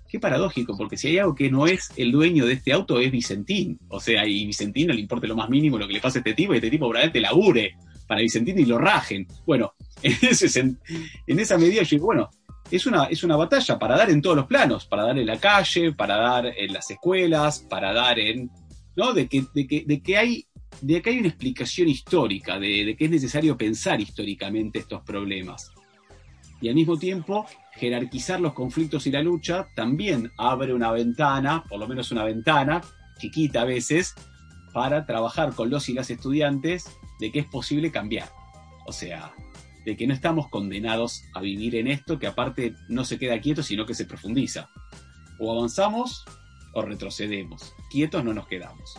qué 0.07 0.21
paradójico, 0.21 0.77
porque 0.77 0.99
si 0.99 1.09
hay 1.09 1.19
algo 1.19 1.35
que 1.35 1.51
no 1.51 1.67
es 1.67 1.91
el 1.97 2.13
dueño 2.13 2.45
de 2.45 2.53
este 2.53 2.75
auto 2.75 3.01
es 3.01 3.11
Vicentín. 3.11 3.79
O 3.89 4.01
sea, 4.01 4.27
y 4.27 4.45
Vicentín 4.45 4.89
no 4.89 4.93
le 4.93 5.01
importa 5.01 5.27
lo 5.27 5.35
más 5.35 5.49
mínimo 5.49 5.79
lo 5.79 5.87
que 5.87 5.95
le 5.95 6.01
pase 6.03 6.19
a 6.19 6.21
este 6.21 6.35
tipo, 6.35 6.53
y 6.53 6.57
este 6.57 6.69
tipo 6.69 6.85
probablemente 6.91 7.23
labure 7.23 7.75
para 8.07 8.21
Vicentín 8.21 8.59
y 8.59 8.67
lo 8.67 8.77
rajen. 8.77 9.27
Bueno, 9.47 9.73
en, 10.03 10.19
ese, 10.21 10.61
en 10.61 11.41
esa 11.41 11.57
medida 11.57 11.85
yo 11.85 11.97
digo, 11.97 12.05
bueno, 12.05 12.29
es 12.71 12.85
una, 12.85 13.05
es 13.05 13.25
una 13.25 13.37
batalla 13.37 13.79
para 13.79 13.97
dar 13.97 14.11
en 14.11 14.21
todos 14.21 14.37
los 14.37 14.47
planos, 14.47 14.85
para 14.85 15.05
dar 15.05 15.19
en 15.19 15.27
la 15.27 15.41
calle, 15.41 15.93
para 15.93 16.19
dar 16.19 16.53
en 16.55 16.71
las 16.75 16.91
escuelas, 16.91 17.61
para 17.61 17.95
dar 17.95 18.19
en. 18.19 18.51
¿No? 18.95 19.15
De 19.15 19.27
que, 19.27 19.43
de 19.55 19.67
que, 19.67 19.85
de 19.87 20.03
que 20.03 20.19
hay 20.19 20.46
de 20.81 21.03
que 21.03 21.11
hay 21.11 21.19
una 21.19 21.29
explicación 21.29 21.89
histórica, 21.89 22.59
de, 22.59 22.85
de 22.85 22.97
que 22.97 23.07
es 23.07 23.11
necesario 23.11 23.57
pensar 23.57 24.01
históricamente 24.01 24.79
estos 24.79 25.03
problemas. 25.03 25.71
Y 26.61 26.69
al 26.69 26.75
mismo 26.75 26.99
tiempo, 26.99 27.47
jerarquizar 27.75 28.41
los 28.41 28.55
conflictos 28.55 29.07
y 29.07 29.11
la 29.11 29.23
lucha 29.23 29.69
también 29.75 30.33
abre 30.39 30.73
una 30.73 30.91
ventana, 30.91 31.65
por 31.69 31.79
lo 31.79 31.87
menos 31.87 32.11
una 32.13 32.25
ventana, 32.25 32.81
chiquita 33.19 33.63
a 33.63 33.65
veces, 33.65 34.15
para 34.73 35.07
trabajar 35.07 35.55
con 35.55 35.71
los 35.71 35.89
y 35.89 35.95
las 35.95 36.11
estudiantes 36.11 36.91
de 37.21 37.33
que 37.33 37.41
es 37.41 37.47
posible 37.47 37.91
cambiar. 37.91 38.29
O 38.87 38.93
sea, 38.93 39.35
de 39.85 39.97
que 39.97 40.07
no 40.07 40.15
estamos 40.15 40.49
condenados 40.49 41.23
a 41.35 41.41
vivir 41.41 41.77
en 41.77 41.87
esto, 41.87 42.19
que 42.19 42.27
aparte 42.27 42.75
no 42.89 43.05
se 43.05 43.19
queda 43.19 43.41
quieto, 43.41 43.63
sino 43.63 43.87
que 43.87 43.95
se 43.95 44.05
profundiza. 44.05 44.69
O 45.39 45.53
avanzamos 45.53 46.25
o 46.75 46.83
retrocedemos. 46.83 47.75
Quietos 47.91 48.25
no 48.25 48.35
nos 48.35 48.47
quedamos. 48.49 48.97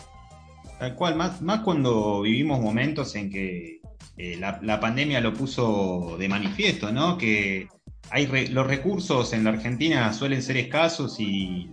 Tal 0.79 0.95
cual, 0.95 1.15
más, 1.15 1.41
más 1.41 1.61
cuando 1.61 2.21
vivimos 2.21 2.61
momentos 2.61 3.15
en 3.15 3.31
que 3.31 3.81
eh, 4.17 4.37
la, 4.37 4.79
pandemia 4.79 5.21
lo 5.21 5.33
puso 5.33 6.17
de 6.19 6.29
manifiesto, 6.29 6.91
¿no? 6.91 7.17
Que 7.17 7.67
hay 8.09 8.25
re- 8.25 8.49
los 8.49 8.65
recursos 8.65 9.33
en 9.33 9.43
la 9.43 9.51
Argentina 9.51 10.11
suelen 10.13 10.41
ser 10.41 10.57
escasos 10.57 11.19
y, 11.19 11.69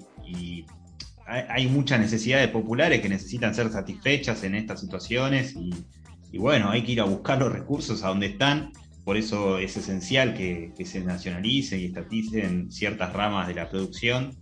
hay, 1.27 1.69
muchas 1.69 2.01
necesidades 2.01 2.49
populares 2.49 3.01
que 3.01 3.09
necesitan 3.09 3.55
ser 3.55 3.71
satisfechas 3.71 4.45
en 4.45 4.55
estas 4.55 4.81
situaciones 4.81 5.55
y, 5.57 6.37
bueno, 6.37 6.71
hay 6.71 6.83
que 6.83 6.93
ir 6.93 7.01
a 7.01 7.05
buscar 7.05 7.39
los 7.39 7.51
recursos 7.51 8.03
a 8.03 8.09
donde 8.09 8.27
están. 8.27 8.73
Por 9.05 9.17
eso 9.17 9.59
es 9.59 9.77
esencial 9.77 10.35
que, 10.35 10.73
que 10.77 10.85
se 10.85 11.01
nacionalicen 11.01 11.81
y 11.81 11.87
estaticen 11.87 12.71
ciertas 12.71 13.13
ramas 13.13 13.49
de 13.49 13.55
la 13.55 13.71
producción. 13.71 14.37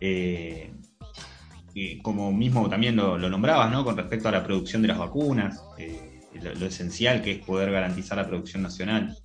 Eh, 0.00 0.72
como 2.02 2.32
mismo 2.32 2.68
también 2.68 2.96
lo, 2.96 3.18
nombrabas, 3.18 3.70
¿no? 3.72 3.84
Con 3.84 3.96
respecto 3.96 4.28
a 4.28 4.32
la 4.32 4.44
producción 4.44 4.82
de 4.82 4.88
las 4.88 4.98
vacunas, 4.98 5.62
eh, 5.76 6.20
lo, 6.40 6.66
esencial 6.66 7.22
que 7.22 7.32
es 7.32 7.38
poder 7.38 7.70
garantizar 7.72 8.16
la 8.18 8.26
producción 8.26 8.62
nacional. 8.62 9.16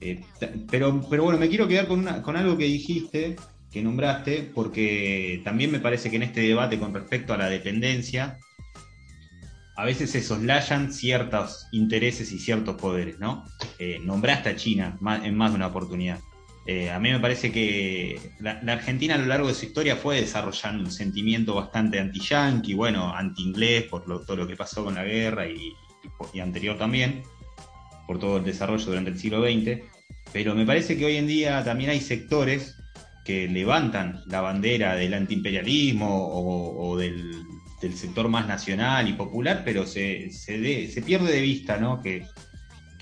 Eh, 0.00 0.22
pero, 0.70 1.00
pero 1.08 1.24
bueno, 1.24 1.38
me 1.38 1.48
quiero 1.48 1.68
quedar 1.68 1.86
con, 1.86 2.00
una- 2.00 2.22
con 2.22 2.36
algo 2.36 2.56
que 2.56 2.64
dijiste, 2.64 3.36
que 3.70 3.82
nombraste, 3.82 4.50
porque 4.54 5.40
también 5.44 5.70
me 5.72 5.80
parece 5.80 6.10
que 6.10 6.16
en 6.16 6.22
este 6.22 6.40
debate 6.40 6.78
con 6.78 6.94
respecto 6.94 7.34
a 7.34 7.36
la 7.36 7.48
dependencia, 7.48 8.38
a 9.76 9.84
veces 9.84 10.10
se 10.10 10.22
soslayan 10.22 10.92
ciertos 10.92 11.66
intereses 11.72 12.30
y 12.32 12.38
ciertos 12.38 12.76
poderes, 12.76 13.18
¿no? 13.18 13.44
Eh, 13.78 13.98
nombraste 14.04 14.50
a 14.50 14.56
China 14.56 14.96
en 15.22 15.36
más 15.36 15.50
de 15.50 15.56
una 15.56 15.66
oportunidad. 15.66 16.20
Eh, 16.66 16.90
a 16.90 16.98
mí 16.98 17.10
me 17.10 17.20
parece 17.20 17.52
que 17.52 18.18
la, 18.40 18.52
Argentina 18.72 19.16
a 19.16 19.18
lo 19.18 19.26
largo 19.26 19.48
de 19.48 19.54
su 19.54 19.66
historia 19.66 19.96
fue 19.96 20.20
desarrollando 20.20 20.84
un 20.84 20.90
sentimiento 20.90 21.54
bastante 21.54 22.00
anti-yanqui, 22.00 22.72
bueno, 22.72 23.14
anti-inglés 23.14 23.84
por 23.84 24.04
todo 24.04 24.36
lo 24.36 24.46
que 24.46 24.56
pasó 24.56 24.82
con 24.82 24.94
la 24.94 25.04
guerra 25.04 25.46
y, 25.46 25.74
anterior 26.40 26.78
también, 26.78 27.22
por 28.06 28.18
todo 28.18 28.38
el 28.38 28.44
desarrollo 28.44 28.84
durante 28.86 29.10
el 29.10 29.18
siglo 29.18 29.42
XX. 29.42 29.82
Pero 30.32 30.54
me 30.54 30.64
parece 30.64 30.96
que 30.96 31.04
hoy 31.04 31.16
en 31.16 31.26
día 31.26 31.62
también 31.62 31.90
hay 31.90 32.00
sectores 32.00 32.76
que 33.24 33.46
levantan 33.46 34.22
la 34.26 34.40
bandera 34.40 34.94
del 34.96 35.14
antiimperialismo 35.14 36.08
o, 36.08 36.88
o 36.88 36.96
del, 36.96 37.42
sector 37.94 38.30
más 38.30 38.46
nacional 38.48 39.06
y 39.10 39.12
popular, 39.12 39.60
pero 39.62 39.86
se, 39.86 40.30
se 40.30 41.02
pierde 41.02 41.30
de 41.30 41.40
vista 41.42 41.76
¿no? 41.76 42.00
que, 42.00 42.24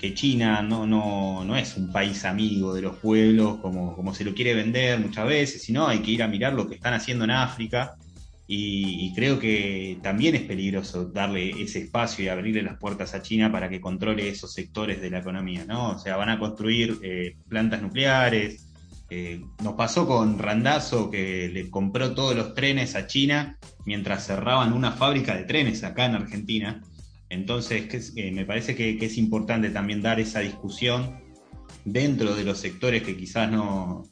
que 0.03 0.13
China 0.13 0.61
no, 0.61 0.85
no, 0.85 1.45
no 1.45 1.55
es 1.55 1.77
un 1.77 1.89
país 1.89 2.25
amigo 2.25 2.73
de 2.73 2.81
los 2.81 2.97
pueblos 2.97 3.59
como, 3.61 3.95
como 3.95 4.13
se 4.13 4.25
lo 4.25 4.33
quiere 4.33 4.53
vender 4.53 4.99
muchas 4.99 5.25
veces, 5.25 5.63
sino 5.63 5.87
hay 5.87 5.99
que 5.99 6.11
ir 6.11 6.21
a 6.21 6.27
mirar 6.27 6.51
lo 6.51 6.67
que 6.67 6.75
están 6.75 6.93
haciendo 6.93 7.23
en 7.23 7.31
África. 7.31 7.95
Y, 8.45 9.13
creo 9.15 9.39
que 9.39 9.97
también 10.03 10.35
es 10.35 10.41
peligroso 10.41 11.05
darle 11.05 11.51
ese 11.51 11.79
espacio 11.79 12.25
y 12.25 12.27
abrirle 12.27 12.63
las 12.63 12.77
puertas 12.77 13.13
a 13.13 13.21
China 13.21 13.49
para 13.49 13.69
que 13.69 13.79
controle 13.79 14.27
esos 14.27 14.51
sectores 14.51 14.99
de 14.99 15.09
la 15.09 15.19
economía, 15.19 15.63
¿no? 15.65 15.91
O 15.91 15.97
sea, 15.97 16.17
van 16.17 16.31
a 16.31 16.37
construir 16.37 16.99
eh, 17.01 17.37
plantas 17.47 17.81
nucleares. 17.81 18.67
eh, 19.09 19.41
nos 19.63 19.75
pasó 19.75 20.05
con 20.05 20.37
Randazo 20.37 21.09
que 21.09 21.47
le 21.47 21.69
compró 21.69 22.13
todos 22.13 22.35
los 22.35 22.53
trenes 22.53 22.95
a 22.95 23.07
China 23.07 23.57
mientras 23.85 24.27
cerraban 24.27 24.73
una 24.73 24.91
fábrica 24.91 25.33
de 25.33 25.45
trenes 25.45 25.81
acá 25.85 26.07
en 26.07 26.15
Argentina. 26.15 26.81
Entonces, 27.33 27.87
que 27.87 28.01
eh, 28.21 28.31
me 28.31 28.45
parece 28.45 28.75
que, 28.75 28.97
que 28.97 29.07
es 29.07 29.17
importante 29.17 29.69
también 29.69 30.01
dar 30.01 30.19
esa 30.19 30.39
discusión 30.39 31.21
dentro 31.85 32.35
de 32.35 32.43
los 32.43 32.59
sectores 32.59 33.03
que 33.03 33.17
quizás 33.17 33.51
no, 33.51 34.03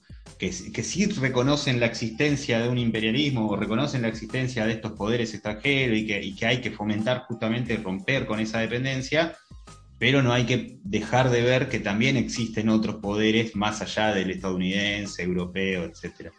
que, 0.42 0.50
que 0.74 0.84
sí 0.84 1.06
reconocen 1.06 1.80
la 1.80 1.86
existencia 1.86 2.60
de 2.60 2.68
un 2.68 2.80
imperialismo 2.80 3.48
o 3.48 3.56
reconocen 3.56 4.02
la 4.02 4.08
existencia 4.08 4.66
de 4.66 4.74
estos 4.74 4.94
poderes 4.94 5.34
extranjeros 5.34 5.98
y 6.00 6.08
que, 6.08 6.24
y 6.24 6.36
que 6.36 6.48
hay 6.48 6.62
que 6.62 6.72
fomentar 6.72 7.26
justamente 7.28 7.78
romper 7.78 8.26
con 8.26 8.40
esa 8.40 8.60
dependencia, 8.60 9.36
pero 10.00 10.24
no 10.24 10.34
hay 10.34 10.46
que 10.46 10.80
dejar 10.84 11.30
de 11.30 11.44
ver 11.44 11.70
que 11.70 11.80
también 11.80 12.18
existen 12.18 12.70
otros 12.70 12.96
poderes 12.96 13.56
más 13.56 13.84
allá 13.84 14.16
del 14.16 14.32
estadounidense, 14.32 15.22
europeo, 15.22 15.84
etcétera. 15.84 16.32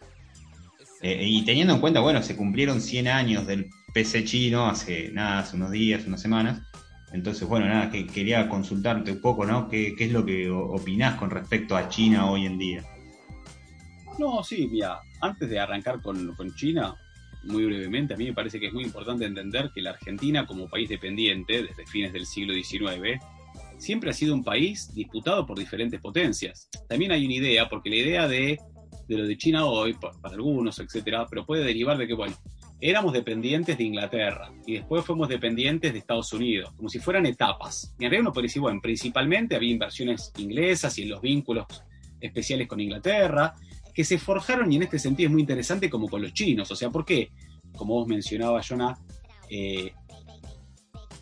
Eh, 1.01 1.25
y 1.25 1.45
teniendo 1.45 1.73
en 1.73 1.79
cuenta, 1.79 2.01
bueno, 2.01 2.21
se 2.23 2.35
cumplieron 2.35 2.81
100 2.81 3.07
años 3.07 3.47
del 3.47 3.69
PC 3.93 4.23
chino 4.25 4.67
hace 4.67 5.11
nada, 5.11 5.39
hace 5.39 5.55
unos 5.55 5.71
días, 5.71 6.05
unas 6.05 6.21
semanas. 6.21 6.61
Entonces, 7.11 7.47
bueno, 7.47 7.67
nada, 7.67 7.91
que 7.91 8.07
quería 8.07 8.49
consultarte 8.49 9.11
un 9.11 9.21
poco, 9.21 9.45
¿no? 9.45 9.69
¿Qué, 9.69 9.95
es 9.97 10.11
lo 10.11 10.25
que 10.25 10.49
opinás 10.49 11.15
con 11.15 11.29
respecto 11.29 11.77
a 11.77 11.87
China 11.87 12.29
hoy 12.29 12.47
en 12.47 12.57
día? 12.57 12.83
No, 14.17 14.43
sí, 14.43 14.67
mira, 14.67 14.99
antes 15.21 15.47
de 15.47 15.59
arrancar 15.59 16.01
con, 16.01 16.35
China, 16.55 16.95
muy 17.43 17.65
brevemente, 17.65 18.15
a 18.15 18.17
mí 18.17 18.25
me 18.25 18.33
parece 18.33 18.59
que 18.59 18.67
es 18.67 18.73
muy 18.73 18.83
importante 18.83 19.25
entender 19.25 19.69
que 19.73 19.81
la 19.81 19.91
Argentina, 19.91 20.47
como 20.47 20.67
país 20.67 20.89
dependiente 20.89 21.61
desde 21.61 21.85
fines 21.85 22.13
del 22.13 22.25
siglo 22.25 22.53
XIX, 22.55 23.19
siempre 23.77 24.09
ha 24.09 24.13
sido 24.13 24.33
un 24.33 24.43
país 24.43 24.91
disputado 24.95 25.45
por 25.45 25.59
diferentes 25.59 26.01
potencias. 26.01 26.67
También 26.89 27.11
hay 27.11 27.25
una 27.25 27.35
idea, 27.35 27.69
porque 27.69 27.91
la 27.91 27.97
idea 27.97 28.27
de, 28.27 28.59
de 29.07 29.17
lo 29.17 29.27
de 29.27 29.37
China 29.37 29.65
hoy, 29.65 29.93
pa- 29.93 30.13
para 30.19 30.33
algunos, 30.33 30.79
etcétera, 30.79 31.27
pero 31.29 31.45
puede 31.45 31.63
derivar 31.63 31.97
de 31.97 32.07
que, 32.07 32.13
bueno, 32.15 32.35
éramos 32.85 33.13
dependientes 33.13 33.77
de 33.77 33.85
Inglaterra 33.85 34.51
y 34.65 34.73
después 34.73 35.05
fuimos 35.05 35.29
dependientes 35.29 35.93
de 35.93 35.99
Estados 35.99 36.33
Unidos, 36.33 36.73
como 36.75 36.89
si 36.89 36.99
fueran 36.99 37.25
etapas. 37.25 37.95
Y 37.97 38.05
en 38.05 38.19
uno 38.19 38.33
puede 38.33 38.47
decir, 38.47 38.61
bueno, 38.61 38.81
principalmente 38.81 39.55
había 39.55 39.71
inversiones 39.71 40.33
inglesas 40.37 40.97
y 40.97 41.03
en 41.03 41.09
los 41.09 41.21
vínculos 41.21 41.65
especiales 42.19 42.67
con 42.67 42.81
Inglaterra, 42.81 43.53
que 43.93 44.03
se 44.03 44.17
forjaron 44.17 44.69
y 44.69 44.75
en 44.75 44.83
este 44.83 44.99
sentido 44.99 45.27
es 45.27 45.31
muy 45.31 45.41
interesante 45.41 45.89
como 45.89 46.09
con 46.09 46.21
los 46.21 46.33
chinos. 46.33 46.69
O 46.71 46.75
sea, 46.75 46.89
¿por 46.89 47.05
qué? 47.05 47.31
Como 47.73 47.93
vos 47.93 48.07
mencionabas, 48.07 48.67
Jonah, 48.67 48.97
eh, 49.49 49.93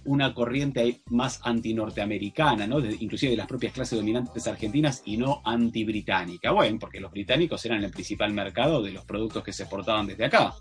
una 0.06 0.34
corriente 0.34 1.02
más 1.12 1.42
anti-norteamericana, 1.44 2.66
¿no? 2.66 2.80
Inclusive 2.80 3.34
de 3.34 3.38
las 3.38 3.46
propias 3.46 3.74
clases 3.74 4.00
dominantes 4.00 4.48
argentinas 4.48 5.04
y 5.06 5.16
no 5.16 5.44
anti-británica. 5.46 6.54
Bueno, 6.54 6.80
porque 6.80 7.00
los 7.00 7.12
británicos 7.12 7.64
eran 7.66 7.84
el 7.84 7.92
principal 7.92 8.34
mercado 8.34 8.82
de 8.82 8.94
los 8.94 9.06
productos 9.06 9.44
que 9.44 9.54
se 9.54 9.62
exportaban 9.62 10.08
desde 10.08 10.26
acá. 10.26 10.56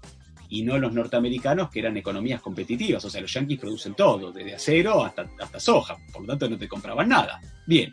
Y 0.51 0.63
no 0.63 0.79
los 0.79 0.93
norteamericanos, 0.93 1.71
que 1.71 1.79
eran 1.79 1.97
economías 1.97 2.43
competitivas. 2.43 3.05
O 3.05 3.11
sea, 3.11 3.23
los 3.23 3.33
yanquis 3.33 3.59
producen 3.59 3.95
todo, 3.95 4.33
desde 4.33 4.55
acero 4.55 5.05
hasta, 5.05 5.31
hasta 5.41 5.61
soja. 5.61 5.97
Por 6.13 6.23
lo 6.23 6.29
tanto, 6.29 6.51
no 6.51 6.59
te 6.59 6.69
compraban 6.69 7.09
nada. 7.09 7.41
Bien, 7.67 7.93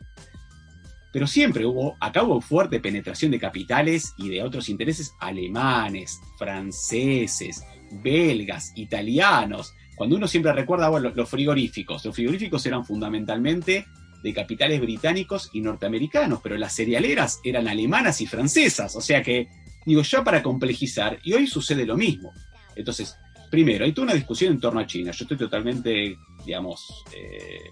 pero 1.11 1.25
siempre 1.25 1.65
hubo, 1.65 1.95
acá 1.99 2.23
hubo 2.23 2.41
fuerte 2.41 2.79
penetración 2.79 3.31
de 3.31 3.39
capitales 3.39 4.13
y 4.17 4.29
de 4.29 4.43
otros 4.43 4.69
intereses 4.69 5.13
alemanes, 5.19 6.19
franceses, 6.37 7.63
belgas, 8.03 8.71
italianos. 8.75 9.73
Cuando 9.95 10.15
uno 10.15 10.27
siempre 10.27 10.53
recuerda 10.53 10.89
bueno, 10.89 11.11
los 11.15 11.29
frigoríficos, 11.29 12.05
los 12.05 12.15
frigoríficos 12.15 12.65
eran 12.65 12.85
fundamentalmente 12.85 13.87
de 14.21 14.33
capitales 14.33 14.81
británicos 14.81 15.49
y 15.53 15.61
norteamericanos, 15.61 16.39
pero 16.43 16.57
las 16.57 16.75
cerealeras 16.75 17.39
eran 17.43 17.67
alemanas 17.67 18.21
y 18.21 18.27
francesas. 18.27 18.95
O 18.95 19.01
sea 19.01 19.23
que, 19.23 19.47
digo, 19.85 20.01
ya 20.01 20.23
para 20.23 20.43
complejizar, 20.43 21.19
y 21.23 21.33
hoy 21.33 21.47
sucede 21.47 21.85
lo 21.85 21.97
mismo. 21.97 22.33
Entonces, 22.77 23.15
primero, 23.49 23.85
hay 23.85 23.91
toda 23.91 24.05
una 24.05 24.13
discusión 24.13 24.53
en 24.53 24.59
torno 24.59 24.79
a 24.79 24.87
China. 24.87 25.11
Yo 25.11 25.23
estoy 25.23 25.37
totalmente, 25.37 26.17
digamos, 26.45 27.03
eh, 27.15 27.71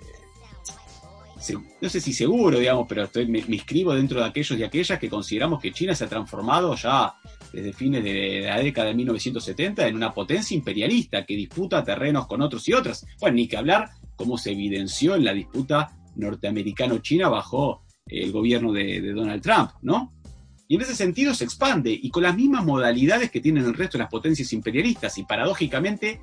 no 1.82 1.90
sé 1.90 2.02
si 2.02 2.14
seguro, 2.14 2.58
digamos, 2.58 2.88
pero 2.88 3.04
estoy, 3.04 3.28
me, 3.28 3.40
inscribo 3.40 3.94
dentro 3.94 4.20
de 4.20 4.26
aquellos 4.26 4.58
y 4.58 4.64
aquellas 4.64 4.98
que 5.00 5.10
consideramos 5.10 5.62
que 5.62 5.72
China 5.72 5.94
se 5.94 6.06
ha 6.06 6.10
transformado 6.10 6.76
ya 6.76 7.14
desde 7.54 7.74
fines 7.74 8.04
de 8.04 8.42
la 8.46 8.60
década 8.60 8.88
de 8.88 8.96
1970 8.96 9.88
en 9.88 9.96
una 9.96 10.14
potencia 10.14 10.56
imperialista 10.56 11.26
que 11.26 11.36
disputa 11.36 11.84
terrenos 11.84 12.28
con 12.28 12.42
otros 12.42 12.68
y 12.68 12.74
otras. 12.74 13.06
Bueno, 13.20 13.36
ni 13.36 13.48
que 13.48 13.58
hablar 13.58 13.90
cómo 14.16 14.38
se 14.38 14.52
evidenció 14.52 15.16
en 15.16 15.26
la 15.26 15.34
disputa 15.34 15.96
norteamericano-china 16.16 17.30
bajo 17.30 17.84
el 18.08 18.32
gobierno 18.32 18.72
de 18.72 19.14
Donald 19.14 19.42
Trump, 19.42 19.72
¿no? 19.82 20.15
Y 20.68 20.76
en 20.76 20.82
ese 20.82 20.96
sentido 20.96 21.34
se 21.34 21.44
expande 21.44 21.92
y 21.92 22.10
con 22.10 22.24
las 22.24 22.36
mismas 22.36 22.66
modalidades 22.66 23.30
que 23.30 23.42
tienen 23.42 23.66
el 23.66 23.74
resto 23.74 23.98
de 23.98 24.04
las 24.04 24.12
potencias 24.12 24.52
imperialistas 24.54 25.18
y 25.18 25.24
paradójicamente, 25.24 26.22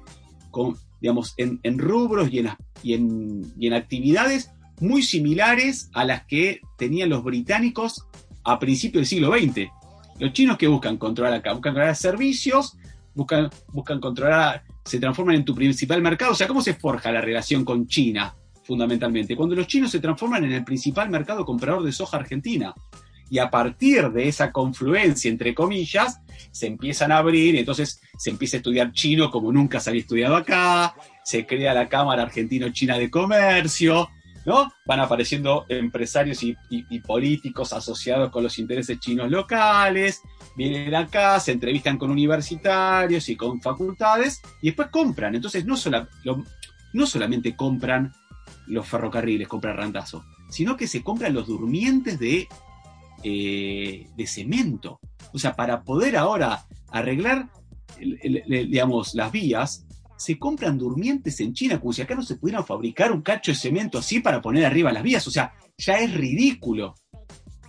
con, 0.51 0.77
digamos, 1.01 1.35
en, 1.37 1.79
rubros 1.79 2.33
y 2.33 2.41
en, 2.41 2.49
y, 2.83 2.95
en, 2.95 3.53
y 3.59 3.67
en 3.69 3.75
actividades 3.75 4.51
muy 4.81 5.03
similares 5.03 5.91
a 5.95 6.05
las 6.05 6.27
que 6.27 6.61
tenían 6.77 7.09
los 7.09 7.23
británicos 7.23 8.05
a 8.45 8.59
principios 8.59 9.01
del 9.01 9.07
siglo 9.07 9.33
XX. 9.33 9.71
Los 10.19 10.33
chinos 10.33 10.59
que 10.59 10.67
buscan 10.67 10.97
controlar 10.99 11.35
acá, 11.35 11.53
buscan 11.53 11.73
controlar 11.73 11.97
servicios, 11.97 12.77
buscan, 13.15 13.49
buscan 13.69 14.01
controlar, 14.01 14.65
se 14.85 14.99
transforman 14.99 15.37
en 15.37 15.45
tu 15.45 15.55
principal 15.55 16.03
mercado. 16.03 16.33
O 16.33 16.35
sea, 16.35 16.49
¿cómo 16.49 16.63
se 16.63 16.75
forja 16.75 17.13
la 17.13 17.21
relación 17.21 17.65
con 17.65 17.87
China 17.87 18.35
fundamentalmente? 18.65 19.37
Cuando 19.37 19.55
los 19.55 19.67
chinos 19.67 19.91
se 19.91 20.01
transforman 20.01 20.45
en 20.45 20.53
el 20.53 20.65
principal 20.65 21.09
mercado 21.11 21.45
comprador 21.45 21.83
de 21.85 21.93
soja 21.93 22.17
argentina. 22.17 22.75
Y 23.33 23.39
a 23.39 23.49
partir 23.49 24.11
de 24.11 24.29
esa 24.29 24.53
confluencia, 24.53 25.31
entre 25.31 25.55
comillas, 25.55 26.21
se 26.51 26.67
empiezan 26.67 27.13
a 27.13 27.17
abrir, 27.17 27.55
y 27.55 27.61
entonces 27.61 27.99
se 28.19 28.29
empieza 28.29 28.59
a 28.59 28.59
estudiar 28.59 28.93
chino 28.93 29.31
como 29.31 29.51
nunca 29.51 29.81
se 29.81 29.89
había 29.89 30.03
estudiado 30.03 30.37
acá, 30.37 30.95
se 31.25 31.47
crea 31.47 31.73
la 31.73 31.89
Cámara 31.89 32.25
Argentino-China 32.25 32.99
de 32.99 33.09
Comercio, 33.11 34.11
¿no? 34.45 34.71
Van 34.85 35.01
apareciendo 35.01 35.65
empresarios 35.71 36.43
y, 36.43 36.55
políticos 37.07 37.73
asociados 37.73 38.31
con 38.31 38.43
los 38.43 38.59
intereses 38.59 39.01
chinos 39.01 39.31
locales, 39.31 40.21
vienen 40.55 40.95
acá, 40.95 41.41
se 41.41 41.53
entrevistan 41.53 41.97
con 41.97 42.11
universitarios 42.11 43.31
y 43.31 43.37
con 43.37 43.63
facultades, 43.63 44.43
y 44.61 44.67
después 44.67 44.89
compran. 44.89 45.35
Entonces, 45.35 45.65
no, 45.65 45.77
no 46.93 47.07
solamente 47.07 47.57
compran 47.57 48.13
los 48.67 48.87
ferrocarriles, 48.87 49.49
compran 49.49 49.79
randazo, 49.79 50.23
sino 50.51 50.77
que 50.77 50.87
se 50.87 51.03
compran 51.03 51.33
los 51.33 51.47
durmientes 51.47 52.19
de, 52.19 52.47
eh, 53.23 54.09
de 54.17 54.27
cemento. 54.27 55.01
O 55.33 55.39
sea, 55.39 55.55
para 55.55 55.83
poder 55.83 56.17
ahora 56.17 56.65
arreglar, 56.91 57.49
digamos, 57.99 59.15
las 59.15 59.33
vías, 59.33 59.87
se 60.17 60.39
compran 60.39 60.79
durmientes 60.79 61.41
en 61.41 61.53
China, 61.53 61.81
como 61.81 61.93
si 61.93 62.03
acá 62.03 62.15
no 62.15 62.23
se 62.23 62.37
pudieran 62.37 62.65
fabricar 62.65 63.11
un 63.11 63.23
cacho 63.23 63.51
de 63.51 63.57
cemento 63.57 63.99
así 63.99 64.21
para 64.21 64.41
poner 64.41 64.65
arriba 64.65 64.93
las 64.93 65.03
vías. 65.03 65.27
O 65.27 65.31
sea, 65.31 65.53
ya 65.77 65.95
es 65.99 66.15
ridículo. 66.15 66.95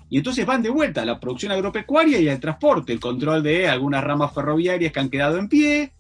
Y 0.10 0.18
entonces 0.18 0.46
van 0.46 0.62
de 0.62 0.70
vuelta 0.70 1.02
a 1.02 1.06
la 1.06 1.20
producción 1.20 1.52
agropecuaria 1.52 2.20
y 2.20 2.30
al 2.30 2.40
transporte, 2.40 2.94
el 2.94 3.00
control 3.00 3.42
de 3.42 3.68
algunas 3.68 4.04
ramas 4.04 4.32
ferroviarias 4.34 4.92
que 4.92 5.00
han 5.00 5.10
quedado 5.10 5.40
en 5.40 5.50
pie, 5.50 5.94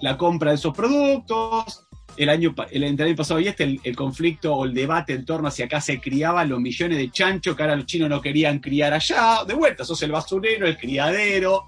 la 0.00 0.16
compra 0.16 0.52
de 0.52 0.56
esos 0.56 0.74
productos. 0.74 1.86
El 2.16 2.28
año, 2.28 2.54
el, 2.70 2.84
el 2.84 3.00
año 3.00 3.16
pasado 3.16 3.40
y 3.40 3.48
este, 3.48 3.80
el, 3.82 3.96
conflicto 3.96 4.54
o 4.54 4.64
el 4.64 4.74
debate 4.74 5.14
en 5.14 5.24
torno 5.24 5.48
a 5.48 5.50
si 5.50 5.62
acá 5.62 5.80
se 5.80 6.00
criaban 6.00 6.48
los 6.48 6.60
millones 6.60 6.98
de 6.98 7.10
chanchos 7.10 7.56
que 7.56 7.62
ahora 7.62 7.76
los 7.76 7.86
chinos 7.86 8.10
no 8.10 8.20
querían 8.20 8.58
criar 8.58 8.92
allá. 8.92 9.44
De 9.46 9.54
vuelta, 9.54 9.84
sos 9.84 10.02
el 10.02 10.12
basurero, 10.12 10.66
el 10.66 10.76
criadero, 10.76 11.66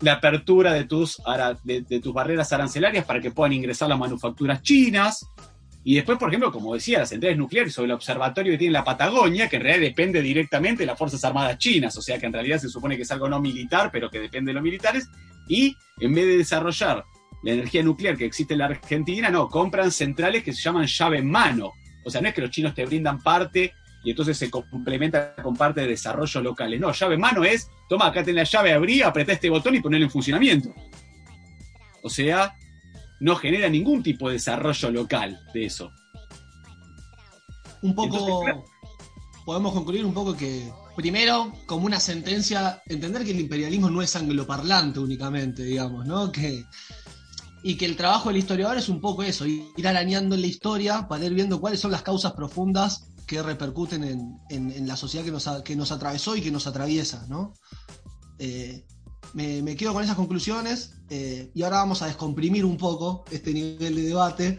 la 0.00 0.14
apertura 0.14 0.72
de 0.72 0.84
tus, 0.84 1.20
de, 1.64 1.82
de 1.82 2.00
tus 2.00 2.14
barreras 2.14 2.52
arancelarias 2.52 3.04
para 3.04 3.20
que 3.20 3.30
puedan 3.30 3.52
ingresar 3.52 3.88
las 3.88 3.98
manufacturas 3.98 4.62
chinas. 4.62 5.26
Y 5.88 5.94
después, 5.94 6.18
por 6.18 6.28
ejemplo, 6.28 6.50
como 6.50 6.74
decía, 6.74 6.98
las 6.98 7.10
centrales 7.10 7.38
nucleares 7.38 7.72
sobre 7.72 7.86
el 7.86 7.92
observatorio 7.92 8.52
que 8.52 8.58
tiene 8.58 8.72
la 8.72 8.82
Patagonia, 8.82 9.48
que 9.48 9.54
en 9.54 9.62
realidad 9.62 9.88
depende 9.88 10.20
directamente 10.20 10.82
de 10.82 10.86
las 10.86 10.98
Fuerzas 10.98 11.24
Armadas 11.24 11.58
chinas, 11.58 11.96
o 11.96 12.02
sea 12.02 12.18
que 12.18 12.26
en 12.26 12.32
realidad 12.32 12.58
se 12.58 12.68
supone 12.68 12.96
que 12.96 13.02
es 13.02 13.10
algo 13.12 13.28
no 13.28 13.40
militar, 13.40 13.90
pero 13.92 14.10
que 14.10 14.18
depende 14.18 14.50
de 14.50 14.54
los 14.54 14.64
militares, 14.64 15.08
y 15.48 15.76
en 16.00 16.12
vez 16.12 16.26
de 16.26 16.38
desarrollar 16.38 17.04
la 17.46 17.52
energía 17.52 17.80
nuclear 17.80 18.16
que 18.16 18.24
existe 18.24 18.54
en 18.54 18.58
la 18.58 18.64
Argentina, 18.64 19.30
no, 19.30 19.48
compran 19.48 19.92
centrales 19.92 20.42
que 20.42 20.52
se 20.52 20.60
llaman 20.60 20.86
llave 20.86 21.18
en 21.18 21.30
mano. 21.30 21.74
O 22.04 22.10
sea, 22.10 22.20
no 22.20 22.26
es 22.26 22.34
que 22.34 22.40
los 22.40 22.50
chinos 22.50 22.74
te 22.74 22.84
brindan 22.84 23.22
parte 23.22 23.72
y 24.02 24.10
entonces 24.10 24.36
se 24.36 24.50
complementa 24.50 25.36
con 25.36 25.54
parte 25.54 25.82
de 25.82 25.86
desarrollos 25.86 26.42
locales. 26.42 26.80
No, 26.80 26.90
llave 26.90 27.14
en 27.14 27.20
mano 27.20 27.44
es, 27.44 27.70
toma, 27.88 28.06
acá 28.06 28.24
tenés 28.24 28.52
la 28.52 28.58
llave, 28.58 28.72
abrí, 28.72 29.00
apretá 29.00 29.32
este 29.32 29.48
botón 29.48 29.76
y 29.76 29.80
ponelo 29.80 30.04
en 30.04 30.10
funcionamiento. 30.10 30.74
O 32.02 32.10
sea, 32.10 32.56
no 33.20 33.36
genera 33.36 33.68
ningún 33.68 34.02
tipo 34.02 34.26
de 34.26 34.34
desarrollo 34.34 34.90
local 34.90 35.38
de 35.54 35.66
eso. 35.66 35.92
Un 37.82 37.94
poco. 37.94 38.16
Entonces, 38.16 38.34
claro. 38.42 38.64
Podemos 39.44 39.72
concluir 39.72 40.04
un 40.04 40.14
poco 40.14 40.36
que, 40.36 40.68
primero, 40.96 41.52
como 41.66 41.86
una 41.86 42.00
sentencia, 42.00 42.82
entender 42.86 43.24
que 43.24 43.30
el 43.30 43.38
imperialismo 43.38 43.88
no 43.88 44.02
es 44.02 44.16
angloparlante 44.16 44.98
únicamente, 44.98 45.62
digamos, 45.62 46.04
¿no? 46.06 46.32
Que, 46.32 46.64
y 47.66 47.74
que 47.76 47.84
el 47.84 47.96
trabajo 47.96 48.28
del 48.28 48.38
historiador 48.38 48.78
es 48.78 48.88
un 48.88 49.00
poco 49.00 49.24
eso, 49.24 49.44
ir 49.44 49.88
arañando 49.88 50.36
en 50.36 50.40
la 50.40 50.46
historia 50.46 51.08
para 51.08 51.24
ir 51.24 51.34
viendo 51.34 51.60
cuáles 51.60 51.80
son 51.80 51.90
las 51.90 52.02
causas 52.02 52.32
profundas 52.32 53.08
que 53.26 53.42
repercuten 53.42 54.04
en, 54.04 54.38
en- 54.50 54.86
la 54.86 54.96
sociedad 54.96 55.24
que 55.24 55.32
nos, 55.32 55.48
que 55.64 55.74
nos 55.74 55.90
atravesó 55.90 56.36
y 56.36 56.42
que 56.42 56.52
nos 56.52 56.68
atraviesa, 56.68 57.26
¿no? 57.28 57.54
Eh, 58.38 58.86
me, 59.34 59.74
quedo 59.74 59.92
con 59.92 60.04
esas 60.04 60.14
conclusiones 60.14 60.92
eh, 61.10 61.50
y 61.54 61.64
ahora 61.64 61.78
vamos 61.78 62.02
a 62.02 62.06
descomprimir 62.06 62.64
un 62.64 62.76
poco 62.76 63.24
este 63.32 63.52
nivel 63.52 63.96
de 63.96 64.02
debate 64.02 64.58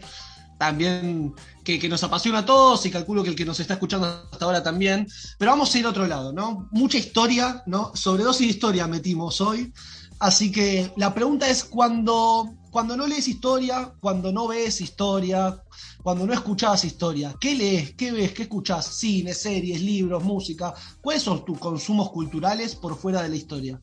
también 0.58 1.32
que, 1.64 1.78
que 1.78 1.88
nos 1.88 2.04
apasiona 2.04 2.40
a 2.40 2.44
todos 2.44 2.84
y 2.84 2.90
calculo 2.90 3.22
que 3.22 3.30
el 3.30 3.36
que 3.36 3.46
nos 3.46 3.58
está 3.58 3.72
escuchando 3.74 4.06
hasta 4.30 4.44
ahora 4.44 4.62
también. 4.62 5.06
Pero 5.38 5.52
vamos 5.52 5.74
a 5.74 5.78
ir 5.78 5.86
a 5.86 5.90
otro 5.90 6.06
lado, 6.06 6.30
¿no? 6.34 6.68
Mucha 6.72 6.98
historia, 6.98 7.62
¿no? 7.64 7.90
Sobredosis 7.94 8.46
de 8.48 8.52
historia 8.52 8.86
metimos 8.86 9.40
hoy. 9.40 9.72
Así 10.20 10.50
que 10.50 10.92
la 10.96 11.14
pregunta 11.14 11.48
es 11.48 11.62
cuando, 11.64 12.52
cuando 12.70 12.96
no 12.96 13.06
lees 13.06 13.28
historia, 13.28 13.92
cuando 14.00 14.32
no 14.32 14.48
ves 14.48 14.80
historia, 14.80 15.62
cuando 16.02 16.26
no 16.26 16.32
escuchás 16.32 16.84
historia, 16.84 17.34
¿qué 17.40 17.54
lees? 17.54 17.94
¿Qué 17.94 18.12
ves? 18.12 18.32
¿Qué 18.32 18.42
escuchás? 18.42 18.86
Cine, 18.98 19.34
series, 19.34 19.80
libros, 19.80 20.22
música. 20.22 20.74
¿Cuáles 21.00 21.22
son 21.22 21.44
tus 21.44 21.58
consumos 21.58 22.10
culturales 22.10 22.74
por 22.74 22.96
fuera 22.96 23.22
de 23.22 23.28
la 23.28 23.36
historia? 23.36 23.80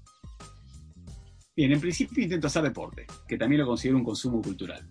Bien, 1.56 1.72
en 1.72 1.80
principio 1.80 2.24
intento 2.24 2.48
hacer 2.48 2.64
deporte, 2.64 3.07
que 3.28 3.38
también 3.38 3.62
lo 3.62 3.68
considero 3.68 3.98
un 3.98 4.03
consumo 4.03 4.41
cultural. 4.41 4.88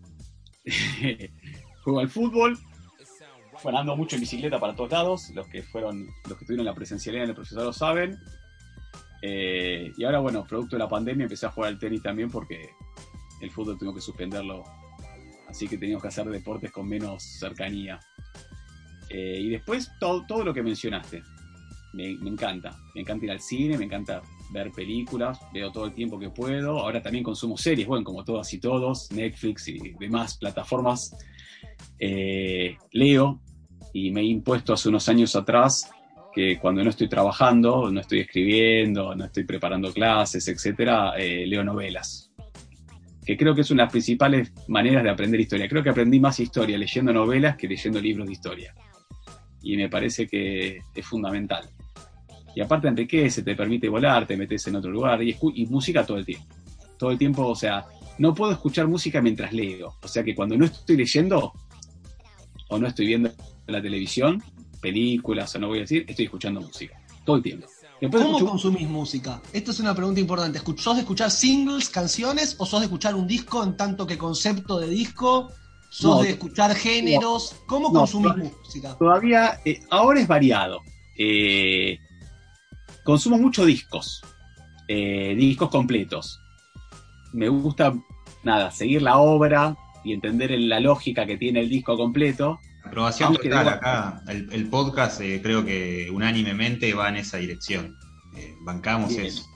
Juego 1.85 2.01
al 2.01 2.09
fútbol, 2.09 2.59
bueno, 3.63 3.79
ando 3.79 3.97
mucho 3.97 4.17
en 4.17 4.21
bicicleta 4.21 4.59
para 4.59 4.75
todos 4.75 4.91
lados, 4.91 5.31
los 5.35 5.47
que 5.49 5.63
fueron, 5.63 6.09
los 6.29 6.39
que 6.39 6.45
tuvieron 6.45 6.67
la 6.67 6.75
presencialidad 6.75 7.25
en 7.25 7.31
el 7.31 7.37
profesor 7.37 7.65
lo 7.65 7.73
saben. 7.73 8.19
Eh, 9.23 9.93
y 9.97 10.05
ahora, 10.05 10.21
bueno, 10.21 10.47
producto 10.47 10.77
de 10.77 10.81
la 10.81 10.89
pandemia 10.89 11.25
empecé 11.25 11.47
a 11.47 11.51
jugar 11.51 11.69
al 11.69 11.79
tenis 11.79 12.03
también 12.03 12.31
porque 12.31 12.71
el 13.41 13.51
fútbol 13.51 13.79
tengo 13.79 13.95
que 13.95 14.01
suspenderlo, 14.01 14.65
así 15.49 15.67
que 15.69 15.79
teníamos 15.79 16.03
que 16.03 16.09
hacer 16.09 16.29
deportes 16.29 16.71
con 16.71 16.89
menos 16.89 17.23
cercanía. 17.23 17.99
Eh, 19.09 19.41
y 19.41 19.51
después 19.51 19.91
todo, 20.01 20.25
todo 20.27 20.45
lo 20.45 20.55
que 20.55 20.63
mencionaste, 20.63 21.23
me, 21.93 22.17
me 22.17 22.31
encanta, 22.31 22.77
me 22.95 23.03
encanta 23.03 23.27
ir 23.27 23.31
al 23.31 23.41
cine, 23.41 23.79
me 23.79 23.85
encanta 23.85 24.23
ver 24.51 24.71
películas, 24.71 25.39
veo 25.53 25.71
todo 25.71 25.87
el 25.87 25.95
tiempo 25.95 26.19
que 26.19 26.31
puedo. 26.31 26.79
Ahora 26.79 27.03
también 27.03 27.25
consumo 27.25 27.57
series, 27.57 27.87
bueno, 27.87 28.05
como 28.05 28.25
todas 28.25 28.53
y 28.53 28.59
todos, 28.59 29.11
Netflix 29.13 29.69
y 29.69 29.95
demás 29.99 30.39
plataformas. 30.39 31.17
Eh, 31.99 32.77
leo 32.93 33.41
y 33.93 34.11
me 34.11 34.21
he 34.21 34.25
impuesto 34.25 34.73
hace 34.73 34.89
unos 34.89 35.09
años 35.09 35.37
atrás 35.37 35.91
que 36.33 36.59
cuando 36.59 36.83
no 36.83 36.91
estoy 36.91 37.09
trabajando, 37.09 37.91
no 37.91 38.01
estoy 38.01 38.21
escribiendo, 38.21 39.15
no 39.15 39.25
estoy 39.25 39.45
preparando 39.45 39.93
clases, 39.93 40.47
etcétera, 40.49 41.15
eh, 41.17 41.47
leo 41.47 41.63
novelas. 41.63 42.24
Que 43.25 43.37
creo 43.37 43.55
que 43.55 43.63
es 43.63 43.71
una 43.71 43.83
de 43.83 43.87
las 43.87 43.93
principales 43.93 44.53
maneras 44.69 45.03
de 45.03 45.11
aprender 45.11 45.41
historia. 45.41 45.69
Creo 45.69 45.83
que 45.83 45.91
aprendí 45.91 46.21
más 46.21 46.39
historia 46.41 46.77
leyendo 46.77 47.13
novelas 47.13 47.57
que 47.57 47.69
leyendo 47.69 48.01
libros 48.01 48.27
de 48.27 48.33
historia. 48.33 48.75
Y 49.63 49.77
me 49.77 49.89
parece 49.89 50.27
que 50.27 50.81
es 50.95 51.07
fundamental. 51.07 51.69
Y 52.55 52.61
aparte 52.61 52.89
enriquece, 52.89 53.43
te 53.43 53.57
permite 53.57 53.89
volar, 53.89 54.27
te 54.27 54.37
metes 54.37 54.67
en 54.69 54.77
otro 54.77 54.91
lugar 54.91 55.23
y, 55.23 55.37
y 55.55 55.67
música 55.67 56.05
todo 56.05 56.19
el 56.19 56.27
tiempo. 56.27 56.47
Todo 56.99 57.11
el 57.11 57.19
tiempo, 57.19 57.47
o 57.47 57.55
sea, 57.55 57.85
no 58.19 58.35
puedo 58.35 58.53
escuchar 58.53 58.87
música 58.87 59.21
mientras 59.21 59.53
leo. 59.53 59.97
O 60.03 60.09
sea 60.09 60.23
que 60.23 60.35
cuando 60.35 60.57
no 60.57 60.67
estoy 60.67 60.97
leyendo 60.97 61.53
o 62.69 62.79
no 62.79 62.87
estoy 62.87 63.07
viendo 63.07 63.31
la 63.67 63.83
televisión, 63.83 64.43
películas 64.81 65.55
o 65.57 65.59
no 65.59 65.69
voy 65.69 65.79
a 65.79 65.81
decir, 65.83 66.05
estoy 66.07 66.27
escuchando 66.27 66.61
música. 66.61 67.01
Todo 67.25 67.37
el 67.37 67.43
tiempo. 67.43 67.67
Después 68.01 68.23
¿Cómo 68.23 68.37
escucho- 68.37 68.51
consumís 68.51 68.89
música? 68.89 69.41
Esta 69.53 69.71
es 69.71 69.81
una 69.81 69.95
pregunta 69.95 70.21
importante. 70.21 70.59
¿Escuch- 70.59 70.79
¿Sos 70.79 70.97
de 70.97 71.03
escuchar 71.03 71.31
singles, 71.31 71.89
canciones, 71.89 72.57
o 72.59 72.67
sos 72.67 72.81
de 72.81 72.87
escuchar 72.87 73.15
un 73.15 73.27
disco 73.27 73.63
en 73.63 73.77
tanto 73.77 74.07
que 74.07 74.19
concepto 74.19 74.79
de 74.79 74.89
disco? 74.89 75.53
¿Sos 75.91 76.17
No, 76.17 76.23
de 76.23 76.31
escuchar 76.31 76.75
géneros? 76.75 77.55
¿Cómo 77.67 77.93
consumís 77.93 78.37
no. 78.37 78.45
música? 78.65 78.97
todavía, 78.99 79.61
eh, 79.65 79.81
ahora 79.91 80.21
es 80.21 80.27
variado. 80.27 80.81
Eh, 81.17 81.99
consumo 83.05 83.39
mucho 83.39 83.65
discos, 83.65 84.21
eh, 84.89 85.35
discos 85.37 85.71
completos. 85.71 86.41
Me 87.33 87.49
gusta, 87.49 87.95
nada, 88.43 88.71
seguir 88.73 89.03
la 89.03 89.19
obra 89.19 89.77
y 90.03 90.13
entender 90.13 90.51
la 90.59 90.81
lógica 90.81 91.25
que 91.27 91.37
tiene 91.37 91.61
el 91.61 91.69
disco 91.69 91.97
completo. 91.97 92.59
Aprobación 92.85 93.29
Aunque 93.29 93.49
total 93.49 93.67
debo- 93.67 93.75
acá. 93.77 94.23
El, 94.29 94.53
el 94.53 94.69
podcast 94.69 95.21
eh, 95.21 95.41
creo 95.43 95.65
que 95.65 96.09
unánimemente 96.11 96.93
va 96.95 97.09
en 97.09 97.17
esa 97.17 97.39
dirección. 97.39 97.97
Eh, 98.37 98.55
bancamos 98.63 99.11
Bien. 99.11 99.27
eso. 99.27 99.47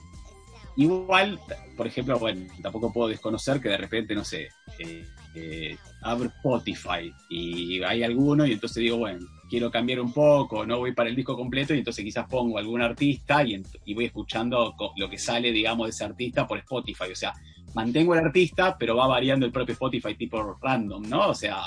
Igual, 0.76 1.40
por 1.76 1.88
ejemplo, 1.88 2.18
bueno, 2.20 2.46
tampoco 2.62 2.92
puedo 2.92 3.08
desconocer 3.08 3.60
que 3.60 3.68
de 3.68 3.78
repente, 3.78 4.14
no 4.14 4.24
sé, 4.24 4.48
eh, 4.78 5.04
eh, 5.34 5.76
abro 6.02 6.28
Spotify 6.28 7.12
y 7.28 7.82
hay 7.82 8.04
alguno 8.04 8.46
y 8.46 8.52
entonces 8.52 8.82
digo, 8.84 8.98
bueno, 8.98 9.26
quiero 9.50 9.72
cambiar 9.72 10.00
un 10.00 10.12
poco, 10.12 10.64
no 10.64 10.78
voy 10.78 10.92
para 10.92 11.08
el 11.08 11.16
disco 11.16 11.36
completo 11.36 11.74
y 11.74 11.78
entonces 11.78 12.04
quizás 12.04 12.28
pongo 12.28 12.58
algún 12.58 12.80
artista 12.80 13.42
y, 13.42 13.60
voy 13.92 14.04
escuchando 14.04 14.76
lo 14.96 15.10
que 15.10 15.18
sale, 15.18 15.50
digamos, 15.50 15.88
de 15.88 15.90
ese 15.90 16.04
artista 16.04 16.46
por 16.46 16.58
Spotify. 16.58 17.10
O 17.10 17.16
sea, 17.16 17.34
mantengo 17.74 18.14
el 18.14 18.20
artista, 18.20 18.76
pero 18.78 18.94
va 18.94 19.08
variando 19.08 19.46
el 19.46 19.52
propio 19.52 19.72
Spotify 19.72 20.14
tipo 20.14 20.58
random, 20.62 21.08
¿no? 21.08 21.30
O 21.30 21.34
sea... 21.34 21.62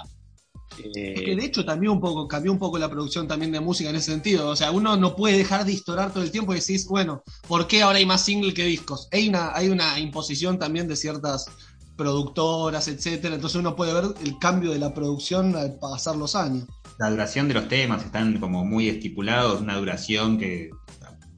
eh, 0.80 1.14
Es 1.16 1.22
que 1.22 1.36
de 1.36 1.46
hecho 1.46 1.66
también 1.66 1.92
un 1.92 2.00
poco, 2.00 2.28
cambió 2.28 2.52
un 2.52 2.60
poco 2.60 2.78
la 2.78 2.90
producción 2.90 3.28
también 3.28 3.52
de 3.52 3.60
música 3.60 3.90
en 3.90 3.96
ese 3.96 4.12
sentido. 4.12 4.50
O 4.50 4.56
sea, 4.56 4.72
uno 4.72 4.98
no 4.98 5.16
puede 5.16 5.38
dejar 5.38 5.66
de 5.66 5.74
historar 5.74 6.14
todo 6.14 6.24
el 6.24 6.32
tiempo 6.32 6.54
y 6.54 6.60
decís, 6.60 6.88
bueno, 6.88 7.24
¿por 7.48 7.68
qué 7.68 7.82
ahora 7.82 7.98
hay 7.98 8.06
más 8.06 8.24
single 8.24 8.54
que 8.54 8.66
discos? 8.66 9.08
Hay 9.12 9.30
una, 9.30 9.56
hay 9.56 9.70
una 9.70 10.00
imposición 10.00 10.58
también 10.58 10.88
de 10.88 10.96
ciertas 10.96 11.48
productoras, 11.96 12.88
etcétera. 12.88 13.36
Entonces 13.36 13.60
uno 13.60 13.76
puede 13.76 13.94
ver 13.94 14.06
el 14.24 14.38
cambio 14.40 14.72
de 14.72 14.80
la 14.80 14.94
producción 14.94 15.56
al 15.56 15.78
pasar 15.80 16.16
los 16.16 16.36
años. 16.36 16.68
La 16.98 17.10
duración 17.10 17.48
de 17.48 17.54
los 17.54 17.68
temas 17.68 18.04
están 18.04 18.40
como 18.40 18.66
muy 18.66 18.90
estipulados, 18.90 19.62
una 19.62 19.78
duración 19.78 20.38
que 20.38 20.70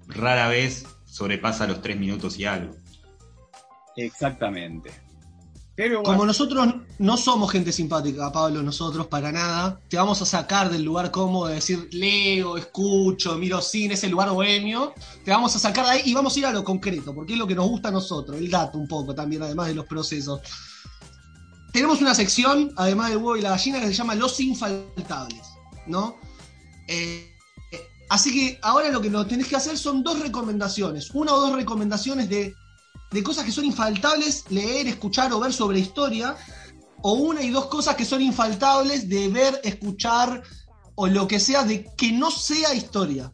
rara 0.08 0.48
vez 0.48 0.86
sobrepasa 1.06 1.68
los 1.68 1.82
tres 1.82 2.00
minutos 2.00 2.40
y 2.40 2.46
algo. 2.46 2.76
Exactamente. 3.96 4.92
Como 6.04 6.24
nosotros 6.24 6.68
no 7.00 7.18
somos 7.18 7.52
gente 7.52 7.72
simpática, 7.72 8.32
Pablo, 8.32 8.62
nosotros 8.62 9.08
para 9.08 9.32
nada, 9.32 9.80
te 9.90 9.98
vamos 9.98 10.22
a 10.22 10.26
sacar 10.26 10.70
del 10.70 10.84
lugar 10.84 11.10
cómodo 11.10 11.48
de 11.48 11.56
decir 11.56 11.90
leo, 11.92 12.58
escucho, 12.58 13.36
miro 13.40 13.60
cine, 13.60 13.96
ese 13.96 14.08
lugar 14.08 14.30
bohemio, 14.30 14.94
te 15.26 15.32
vamos 15.32 15.56
a 15.56 15.60
sacar 15.60 15.86
de 15.86 15.92
ahí 15.92 16.02
y 16.06 16.14
vamos 16.14 16.36
a 16.36 16.40
ir 16.40 16.46
a 16.46 16.52
lo 16.52 16.64
concreto, 16.64 17.16
porque 17.16 17.34
es 17.34 17.40
lo 17.40 17.48
que 17.48 17.56
nos 17.56 17.68
gusta 17.68 17.90
a 17.90 17.92
nosotros, 17.92 18.38
el 18.38 18.52
dato 18.52 18.78
un 18.78 18.88
poco 18.88 19.16
también, 19.16 19.42
además 19.42 19.68
de 19.68 19.74
los 19.74 19.86
procesos. 19.86 20.42
Tenemos 21.72 22.02
una 22.02 22.14
sección, 22.14 22.72
además 22.76 23.10
del 23.10 23.18
huevo 23.18 23.38
y 23.38 23.42
la 23.42 23.50
gallina, 23.50 23.80
que 23.80 23.88
se 23.88 23.94
llama 23.94 24.14
Los 24.14 24.40
Infaltables, 24.40 25.42
¿no? 25.88 26.18
Eh, 26.88 27.36
así 28.10 28.32
que 28.32 28.60
ahora 28.62 28.90
lo 28.90 29.02
que 29.02 29.10
nos 29.10 29.28
tenés 29.28 29.48
que 29.48 29.56
hacer 29.56 29.76
son 29.76 30.04
dos 30.04 30.20
recomendaciones, 30.20 31.10
una 31.16 31.34
o 31.34 31.40
dos 31.40 31.56
recomendaciones 31.56 32.30
de 32.30 32.54
de 33.14 33.24
cosas 33.24 33.46
que 33.46 33.52
son 33.52 33.66
infaltables 33.66 34.46
leer, 34.50 34.88
escuchar 34.88 35.32
o 35.34 35.40
ver 35.40 35.54
sobre 35.54 35.80
historia, 35.80 36.36
o 37.02 37.14
una 37.14 37.42
y 37.42 37.50
dos 37.50 37.68
cosas 37.68 37.96
que 37.96 38.06
son 38.06 38.22
infaltables 38.22 39.08
de 39.08 39.28
ver, 39.30 39.60
escuchar 39.64 40.42
o 40.96 41.08
lo 41.08 41.28
que 41.28 41.40
sea 41.40 41.64
de 41.64 41.86
que 41.98 42.12
no 42.12 42.32
sea 42.32 42.74
historia. 42.74 43.32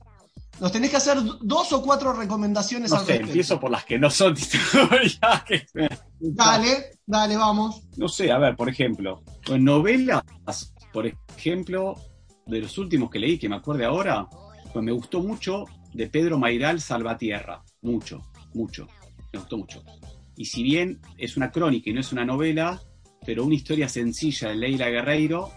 Nos 0.60 0.72
tenés 0.74 0.90
que 0.90 0.98
hacer 0.98 1.18
dos 1.42 1.72
o 1.72 1.82
cuatro 1.82 2.12
recomendaciones 2.12 2.92
no 2.92 2.98
al 2.98 3.02
sé, 3.06 3.12
respecto. 3.14 3.32
empiezo 3.32 3.60
por 3.62 3.72
las 3.72 3.86
que 3.86 3.98
no 3.98 4.10
son 4.10 4.34
historias. 4.38 5.20
que- 5.48 5.66
Dale, 6.20 6.98
dale, 7.06 7.38
vamos. 7.38 7.82
No 7.96 8.10
sé, 8.10 8.30
a 8.32 8.38
ver, 8.38 8.58
por 8.58 8.68
ejemplo, 8.68 9.24
novelas, 9.58 10.24
por 10.92 11.06
ejemplo, 11.38 11.96
de 12.46 12.60
los 12.62 12.78
últimos 12.78 13.10
que 13.10 13.20
leí, 13.20 13.38
que 13.40 13.48
me 13.48 13.56
acuerde 13.56 13.86
ahora, 13.86 14.28
pues 14.74 14.84
me 14.84 14.92
gustó 14.92 15.22
mucho 15.22 15.64
de 15.94 16.08
Pedro 16.08 16.38
Mairal 16.38 16.82
Salvatierra. 16.82 17.64
Mucho, 17.82 18.22
mucho. 18.54 18.88
Me 19.34 19.40
gustó 19.40 19.58
mucho. 19.58 19.84
Y 20.36 20.46
si 20.46 20.64
bien 20.64 21.00
es 21.18 21.38
una 21.38 21.52
crónica 21.52 21.90
y 21.90 21.94
no 21.94 22.00
es 22.00 22.12
una 22.12 22.26
novela, 22.26 22.82
pero 23.26 23.44
una 23.46 23.56
historia 23.56 23.90
sencilla 23.90 24.50
de 24.50 24.56
Leila 24.56 24.90
Guerreiro 24.90 25.50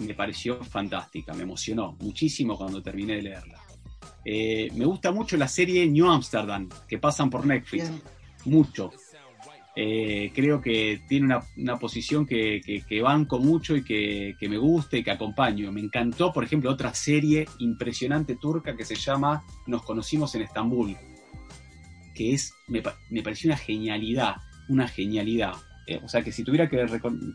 me 0.00 0.14
pareció 0.14 0.62
fantástica, 0.64 1.34
me 1.34 1.42
emocionó 1.42 1.96
muchísimo 2.00 2.56
cuando 2.56 2.82
terminé 2.82 3.16
de 3.16 3.22
leerla. 3.22 3.60
Eh, 4.24 4.70
me 4.74 4.84
gusta 4.84 5.12
mucho 5.12 5.36
la 5.36 5.48
serie 5.48 5.86
New 5.86 6.08
Amsterdam, 6.08 6.68
que 6.88 6.98
pasan 6.98 7.28
por 7.28 7.44
Netflix 7.46 7.88
Bien. 7.90 8.02
mucho. 8.46 8.90
Eh, 9.76 10.32
creo 10.34 10.60
que 10.60 11.00
tiene 11.08 11.26
una, 11.26 11.42
una 11.56 11.78
posición 11.78 12.26
que, 12.26 12.60
que- 12.64 12.82
que 12.82 13.00
banco 13.02 13.38
mucho 13.38 13.76
y 13.76 13.84
que, 13.84 14.34
que 14.38 14.48
me 14.48 14.58
gusta 14.58 14.96
y 14.96 15.04
que 15.04 15.10
acompaño. 15.12 15.70
Me 15.72 15.80
encantó, 15.80 16.32
por 16.32 16.44
ejemplo, 16.44 16.70
otra 16.70 16.92
serie 16.92 17.46
impresionante 17.60 18.36
turca 18.36 18.76
que 18.76 18.84
se 18.84 18.96
llama 18.96 19.44
Nos 19.66 19.82
conocimos 19.82 20.34
en 20.34 20.42
Estambul, 20.42 20.96
que 22.14 22.34
es, 22.34 22.52
me, 22.68 22.82
me 23.10 23.22
pareció 23.22 23.48
una 23.48 23.56
genialidad, 23.56 24.36
una 24.68 24.88
genialidad. 24.88 25.52
Eh, 25.86 26.00
o 26.04 26.08
sea 26.08 26.22
que 26.22 26.30
si 26.30 26.44
tuviera 26.44 26.68
que, 26.68 26.86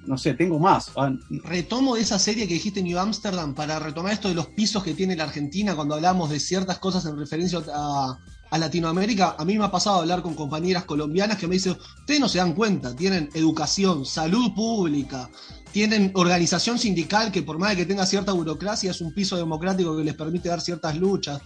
no 0.06 0.18
sé, 0.18 0.34
tengo 0.34 0.60
más. 0.60 0.92
Ah, 0.96 1.12
Retomo 1.44 1.96
de 1.96 2.02
esa 2.02 2.18
serie 2.20 2.48
que 2.48 2.54
dijiste 2.54 2.82
New 2.82 2.98
Amsterdam 2.98 3.54
para 3.54 3.80
retomar 3.80 4.14
esto 4.14 4.30
de 4.30 4.36
los 4.36 4.48
pisos 4.48 4.84
que 4.84 4.94
tiene 4.94 5.16
la 5.16 5.26
Argentina 5.26 5.76
cuando 5.76 5.96
hablamos 5.96 6.30
de 6.30 6.40
ciertas 6.40 6.80
cosas 6.80 7.06
en 7.06 7.18
referencia 7.18 7.62
a, 7.74 8.18
a 8.50 8.58
Latinoamérica. 8.58 9.36
A 9.38 9.44
mí 9.44 9.58
me 9.58 9.66
ha 9.66 9.72
pasado 9.72 9.98
hablar 9.98 10.22
con 10.22 10.36
compañeras 10.36 10.86
colombianas 10.86 11.38
que 11.38 11.48
me 11.48 11.56
dicen, 11.56 11.76
ustedes 12.00 12.20
no 12.20 12.30
se 12.30 12.38
dan 12.38 12.54
cuenta, 12.54 12.96
tienen 12.96 13.30
educación, 13.34 14.06
salud 14.06 14.54
pública, 14.54 15.30
tienen 15.74 16.12
organización 16.16 16.80
sindical 16.80 17.34
que 17.34 17.42
por 17.42 17.60
más 17.60 17.72
de 17.72 17.76
que 17.76 17.86
tenga 17.86 18.06
cierta 18.06 18.32
burocracia 18.32 18.92
es 18.92 19.02
un 19.02 19.14
piso 19.14 19.36
democrático 19.36 19.98
que 19.98 20.06
les 20.06 20.14
permite 20.14 20.48
dar 20.48 20.62
ciertas 20.62 20.96
luchas. 20.96 21.42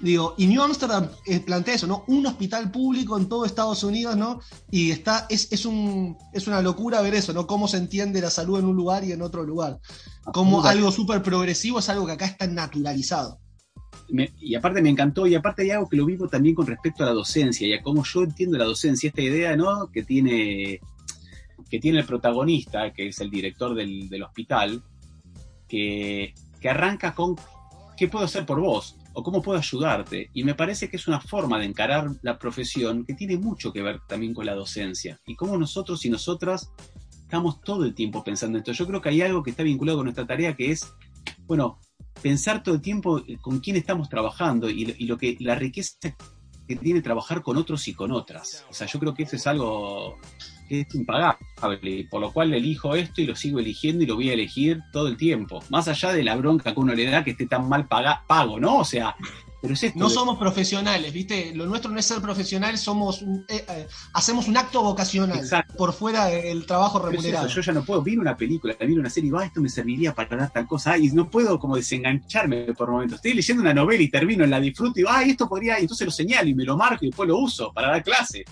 Digo, 0.00 0.34
y 0.38 0.46
New 0.46 0.62
Amsterdam 0.62 1.08
eh, 1.26 1.40
plantea 1.40 1.74
eso, 1.74 1.88
¿no? 1.88 2.04
Un 2.06 2.24
hospital 2.24 2.70
público 2.70 3.18
en 3.18 3.28
todo 3.28 3.44
Estados 3.44 3.82
Unidos, 3.82 4.16
¿no? 4.16 4.40
Y 4.70 4.92
está, 4.92 5.26
es, 5.28 5.50
es, 5.50 5.66
un, 5.66 6.16
es 6.32 6.46
una 6.46 6.62
locura 6.62 7.00
ver 7.02 7.14
eso, 7.16 7.32
¿no? 7.32 7.48
Cómo 7.48 7.66
se 7.66 7.78
entiende 7.78 8.20
la 8.20 8.30
salud 8.30 8.60
en 8.60 8.66
un 8.66 8.76
lugar 8.76 9.02
y 9.02 9.10
en 9.10 9.22
otro 9.22 9.42
lugar. 9.42 9.80
Como 10.32 10.62
algo 10.64 10.92
súper 10.92 11.20
progresivo 11.22 11.80
es 11.80 11.88
algo 11.88 12.06
que 12.06 12.12
acá 12.12 12.26
está 12.26 12.46
naturalizado. 12.46 13.40
Me- 14.08 14.32
y 14.38 14.54
aparte 14.54 14.80
me 14.80 14.88
encantó, 14.90 15.26
y 15.26 15.34
aparte 15.34 15.62
hay 15.62 15.70
algo 15.72 15.88
que 15.88 15.96
lo 15.96 16.06
vivo 16.06 16.28
también 16.28 16.54
con 16.54 16.66
respecto 16.68 17.02
a 17.02 17.06
la 17.06 17.12
docencia 17.12 17.66
y 17.66 17.72
a 17.72 17.82
cómo 17.82 18.04
yo 18.04 18.22
entiendo 18.22 18.56
la 18.56 18.64
docencia, 18.66 19.08
esta 19.08 19.20
idea, 19.22 19.56
¿no? 19.56 19.90
Que 19.90 20.04
tiene, 20.04 20.78
que 21.68 21.80
tiene 21.80 21.98
el 21.98 22.06
protagonista, 22.06 22.92
que 22.92 23.08
es 23.08 23.18
el 23.20 23.30
director 23.30 23.74
del, 23.74 24.08
del 24.08 24.22
hospital, 24.22 24.80
que, 25.66 26.34
que 26.60 26.68
arranca 26.68 27.16
con 27.16 27.34
¿qué 27.96 28.06
puedo 28.06 28.24
hacer 28.24 28.46
por 28.46 28.60
vos? 28.60 28.94
O 29.18 29.22
cómo 29.24 29.42
puedo 29.42 29.58
ayudarte. 29.58 30.30
Y 30.32 30.44
me 30.44 30.54
parece 30.54 30.88
que 30.88 30.96
es 30.96 31.08
una 31.08 31.20
forma 31.20 31.58
de 31.58 31.64
encarar 31.64 32.08
la 32.22 32.38
profesión 32.38 33.04
que 33.04 33.14
tiene 33.14 33.36
mucho 33.36 33.72
que 33.72 33.82
ver 33.82 33.98
también 34.06 34.32
con 34.32 34.46
la 34.46 34.54
docencia. 34.54 35.18
Y 35.26 35.34
cómo 35.34 35.58
nosotros 35.58 36.04
y 36.04 36.08
nosotras 36.10 36.70
estamos 37.22 37.60
todo 37.62 37.84
el 37.84 37.94
tiempo 37.94 38.22
pensando 38.22 38.56
en 38.56 38.60
esto. 38.62 38.70
Yo 38.72 38.86
creo 38.86 39.00
que 39.02 39.08
hay 39.08 39.20
algo 39.22 39.42
que 39.42 39.50
está 39.50 39.64
vinculado 39.64 39.98
con 39.98 40.04
nuestra 40.04 40.24
tarea 40.24 40.54
que 40.54 40.70
es, 40.70 40.86
bueno, 41.48 41.80
pensar 42.22 42.62
todo 42.62 42.76
el 42.76 42.80
tiempo 42.80 43.20
con 43.40 43.58
quién 43.58 43.74
estamos 43.74 44.08
trabajando 44.08 44.70
y, 44.70 44.84
lo- 45.06 45.18
que 45.18 45.36
la 45.40 45.56
riqueza 45.56 45.96
que 46.68 46.76
tiene 46.76 47.02
trabajar 47.02 47.42
con 47.42 47.56
otros 47.56 47.88
y 47.88 47.94
con 47.94 48.12
otras. 48.12 48.64
O 48.70 48.74
sea, 48.74 48.86
yo 48.86 49.00
creo 49.00 49.14
que 49.14 49.24
eso 49.24 49.34
es 49.34 49.46
algo 49.48 50.16
es 50.70 50.94
impagable, 50.94 52.06
por 52.10 52.20
lo 52.20 52.32
cual 52.32 52.52
elijo 52.54 52.94
esto 52.94 53.20
y 53.20 53.26
lo 53.26 53.34
sigo 53.36 53.58
eligiendo 53.58 54.04
y 54.04 54.06
lo 54.06 54.14
voy 54.16 54.30
a 54.30 54.34
elegir 54.34 54.80
todo 54.92 55.08
el 55.08 55.16
tiempo. 55.16 55.62
Más 55.70 55.88
allá 55.88 56.12
de 56.12 56.22
la 56.24 56.36
bronca 56.36 56.72
que 56.74 56.80
uno 56.80 56.94
le 56.94 57.04
da 57.10 57.24
que 57.24 57.32
esté 57.32 57.46
tan 57.46 57.68
mal 57.68 57.86
paga- 57.88 58.22
pago, 58.26 58.58
¿no? 58.60 58.78
O 58.78 58.84
sea, 58.84 59.14
pero 59.60 59.74
es 59.74 59.82
esto. 59.82 59.98
No 59.98 60.08
de- 60.08 60.14
somos 60.14 60.38
profesionales, 60.38 61.12
¿viste? 61.12 61.52
Lo 61.54 61.66
nuestro 61.66 61.90
no 61.90 61.98
es 61.98 62.06
ser 62.06 62.20
profesional, 62.22 62.78
somos 62.78 63.22
un- 63.22 63.44
eh, 63.48 63.64
eh, 63.68 63.86
hacemos 64.14 64.46
un 64.46 64.56
acto 64.56 64.82
vocacional 64.82 65.36
Exacto. 65.36 65.74
por 65.76 65.92
fuera 65.92 66.26
del 66.26 66.64
trabajo 66.64 66.98
es 66.98 67.04
remunerado. 67.06 67.48
yo 67.48 67.60
ya 67.60 67.72
no 67.72 67.82
puedo, 67.84 68.00
miro 68.02 68.20
una 68.22 68.36
película, 68.36 68.76
miro 68.86 69.00
una 69.00 69.10
serie 69.10 69.28
y 69.28 69.30
va, 69.32 69.44
esto 69.44 69.60
me 69.60 69.68
serviría 69.68 70.14
para 70.14 70.36
dar 70.36 70.52
tal 70.52 70.66
cosa, 70.68 70.92
ah, 70.92 70.98
y 70.98 71.08
no 71.10 71.28
puedo 71.28 71.58
como 71.58 71.74
desengancharme 71.74 72.72
por 72.74 72.88
momentos. 72.90 73.16
Estoy 73.16 73.34
leyendo 73.34 73.62
una 73.62 73.74
novela 73.74 74.00
y 74.02 74.08
termino, 74.08 74.46
la 74.46 74.60
disfruto 74.60 74.92
y 74.96 75.02
digo, 75.02 75.08
ay, 75.10 75.30
esto 75.30 75.48
podría, 75.48 75.78
y 75.78 75.82
entonces 75.82 76.04
lo 76.04 76.12
señalo 76.12 76.48
y 76.48 76.54
me 76.54 76.64
lo 76.64 76.76
marco 76.76 77.04
y 77.04 77.08
después 77.08 77.28
lo 77.28 77.38
uso 77.38 77.72
para 77.72 77.88
dar 77.90 78.04
clase. 78.04 78.44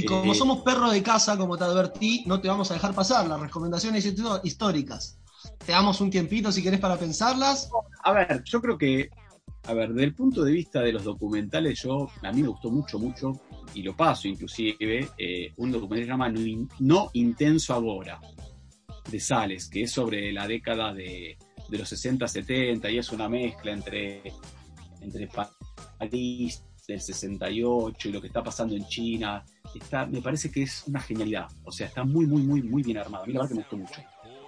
Y 0.00 0.04
como 0.06 0.34
somos 0.34 0.62
perros 0.62 0.92
de 0.92 1.02
casa, 1.02 1.36
como 1.36 1.56
te 1.56 1.64
advertí, 1.64 2.24
no 2.26 2.40
te 2.40 2.48
vamos 2.48 2.70
a 2.70 2.74
dejar 2.74 2.94
pasar 2.94 3.26
las 3.28 3.40
recomendaciones 3.40 4.04
históricas. 4.44 5.18
Te 5.64 5.72
damos 5.72 6.00
un 6.00 6.10
tiempito 6.10 6.50
si 6.52 6.62
querés 6.62 6.80
para 6.80 6.96
pensarlas. 6.98 7.70
A 8.02 8.12
ver, 8.12 8.42
yo 8.44 8.60
creo 8.60 8.76
que, 8.78 9.10
a 9.64 9.74
ver, 9.74 9.90
desde 9.90 10.04
el 10.04 10.14
punto 10.14 10.42
de 10.44 10.52
vista 10.52 10.80
de 10.80 10.92
los 10.92 11.04
documentales, 11.04 11.82
yo, 11.82 12.08
a 12.22 12.32
mí 12.32 12.42
me 12.42 12.48
gustó 12.48 12.70
mucho, 12.70 12.98
mucho, 12.98 13.40
y 13.74 13.82
lo 13.82 13.96
paso 13.96 14.26
inclusive, 14.28 15.08
eh, 15.16 15.52
un 15.56 15.70
documental 15.72 15.98
que 16.00 16.04
se 16.04 16.10
llama 16.10 16.28
No, 16.28 16.40
In- 16.40 16.68
No 16.80 17.10
Intenso 17.14 17.74
Agora, 17.74 18.20
de 19.10 19.20
Sales, 19.20 19.68
que 19.68 19.82
es 19.82 19.92
sobre 19.92 20.32
la 20.32 20.46
década 20.46 20.92
de, 20.92 21.36
de 21.68 21.78
los 21.78 21.90
60-70, 21.92 22.92
y 22.92 22.98
es 22.98 23.10
una 23.12 23.28
mezcla 23.28 23.72
entre, 23.72 24.32
entre 25.00 25.28
París 25.98 26.62
del 26.90 27.00
68 27.00 28.08
y 28.08 28.12
lo 28.12 28.20
que 28.20 28.26
está 28.26 28.42
pasando 28.42 28.74
en 28.74 28.86
China. 28.86 29.44
Está, 29.74 30.06
me 30.06 30.20
parece 30.20 30.50
que 30.50 30.62
es 30.62 30.84
una 30.86 31.00
genialidad, 31.00 31.46
o 31.64 31.72
sea, 31.72 31.86
está 31.86 32.04
muy, 32.04 32.26
muy, 32.26 32.42
muy, 32.42 32.62
muy 32.62 32.82
bien 32.82 32.98
armado. 32.98 33.24
A 33.24 33.26
mí 33.26 33.32
la 33.32 33.40
verdad 33.40 33.50
que 33.50 33.54
me 33.54 33.62
gustó 33.62 33.76
mucho. 33.76 34.00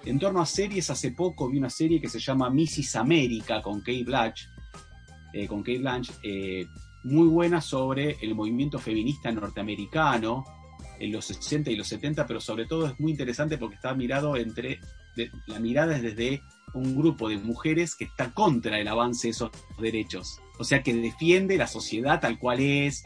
En 0.04 0.18
torno 0.18 0.40
a 0.40 0.46
series, 0.46 0.90
hace 0.90 1.12
poco 1.12 1.48
vi 1.48 1.58
una 1.58 1.70
serie 1.70 2.00
que 2.00 2.08
se 2.08 2.18
llama 2.18 2.50
Mrs. 2.50 2.96
America 2.96 3.62
con 3.62 3.80
Kate 3.80 4.02
Blanch, 4.04 4.48
eh, 5.32 5.46
con 5.46 5.60
Kate 5.60 5.78
Blanch, 5.78 6.10
eh, 6.24 6.66
muy 7.04 7.28
buena 7.28 7.60
sobre 7.60 8.16
el 8.20 8.34
movimiento 8.34 8.78
feminista 8.78 9.30
norteamericano 9.30 10.44
en 10.98 11.12
los 11.12 11.24
60 11.26 11.70
y 11.70 11.76
los 11.76 11.88
70, 11.88 12.26
pero 12.26 12.40
sobre 12.40 12.66
todo 12.66 12.86
es 12.86 12.98
muy 12.98 13.12
interesante 13.12 13.58
porque 13.58 13.76
está 13.76 13.94
mirado 13.94 14.36
entre, 14.36 14.80
la 15.46 15.60
mirada 15.60 15.96
es 15.96 16.02
desde 16.02 16.42
un 16.74 16.96
grupo 16.96 17.28
de 17.28 17.38
mujeres 17.38 17.94
que 17.94 18.04
está 18.04 18.32
contra 18.32 18.78
el 18.78 18.88
avance 18.88 19.28
de 19.28 19.32
esos 19.32 19.50
derechos, 19.78 20.40
o 20.58 20.64
sea, 20.64 20.82
que 20.82 20.94
defiende 20.94 21.56
la 21.56 21.66
sociedad 21.66 22.20
tal 22.20 22.38
cual 22.38 22.60
es, 22.60 23.04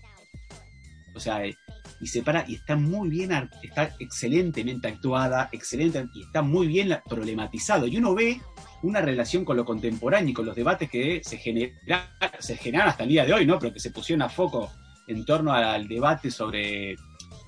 o 1.15 1.21
sea, 1.21 1.45
eh, 1.45 1.57
y 2.01 2.07
se 2.07 2.23
para 2.23 2.45
y 2.47 2.57
está 2.57 2.77
muy 2.77 3.09
bien, 3.09 3.33
está 3.63 3.95
excelentemente 3.99 4.89
actuada, 4.89 5.49
excelente 5.53 6.07
y 6.15 6.25
está 6.25 6.43
muy 6.43 6.67
bien 6.67 6.97
problematizado. 7.09 7.87
Y 7.87 7.97
uno 7.97 8.15
ve 8.15 8.41
una 8.83 9.01
relación 9.01 9.45
con 9.45 9.57
lo 9.57 9.65
contemporáneo 9.65 10.31
y 10.31 10.35
con 10.35 10.47
los 10.47 10.55
debates 10.55 10.91
que 10.91 11.23
se, 11.25 11.39
genera, 11.39 11.73
se 12.39 12.57
generan 12.57 12.89
hasta 12.89 13.05
el 13.05 13.09
día 13.09 13.25
de 13.25 13.33
hoy, 13.33 13.47
¿no? 13.47 13.59
Pero 13.59 13.73
que 13.73 13.81
se 13.81 13.91
pusieron 13.91 14.23
a 14.23 14.29
foco 14.29 14.71
en 15.09 15.25
torno 15.25 15.53
al 15.53 15.89
debate 15.89 16.31
sobre 16.31 16.97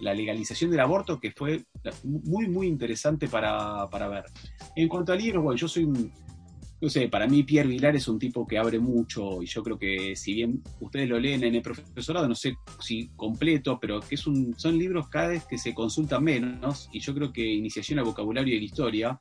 la 0.01 0.15
legalización 0.15 0.71
del 0.71 0.81
aborto, 0.81 1.19
que 1.21 1.33
fue 1.33 1.65
muy, 2.05 2.49
muy 2.49 2.67
interesante 2.67 3.29
para, 3.29 3.89
para 3.91 4.09
ver. 4.09 4.25
En 4.77 4.89
cuanto 4.89 5.13
al 5.13 5.19
libro, 5.19 5.43
bueno, 5.43 5.57
yo 5.57 5.69
soy 5.69 5.85
un, 5.85 6.13
no 6.81 6.89
sé, 6.89 7.09
para 7.09 7.27
mí 7.27 7.43
Pierre 7.43 7.69
Vilar 7.69 7.97
es 7.97 8.07
un 8.07 8.19
tipo 8.19 8.47
que 8.47 8.57
abre 8.57 8.79
mucho 8.79 9.43
y 9.43 9.47
yo 9.47 9.63
creo 9.65 9.79
que 9.79 10.15
si 10.15 10.35
bien 10.35 10.63
ustedes 10.81 11.09
lo 11.09 11.19
leen 11.19 11.43
en 11.43 11.57
el 11.57 11.63
profesorado, 11.63 12.29
no 12.29 12.37
sé 12.37 12.57
si 12.81 13.09
completo, 13.17 13.79
pero 13.81 14.01
que 14.01 14.15
es 14.15 14.27
un, 14.27 14.55
son 14.57 14.79
libros 14.79 15.09
cada 15.09 15.29
vez 15.29 15.45
que 15.45 15.59
se 15.59 15.75
consultan 15.75 16.23
menos 16.23 16.89
y 16.93 17.01
yo 17.01 17.15
creo 17.15 17.33
que 17.33 17.45
Iniciación 17.45 17.99
al 17.99 18.05
Vocabulario 18.05 18.55
y 18.55 18.61
la 18.61 18.65
Historia, 18.65 19.21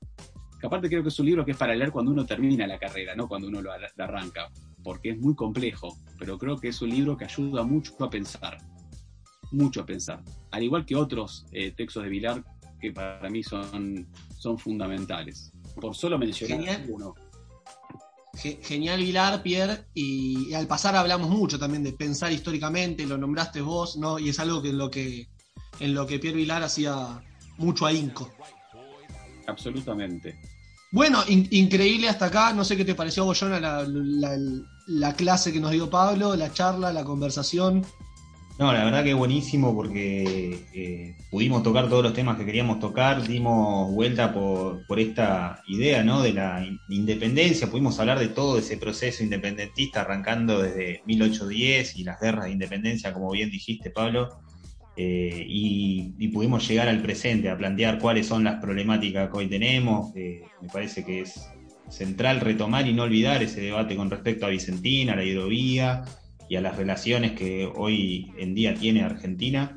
que 0.60 0.68
aparte 0.68 0.88
creo 0.88 1.02
que 1.02 1.10
es 1.10 1.20
un 1.20 1.26
libro 1.26 1.44
que 1.44 1.52
es 1.52 1.58
para 1.58 1.76
leer 1.76 1.92
cuando 1.92 2.12
uno 2.12 2.26
termina 2.26 2.68
la 2.68 2.78
carrera, 2.78 3.16
no 3.16 3.28
cuando 3.28 3.48
uno 3.48 3.62
lo 3.62 3.72
arranca, 3.72 4.52
porque 4.84 5.12
es 5.12 5.18
muy 5.18 5.34
complejo, 5.34 5.98
pero 6.20 6.38
creo 6.38 6.58
que 6.58 6.68
es 6.68 6.82
un 6.84 6.90
libro 6.90 7.18
que 7.18 7.26
ayuda 7.26 7.64
mucho 7.64 7.96
a 8.04 8.10
pensar, 8.10 8.60
mucho 9.52 9.82
a 9.82 9.86
pensar, 9.86 10.22
al 10.52 10.64
igual 10.64 10.86
que 10.86 10.96
otros 10.96 11.46
eh, 11.52 11.72
textos 11.72 12.04
de 12.04 12.10
Vilar 12.10 12.44
que 12.80 12.92
para 12.92 13.30
mí 13.30 13.44
son, 13.44 14.08
son 14.38 14.58
fundamentales. 14.60 15.52
Por 15.82 15.96
solo 15.96 16.18
mencionar 16.18 16.58
Genial. 16.60 16.86
uno. 16.90 17.14
Ge- 18.36 18.60
Genial, 18.62 19.00
Vilar, 19.00 19.42
Pierre. 19.42 19.86
Y, 19.96 20.50
y 20.50 20.54
al 20.54 20.68
pasar 20.68 20.96
hablamos 20.96 21.30
mucho 21.30 21.58
también 21.58 21.84
de 21.84 21.94
pensar 21.94 22.32
históricamente, 22.32 23.06
lo 23.08 23.18
nombraste 23.18 23.62
vos, 23.62 23.98
¿no? 23.98 24.20
Y 24.20 24.30
es 24.30 24.40
algo 24.40 24.62
que 24.62 24.70
en 24.70 24.78
lo 24.78 24.92
que, 24.92 25.28
en 25.80 25.94
lo 25.96 26.06
que 26.06 26.20
Pierre 26.20 26.38
Vilar 26.38 26.62
hacía 26.62 27.24
mucho 27.58 27.86
ahínco. 27.88 28.32
Absolutamente. 29.48 30.40
Bueno, 30.92 31.24
in- 31.28 31.48
increíble 31.52 32.10
hasta 32.10 32.26
acá. 32.26 32.54
No 32.54 32.64
sé 32.64 32.78
qué 32.78 32.86
te 32.86 32.96
pareció 32.96 33.24
a 33.24 33.26
vos, 33.28 33.40
Jonah, 33.40 33.60
la, 33.60 33.84
la- 33.88 34.38
la 34.88 35.14
clase 35.16 35.52
que 35.52 35.60
nos 35.60 35.72
dio 35.72 35.90
Pablo, 35.90 36.36
la 36.36 36.54
charla, 36.54 36.94
la 36.94 37.04
conversación. 37.04 37.86
No, 38.60 38.74
la 38.74 38.84
verdad 38.86 39.04
que 39.04 39.14
buenísimo 39.14 39.76
porque 39.76 40.58
eh, 40.74 41.16
pudimos 41.30 41.62
tocar 41.62 41.88
todos 41.90 42.02
los 42.04 42.14
temas 42.14 42.38
que 42.40 42.46
queríamos 42.46 42.80
tocar, 42.80 43.22
dimos 43.28 43.92
vuelta 43.94 44.34
por, 44.34 44.84
por 44.88 45.00
esta 45.00 45.62
idea 45.68 46.04
¿no? 46.04 46.24
de 46.24 46.34
la 46.34 46.66
in- 46.66 46.80
independencia, 46.90 47.70
pudimos 47.70 48.00
hablar 48.00 48.18
de 48.18 48.30
todo 48.30 48.58
ese 48.58 48.78
proceso 48.78 49.24
independentista 49.24 50.02
arrancando 50.02 50.60
desde 50.60 51.04
1810 51.06 51.98
y 51.98 52.04
las 52.04 52.20
guerras 52.20 52.46
de 52.46 52.52
independencia, 52.52 53.14
como 53.14 53.30
bien 53.30 53.52
dijiste 53.52 53.92
Pablo, 53.92 54.30
eh, 54.96 55.46
y, 55.48 56.16
y 56.18 56.28
pudimos 56.30 56.68
llegar 56.68 56.88
al 56.88 57.04
presente, 57.04 57.52
a 57.52 57.58
plantear 57.60 58.00
cuáles 58.00 58.26
son 58.26 58.44
las 58.44 58.60
problemáticas 58.60 59.30
que 59.30 59.38
hoy 59.38 59.48
tenemos, 59.48 60.16
eh, 60.16 60.42
me 60.64 60.70
parece 60.70 61.06
que 61.06 61.22
es 61.22 61.40
central 61.92 62.40
retomar 62.40 62.88
y 62.88 62.94
no 62.94 63.04
olvidar 63.04 63.44
ese 63.44 63.62
debate 63.62 63.96
con 63.96 64.10
respecto 64.10 64.48
a 64.48 64.50
Vicentina, 64.50 65.14
a 65.14 65.16
la 65.18 65.24
hidrovía, 65.24 66.04
y 66.50 66.56
a 66.56 66.62
las 66.62 66.78
relaciones 66.78 67.34
que 67.34 67.70
hoy 67.76 68.32
en 68.38 68.56
día 68.56 68.74
tiene 68.76 69.04
Argentina 69.04 69.76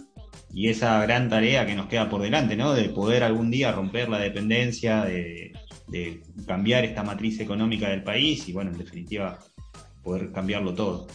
y 0.53 0.69
esa 0.69 1.01
gran 1.03 1.29
tarea 1.29 1.67
que 1.67 1.75
nos 1.75 1.87
queda 1.87 2.09
por 2.09 2.23
delante, 2.23 2.57
¿no? 2.57 2.73
De 2.73 2.89
poder 2.89 3.23
algún 3.23 3.51
día 3.51 3.73
romper 3.73 4.09
la 4.09 4.19
dependencia, 4.19 5.05
de, 5.05 5.53
cambiar 6.47 6.85
esta 6.85 7.03
matriz 7.03 7.41
económica 7.41 7.89
del 7.89 8.05
país 8.05 8.49
y, 8.49 8.53
bueno, 8.53 8.71
en 8.71 8.79
definitiva, 8.79 9.41
poder 10.03 10.31
cambiarlo 10.31 10.75
todo. 10.75 11.09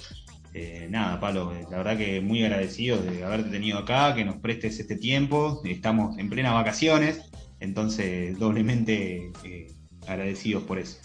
Eh, 0.53 0.87
nada, 0.89 1.19
Pablo, 1.19 1.53
eh, 1.53 1.65
la 1.69 1.77
verdad 1.77 1.97
que 1.97 2.21
muy 2.21 2.43
agradecido 2.43 2.97
de 2.97 3.23
haberte 3.23 3.49
tenido 3.49 3.77
acá, 3.77 4.13
que 4.15 4.25
nos 4.25 4.37
prestes 4.37 4.79
este 4.79 4.97
tiempo. 4.97 5.61
Estamos 5.63 6.17
en 6.17 6.29
plenas 6.29 6.53
vacaciones, 6.53 7.21
entonces 7.59 8.37
doblemente 8.37 9.31
eh, 9.43 9.67
agradecidos 10.07 10.63
por 10.63 10.79
eso. 10.79 10.97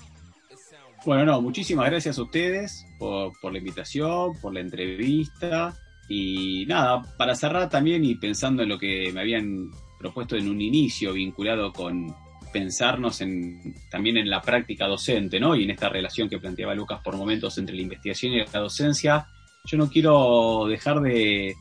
Bueno, 1.05 1.25
no, 1.25 1.41
muchísimas 1.41 1.87
gracias 1.87 2.19
a 2.19 2.23
ustedes 2.23 2.87
por, 2.99 3.33
la 3.51 3.59
invitación, 3.59 4.39
por 4.41 4.53
la 4.53 4.61
entrevista. 4.61 5.75
Y 6.09 6.67
nada, 6.67 7.03
para 7.17 7.35
cerrar 7.35 7.71
también 7.71 8.05
y 8.05 8.17
pensando 8.17 8.63
en 8.63 8.69
lo 8.69 8.79
que 8.79 9.11
me 9.13 9.21
habían 9.21 9.71
propuesto 9.99 10.37
en 10.37 10.49
un 10.49 10.61
inicio, 10.61 11.13
vinculado 11.13 11.73
con 11.73 12.15
pensarnos 12.53 13.21
en, 13.21 13.75
también 13.91 14.17
en 14.17 14.29
la 14.29 14.43
práctica 14.43 14.87
docente, 14.87 15.39
¿no? 15.41 15.55
Y 15.55 15.65
en 15.65 15.71
esta 15.71 15.89
relación 15.89 16.29
que 16.29 16.39
planteaba 16.39 16.75
Lucas 16.75 17.01
por 17.03 17.17
momentos 17.17 17.57
entre 17.59 17.77
la 17.77 17.83
investigación 17.83 18.33
y 18.33 18.45
la 18.45 18.61
docencia, 18.61 19.27
yo 19.65 19.79
no 19.79 19.89
quiero 19.89 20.67
dejar 20.69 21.01
de, 21.01 21.55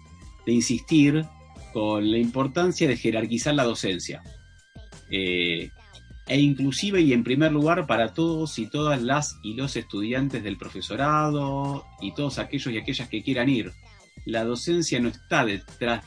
de 0.45 0.51
insistir 0.51 1.23
con 1.71 2.11
la 2.11 2.17
importancia 2.17 2.87
de 2.87 2.97
jerarquizar 2.97 3.53
la 3.53 3.63
docencia. 3.63 4.23
Eh, 5.11 5.69
e 6.30 6.39
inclusive 6.39 7.01
y 7.01 7.11
en 7.11 7.23
primer 7.23 7.51
lugar 7.51 7.88
para 7.88 8.14
todos 8.14 8.60
y 8.60 8.68
todas 8.68 9.01
las 9.01 9.39
y 9.41 9.56
los 9.56 9.76
estudiantes 9.76 10.43
del 10.43 10.57
profesorado 10.57 11.85
y 11.99 12.14
todos 12.14 12.38
aquellos 12.38 12.72
y 12.72 12.77
aquellas 12.77 13.10
que 13.10 13.23
quieran 13.23 13.49
ir. 13.49 13.73
La 14.26 14.43
docencia 14.43 14.99
no 14.99 15.10
está 15.10 15.43
detrás 15.43 16.06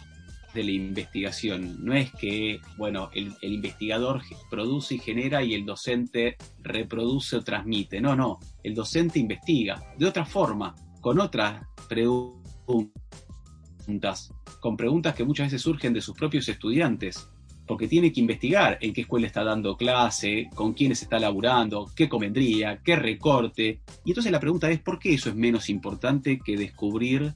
de 0.54 0.62
la 0.62 0.70
investigación, 0.70 1.84
no 1.84 1.94
es 1.94 2.12
que, 2.12 2.60
bueno, 2.76 3.10
el, 3.14 3.34
el 3.40 3.54
investigador 3.54 4.20
produce 4.50 4.94
y 4.96 4.98
genera 4.98 5.42
y 5.42 5.54
el 5.54 5.64
docente 5.64 6.36
reproduce 6.60 7.36
o 7.36 7.42
transmite, 7.42 8.00
no, 8.00 8.14
no, 8.14 8.38
el 8.62 8.74
docente 8.74 9.18
investiga 9.18 9.82
de 9.98 10.06
otra 10.06 10.26
forma, 10.26 10.74
con 11.00 11.18
otras 11.20 11.66
preguntas, 11.88 12.40
con 14.60 14.76
preguntas 14.76 15.14
que 15.14 15.24
muchas 15.24 15.46
veces 15.46 15.62
surgen 15.62 15.94
de 15.94 16.02
sus 16.02 16.14
propios 16.14 16.48
estudiantes 16.48 17.31
porque 17.66 17.88
tiene 17.88 18.12
que 18.12 18.20
investigar 18.20 18.78
en 18.80 18.92
qué 18.92 19.02
escuela 19.02 19.26
está 19.26 19.44
dando 19.44 19.76
clase, 19.76 20.48
con 20.54 20.72
quiénes 20.72 21.02
está 21.02 21.18
laburando, 21.18 21.90
qué 21.94 22.08
convendría, 22.08 22.80
qué 22.82 22.96
recorte. 22.96 23.80
Y 24.04 24.10
entonces 24.10 24.32
la 24.32 24.40
pregunta 24.40 24.70
es, 24.70 24.80
¿por 24.80 24.98
qué 24.98 25.14
eso 25.14 25.28
es 25.30 25.36
menos 25.36 25.70
importante 25.70 26.40
que 26.44 26.56
descubrir 26.56 27.34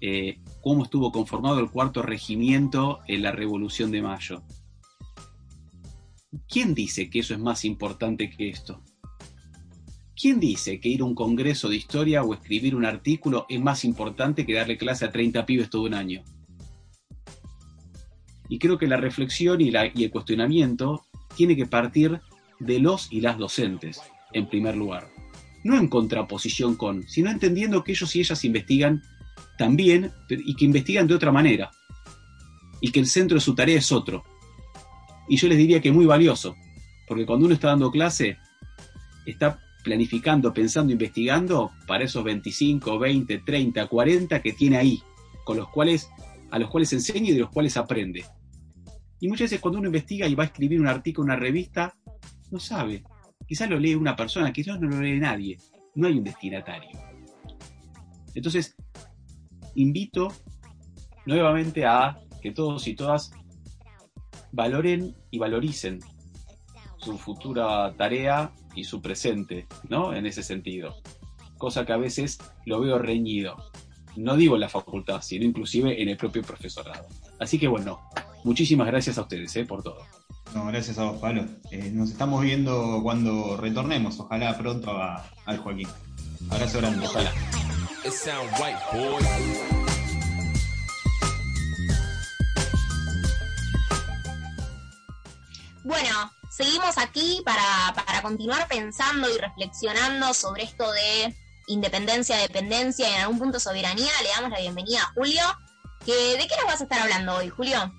eh, 0.00 0.38
cómo 0.62 0.84
estuvo 0.84 1.10
conformado 1.12 1.60
el 1.60 1.70
cuarto 1.70 2.02
regimiento 2.02 3.00
en 3.06 3.22
la 3.22 3.32
Revolución 3.32 3.90
de 3.90 4.02
Mayo? 4.02 4.42
¿Quién 6.48 6.74
dice 6.74 7.10
que 7.10 7.20
eso 7.20 7.34
es 7.34 7.40
más 7.40 7.64
importante 7.64 8.30
que 8.30 8.48
esto? 8.48 8.82
¿Quién 10.20 10.38
dice 10.38 10.78
que 10.80 10.88
ir 10.90 11.00
a 11.00 11.04
un 11.04 11.14
congreso 11.14 11.68
de 11.68 11.76
historia 11.76 12.22
o 12.22 12.34
escribir 12.34 12.76
un 12.76 12.84
artículo 12.84 13.46
es 13.48 13.60
más 13.60 13.84
importante 13.84 14.46
que 14.46 14.54
darle 14.54 14.76
clase 14.76 15.06
a 15.06 15.10
30 15.10 15.44
pibes 15.46 15.70
todo 15.70 15.82
un 15.82 15.94
año? 15.94 16.22
Y 18.50 18.58
creo 18.58 18.76
que 18.76 18.88
la 18.88 18.96
reflexión 18.96 19.60
y, 19.60 19.68
el 19.68 20.10
cuestionamiento 20.10 21.06
tiene 21.36 21.54
que 21.54 21.66
partir 21.66 22.20
de 22.58 22.80
los 22.80 23.10
y 23.12 23.20
las 23.20 23.38
docentes, 23.38 24.02
en 24.32 24.48
primer 24.48 24.76
lugar. 24.76 25.08
No 25.62 25.78
en 25.78 25.86
contraposición 25.86 26.74
con, 26.74 27.08
sino 27.08 27.30
entendiendo 27.30 27.84
que 27.84 27.92
ellos 27.92 28.14
y 28.16 28.20
ellas 28.20 28.44
investigan 28.44 29.02
también 29.56 30.10
y 30.28 30.56
que 30.56 30.64
investigan 30.64 31.06
de 31.06 31.14
otra 31.14 31.30
manera. 31.30 31.70
Y 32.80 32.90
que 32.90 32.98
el 32.98 33.06
centro 33.06 33.36
de 33.36 33.40
su 33.40 33.54
tarea 33.54 33.78
es 33.78 33.92
otro. 33.92 34.24
Y 35.28 35.36
yo 35.36 35.46
les 35.46 35.56
diría 35.56 35.80
que 35.80 35.92
muy 35.92 36.06
valioso, 36.06 36.56
porque 37.06 37.24
cuando 37.24 37.46
uno 37.46 37.54
está 37.54 37.68
dando 37.68 37.92
clase, 37.92 38.36
está 39.26 39.60
planificando, 39.84 40.52
pensando, 40.52 40.92
investigando 40.92 41.70
para 41.86 42.02
esos 42.02 42.24
25, 42.24 42.98
20, 42.98 43.38
30, 43.38 43.86
40 43.86 44.42
que 44.42 44.52
tiene 44.54 44.76
ahí, 44.76 45.00
con 45.44 45.56
los 45.56 45.68
cuales, 45.68 46.08
a 46.50 46.58
los 46.58 46.68
cuales 46.68 46.92
enseña 46.92 47.30
y 47.30 47.34
de 47.34 47.40
los 47.40 47.50
cuales 47.50 47.76
aprende. 47.76 48.24
Y 49.20 49.28
muchas 49.28 49.50
veces 49.50 49.60
cuando 49.60 49.78
uno 49.78 49.88
investiga 49.88 50.26
y 50.26 50.34
va 50.34 50.44
a 50.44 50.46
escribir 50.46 50.80
un 50.80 50.88
artículo 50.88 51.26
una 51.26 51.36
revista, 51.36 51.94
no 52.50 52.58
sabe. 52.58 53.04
Quizás 53.46 53.68
lo 53.68 53.78
lee 53.78 53.94
una 53.94 54.16
persona, 54.16 54.52
quizás 54.52 54.80
no 54.80 54.88
lo 54.88 55.00
lee 55.00 55.20
nadie. 55.20 55.58
No 55.94 56.08
hay 56.08 56.18
un 56.18 56.24
destinatario. 56.24 56.98
Entonces, 58.34 58.74
invito 59.74 60.28
nuevamente 61.26 61.84
a 61.84 62.18
que 62.40 62.52
todos 62.52 62.86
y 62.88 62.94
todas 62.94 63.32
valoren 64.52 65.14
y 65.30 65.38
valoricen 65.38 66.00
su 66.96 67.18
futura 67.18 67.94
tarea 67.96 68.52
y 68.74 68.84
su 68.84 69.02
presente, 69.02 69.66
¿no? 69.88 70.14
En 70.14 70.26
ese 70.26 70.42
sentido. 70.42 70.96
Cosa 71.58 71.84
que 71.84 71.92
a 71.92 71.98
veces 71.98 72.38
lo 72.64 72.80
veo 72.80 72.98
reñido. 72.98 73.56
No 74.16 74.36
digo 74.36 74.54
en 74.54 74.60
la 74.60 74.68
facultad, 74.68 75.20
sino 75.22 75.44
inclusive 75.44 76.02
en 76.02 76.08
el 76.08 76.16
propio 76.16 76.42
profesorado. 76.42 77.06
Así 77.38 77.58
que 77.58 77.68
bueno, 77.68 78.00
muchísimas 78.44 78.86
gracias 78.86 79.18
a 79.18 79.22
ustedes 79.22 79.54
¿eh? 79.56 79.64
por 79.64 79.82
todo. 79.82 80.04
No, 80.54 80.66
gracias 80.66 80.98
a 80.98 81.04
vos, 81.04 81.20
Pablo. 81.20 81.46
Eh, 81.70 81.90
nos 81.92 82.10
estamos 82.10 82.42
viendo 82.42 83.00
cuando 83.02 83.56
retornemos. 83.56 84.18
Ojalá 84.18 84.56
pronto 84.58 84.90
a, 84.90 85.24
al 85.46 85.58
Joaquín. 85.58 85.88
Abrazo 86.50 86.78
grande. 86.78 87.06
Ojalá. 87.06 87.32
Bueno, 95.84 96.32
seguimos 96.50 96.98
aquí 96.98 97.42
para, 97.44 97.94
para 97.94 98.22
continuar 98.22 98.66
pensando 98.68 99.28
y 99.32 99.38
reflexionando 99.38 100.34
sobre 100.34 100.64
esto 100.64 100.90
de 100.90 101.34
independencia, 101.68 102.36
dependencia 102.36 103.08
y 103.08 103.14
en 103.14 103.20
algún 103.20 103.38
punto 103.38 103.60
soberanía. 103.60 104.10
Le 104.22 104.28
damos 104.30 104.50
la 104.50 104.60
bienvenida 104.60 105.02
a 105.02 105.12
Julio. 105.14 105.42
Que, 106.04 106.36
¿De 106.38 106.48
qué 106.48 106.56
nos 106.56 106.66
vas 106.66 106.80
a 106.80 106.84
estar 106.84 107.00
hablando 107.00 107.36
hoy, 107.36 107.48
Julio? 107.50 107.92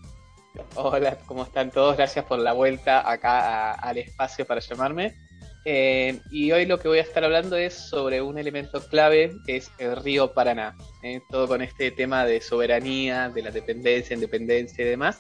Hola, 0.76 1.18
¿cómo 1.26 1.44
están 1.44 1.72
todos? 1.72 1.96
Gracias 1.96 2.26
por 2.26 2.40
la 2.40 2.54
vuelta 2.54 3.10
acá 3.10 3.72
a- 3.72 3.74
al 3.74 3.98
espacio 3.98 4.46
para 4.46 4.60
llamarme. 4.60 5.16
Eh, 5.64 6.20
y 6.32 6.52
hoy 6.52 6.66
lo 6.66 6.80
que 6.80 6.88
voy 6.88 6.98
a 6.98 7.04
estar 7.04 7.24
hablando 7.24 7.56
es 7.56 7.74
sobre 7.74 8.22
un 8.22 8.38
elemento 8.38 8.82
clave 8.88 9.38
que 9.46 9.58
es 9.58 9.72
el 9.78 9.96
río 9.96 10.34
Paraná. 10.34 10.76
eh, 11.04 11.22
todo 11.32 11.48
con 11.48 11.62
este 11.62 11.90
tema 11.92 12.26
de 12.26 12.42
soberanía, 12.42 13.30
de 13.30 13.42
la 13.42 13.50
dependencia, 13.52 14.14
independencia 14.14 14.84
y 14.86 14.88
demás. 14.88 15.20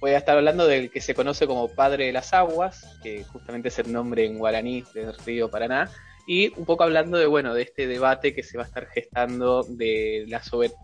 Voy 0.00 0.10
a 0.10 0.18
estar 0.18 0.36
hablando 0.36 0.66
del 0.66 0.90
que 0.90 1.00
se 1.00 1.14
conoce 1.14 1.46
como 1.46 1.74
Padre 1.74 2.06
de 2.06 2.12
las 2.12 2.34
Aguas, 2.34 2.98
que 3.02 3.24
justamente 3.24 3.68
es 3.68 3.78
el 3.78 3.90
nombre 3.92 4.26
en 4.26 4.38
guaraní 4.38 4.84
del 4.92 5.14
río 5.24 5.50
Paraná. 5.50 5.90
Y 6.26 6.52
un 6.58 6.66
poco 6.66 6.84
hablando 6.84 7.16
de, 7.18 7.26
bueno, 7.26 7.54
de 7.54 7.62
este 7.62 7.86
debate 7.86 8.34
que 8.34 8.42
se 8.42 8.58
va 8.58 8.64
a 8.64 8.66
estar 8.66 8.86
gestando 8.88 9.62
de 9.62 10.24
la 10.28 10.40
sober- 10.42 10.74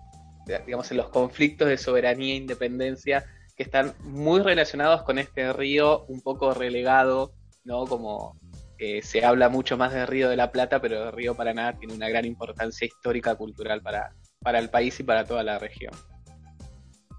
de, 0.47 0.59
digamos, 0.61 0.91
en 0.91 0.97
los 0.97 1.11
conflictos 1.11 1.69
de 1.69 1.77
soberanía 1.77 2.33
e 2.33 2.37
independencia 2.39 3.27
que 3.59 3.65
están 3.65 3.93
muy 4.05 4.41
relacionados 4.41 5.03
con 5.03 5.19
este 5.19 5.53
río 5.53 6.05
un 6.07 6.23
poco 6.23 6.55
relegado, 6.55 7.33
¿no? 7.65 7.87
Como 7.87 8.39
eh, 8.79 9.03
se 9.03 9.25
habla 9.25 9.49
mucho 9.49 9.77
más 9.77 9.93
del 9.93 10.07
río 10.07 10.31
de 10.31 10.37
la 10.37 10.53
Plata, 10.53 10.81
pero 10.81 11.09
el 11.09 11.13
río 11.13 11.35
Paraná 11.35 11.77
tiene 11.77 11.93
una 11.93 12.09
gran 12.09 12.25
importancia 12.25 12.87
histórica, 12.87 13.35
cultural 13.35 13.83
para, 13.83 14.15
para 14.41 14.61
el 14.61 14.71
país 14.71 15.01
y 15.01 15.03
para 15.03 15.25
toda 15.25 15.43
la 15.43 15.59
región. 15.59 15.93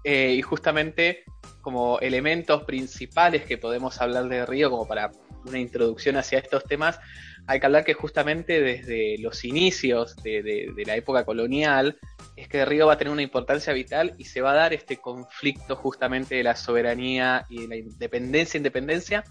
Eh, 0.04 0.34
y 0.36 0.42
justamente 0.42 1.24
como 1.60 1.98
elementos 2.00 2.64
principales 2.64 3.44
que 3.44 3.58
podemos 3.58 4.00
hablar 4.00 4.28
del 4.28 4.46
río, 4.46 4.70
como 4.70 4.86
para 4.88 5.10
una 5.44 5.58
introducción 5.58 6.16
hacia 6.16 6.38
estos 6.38 6.64
temas, 6.64 6.98
hay 7.46 7.60
que 7.60 7.66
hablar 7.66 7.84
que 7.84 7.94
justamente 7.94 8.60
desde 8.60 9.16
los 9.18 9.44
inicios 9.44 10.14
de, 10.16 10.42
de- 10.42 10.72
de 10.74 10.84
la 10.84 10.96
época 10.96 11.24
colonial, 11.24 11.98
es 12.36 12.48
que 12.48 12.64
río 12.64 12.86
va 12.86 12.94
a 12.94 12.98
tener 12.98 13.12
una 13.12 13.22
importancia 13.22 13.72
vital 13.72 14.14
y 14.18 14.24
se 14.26 14.40
va 14.40 14.52
a 14.52 14.54
dar 14.54 14.72
este 14.72 14.98
conflicto 14.98 15.76
justamente 15.76 16.34
de 16.36 16.42
la 16.44 16.56
soberanía 16.56 17.44
y 17.48 17.62
de 17.62 17.68
la 17.68 17.76
independencia, 17.76 18.56
independencia, 18.58 19.24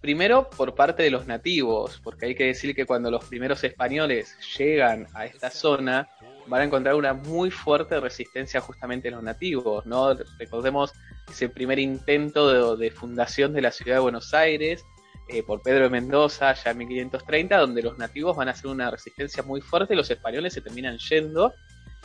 primero 0.00 0.48
por 0.50 0.74
parte 0.74 1.02
de 1.02 1.10
los 1.10 1.26
nativos, 1.26 2.00
porque 2.02 2.26
hay 2.26 2.34
que 2.34 2.44
decir 2.46 2.74
que 2.74 2.86
cuando 2.86 3.10
los 3.10 3.24
primeros 3.24 3.62
españoles 3.64 4.36
llegan 4.56 5.06
a 5.14 5.26
esta 5.26 5.50
zona, 5.50 6.08
van 6.48 6.62
a 6.62 6.64
encontrar 6.64 6.94
una 6.94 7.12
muy 7.12 7.50
fuerte 7.50 7.98
resistencia 8.00 8.60
justamente 8.60 9.08
de 9.08 9.14
los 9.14 9.22
nativos, 9.22 9.86
¿no? 9.86 10.14
Recordemos 10.38 10.92
ese 11.28 11.48
primer 11.48 11.78
intento 11.78 12.76
de, 12.76 12.90
fundación 12.90 13.52
de 13.52 13.62
la 13.62 13.72
ciudad 13.72 13.96
de 13.96 14.00
Buenos 14.00 14.32
Aires 14.34 14.84
eh, 15.28 15.42
por 15.42 15.62
Pedro 15.62 15.84
de 15.84 15.90
Mendoza, 15.90 16.54
ya 16.54 16.70
en 16.70 16.78
1530, 16.78 17.58
donde 17.58 17.82
los 17.82 17.98
nativos 17.98 18.36
van 18.36 18.48
a 18.48 18.52
hacer 18.52 18.68
una 18.68 18.90
resistencia 18.90 19.42
muy 19.42 19.60
fuerte 19.60 19.94
y 19.94 19.96
los 19.96 20.10
españoles 20.10 20.52
se 20.52 20.60
terminan 20.60 20.98
yendo. 20.98 21.52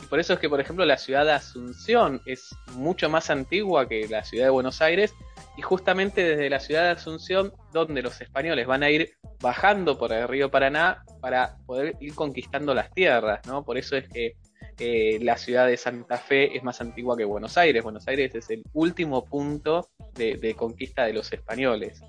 Y 0.02 0.06
por 0.06 0.18
eso 0.18 0.32
es 0.32 0.40
que, 0.40 0.48
por 0.48 0.60
ejemplo, 0.60 0.84
la 0.84 0.98
ciudad 0.98 1.24
de 1.24 1.32
Asunción 1.32 2.20
es 2.26 2.54
mucho 2.74 3.08
más 3.08 3.30
antigua 3.30 3.88
que 3.88 4.08
la 4.08 4.24
ciudad 4.24 4.46
de 4.46 4.50
Buenos 4.50 4.82
Aires 4.82 5.14
y 5.56 5.62
justamente 5.62 6.24
desde 6.24 6.50
la 6.50 6.60
ciudad 6.60 6.82
de 6.82 6.90
Asunción, 6.90 7.52
donde 7.72 8.02
los 8.02 8.20
españoles 8.20 8.66
van 8.66 8.82
a 8.82 8.90
ir 8.90 9.14
bajando 9.40 9.98
por 9.98 10.12
el 10.12 10.26
río 10.26 10.50
Paraná 10.50 11.04
para 11.20 11.56
poder 11.66 11.96
ir 12.00 12.14
conquistando 12.14 12.74
las 12.74 12.90
tierras, 12.92 13.40
¿no? 13.46 13.64
Por 13.64 13.78
eso 13.78 13.96
es 13.96 14.08
que 14.08 14.34
eh, 14.78 15.18
la 15.22 15.36
ciudad 15.36 15.66
de 15.66 15.76
Santa 15.76 16.16
Fe 16.16 16.56
es 16.56 16.64
más 16.64 16.80
antigua 16.80 17.16
que 17.16 17.24
Buenos 17.24 17.56
Aires. 17.56 17.82
Buenos 17.82 18.08
Aires 18.08 18.34
es 18.34 18.50
el 18.50 18.64
último 18.72 19.24
punto 19.24 19.90
de, 20.14 20.36
de 20.36 20.54
conquista 20.54 21.04
de 21.04 21.12
los 21.12 21.32
españoles. 21.32 22.02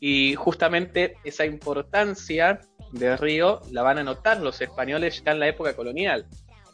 Y 0.00 0.34
justamente 0.34 1.16
esa 1.24 1.44
importancia 1.44 2.60
del 2.92 3.18
río 3.18 3.60
la 3.70 3.82
van 3.82 3.98
a 3.98 4.04
notar 4.04 4.40
los 4.40 4.60
españoles 4.60 5.22
ya 5.24 5.32
en 5.32 5.40
la 5.40 5.48
época 5.48 5.74
colonial. 5.74 6.26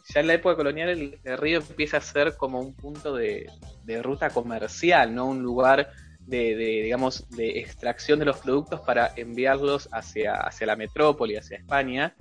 Ya 0.09 0.21
en 0.21 0.27
la 0.27 0.33
época 0.33 0.55
colonial 0.55 0.89
el, 0.89 1.19
el 1.23 1.37
río 1.37 1.59
empieza 1.59 1.97
a 1.97 2.01
ser 2.01 2.35
como 2.37 2.59
un 2.59 2.73
punto 2.73 3.15
de, 3.15 3.49
de 3.83 4.01
ruta 4.01 4.29
comercial, 4.29 5.13
no 5.13 5.25
un 5.25 5.41
lugar 5.41 5.91
de, 6.19 6.55
de, 6.55 6.81
digamos, 6.83 7.29
de 7.29 7.59
extracción 7.59 8.19
de 8.19 8.25
los 8.25 8.37
productos 8.37 8.81
para 8.81 9.11
enviarlos 9.15 9.89
hacia, 9.91 10.35
hacia 10.35 10.67
la 10.67 10.75
metrópoli, 10.75 11.35
hacia 11.35 11.57
España. 11.57 12.15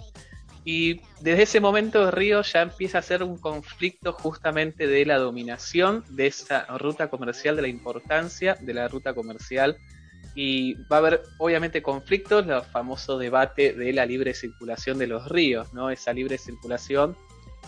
Y 0.65 1.01
desde 1.20 1.43
ese 1.43 1.61
momento 1.61 2.02
el 2.02 2.12
río 2.12 2.43
ya 2.43 2.62
empieza 2.62 2.98
a 2.98 3.02
ser 3.02 3.23
un 3.23 3.39
conflicto 3.39 4.12
justamente 4.12 4.86
de 4.86 5.07
la 5.07 5.19
dominación 5.19 6.05
de 6.11 6.27
esa 6.27 6.66
ruta 6.77 7.09
comercial, 7.09 7.57
de 7.57 7.62
la 7.62 7.69
importancia 7.69 8.57
de 8.61 8.74
la 8.74 8.89
ruta 8.89 9.15
comercial. 9.15 9.77
Y 10.35 10.74
va 10.85 10.97
a 10.97 10.98
haber 10.98 11.23
obviamente 11.39 11.82
conflictos, 11.82 12.47
el 12.47 12.62
famoso 12.62 13.19
debate 13.19 13.73
de 13.73 13.93
la 13.93 14.07
libre 14.07 14.35
circulación 14.35 14.98
de 14.98 15.07
los 15.07 15.28
ríos, 15.28 15.73
¿no? 15.73 15.90
Esa 15.90 16.12
libre 16.12 16.39
circulación 16.39 17.16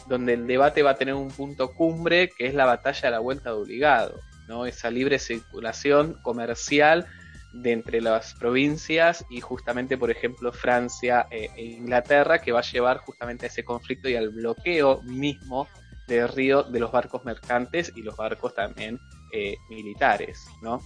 donde 0.06 0.34
el 0.34 0.46
debate 0.46 0.82
va 0.82 0.90
a 0.90 0.96
tener 0.96 1.14
un 1.14 1.30
punto 1.30 1.72
cumbre 1.72 2.30
que 2.30 2.46
es 2.46 2.54
la 2.54 2.66
batalla 2.66 3.08
de 3.08 3.10
la 3.10 3.18
vuelta 3.20 3.50
de 3.50 3.56
obligado, 3.56 4.20
¿no? 4.48 4.66
Esa 4.66 4.90
libre 4.90 5.18
circulación 5.18 6.18
comercial 6.22 7.06
de 7.52 7.72
entre 7.72 8.00
las 8.00 8.34
provincias 8.34 9.24
y 9.30 9.40
justamente, 9.40 9.98
por 9.98 10.10
ejemplo, 10.10 10.52
Francia 10.52 11.26
eh, 11.30 11.50
e 11.56 11.64
Inglaterra, 11.64 12.40
que 12.40 12.52
va 12.52 12.60
a 12.60 12.62
llevar 12.62 12.98
justamente 12.98 13.46
a 13.46 13.48
ese 13.48 13.64
conflicto 13.64 14.08
y 14.08 14.16
al 14.16 14.30
bloqueo 14.30 15.02
mismo 15.02 15.68
del 16.08 16.28
río 16.28 16.62
de 16.62 16.80
los 16.80 16.90
barcos 16.90 17.24
mercantes 17.24 17.92
y 17.94 18.02
los 18.02 18.16
barcos 18.16 18.54
también 18.54 18.98
eh, 19.32 19.56
militares, 19.68 20.46
¿no? 20.62 20.80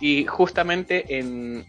Y 0.00 0.24
justamente 0.24 1.18
en 1.18 1.64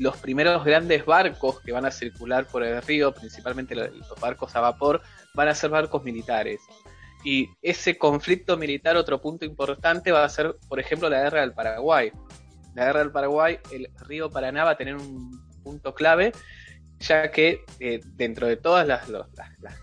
los 0.00 0.16
primeros 0.16 0.64
grandes 0.64 1.04
barcos 1.04 1.60
que 1.60 1.72
van 1.72 1.84
a 1.84 1.90
circular 1.90 2.46
por 2.46 2.64
el 2.64 2.80
río, 2.80 3.12
principalmente 3.12 3.74
los 3.74 4.18
barcos 4.18 4.56
a 4.56 4.60
vapor, 4.60 5.02
van 5.34 5.48
a 5.48 5.54
ser 5.54 5.68
barcos 5.68 6.02
militares. 6.02 6.58
Y 7.22 7.50
ese 7.60 7.98
conflicto 7.98 8.56
militar, 8.56 8.96
otro 8.96 9.20
punto 9.20 9.44
importante, 9.44 10.10
va 10.10 10.24
a 10.24 10.28
ser, 10.30 10.56
por 10.70 10.80
ejemplo, 10.80 11.10
la 11.10 11.20
guerra 11.20 11.42
del 11.42 11.52
Paraguay. 11.52 12.12
La 12.74 12.86
guerra 12.86 13.00
del 13.00 13.12
Paraguay, 13.12 13.58
el 13.72 13.90
río 14.06 14.30
Paraná 14.30 14.64
va 14.64 14.70
a 14.70 14.76
tener 14.78 14.96
un 14.96 15.38
punto 15.62 15.92
clave, 15.92 16.32
ya 16.98 17.30
que 17.30 17.66
eh, 17.78 18.00
dentro 18.16 18.46
de 18.46 18.56
todas 18.56 18.88
las, 18.88 19.06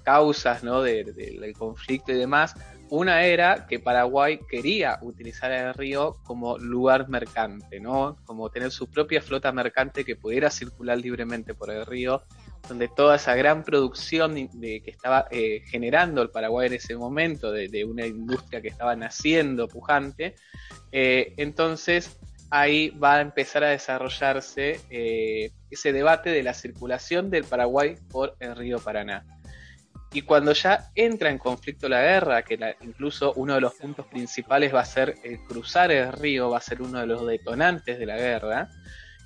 causas 0.03 0.63
¿no? 0.63 0.81
de, 0.81 1.03
de, 1.03 1.37
del 1.39 1.53
conflicto 1.53 2.11
y 2.11 2.15
demás, 2.15 2.55
una 2.89 3.25
era 3.25 3.65
que 3.67 3.79
Paraguay 3.79 4.39
quería 4.49 4.99
utilizar 5.01 5.51
el 5.51 5.73
río 5.73 6.17
como 6.23 6.57
lugar 6.57 7.09
mercante, 7.09 7.79
¿no? 7.79 8.17
Como 8.25 8.49
tener 8.49 8.71
su 8.71 8.89
propia 8.89 9.21
flota 9.21 9.51
mercante 9.51 10.05
que 10.05 10.15
pudiera 10.15 10.49
circular 10.49 10.97
libremente 10.97 11.53
por 11.53 11.69
el 11.69 11.85
río, 11.85 12.23
donde 12.67 12.87
toda 12.87 13.17
esa 13.17 13.35
gran 13.35 13.63
producción 13.63 14.35
de, 14.35 14.81
que 14.81 14.91
estaba 14.91 15.27
eh, 15.31 15.61
generando 15.65 16.21
el 16.21 16.29
Paraguay 16.29 16.67
en 16.67 16.73
ese 16.73 16.95
momento, 16.95 17.51
de, 17.51 17.85
una 17.85 18.05
industria 18.05 18.61
que 18.61 18.69
estaba 18.69 18.95
naciendo 18.95 19.67
pujante, 19.67 20.35
eh, 20.91 21.33
entonces 21.37 22.17
ahí 22.49 22.89
va 22.91 23.15
a 23.15 23.21
empezar 23.21 23.63
a 23.63 23.69
desarrollarse 23.69 24.79
eh, 24.89 25.51
ese 25.69 25.91
debate 25.91 26.29
de 26.29 26.43
la 26.43 26.53
circulación 26.53 27.29
del 27.29 27.43
Paraguay 27.43 27.95
por 28.09 28.35
el 28.39 28.55
río 28.55 28.79
Paraná. 28.79 29.25
Y 30.17 30.23
cuando 30.23 30.51
ya 30.53 30.89
entra 30.95 31.29
en 31.29 31.37
conflicto 31.37 31.87
la 31.87 32.01
guerra, 32.01 32.41
que 32.41 32.57
incluso 32.81 33.33
uno 33.33 33.53
de 33.53 33.61
los 33.61 33.75
puntos 33.75 34.07
principales 34.07 34.73
va 34.73 34.79
a 34.79 34.85
ser 34.85 35.13
el 35.23 35.43
cruzar 35.43 35.91
el 35.91 36.11
río, 36.11 36.49
va 36.49 36.57
a 36.57 36.61
ser 36.61 36.81
uno 36.81 36.99
de 36.99 37.05
los 37.05 37.23
detonantes 37.27 37.99
de 37.99 38.05
la 38.07 38.17
guerra, 38.17 38.67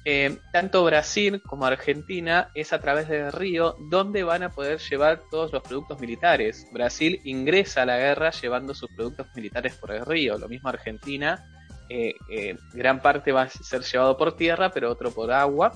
eh, 0.04 0.38
tanto 0.52 0.84
Brasil 0.84 1.42
como 1.44 1.66
Argentina 1.66 2.52
es 2.56 2.74
a 2.74 2.82
través 2.82 3.08
del 3.08 3.32
río 3.32 3.78
donde 3.90 4.24
van 4.24 4.44
a 4.44 4.50
poder 4.50 4.80
llevar 4.80 5.22
todos 5.32 5.54
los 5.54 5.64
productos 5.64 5.98
militares. 6.02 6.68
Brasil 6.74 7.22
ingresa 7.24 7.84
a 7.84 7.86
la 7.86 7.98
guerra 7.98 8.32
llevando 8.32 8.74
sus 8.74 8.90
productos 8.94 9.28
militares 9.34 9.76
por 9.76 9.92
el 9.92 10.06
río, 10.06 10.38
lo 10.38 10.50
mismo 10.50 10.68
Argentina, 10.68 11.42
eh, 11.88 12.16
eh, 12.30 12.58
gran 12.74 13.02
parte 13.02 13.32
va 13.32 13.44
a 13.44 13.50
ser 13.50 13.84
llevado 13.84 14.18
por 14.18 14.36
tierra, 14.36 14.72
pero 14.72 14.92
otro 14.92 15.10
por 15.12 15.32
agua 15.32 15.72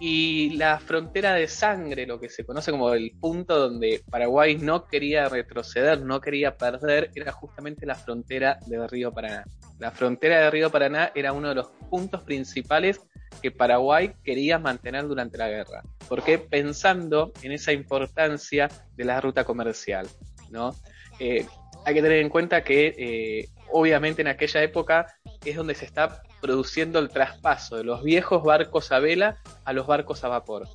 y 0.00 0.50
la 0.56 0.78
frontera 0.78 1.34
de 1.34 1.48
sangre, 1.48 2.06
lo 2.06 2.20
que 2.20 2.28
se 2.28 2.44
conoce 2.44 2.70
como 2.70 2.92
el 2.92 3.12
punto 3.20 3.58
donde 3.58 4.02
Paraguay 4.10 4.56
no 4.56 4.86
quería 4.86 5.28
retroceder, 5.28 6.00
no 6.02 6.20
quería 6.20 6.56
perder, 6.56 7.10
era 7.14 7.32
justamente 7.32 7.86
la 7.86 7.94
frontera 7.94 8.58
del 8.66 8.88
río 8.88 9.12
Paraná. 9.12 9.44
La 9.78 9.90
frontera 9.90 10.40
del 10.40 10.52
río 10.52 10.70
Paraná 10.70 11.12
era 11.14 11.32
uno 11.32 11.48
de 11.48 11.56
los 11.56 11.68
puntos 11.90 12.22
principales 12.22 13.00
que 13.42 13.50
Paraguay 13.50 14.12
quería 14.24 14.58
mantener 14.58 15.06
durante 15.06 15.38
la 15.38 15.48
guerra. 15.48 15.82
porque 16.08 16.38
Pensando 16.38 17.32
en 17.42 17.52
esa 17.52 17.72
importancia 17.72 18.68
de 18.96 19.04
la 19.04 19.20
ruta 19.20 19.44
comercial, 19.44 20.08
¿no? 20.50 20.74
Eh, 21.20 21.46
hay 21.84 21.94
que 21.94 22.02
tener 22.02 22.18
en 22.18 22.28
cuenta 22.28 22.62
que 22.62 22.94
eh, 22.98 23.48
obviamente 23.72 24.22
en 24.22 24.28
aquella 24.28 24.62
época 24.62 25.06
es 25.44 25.56
donde 25.56 25.74
se 25.74 25.84
está 25.84 26.22
produciendo 26.40 26.98
el 26.98 27.08
traspaso 27.08 27.76
de 27.76 27.84
los 27.84 28.02
viejos 28.02 28.42
barcos 28.42 28.92
a 28.92 28.98
vela 28.98 29.38
a 29.64 29.72
los 29.72 29.86
barcos 29.86 30.24
a 30.24 30.28
vapor. 30.28 30.68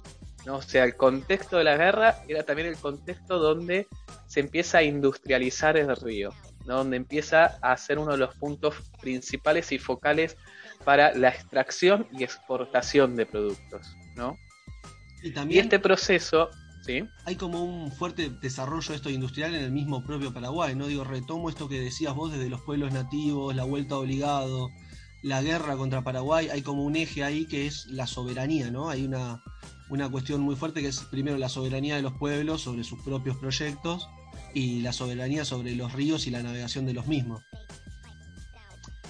¿no? 0.46 0.56
O 0.58 0.62
sea, 0.62 0.84
el 0.84 0.96
contexto 0.96 1.58
de 1.58 1.64
la 1.64 1.78
guerra 1.78 2.24
era 2.28 2.44
también 2.44 2.68
el 2.68 2.78
contexto 2.78 3.40
donde 3.40 3.88
se 4.28 4.42
empieza 4.42 4.80
a 4.80 4.84
industrializar 4.84 5.78
el 5.78 5.96
río, 5.96 6.32
¿no? 6.66 6.78
donde 6.78 6.98
empieza 6.98 7.58
a 7.62 7.76
ser 7.78 8.00
uno 8.00 8.12
de 8.12 8.18
los 8.18 8.36
puntos 8.36 8.76
principales 9.02 9.72
y 9.72 9.80
focales 9.80 10.38
para 10.84 11.14
la 11.16 11.30
extracción 11.30 12.08
y 12.12 12.24
exportación 12.24 13.16
de 13.16 13.26
productos. 13.26 13.96
¿no? 14.16 14.38
Y, 15.22 15.32
también... 15.32 15.58
y 15.58 15.62
este 15.62 15.80
proceso 15.80 16.50
¿Sí? 16.86 17.04
Hay 17.26 17.36
como 17.36 17.64
un 17.64 17.92
fuerte 17.92 18.30
desarrollo 18.30 18.90
de 18.90 18.96
esto 18.96 19.10
industrial 19.10 19.56
en 19.56 19.64
el 19.64 19.72
mismo 19.72 20.04
propio 20.04 20.34
Paraguay, 20.34 20.76
¿no? 20.76 20.88
Digo, 20.88 21.06
retomo 21.06 21.50
esto 21.50 21.70
que 21.70 21.80
decías 21.80 22.14
vos 22.14 22.32
desde 22.32 22.50
los 22.50 22.62
pueblos 22.62 22.92
nativos, 22.92 23.56
la 23.56 23.64
vuelta 23.64 23.98
obligado, 23.98 24.70
la 25.22 25.42
guerra 25.42 25.78
contra 25.78 26.04
Paraguay, 26.04 26.50
hay 26.52 26.62
como 26.62 26.84
un 26.84 26.98
eje 26.98 27.24
ahí 27.24 27.46
que 27.46 27.66
es 27.66 27.86
la 27.88 28.06
soberanía, 28.06 28.70
¿no? 28.70 28.90
Hay 28.90 29.06
una, 29.06 29.42
una 29.90 30.10
cuestión 30.10 30.42
muy 30.42 30.58
fuerte 30.58 30.82
que 30.82 30.90
es 30.90 31.00
primero 31.00 31.38
la 31.38 31.48
soberanía 31.48 31.96
de 31.96 32.02
los 32.02 32.14
pueblos 32.14 32.62
sobre 32.62 32.84
sus 32.84 33.02
propios 33.02 33.38
proyectos 33.38 34.10
y 34.54 34.82
la 34.82 34.92
soberanía 34.92 35.46
sobre 35.46 35.76
los 35.76 35.94
ríos 35.94 36.28
y 36.28 36.32
la 36.32 36.44
navegación 36.44 36.86
de 36.86 36.94
los 36.94 37.08
mismos. 37.08 37.42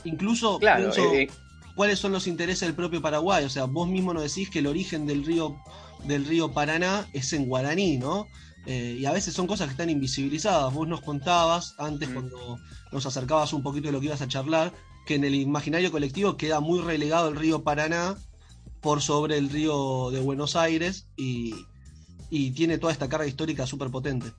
Incluso 0.03 0.59
claro, 0.59 0.91
pienso, 0.91 1.13
eh, 1.13 1.29
cuáles 1.75 1.97
son 1.97 2.11
los 2.11 2.27
intereses 2.27 2.67
del 2.67 2.75
propio 2.75 3.01
Paraguay, 3.01 3.43
o 3.45 3.49
sea, 3.49 3.65
vos 3.65 3.87
mismo 3.87 4.13
nos 4.13 4.23
decís 4.23 4.49
que 4.49 4.59
el 4.59 4.67
origen 4.67 5.07
del 5.07 5.25
río 5.25 5.57
del 6.05 6.25
río 6.25 6.53
Paraná 6.53 7.07
es 7.13 7.33
en 7.33 7.45
guaraní, 7.45 7.97
¿no? 7.97 8.27
Eh, 8.65 8.97
y 8.99 9.05
a 9.05 9.11
veces 9.11 9.33
son 9.33 9.47
cosas 9.47 9.67
que 9.67 9.71
están 9.71 9.89
invisibilizadas. 9.89 10.73
Vos 10.73 10.87
nos 10.87 11.01
contabas 11.01 11.75
antes, 11.77 12.09
mm. 12.09 12.13
cuando 12.13 12.59
nos 12.91 13.05
acercabas 13.05 13.53
un 13.53 13.63
poquito 13.63 13.87
de 13.87 13.93
lo 13.93 13.99
que 13.99 14.07
ibas 14.07 14.21
a 14.21 14.27
charlar, 14.27 14.73
que 15.05 15.15
en 15.15 15.23
el 15.23 15.35
imaginario 15.35 15.91
colectivo 15.91 16.37
queda 16.37 16.59
muy 16.59 16.79
relegado 16.79 17.29
el 17.29 17.35
río 17.35 17.63
Paraná 17.63 18.15
por 18.81 19.01
sobre 19.01 19.37
el 19.37 19.49
río 19.49 20.11
de 20.11 20.19
Buenos 20.21 20.55
Aires 20.55 21.07
y, 21.17 21.53
y 22.29 22.51
tiene 22.51 22.77
toda 22.77 22.93
esta 22.93 23.09
carga 23.09 23.27
histórica 23.27 23.67
súper 23.67 23.89
potente. 23.89 24.31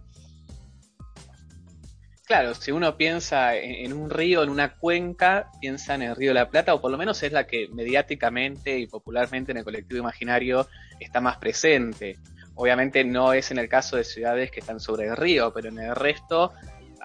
Claro, 2.27 2.55
si 2.55 2.73
uno 2.73 2.97
piensa 2.97 3.55
en, 3.55 3.93
un 3.93 4.09
río, 4.09 4.43
en 4.43 4.49
una 4.49 4.77
cuenca, 4.77 5.51
piensa 5.61 5.95
en 5.95 6.03
el 6.03 6.17
río 6.17 6.31
de 6.31 6.35
la 6.35 6.49
Plata, 6.49 6.73
o 6.73 6.81
por 6.81 6.91
lo 6.91 6.97
menos 6.97 7.23
es 7.23 7.33
la 7.33 7.47
que 7.47 7.69
mediáticamente 7.69 8.79
y 8.79 8.87
popularmente 8.87 9.53
en 9.53 9.59
el 9.59 9.65
colectivo 9.65 10.01
imaginario 10.01 10.67
está 10.99 11.21
más 11.21 11.37
presente. 11.37 12.19
Obviamente 12.55 13.05
no 13.05 13.35
es 13.35 13.51
en 13.51 13.59
el 13.59 13.69
caso 13.69 13.97
de 13.97 14.05
ciudades 14.05 14.51
que 14.51 14.61
están 14.61 14.81
sobre 14.81 15.09
el 15.09 15.17
río, 15.17 15.53
pero 15.53 15.69
en 15.69 15.79
el 15.79 15.95
resto 15.95 16.53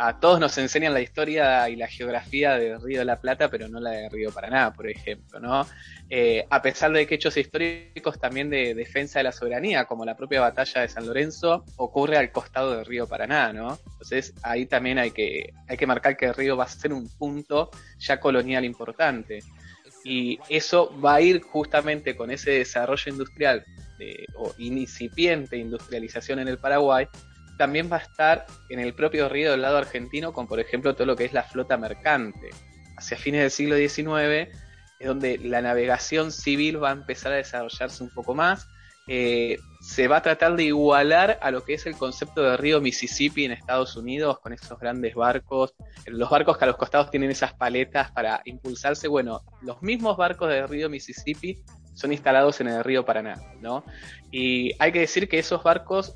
a 0.02 0.18
todos 0.18 0.40
nos 0.40 0.58
enseñan 0.58 0.94
la 0.94 1.02
historia 1.02 1.68
y 1.70 1.76
la 1.76 1.88
geografía 1.90 2.58
del 2.58 2.82
Río 2.82 3.00
de 3.00 3.06
la 3.06 3.20
Plata, 3.20 3.50
pero 3.50 3.68
no 3.68 3.82
la 3.82 3.92
del 3.92 4.10
Río 4.10 4.32
Paraná, 4.32 4.72
por 4.72 4.90
ejemplo, 4.90 5.42
¿no? 5.42 5.68
Eh, 6.10 6.46
a 6.50 6.62
pesar 6.62 6.94
de 6.94 7.06
que 7.06 7.16
hechos 7.16 7.36
históricos 7.36 8.18
también 8.18 8.50
de 8.50 8.74
defensa 8.74 9.20
de 9.20 9.24
la 9.24 9.34
soberanía, 9.34 9.84
como 9.84 10.06
la 10.06 10.16
propia 10.16 10.40
batalla 10.40 10.82
de 10.82 10.88
San 10.88 11.06
Lorenzo, 11.06 11.66
ocurre 11.76 12.16
al 12.16 12.32
costado 12.32 12.78
del 12.78 12.86
Río 12.86 13.08
Paraná, 13.08 13.52
¿no? 13.52 13.78
Entonces 13.92 14.34
ahí 14.42 14.66
también 14.66 15.00
hay 15.00 15.12
que, 15.12 15.52
hay 15.68 15.76
que 15.76 15.86
marcar 15.86 16.16
que 16.16 16.28
el 16.28 16.34
río 16.34 16.56
va 16.56 16.64
a 16.64 16.70
ser 16.70 16.94
un 16.94 17.10
punto 17.10 17.70
ya 18.00 18.22
colonial 18.22 18.64
importante. 18.64 19.40
Y 20.06 20.40
eso 20.48 20.98
va 21.02 21.16
a 21.16 21.22
ir 21.22 21.42
justamente 21.42 22.16
con 22.16 22.32
ese 22.32 22.52
desarrollo 22.52 23.12
industrial 23.12 23.66
de, 23.98 24.26
o 24.38 24.54
incipiente 24.60 25.58
industrialización 25.58 26.40
en 26.40 26.48
el 26.48 26.58
Paraguay, 26.58 27.06
también 27.60 27.92
va 27.92 27.98
a 27.98 28.00
estar 28.00 28.46
en 28.70 28.80
el 28.80 28.94
propio 28.94 29.28
río 29.28 29.52
del 29.52 29.62
lado 29.62 29.78
argentino 29.78 30.32
con, 30.32 30.48
por 30.48 30.62
ejemplo, 30.62 30.96
todo 30.96 31.06
lo 31.06 31.18
que 31.18 31.26
es 31.26 31.34
la 31.34 31.44
flota 31.44 31.76
mercante. 31.76 32.52
Hacia 32.96 33.18
fines 33.18 33.42
del 33.42 33.52
siglo 33.52 33.76
XIX 33.76 34.58
es 34.98 35.08
donde 35.08 35.38
la 35.40 35.62
navegación 35.62 36.32
civil 36.32 36.82
va 36.82 36.92
a 36.92 36.94
empezar 36.94 37.34
a 37.34 37.36
desarrollarse 37.36 38.02
un 38.02 38.12
poco 38.12 38.34
más. 38.34 38.66
Eh, 39.08 39.58
se 39.82 40.08
va 40.08 40.18
a 40.18 40.22
tratar 40.22 40.56
de 40.56 40.64
igualar 40.64 41.38
a 41.42 41.52
lo 41.52 41.66
que 41.66 41.74
es 41.74 41.86
el 41.86 41.98
concepto 41.98 42.44
de 42.44 42.56
río 42.56 42.80
Mississippi 42.80 43.44
en 43.44 43.52
Estados 43.52 43.98
Unidos, 43.98 44.40
con 44.40 44.54
esos 44.54 44.80
grandes 44.80 45.14
barcos, 45.14 45.74
los 46.06 46.30
barcos 46.30 46.58
que 46.58 46.64
a 46.64 46.68
los 46.68 46.78
costados 46.78 47.12
tienen 47.12 47.30
esas 47.30 47.54
paletas 47.56 48.10
para 48.12 48.42
impulsarse. 48.46 49.10
Bueno, 49.10 49.42
los 49.62 49.82
mismos 49.82 50.16
barcos 50.16 50.48
del 50.48 50.70
río 50.70 50.90
Mississippi 50.90 51.62
son 51.94 52.14
instalados 52.14 52.62
en 52.62 52.70
el 52.70 52.86
río 52.86 53.04
Paraná, 53.04 53.36
¿no? 53.60 53.84
Y 54.32 54.72
hay 54.80 54.94
que 54.94 55.00
decir 55.00 55.28
que 55.28 55.40
esos 55.40 55.62
barcos 55.62 56.16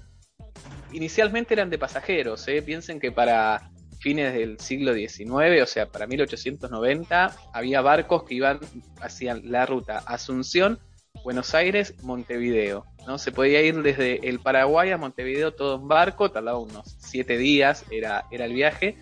inicialmente 0.92 1.54
eran 1.54 1.70
de 1.70 1.78
pasajeros, 1.78 2.48
¿eh? 2.48 2.62
piensen 2.62 3.00
que 3.00 3.12
para 3.12 3.70
fines 4.00 4.34
del 4.34 4.60
siglo 4.60 4.94
XIX, 4.94 5.62
o 5.64 5.66
sea, 5.66 5.88
para 5.88 6.08
1890, 6.08 7.36
había 7.54 7.82
barcos 7.82 8.24
que 8.24 8.36
iban, 8.36 8.60
hacían 9.02 9.50
la 9.50 9.66
ruta 9.66 10.00
Asunción, 10.06 10.80
Buenos 11.24 11.56
Aires, 11.56 11.96
Montevideo, 12.04 12.86
¿no? 13.08 13.18
Se 13.18 13.32
podía 13.32 13.62
ir 13.62 13.82
desde 13.82 14.28
el 14.28 14.40
Paraguay 14.42 14.92
a 14.92 14.98
Montevideo 14.98 15.54
todo 15.54 15.78
en 15.78 15.88
barco, 15.88 16.32
tardaba 16.32 16.60
unos 16.60 16.98
siete 17.00 17.38
días, 17.38 17.86
era, 17.92 18.26
era 18.30 18.44
el 18.44 18.54
viaje, 18.54 18.98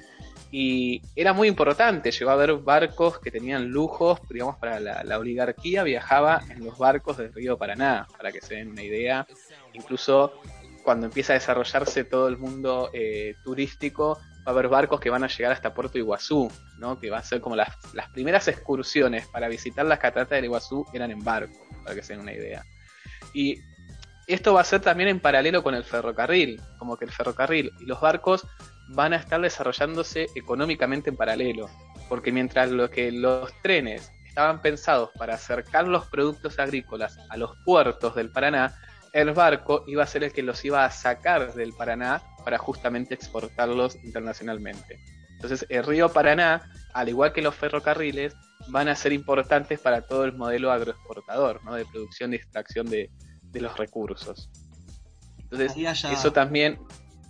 y 0.51 1.01
era 1.15 1.33
muy 1.33 1.47
importante, 1.47 2.11
llegó 2.11 2.29
a 2.29 2.33
haber 2.33 2.53
barcos 2.57 3.17
que 3.19 3.31
tenían 3.31 3.69
lujos, 3.69 4.19
digamos, 4.29 4.57
para 4.57 4.79
la, 4.79 5.03
la 5.03 5.17
oligarquía, 5.17 5.81
viajaba 5.83 6.41
en 6.49 6.63
los 6.63 6.77
barcos 6.77 7.17
del 7.17 7.33
río 7.33 7.57
Paraná, 7.57 8.07
para 8.17 8.31
que 8.31 8.41
se 8.41 8.55
den 8.55 8.69
una 8.69 8.83
idea, 8.83 9.25
incluso 9.73 10.33
cuando 10.83 11.05
empieza 11.05 11.33
a 11.33 11.35
desarrollarse 11.35 12.03
todo 12.03 12.27
el 12.27 12.37
mundo 12.37 12.89
eh, 12.93 13.35
turístico, 13.43 14.19
va 14.39 14.43
a 14.47 14.49
haber 14.51 14.67
barcos 14.67 14.99
que 14.99 15.09
van 15.09 15.23
a 15.23 15.27
llegar 15.27 15.51
hasta 15.51 15.73
Puerto 15.73 15.97
Iguazú, 15.97 16.51
¿no? 16.77 16.99
que 16.99 17.09
va 17.09 17.19
a 17.19 17.23
ser 17.23 17.41
como 17.41 17.55
las, 17.55 17.69
las 17.93 18.09
primeras 18.09 18.47
excursiones 18.47 19.27
para 19.27 19.47
visitar 19.47 19.85
las 19.85 19.99
cataratas 19.99 20.37
del 20.37 20.45
Iguazú 20.45 20.85
eran 20.93 21.11
en 21.11 21.23
barco, 21.23 21.59
para 21.83 21.95
que 21.95 22.03
se 22.03 22.13
den 22.13 22.21
una 22.21 22.33
idea. 22.33 22.63
Y 23.33 23.61
esto 24.27 24.53
va 24.53 24.61
a 24.61 24.65
ser 24.65 24.81
también 24.81 25.09
en 25.09 25.19
paralelo 25.19 25.63
con 25.63 25.75
el 25.75 25.83
ferrocarril, 25.83 26.61
como 26.77 26.97
que 26.97 27.05
el 27.05 27.11
ferrocarril 27.11 27.71
y 27.79 27.85
los 27.85 28.01
barcos 28.01 28.47
van 28.89 29.13
a 29.13 29.17
estar 29.17 29.41
desarrollándose 29.41 30.27
económicamente 30.35 31.09
en 31.09 31.15
paralelo, 31.15 31.69
porque 32.09 32.31
mientras 32.31 32.71
lo 32.71 32.89
que 32.89 33.11
los 33.11 33.51
trenes 33.61 34.11
estaban 34.25 34.61
pensados 34.61 35.09
para 35.17 35.35
acercar 35.35 35.87
los 35.87 36.07
productos 36.07 36.59
agrícolas 36.59 37.17
a 37.29 37.37
los 37.37 37.57
puertos 37.65 38.15
del 38.15 38.31
Paraná, 38.31 38.79
el 39.13 39.31
barco 39.31 39.83
iba 39.87 40.03
a 40.03 40.07
ser 40.07 40.23
el 40.23 40.31
que 40.31 40.43
los 40.43 40.63
iba 40.63 40.85
a 40.85 40.91
sacar 40.91 41.53
del 41.53 41.73
Paraná 41.73 42.21
para 42.43 42.57
justamente 42.57 43.13
exportarlos 43.13 43.97
internacionalmente. 44.03 44.99
Entonces 45.33 45.65
el 45.69 45.83
río 45.83 46.09
Paraná, 46.09 46.71
al 46.93 47.09
igual 47.09 47.33
que 47.33 47.41
los 47.41 47.55
ferrocarriles, 47.55 48.33
van 48.67 48.87
a 48.87 48.95
ser 48.95 49.11
importantes 49.11 49.79
para 49.79 50.01
todo 50.01 50.23
el 50.23 50.33
modelo 50.33 50.71
agroexportador, 50.71 51.63
¿no? 51.63 51.73
de 51.73 51.85
producción 51.85 52.33
y 52.33 52.35
extracción 52.35 52.89
de, 52.89 53.09
de 53.41 53.61
los 53.61 53.75
recursos. 53.77 54.49
Entonces, 55.39 56.05
eso 56.11 56.31
también 56.31 56.79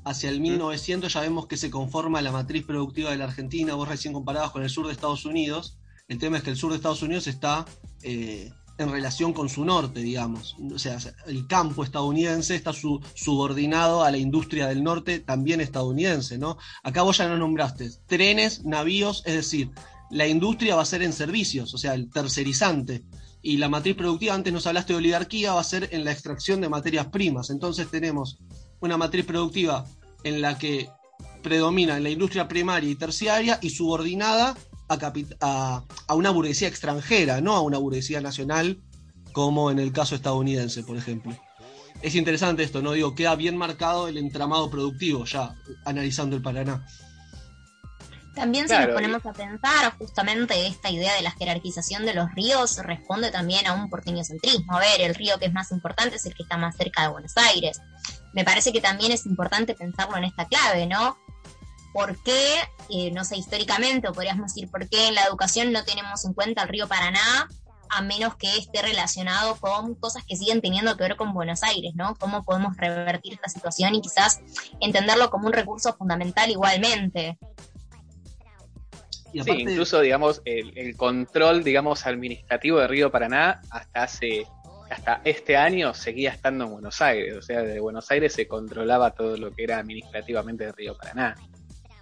Hacia 0.03 0.32
el 0.32 0.40
1900 0.40 1.14
ya 1.14 1.22
vemos 1.22 1.45
que 1.45 1.58
se 1.58 1.70
conforma 1.70 2.22
la 2.22 2.32
matriz 2.32 2.66
productiva 2.66 3.12
de 3.12 3.18
la 3.18 3.26
Argentina. 3.26 3.76
Vos 3.76 3.88
recién 3.88 4.14
comparabas 4.14 4.49
con 4.49 4.64
el 4.64 4.70
sur 4.70 4.88
de 4.88 4.94
Estados 4.94 5.26
Unidos. 5.26 5.78
El 6.08 6.18
tema 6.18 6.38
es 6.38 6.44
que 6.44 6.49
el 6.49 6.58
sur 6.58 6.72
de 6.72 6.78
Estados 6.78 7.03
Unidos 7.03 7.28
está 7.28 7.66
eh, 8.02 8.52
en 8.82 8.91
relación 8.91 9.34
con 9.34 9.49
su 9.49 9.64
norte, 9.66 10.02
digamos. 10.02 10.56
O 10.74 10.80
sea, 10.80 10.98
el 11.28 11.48
campo 11.48 11.84
estadounidense 11.84 12.56
está 12.56 12.74
su- 12.74 12.99
subordinado 13.14 14.03
a 14.03 14.12
la 14.12 14.18
industria 14.18 14.68
del 14.68 14.84
norte, 14.84 15.20
también 15.20 15.62
estadounidense, 15.62 16.38
¿no? 16.38 16.58
Acá 16.84 17.02
vos 17.03 17.18
ya 17.18 17.28
no 17.28 17.38
nombraste 17.38 17.90
trenes, 18.08 18.64
navíos, 18.66 19.24
es 19.26 19.36
decir, 19.36 19.72
la 20.10 20.28
industria 20.28 20.76
va 20.76 20.82
a 20.82 20.86
ser 20.86 21.03
en 21.03 21.14
servicios, 21.14 21.74
o 21.74 21.78
sea, 21.78 21.94
el 21.94 22.10
tercerizante. 22.10 23.03
Y 23.41 23.58
la 23.58 23.70
matriz 23.70 23.95
productiva, 23.95 24.36
antes 24.36 24.53
nos 24.53 24.68
hablaste 24.68 24.94
de 24.94 24.98
oligarquía, 24.99 25.53
va 25.53 25.62
a 25.62 25.64
ser 25.64 25.90
en 25.91 26.03
la 26.03 26.12
extracción 26.12 26.62
de 26.62 26.70
materias 26.70 27.08
primas. 27.08 27.49
Entonces 27.49 27.90
tenemos 27.90 28.38
una 28.82 28.98
matriz 28.98 29.26
productiva 29.26 29.86
en 30.24 30.41
la 30.41 30.58
que 30.60 30.90
predomina 31.41 31.98
en 31.98 32.03
la 32.03 32.10
industria 32.10 32.48
primaria 32.48 32.90
y 32.91 32.95
terciaria 32.95 33.58
y 33.62 33.72
subordinada 33.72 34.56
a, 34.93 34.97
capi- 34.99 35.35
a, 35.39 35.84
a 36.07 36.15
una 36.15 36.30
burguesía 36.30 36.68
extranjera, 36.68 37.41
no 37.41 37.55
a 37.55 37.61
una 37.61 37.77
burguesía 37.77 38.22
nacional, 38.22 38.81
como 39.31 39.72
en 39.72 39.80
el 39.80 39.91
caso 39.91 40.15
estadounidense, 40.15 40.84
por 40.84 40.97
ejemplo. 40.97 41.35
Es 42.01 42.15
interesante 42.15 42.63
esto, 42.63 42.81
¿no? 42.81 42.91
Digo, 42.93 43.13
queda 43.15 43.35
bien 43.35 43.55
marcado 43.55 44.07
el 44.07 44.18
entramado 44.18 44.69
productivo 44.69 45.23
ya, 45.26 45.55
analizando 45.85 46.35
el 46.35 46.41
Paraná. 46.41 46.85
También 48.34 48.63
si 48.63 48.69
Claro, 48.69 48.88
nos 48.93 48.95
ponemos 48.95 49.26
a 49.26 49.34
pensar, 49.34 49.93
justamente 49.97 50.65
esta 50.65 50.89
idea 50.89 51.13
de 51.15 51.22
la 51.22 51.31
jerarquización 51.31 52.05
de 52.05 52.13
los 52.13 52.31
ríos 52.34 52.77
responde 52.77 53.30
también 53.30 53.68
a 53.68 53.73
un 53.73 53.89
porteñocentrismo. 53.89 54.73
A 54.73 54.80
ver, 54.80 55.01
el 55.01 55.15
río 55.15 55.38
que 55.38 55.45
es 55.47 55.53
más 55.53 55.72
importante 55.72 56.15
es 56.15 56.26
el 56.26 56.34
que 56.34 56.43
está 56.43 56.55
más 56.57 56.76
cerca 56.77 57.03
de 57.03 57.09
Buenos 57.09 57.35
Aires. 57.35 57.81
Me 58.34 58.45
parece 58.45 58.72
que 58.72 58.80
también 58.80 59.11
es 59.11 59.26
importante 59.26 59.76
pensarlo 59.76 60.15
en 60.18 60.23
esta 60.23 60.47
clave, 60.47 60.88
¿no? 60.88 61.18
¿Por 61.93 62.18
qué, 62.23 62.55
eh, 62.89 63.11
no 63.11 63.26
sé, 63.26 63.38
históricamente, 63.38 64.07
o 64.07 64.13
podríamos 64.13 64.53
decir, 64.53 64.69
por 64.69 64.88
qué 64.88 65.07
en 65.07 65.15
la 65.15 65.23
educación 65.23 65.72
no 65.72 65.84
tenemos 65.84 66.23
en 66.26 66.34
cuenta 66.34 66.63
el 66.63 66.69
río 66.69 66.88
Paraná, 66.88 67.49
a 67.91 68.01
menos 68.01 68.35
que 68.35 68.57
esté 68.57 68.81
relacionado 68.81 69.57
con 69.57 69.95
cosas 69.95 70.23
que 70.26 70.38
siguen 70.38 70.61
teniendo 70.61 70.95
que 70.95 71.03
ver 71.03 71.15
con 71.18 71.34
Buenos 71.34 71.61
Aires, 71.63 71.91
¿no? 71.95 72.15
¿Cómo 72.15 72.45
podemos 72.45 72.77
revertir 72.77 73.34
esta 73.34 73.49
situación 73.49 73.93
y 73.95 74.01
quizás 74.01 74.39
entenderlo 74.80 75.30
como 75.30 75.47
un 75.47 75.53
recurso 75.53 75.93
fundamental 75.93 76.49
igualmente? 76.49 77.38
Y 79.34 79.43
Sí, 79.43 79.51
incluso, 79.51 79.99
digamos, 79.99 80.41
el, 80.45 80.77
el 80.77 80.95
control, 80.95 81.63
digamos, 81.63 82.05
administrativo 82.05 82.80
de 82.80 82.88
Río 82.88 83.11
Paraná 83.11 83.61
hasta 83.69 84.03
hace, 84.03 84.45
hasta 84.89 85.22
este 85.26 85.57
año 85.57 85.93
seguía 85.93 86.31
estando 86.31 86.65
en 86.65 86.72
Buenos 86.72 87.01
Aires. 87.01 87.35
O 87.38 87.41
sea, 87.41 87.61
desde 87.61 87.80
Buenos 87.81 88.09
Aires 88.11 88.34
se 88.34 88.47
controlaba 88.47 89.11
todo 89.11 89.35
lo 89.35 89.51
que 89.51 89.63
era 89.63 89.80
administrativamente 89.80 90.65
de 90.65 90.72
Río 90.72 90.97
Paraná. 90.97 91.35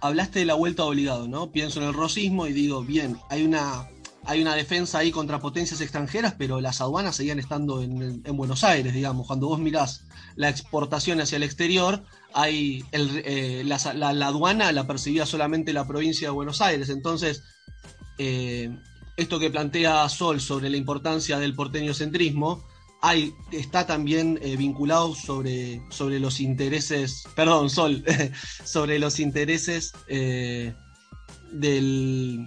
Hablaste 0.00 0.40
de 0.40 0.44
la 0.46 0.54
vuelta 0.54 0.84
obligado, 0.84 1.28
¿no? 1.28 1.50
Pienso 1.52 1.80
en 1.80 1.88
el 1.88 1.94
rosismo 1.94 2.46
y 2.46 2.52
digo, 2.52 2.82
bien, 2.82 3.18
hay 3.28 3.44
una, 3.44 3.88
hay 4.24 4.40
una 4.42 4.54
defensa 4.54 4.98
ahí 4.98 5.10
contra 5.10 5.40
potencias 5.40 5.80
extranjeras, 5.80 6.34
pero 6.38 6.60
las 6.60 6.80
aduanas 6.80 7.16
seguían 7.16 7.38
estando 7.38 7.82
en, 7.82 8.22
en 8.24 8.36
Buenos 8.36 8.64
Aires, 8.64 8.92
digamos. 8.94 9.26
Cuando 9.26 9.48
vos 9.48 9.58
mirás 9.58 10.04
la 10.36 10.48
exportación 10.48 11.20
hacia 11.20 11.36
el 11.36 11.42
exterior, 11.42 12.02
hay 12.32 12.84
el, 12.92 13.22
eh, 13.24 13.62
la, 13.64 14.12
la- 14.14 14.26
aduana 14.26 14.72
la 14.72 14.86
percibía 14.86 15.26
solamente 15.26 15.72
la 15.72 15.86
provincia 15.86 16.28
de 16.28 16.32
Buenos 16.32 16.60
Aires. 16.60 16.88
Entonces, 16.88 17.42
eh, 18.18 18.70
esto 19.16 19.38
que 19.38 19.50
plantea 19.50 20.08
Sol 20.08 20.40
sobre 20.40 20.70
la 20.70 20.76
importancia 20.76 21.38
del 21.38 21.54
porteñocentrismo, 21.54 22.64
hay, 23.02 23.34
está 23.52 23.86
también 23.86 24.38
eh, 24.42 24.56
vinculado 24.56 25.14
sobre, 25.14 25.80
sobre 25.90 26.20
los 26.20 26.40
intereses, 26.40 27.24
perdón, 27.34 27.70
Sol, 27.70 28.04
sobre 28.64 28.98
los 28.98 29.20
intereses 29.20 29.92
eh, 30.08 30.74
del, 31.52 32.46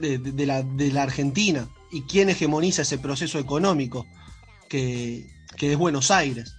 de, 0.00 0.46
la, 0.46 0.62
de 0.62 0.90
la 0.92 1.04
Argentina 1.04 1.68
y 1.92 2.02
quién 2.02 2.28
hegemoniza 2.28 2.82
ese 2.82 2.98
proceso 2.98 3.38
económico 3.38 4.06
que, 4.68 5.26
que 5.56 5.72
es 5.72 5.78
Buenos 5.78 6.10
Aires. 6.10 6.56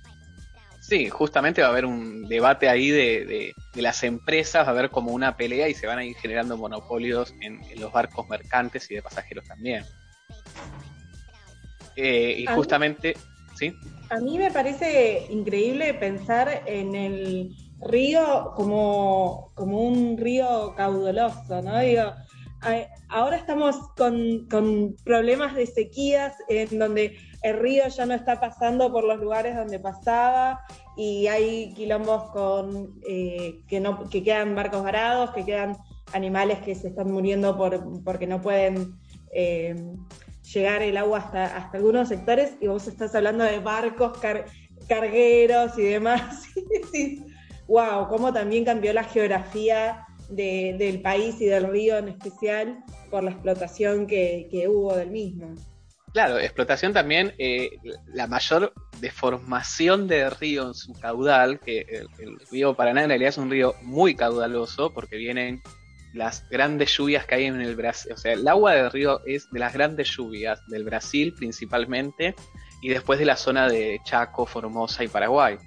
Sí, 0.79 1.09
justamente 1.09 1.61
va 1.61 1.67
a 1.67 1.71
haber 1.71 1.85
un 1.85 2.27
debate 2.29 2.69
ahí 2.69 2.89
de, 2.89 3.25
de- 3.73 3.81
las 3.81 4.03
empresas, 4.03 4.63
va 4.65 4.69
a 4.69 4.71
haber 4.71 4.89
como 4.91 5.11
una 5.11 5.35
pelea 5.35 5.67
y 5.67 5.73
se 5.73 5.87
van 5.87 5.97
a 5.97 6.05
ir 6.05 6.15
generando 6.15 6.55
monopolios 6.57 7.33
en 7.41 7.59
los 7.81 7.91
barcos 7.91 8.29
mercantes 8.29 8.89
y 8.89 8.95
de 8.95 9.01
pasajeros 9.01 9.45
también. 9.45 9.83
Eh, 11.95 12.35
y 12.39 12.41
mí- 12.41 12.47
justamente, 12.55 13.15
¿sí? 13.55 13.73
A 14.09 14.19
mí 14.19 14.37
me 14.37 14.51
parece 14.51 15.25
increíble 15.29 15.93
pensar 15.95 16.63
en 16.67 16.93
el 16.95 17.55
río 17.81 18.51
como, 18.55 19.51
como 19.55 19.81
un 19.81 20.17
río 20.17 20.73
caudaloso, 20.75 21.61
¿no? 21.61 21.79
Digo, 21.79 22.13
ahora 23.09 23.37
estamos 23.37 23.75
con, 23.97 24.47
con 24.49 24.95
problemas 25.03 25.55
de 25.55 25.65
sequías 25.67 26.33
en 26.49 26.79
donde 26.79 27.17
el 27.43 27.57
río 27.59 27.87
ya 27.87 28.05
no 28.05 28.13
está 28.13 28.39
pasando 28.39 28.91
por 28.91 29.03
los 29.03 29.19
lugares 29.19 29.55
donde 29.55 29.79
pasaba 29.79 30.61
y 30.97 31.27
hay 31.27 31.73
quilombos 31.73 32.31
con 32.31 32.93
eh, 33.07 33.59
que 33.67 33.79
no 33.79 34.09
que 34.09 34.23
quedan 34.23 34.55
barcos 34.55 34.83
varados, 34.83 35.31
que 35.31 35.45
quedan 35.45 35.77
animales 36.13 36.59
que 36.59 36.75
se 36.75 36.87
están 36.87 37.11
muriendo 37.11 37.55
por, 37.57 38.03
porque 38.03 38.25
no 38.27 38.41
pueden 38.41 38.95
eh, 39.33 39.75
llegar 40.53 40.81
el 40.81 40.97
agua 40.97 41.19
hasta, 41.19 41.57
hasta 41.57 41.77
algunos 41.77 42.07
sectores 42.09 42.53
y 42.61 42.67
vos 42.67 42.87
estás 42.87 43.13
hablando 43.15 43.43
de 43.43 43.59
barcos 43.59 44.17
car- 44.19 44.45
cargueros 44.87 45.77
y 45.77 45.83
demás. 45.83 46.43
Wow, 47.67 48.09
cómo 48.09 48.31
también 48.31 48.63
cambió 48.63 48.93
la 48.93 49.03
geografía 49.03 50.05
de- 50.29 50.75
del 50.77 51.01
país 51.01 51.41
y 51.41 51.45
del 51.45 51.67
río 51.67 51.97
en 51.97 52.09
especial 52.09 52.83
por 53.09 53.23
la 53.23 53.31
explotación 53.31 54.05
que, 54.05 54.47
que 54.51 54.67
hubo 54.67 54.95
del 54.95 55.09
mismo. 55.09 55.55
Claro, 56.13 56.37
explotación 56.37 56.93
también, 56.93 57.33
eh, 57.39 57.71
la 58.13 58.27
mayor 58.27 58.71
deformación 59.01 60.07
del 60.07 60.29
río 60.31 60.67
en 60.67 60.73
su 60.75 60.93
caudal, 60.93 61.59
que 61.59 61.79
el 62.19 62.39
río 62.51 62.75
Paraná 62.75 63.01
en 63.03 63.09
realidad 63.09 63.29
es 63.29 63.37
un 63.39 63.49
río 63.49 63.73
muy 63.81 64.15
caudaloso 64.15 64.93
porque 64.93 65.17
vienen 65.17 65.61
las 66.15 66.47
grandes 66.49 66.95
lluvias 66.97 67.25
que 67.25 67.35
hay 67.35 67.45
en 67.45 67.61
el 67.61 67.75
Brasil, 67.75 68.13
o 68.13 68.17
sea, 68.17 68.33
el 68.33 68.47
agua 68.47 68.73
del 68.73 68.91
río 68.91 69.21
es 69.25 69.49
de 69.51 69.59
las 69.59 69.73
grandes 69.73 70.09
lluvias 70.09 70.65
del 70.67 70.85
Brasil 70.85 71.33
principalmente 71.33 72.35
y 72.81 72.89
después 72.89 73.19
de 73.19 73.25
la 73.25 73.35
zona 73.35 73.67
de 73.67 73.99
Chaco, 74.03 74.45
Formosa 74.45 75.03
y 75.03 75.07
Paraguay. 75.07 75.57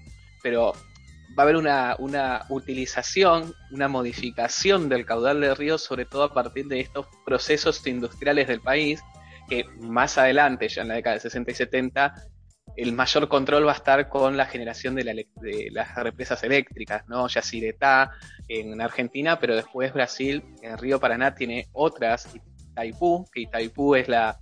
Pero 0.43 0.73
va 1.39 1.43
a 1.43 1.43
haber 1.43 1.57
una, 1.57 1.97
una 1.99 2.47
utilización, 2.49 3.53
una 3.70 3.89
modificación 3.89 4.89
del 4.89 5.05
caudal 5.05 5.41
del 5.41 5.57
río, 5.57 5.79
sobre 5.79 6.07
todo 6.07 6.23
a 6.23 6.33
partir 6.33 6.66
de 6.66 6.81
estos 6.81 7.07
procesos 7.25 7.87
industriales 7.87 8.49
del 8.49 8.61
país, 8.61 9.03
que 9.49 9.65
más 9.81 10.16
adelante, 10.16 10.69
ya 10.69 10.83
en 10.83 10.89
la 10.89 10.95
década 10.95 11.15
de 11.15 11.20
60 11.20 11.51
y 11.51 11.55
70, 11.55 12.15
el 12.78 12.92
mayor 12.92 13.28
control 13.28 13.66
va 13.66 13.72
a 13.72 13.76
estar 13.76 14.09
con 14.09 14.36
la 14.36 14.46
generación 14.46 14.94
de, 14.94 15.05
la 15.05 15.12
de 15.14 15.68
las 15.72 15.94
represas 15.96 16.42
eléctricas, 16.44 17.06
¿no? 17.09 17.26
Yacyretá 17.28 18.10
en 18.48 18.80
Argentina, 18.80 19.38
pero 19.38 19.56
después 19.56 19.92
Brasil, 19.92 20.42
en 20.62 20.78
Río 20.78 20.98
Paraná, 21.00 21.34
tiene 21.34 21.68
otras, 21.72 22.28
Itaipú, 22.70 23.26
que 23.32 23.40
Itaipú 23.42 23.94
es 23.96 24.09
la 24.09 24.38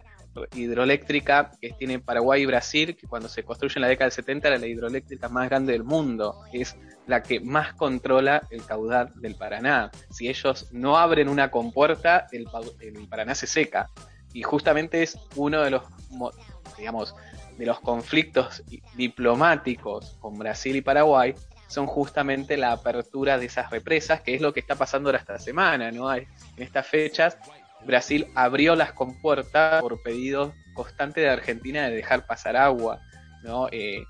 hidroeléctrica 0.54 1.50
que 1.60 1.70
tiene 1.78 1.98
Paraguay 1.98 2.42
y 2.42 2.46
Brasil, 2.46 2.96
que 2.96 3.06
cuando 3.06 3.28
se 3.28 3.42
construye 3.42 3.74
en 3.76 3.82
la 3.82 3.88
década 3.88 4.06
del 4.06 4.12
70 4.12 4.48
era 4.48 4.58
la 4.58 4.66
hidroeléctrica 4.66 5.28
más 5.28 5.48
grande 5.48 5.72
del 5.72 5.84
mundo, 5.84 6.42
es 6.52 6.76
la 7.06 7.22
que 7.22 7.40
más 7.40 7.72
controla 7.74 8.42
el 8.50 8.64
caudal 8.64 9.12
del 9.16 9.36
Paraná. 9.36 9.90
Si 10.10 10.28
ellos 10.28 10.68
no 10.72 10.98
abren 10.98 11.28
una 11.28 11.50
compuerta, 11.50 12.26
el, 12.32 12.46
el 12.80 13.08
Paraná 13.08 13.34
se 13.34 13.46
seca. 13.46 13.88
Y 14.32 14.42
justamente 14.42 15.02
es 15.02 15.18
uno 15.36 15.62
de 15.62 15.70
los, 15.70 15.82
mo- 16.10 16.32
digamos, 16.76 17.14
de 17.56 17.66
los 17.66 17.80
conflictos 17.80 18.62
diplomáticos 18.94 20.16
con 20.20 20.38
Brasil 20.38 20.76
y 20.76 20.82
Paraguay, 20.82 21.34
son 21.68 21.86
justamente 21.86 22.56
la 22.56 22.72
apertura 22.72 23.38
de 23.38 23.46
esas 23.46 23.70
represas, 23.70 24.20
que 24.20 24.34
es 24.34 24.40
lo 24.40 24.52
que 24.52 24.60
está 24.60 24.76
pasando 24.76 25.08
ahora 25.08 25.18
esta 25.18 25.38
semana, 25.38 25.90
¿no? 25.90 26.14
En 26.14 26.26
estas 26.58 26.86
fechas, 26.86 27.38
Brasil 27.84 28.26
abrió 28.34 28.76
las 28.76 28.92
compuertas 28.92 29.82
por 29.82 30.02
pedido 30.02 30.54
constante 30.74 31.20
de 31.20 31.30
Argentina 31.30 31.88
de 31.88 31.96
dejar 31.96 32.26
pasar 32.26 32.56
agua, 32.56 33.00
¿no? 33.42 33.68
Eh, 33.72 34.04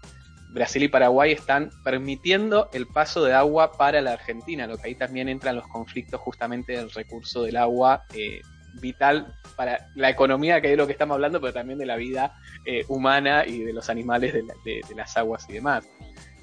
Brasil 0.50 0.82
y 0.82 0.88
Paraguay 0.88 1.32
están 1.32 1.70
permitiendo 1.84 2.70
el 2.72 2.86
paso 2.86 3.24
de 3.24 3.34
agua 3.34 3.72
para 3.72 4.00
la 4.00 4.12
Argentina, 4.12 4.66
lo 4.66 4.78
que 4.78 4.88
ahí 4.88 4.94
también 4.94 5.28
entran 5.28 5.56
los 5.56 5.66
conflictos 5.68 6.20
justamente 6.20 6.72
del 6.72 6.90
recurso 6.90 7.42
del 7.42 7.56
agua 7.56 8.04
eh, 8.14 8.40
vital 8.80 9.34
para 9.56 9.88
la 9.94 10.10
economía, 10.10 10.60
que 10.60 10.72
es 10.72 10.76
lo 10.78 10.86
que 10.86 10.92
estamos 10.92 11.14
hablando, 11.14 11.40
pero 11.40 11.52
también 11.52 11.78
de 11.78 11.86
la 11.86 11.96
vida 11.96 12.32
eh, 12.64 12.84
humana 12.88 13.44
y 13.46 13.60
de 13.60 13.72
los 13.72 13.88
animales 13.90 14.32
de, 14.34 14.42
la- 14.42 14.54
de- 14.64 14.80
de 14.88 14.94
las 14.94 15.16
aguas 15.16 15.46
y 15.48 15.54
demás. 15.54 15.88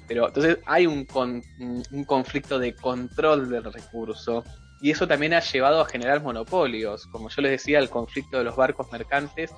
Pero 0.06 0.28
entonces 0.28 0.58
hay 0.66 0.86
un, 0.86 1.04
con- 1.06 1.42
un 1.58 2.04
conflicto 2.04 2.58
de 2.58 2.74
control 2.74 3.48
del 3.48 3.72
recurso 3.72 4.44
y 4.80 4.90
eso 4.90 5.08
también 5.08 5.32
ha 5.32 5.40
llevado 5.40 5.80
a 5.80 5.86
generar 5.86 6.22
monopolios. 6.22 7.06
Como 7.06 7.30
yo 7.30 7.40
les 7.42 7.52
decía, 7.52 7.78
el 7.78 7.88
conflicto 7.88 8.36
de 8.38 8.44
los 8.44 8.54
barcos 8.56 8.90
mercantes 8.92 9.50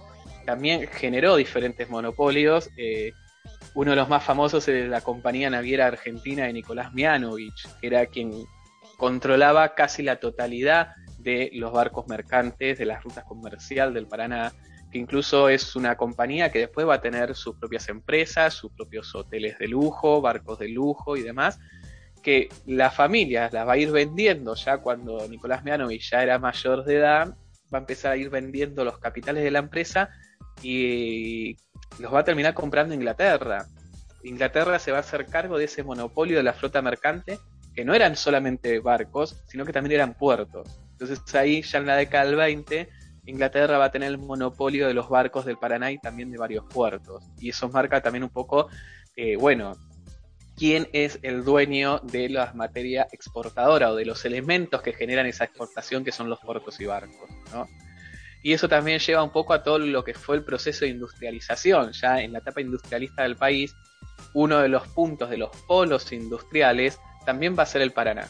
también 0.44 0.86
generó 0.86 1.34
diferentes 1.36 1.88
monopolios. 1.90 2.70
eh, 2.76 3.12
uno 3.74 3.90
de 3.90 3.96
los 3.96 4.08
más 4.08 4.22
famosos 4.24 4.66
es 4.68 4.88
la 4.88 5.00
compañía 5.00 5.50
naviera 5.50 5.86
argentina 5.86 6.44
de 6.44 6.52
Nicolás 6.52 6.92
Mianovich, 6.94 7.66
que 7.80 7.86
era 7.88 8.06
quien 8.06 8.30
controlaba 8.96 9.74
casi 9.74 10.02
la 10.02 10.16
totalidad 10.16 10.94
de 11.26 11.50
los 11.54 11.72
barcos 11.72 12.06
mercantes, 12.06 12.78
de 12.78 12.86
las 12.86 13.02
rutas 13.02 13.24
comerciales 13.24 13.94
del 13.94 14.06
Paraná, 14.06 14.52
que 14.92 14.98
incluso 14.98 15.48
es 15.48 15.74
una 15.74 15.96
compañía 15.96 16.52
que 16.52 16.60
después 16.60 16.86
va 16.86 16.94
a 16.94 17.00
tener 17.00 17.34
sus 17.34 17.56
propias 17.56 17.88
empresas, 17.88 18.54
sus 18.54 18.70
propios 18.70 19.12
hoteles 19.12 19.58
de 19.58 19.66
lujo, 19.66 20.20
barcos 20.20 20.60
de 20.60 20.68
lujo 20.68 21.16
y 21.16 21.22
demás, 21.22 21.58
que 22.22 22.48
la 22.64 22.92
familia 22.92 23.50
las 23.52 23.66
va 23.66 23.72
a 23.72 23.76
ir 23.76 23.90
vendiendo 23.90 24.54
ya 24.54 24.78
cuando 24.78 25.26
Nicolás 25.28 25.64
Mianovich 25.64 26.12
ya 26.12 26.22
era 26.22 26.38
mayor 26.38 26.84
de 26.84 26.94
edad, 26.94 27.36
va 27.74 27.78
a 27.78 27.80
empezar 27.80 28.12
a 28.12 28.16
ir 28.16 28.30
vendiendo 28.30 28.84
los 28.84 28.98
capitales 28.98 29.42
de 29.42 29.50
la 29.50 29.58
empresa 29.58 30.10
y 30.62 31.56
los 31.98 32.14
va 32.14 32.20
a 32.20 32.24
terminar 32.24 32.54
comprando 32.54 32.94
Inglaterra. 32.94 33.66
Inglaterra 34.22 34.78
se 34.78 34.92
va 34.92 34.98
a 34.98 35.00
hacer 35.00 35.26
cargo 35.26 35.58
de 35.58 35.64
ese 35.64 35.82
monopolio 35.82 36.36
de 36.36 36.44
la 36.44 36.52
flota 36.52 36.82
mercante, 36.82 37.40
que 37.74 37.84
no 37.84 37.94
eran 37.94 38.14
solamente 38.14 38.78
barcos, 38.78 39.42
sino 39.48 39.64
que 39.64 39.72
también 39.72 39.96
eran 39.96 40.14
puertos. 40.14 40.85
Entonces 40.98 41.35
ahí 41.35 41.62
ya 41.62 41.78
en 41.78 41.86
la 41.86 41.97
década 41.97 42.24
del 42.24 42.36
20, 42.36 42.89
Inglaterra 43.27 43.77
va 43.77 43.86
a 43.86 43.90
tener 43.90 44.09
el 44.09 44.18
monopolio 44.18 44.86
de 44.89 44.94
los 44.94 45.09
barcos 45.09 45.44
del 45.44 45.59
Paraná 45.59 45.90
y 45.93 45.98
también 45.98 46.31
de 46.31 46.39
varios 46.39 46.64
puertos. 46.64 47.24
Y 47.39 47.51
eso 47.51 47.68
marca 47.68 48.01
también 48.01 48.24
un 48.24 48.31
poco, 48.31 48.68
eh, 49.14 49.36
bueno, 49.36 49.74
quién 50.56 50.89
es 50.93 51.18
el 51.23 51.44
dueño 51.44 51.98
de 51.98 52.31
la 52.31 52.52
materia 52.55 53.06
exportadora 53.12 53.90
o 53.90 53.94
de 53.94 54.06
los 54.06 54.24
elementos 54.24 54.81
que 54.81 54.94
generan 54.94 55.27
esa 55.27 55.44
exportación 55.44 56.02
que 56.02 56.12
son 56.12 56.31
los 56.31 56.40
puertos 56.40 56.81
y 56.81 56.86
barcos, 56.86 57.28
¿no? 57.52 57.68
Y 58.43 58.52
eso 58.52 58.68
también 58.68 59.01
lleva 59.01 59.24
un 59.24 59.32
poco 59.32 59.52
a 59.52 59.62
todo 59.62 59.78
lo 59.78 60.05
que 60.05 60.14
fue 60.14 60.36
el 60.36 60.44
proceso 60.44 60.85
de 60.85 60.93
industrialización. 60.93 61.93
Ya 61.93 62.23
en 62.23 62.32
la 62.32 62.39
etapa 62.39 62.60
industrialista 62.60 63.24
del 63.24 63.36
país, 63.36 63.74
uno 64.35 64.59
de 64.60 64.68
los 64.68 64.86
puntos 64.89 65.28
de 65.31 65.36
los 65.36 65.51
polos 65.66 66.12
industriales 66.12 67.01
también 67.24 67.56
va 67.59 67.64
a 67.64 67.66
ser 67.66 67.82
el 67.82 67.93
Paraná. 67.93 68.28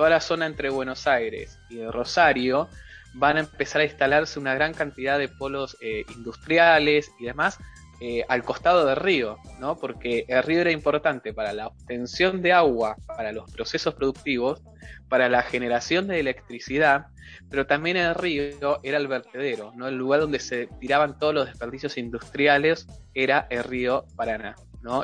Toda 0.00 0.08
la 0.08 0.20
zona 0.20 0.46
entre 0.46 0.70
Buenos 0.70 1.06
Aires 1.06 1.58
y 1.68 1.84
Rosario 1.84 2.70
van 3.12 3.36
a 3.36 3.40
empezar 3.40 3.82
a 3.82 3.84
instalarse 3.84 4.40
una 4.40 4.54
gran 4.54 4.72
cantidad 4.72 5.18
de 5.18 5.28
polos 5.28 5.76
eh, 5.82 6.06
industriales 6.16 7.12
y 7.20 7.26
demás 7.26 7.58
eh, 8.00 8.24
al 8.26 8.42
costado 8.42 8.86
del 8.86 8.96
río, 8.96 9.36
¿no? 9.58 9.76
Porque 9.76 10.24
el 10.26 10.42
río 10.42 10.62
era 10.62 10.70
importante 10.70 11.34
para 11.34 11.52
la 11.52 11.66
obtención 11.66 12.40
de 12.40 12.54
agua, 12.54 12.96
para 13.08 13.30
los 13.32 13.52
procesos 13.52 13.92
productivos, 13.92 14.62
para 15.10 15.28
la 15.28 15.42
generación 15.42 16.08
de 16.08 16.18
electricidad, 16.18 17.08
pero 17.50 17.66
también 17.66 17.98
el 17.98 18.14
río 18.14 18.80
era 18.82 18.96
el 18.96 19.06
vertedero, 19.06 19.70
¿no? 19.76 19.86
El 19.86 19.96
lugar 19.96 20.20
donde 20.20 20.38
se 20.38 20.66
tiraban 20.80 21.18
todos 21.18 21.34
los 21.34 21.44
desperdicios 21.44 21.98
industriales 21.98 22.86
era 23.12 23.46
el 23.50 23.64
río 23.64 24.06
Paraná, 24.16 24.54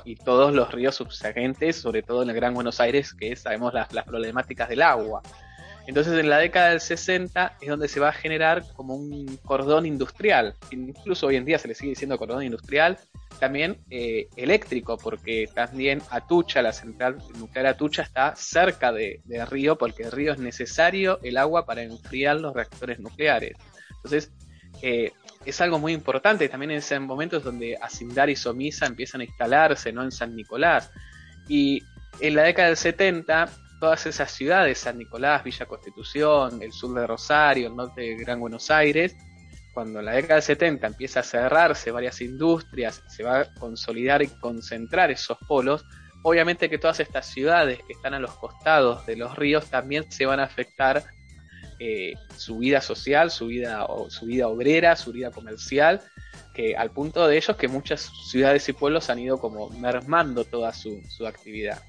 Y 0.05 0.17
todos 0.17 0.55
los 0.55 0.73
ríos 0.73 0.95
subsiguientes, 0.95 1.77
sobre 1.77 2.03
todo 2.03 2.23
en 2.23 2.31
el 2.31 2.35
Gran 2.35 2.55
Buenos 2.55 2.81
Aires, 2.81 3.13
que 3.13 3.37
sabemos 3.37 3.75
las, 3.75 3.89
problemáticas 4.05 4.69
del 4.69 4.83
agua. 4.83 5.23
Entonces 5.87 6.19
en 6.19 6.29
la 6.29 6.39
década 6.39 6.71
del 6.71 6.81
60 6.81 7.59
es 7.61 7.69
donde 7.69 7.87
se 7.87 8.01
va 8.01 8.09
a 8.09 8.13
generar 8.13 8.65
como 8.75 8.97
un 8.97 9.39
cordón 9.45 9.87
industrial, 9.87 10.55
incluso 10.73 11.29
hoy 11.29 11.37
en 11.37 11.45
día 11.45 11.59
se 11.61 11.69
le 11.69 11.77
sigue 11.77 11.91
diciendo 11.91 12.19
cordón 12.19 12.43
industrial, 12.43 12.99
también 13.39 13.79
eh, 13.91 14.29
eléctrico, 14.35 14.97
porque 14.97 15.49
también 15.55 16.03
Atucha, 16.11 16.61
la 16.63 16.73
central 16.73 17.19
nuclear 17.39 17.67
Atucha 17.67 18.03
está 18.03 18.35
cerca 18.35 18.91
de, 18.91 19.21
de 19.27 19.45
Río, 19.45 19.77
porque 19.77 20.03
el 20.03 20.11
río 20.11 20.33
es 20.33 20.39
necesario 20.39 21.21
el 21.23 21.37
agua 21.37 21.67
para 21.67 21.83
enfriar 21.83 22.41
los 22.41 22.55
reactores 22.55 22.99
nucleares. 22.99 23.57
Entonces 23.97 24.33
eh, 24.83 25.13
es 25.47 25.61
algo 25.61 25.79
muy 25.79 25.93
importante 25.93 26.49
también 26.49 26.73
en 26.73 26.79
ese 26.79 26.99
momento 26.99 27.37
es 27.37 27.45
donde 27.45 27.79
Asindar 27.81 28.29
y 28.29 28.37
Somisa 28.37 28.87
empiezan 28.87 29.21
a 29.21 29.25
instalarse 29.25 29.93
¿no? 29.93 30.03
en 30.03 30.11
San 30.11 30.35
Nicolás. 30.35 30.91
Y 31.49 31.83
en 32.21 32.35
la 32.35 32.43
década 32.43 32.69
del 32.69 32.77
70 32.77 33.49
todas 33.79 34.07
esas 34.07 34.31
ciudades, 34.31 34.79
San 34.79 34.99
Nicolás, 34.99 35.45
Villa 35.45 35.67
Constitución, 35.67 36.63
el 36.63 36.73
sur 36.73 36.99
de 36.99 37.07
Rosario, 37.07 37.69
el 37.69 37.77
norte 37.77 38.01
de 38.01 38.17
Gran 38.17 38.41
Buenos 38.41 38.71
Aires, 38.71 39.15
cuando 39.73 40.01
en 40.01 40.07
la 40.07 40.13
década 40.13 40.35
del 40.35 40.43
70 40.43 40.87
empieza 40.87 41.21
a 41.21 41.23
cerrarse 41.23 41.91
varias 41.91 42.21
industrias, 42.23 43.03
se 43.09 43.23
va 43.23 43.41
a 43.41 43.55
consolidar 43.55 44.23
y 44.23 44.29
concentrar 44.29 45.11
esos 45.11 45.37
polos, 45.47 45.85
obviamente 46.23 46.71
que 46.71 46.79
todas 46.79 47.01
estas 47.01 47.27
ciudades 47.27 47.81
que 47.87 47.93
están 47.93 48.15
a 48.15 48.19
los 48.19 48.35
costados 48.35 49.05
de 49.07 49.17
los 49.17 49.37
ríos 49.37 49.69
también 49.69 50.11
se 50.11 50.27
van 50.27 50.41
a 50.41 50.45
afectar 50.45 51.05
eh, 51.79 52.15
su 52.37 52.59
vida 52.59 52.81
social, 52.81 53.31
su 53.31 53.47
vida, 53.47 53.87
su 54.09 54.27
vida 54.27 54.49
obrera, 54.49 54.97
su 54.97 55.13
vida 55.13 55.31
comercial, 55.31 56.01
que 56.55 56.77
al 56.77 56.91
punto 56.91 57.27
de 57.27 57.37
ellos 57.37 57.57
que 57.57 57.69
muchas 57.69 58.11
ciudades 58.31 58.69
y 58.69 58.73
pueblos 58.73 59.11
han 59.11 59.19
ido 59.19 59.39
como 59.39 59.69
mermando 59.71 60.45
toda 60.45 60.73
su, 60.73 61.03
su 61.09 61.27
actividad. 61.27 61.83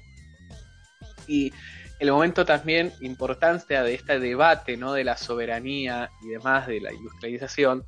Y 1.26 1.52
el 2.00 2.10
momento 2.12 2.44
también 2.44 2.92
importante 3.00 3.74
de 3.82 3.94
este 3.94 4.18
debate 4.20 4.76
¿no? 4.76 4.92
de 4.92 5.04
la 5.04 5.16
soberanía 5.16 6.10
y 6.22 6.28
demás, 6.28 6.66
de 6.66 6.80
la 6.80 6.92
industrialización, 6.92 7.84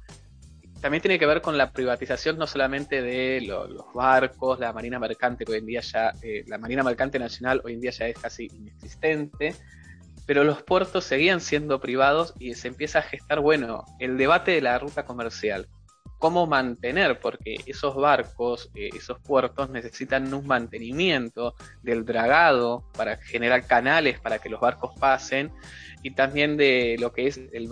también 0.80 1.02
tiene 1.02 1.18
que 1.18 1.26
ver 1.26 1.42
con 1.42 1.58
la 1.58 1.70
privatización 1.72 2.38
no 2.38 2.46
solamente 2.46 3.02
de 3.02 3.42
lo- 3.42 3.68
los 3.68 3.92
barcos, 3.94 4.58
la 4.58 4.72
marina 4.72 4.98
mercante, 4.98 5.44
que 5.44 5.52
hoy 5.52 5.58
en 5.58 5.66
día 5.66 5.80
ya, 5.82 6.12
eh, 6.22 6.42
la 6.46 6.56
marina 6.56 6.82
mercante 6.82 7.18
nacional 7.18 7.60
hoy 7.64 7.74
en 7.74 7.80
día 7.82 7.90
ya 7.90 8.08
es 8.08 8.18
casi 8.18 8.46
inexistente, 8.46 9.54
pero 10.30 10.44
los 10.44 10.62
puertos 10.62 11.02
seguían 11.02 11.40
siendo 11.40 11.80
privados 11.80 12.34
y 12.38 12.54
se 12.54 12.68
empieza 12.68 13.00
a 13.00 13.02
gestar, 13.02 13.40
bueno, 13.40 13.84
el 13.98 14.16
debate 14.16 14.52
de 14.52 14.60
la 14.60 14.78
ruta 14.78 15.04
comercial. 15.04 15.66
¿Cómo 16.20 16.46
mantener? 16.46 17.18
Porque 17.18 17.56
esos 17.66 17.96
barcos, 17.96 18.70
eh, 18.76 18.90
esos 18.94 19.18
puertos 19.18 19.70
necesitan 19.70 20.32
un 20.32 20.46
mantenimiento 20.46 21.56
del 21.82 22.04
dragado 22.04 22.84
para 22.96 23.16
generar 23.16 23.66
canales 23.66 24.20
para 24.20 24.38
que 24.38 24.48
los 24.48 24.60
barcos 24.60 24.92
pasen 25.00 25.50
y 26.04 26.12
también 26.12 26.56
de 26.56 26.96
lo 27.00 27.12
que 27.12 27.26
es 27.26 27.36
el 27.36 27.68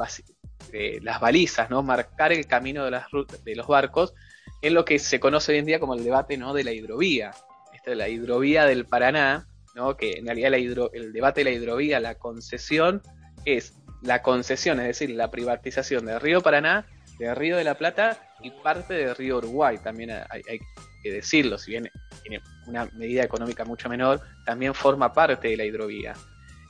eh, 0.73 0.99
las 1.01 1.21
balizas, 1.21 1.71
¿no? 1.71 1.85
Marcar 1.85 2.33
el 2.33 2.45
camino 2.49 2.85
de, 2.85 2.91
las 2.91 3.07
de 3.45 3.55
los 3.55 3.69
barcos 3.69 4.15
en 4.63 4.75
lo 4.75 4.85
que 4.85 4.99
se 4.99 5.21
conoce 5.21 5.53
hoy 5.53 5.59
en 5.59 5.67
día 5.67 5.79
como 5.79 5.95
el 5.95 6.03
debate 6.03 6.37
¿no? 6.37 6.53
de 6.55 6.65
la 6.65 6.73
hidrovía. 6.73 7.31
Esta 7.73 7.93
es 7.93 7.97
la 7.97 8.09
hidrovía 8.09 8.65
del 8.65 8.85
Paraná, 8.85 9.47
que 9.97 10.19
en 10.19 10.27
realidad 10.27 10.55
el 10.55 11.13
debate 11.13 11.43
de 11.43 11.51
la 11.51 11.57
hidrovía, 11.57 12.01
la 12.01 12.17
concesión, 12.17 13.03
es 13.45 13.75
la 14.03 14.23
concesión, 14.23 14.81
es 14.81 14.87
decir, 14.87 15.11
la 15.11 15.31
privatización 15.31 16.07
del 16.07 16.21
río 16.21 16.41
Paraná, 16.41 16.87
del 17.19 17.35
río 17.35 17.57
de 17.57 17.65
la 17.65 17.77
Plata 17.77 18.35
y 18.43 18.51
parte 18.51 18.95
del 18.95 19.17
río 19.17 19.39
Uruguay, 19.39 19.79
también 19.83 20.11
hay, 20.11 20.43
hay 20.49 20.59
que 21.03 21.13
decirlo, 21.13 21.59
si 21.59 21.73
bien 21.73 21.91
tiene 22.23 22.41
una 22.67 22.87
medida 22.95 23.23
económica 23.23 23.65
mucho 23.65 23.89
menor, 23.89 24.21
también 24.45 24.75
forma 24.75 25.13
parte 25.13 25.49
de 25.49 25.57
la 25.57 25.65
hidrovía. 25.65 26.15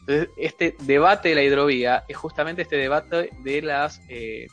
Entonces, 0.01 0.28
este 0.39 0.74
debate 0.85 1.30
de 1.30 1.35
la 1.35 1.43
hidrovía 1.43 2.05
es 2.09 2.16
justamente 2.16 2.62
este 2.62 2.76
debate 2.76 3.30
de 3.44 3.62
las 3.62 4.01
eh, 4.09 4.47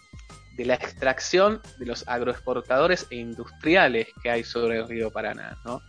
de 0.58 0.66
la 0.66 0.76
extracción 0.76 1.62
de 1.80 1.86
los 1.86 2.08
agroexportadores 2.08 3.08
e 3.10 3.16
industriales 3.18 4.08
que 4.24 4.30
hay 4.30 4.44
sobre 4.44 4.78
el 4.78 4.88
río 4.88 5.12
Paraná, 5.12 5.58
¿no? 5.66 5.82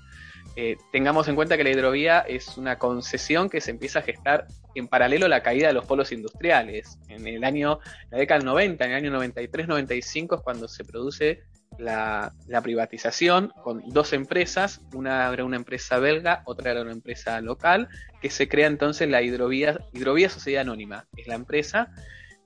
Eh, 0.58 0.78
tengamos 0.90 1.28
en 1.28 1.36
cuenta 1.36 1.58
que 1.58 1.64
la 1.64 1.70
hidrovía 1.70 2.20
es 2.20 2.56
una 2.56 2.78
concesión 2.78 3.50
que 3.50 3.60
se 3.60 3.70
empieza 3.70 3.98
a 3.98 4.02
gestar 4.02 4.46
en 4.74 4.88
paralelo 4.88 5.26
a 5.26 5.28
la 5.28 5.42
caída 5.42 5.68
de 5.68 5.74
los 5.74 5.84
polos 5.84 6.12
industriales. 6.12 6.98
En 7.08 7.26
el 7.26 7.44
año, 7.44 7.78
la 8.10 8.18
década 8.18 8.38
del 8.38 8.46
90, 8.46 8.84
en 8.86 8.90
el 8.90 8.96
año 8.96 9.20
93-95 9.20 10.36
es 10.36 10.40
cuando 10.42 10.66
se 10.66 10.84
produce 10.84 11.42
la, 11.78 12.32
privatización 12.62 13.52
con 13.62 13.82
dos 13.88 14.12
empresas, 14.12 14.80
una 14.94 15.30
era 15.30 15.44
una 15.44 15.56
empresa 15.56 15.98
belga, 15.98 16.42
otra 16.46 16.70
era 16.70 16.82
una 16.82 16.92
empresa 16.92 17.40
local, 17.42 17.88
que 18.22 18.30
se 18.30 18.48
crea 18.48 18.66
entonces 18.66 19.08
la 19.08 19.22
Hidrovía, 19.22 19.78
Hidrovía 19.92 20.30
Sociedad 20.30 20.62
Anónima, 20.62 21.06
es 21.16 21.26
la 21.26 21.34
empresa 21.34 21.90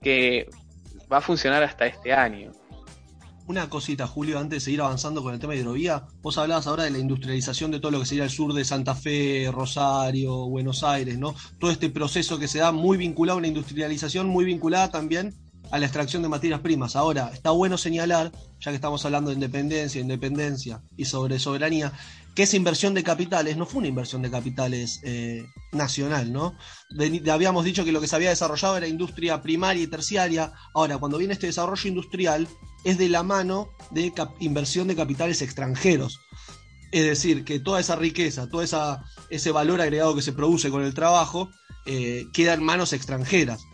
que 0.02 0.48
va 1.12 1.18
a 1.18 1.20
funcionar 1.20 1.62
hasta 1.62 1.86
este 1.86 2.12
año. 2.12 2.52
Una 3.50 3.68
cosita, 3.68 4.06
Julio, 4.06 4.38
antes 4.38 4.58
de 4.58 4.60
seguir 4.60 4.80
avanzando 4.80 5.24
con 5.24 5.34
el 5.34 5.40
tema 5.40 5.54
de 5.54 5.58
hidrovía. 5.58 6.04
Vos 6.22 6.38
hablabas 6.38 6.68
ahora 6.68 6.84
de 6.84 6.90
la 6.90 6.98
industrialización 6.98 7.72
de 7.72 7.80
todo 7.80 7.90
lo 7.90 7.98
que 7.98 8.06
sería 8.06 8.22
el 8.22 8.30
sur 8.30 8.54
de 8.54 8.64
Santa 8.64 8.94
Fe, 8.94 9.50
Rosario, 9.52 10.46
Buenos 10.46 10.84
Aires, 10.84 11.18
¿no? 11.18 11.34
Todo 11.58 11.72
este 11.72 11.90
proceso 11.90 12.38
que 12.38 12.46
se 12.46 12.60
da 12.60 12.70
muy 12.70 12.96
vinculado 12.96 13.36
a 13.36 13.40
una 13.40 13.48
industrialización, 13.48 14.28
muy 14.28 14.44
vinculada 14.44 14.92
también 14.92 15.34
a 15.72 15.78
la 15.80 15.86
extracción 15.86 16.22
de 16.22 16.28
materias 16.28 16.60
primas. 16.60 16.94
Ahora, 16.94 17.30
está 17.34 17.50
bueno 17.50 17.76
señalar, 17.76 18.30
ya 18.60 18.70
que 18.70 18.76
estamos 18.76 19.04
hablando 19.04 19.30
de 19.30 19.34
independencia, 19.34 20.00
independencia 20.00 20.82
y 20.96 21.06
sobre 21.06 21.40
soberanía, 21.40 21.92
que 22.34 22.44
esa 22.44 22.56
inversión 22.56 22.94
de 22.94 23.02
capitales 23.02 23.56
no 23.56 23.66
fue 23.66 23.78
una 23.78 23.88
inversión 23.88 24.22
de 24.22 24.30
capitales 24.30 25.00
eh, 25.02 25.44
nacional, 25.72 26.32
¿no? 26.32 26.56
Habíamos 27.30 27.64
dicho 27.64 27.84
que 27.84 27.92
lo 27.92 28.00
que 28.00 28.06
se 28.06 28.16
había 28.16 28.30
desarrollado 28.30 28.76
era 28.76 28.86
industria 28.86 29.42
primaria 29.42 29.82
y 29.82 29.86
terciaria. 29.86 30.52
Ahora, 30.74 30.98
cuando 30.98 31.18
viene 31.18 31.34
este 31.34 31.48
desarrollo 31.48 31.88
industrial, 31.88 32.46
es 32.84 32.98
de 32.98 33.08
la 33.08 33.22
mano 33.22 33.72
de 33.90 34.12
inversión 34.38 34.88
de 34.88 34.96
capitales 34.96 35.42
extranjeros. 35.42 36.20
Es 36.92 37.04
decir, 37.04 37.44
que 37.44 37.60
toda 37.60 37.80
esa 37.80 37.96
riqueza, 37.96 38.48
todo 38.48 38.62
esa, 38.62 39.04
ese 39.28 39.52
valor 39.52 39.80
agregado 39.80 40.14
que 40.14 40.22
se 40.22 40.32
produce 40.32 40.70
con 40.70 40.82
el 40.82 40.94
trabajo, 40.94 41.50
eh, 41.86 42.26
queda 42.32 42.54
en 42.54 42.62
manos 42.62 42.92
extranjeras. 42.92 43.64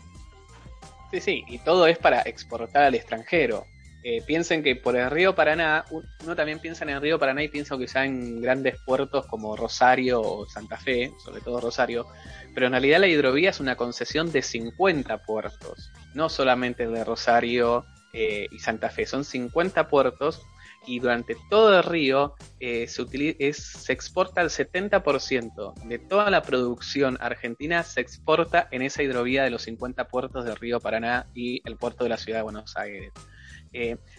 Sí, 1.11 1.21
sí, 1.21 1.43
y 1.47 1.59
todo 1.59 1.87
es 1.87 1.97
para 1.97 2.21
exportar 2.21 2.83
al 2.83 2.95
extranjero. 2.95 3.65
Eh, 4.09 4.23
piensen 4.25 4.63
que 4.63 4.73
por 4.77 4.95
el 4.95 5.11
río 5.11 5.35
Paraná, 5.35 5.83
un- 5.91 6.05
uno 6.23 6.33
también 6.33 6.59
piensa 6.59 6.85
en 6.85 6.91
el 6.91 7.01
río 7.01 7.19
Paraná 7.19 7.43
y 7.43 7.49
piensa 7.49 7.77
quizá 7.77 8.05
en 8.05 8.39
grandes 8.41 8.79
puertos 8.85 9.25
como 9.25 9.57
Rosario 9.57 10.21
o 10.21 10.47
Santa 10.47 10.77
Fe, 10.77 11.11
sobre 11.21 11.41
todo 11.41 11.59
Rosario, 11.59 12.07
pero 12.53 12.67
en 12.67 12.71
realidad 12.71 13.01
la 13.01 13.07
hidrovía 13.07 13.49
es 13.49 13.59
una 13.59 13.75
concesión 13.75 14.31
de 14.31 14.43
50 14.43 15.23
puertos, 15.25 15.91
no 16.13 16.29
solamente 16.29 16.87
de 16.87 17.03
Rosario 17.03 17.85
eh, 18.13 18.47
y 18.49 18.59
Santa 18.59 18.89
Fe, 18.89 19.05
son 19.05 19.25
50 19.25 19.89
puertos 19.89 20.41
y 20.85 20.99
durante 20.99 21.35
todo 21.49 21.77
el 21.77 21.83
río 21.83 22.33
eh, 22.61 22.87
se, 22.87 23.03
es- 23.39 23.57
se 23.57 23.91
exporta 23.91 24.39
el 24.39 24.49
70% 24.49 25.73
de 25.85 25.99
toda 25.99 26.29
la 26.29 26.43
producción 26.43 27.17
argentina 27.19 27.83
se 27.83 27.99
exporta 27.99 28.69
en 28.71 28.83
esa 28.83 29.03
hidrovía 29.03 29.43
de 29.43 29.49
los 29.49 29.63
50 29.63 30.07
puertos 30.07 30.45
del 30.45 30.55
río 30.55 30.79
Paraná 30.79 31.27
y 31.33 31.61
el 31.67 31.75
puerto 31.75 32.05
de 32.05 32.11
la 32.11 32.17
ciudad 32.17 32.39
de 32.39 32.43
Buenos 32.43 32.77
Aires. 32.77 33.11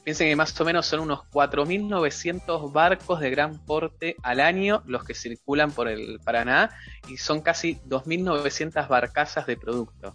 Piensen 0.04 0.28
que 0.28 0.36
más 0.36 0.58
o 0.60 0.64
menos 0.64 0.86
son 0.86 1.00
unos 1.00 1.20
4.900 1.30 2.72
barcos 2.72 3.20
de 3.20 3.30
gran 3.30 3.64
porte 3.64 4.16
al 4.22 4.40
año 4.40 4.82
los 4.86 5.04
que 5.04 5.14
circulan 5.14 5.72
por 5.72 5.88
el 5.88 6.20
Paraná 6.24 6.70
y 7.08 7.16
son 7.16 7.40
casi 7.40 7.76
2.900 7.86 8.88
barcazas 8.88 9.46
de 9.46 9.56
producto. 9.56 10.14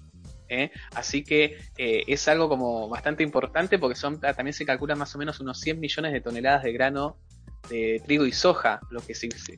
¿eh? 0.49 0.71
Así 0.95 1.23
que 1.23 1.57
eh, 1.77 2.03
es 2.07 2.27
algo 2.27 2.49
como 2.49 2.89
bastante 2.89 3.23
importante 3.23 3.79
porque 3.79 3.95
son 3.95 4.19
también 4.19 4.53
se 4.53 4.65
calculan 4.65 4.97
más 4.97 5.13
o 5.15 5.17
menos 5.17 5.39
unos 5.39 5.59
100 5.59 5.79
millones 5.79 6.13
de 6.13 6.21
toneladas 6.21 6.63
de 6.63 6.73
grano 6.73 7.17
de 7.69 8.01
trigo 8.05 8.25
y 8.25 8.31
soja 8.31 8.81
lo 8.89 9.01
que, 9.01 9.13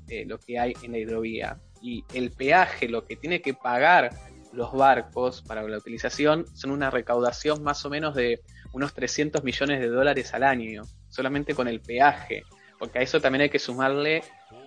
eh, 0.10 0.26
lo 0.26 0.38
que 0.40 0.60
hay 0.60 0.74
en 0.84 0.92
la 0.92 0.98
hidrovía. 1.00 1.60
Y 1.82 2.04
el 2.14 2.32
peaje, 2.32 2.88
lo 2.88 3.06
que 3.06 3.16
tiene 3.16 3.42
que 3.42 3.54
pagar 3.54 4.10
los 4.54 4.72
barcos 4.74 5.42
para 5.42 5.64
la 5.64 5.78
utilización, 5.78 6.46
son 6.56 6.72
una 6.72 6.90
recaudación 6.90 7.64
más 7.64 7.86
o 7.86 7.90
menos 7.90 8.16
de 8.16 8.42
unos 8.76 8.94
300 8.94 9.42
millones 9.44 9.80
de 9.80 9.88
dólares 9.88 10.34
al 10.34 10.44
año, 10.44 10.84
solamente 11.08 11.56
con 11.56 11.70
el 11.70 11.80
peaje. 11.80 12.44
Porque 12.78 13.00
a 13.00 13.02
eso 13.02 13.22
también 13.22 13.44
hay 13.44 13.50
que 13.50 13.58
sumarle 13.58 14.22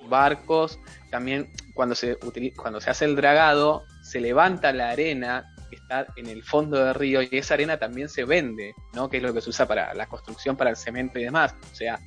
barcos, 0.08 0.80
también 1.10 1.52
cuando 1.74 1.94
se, 1.94 2.16
cuando 2.56 2.80
se 2.80 2.88
hace 2.88 3.04
el 3.04 3.16
dragado, 3.16 3.84
se 4.02 4.20
levanta 4.20 4.72
la 4.72 4.90
arena 4.90 5.54
que 5.68 5.76
está 5.76 6.06
en 6.16 6.26
el 6.26 6.42
fondo 6.42 6.82
del 6.82 6.94
río 6.94 7.20
y 7.20 7.28
esa 7.32 7.52
arena 7.52 7.78
también 7.78 8.08
se 8.08 8.24
vende, 8.24 8.72
¿no? 8.94 9.10
que 9.10 9.18
es 9.18 9.22
lo 9.22 9.34
que 9.34 9.42
se 9.42 9.50
usa 9.50 9.68
para 9.68 9.92
la 9.92 10.06
construcción, 10.06 10.56
para 10.56 10.70
el 10.70 10.76
cemento 10.76 11.18
y 11.18 11.24
demás. 11.24 11.54
O 11.70 11.74
sea, 11.74 12.00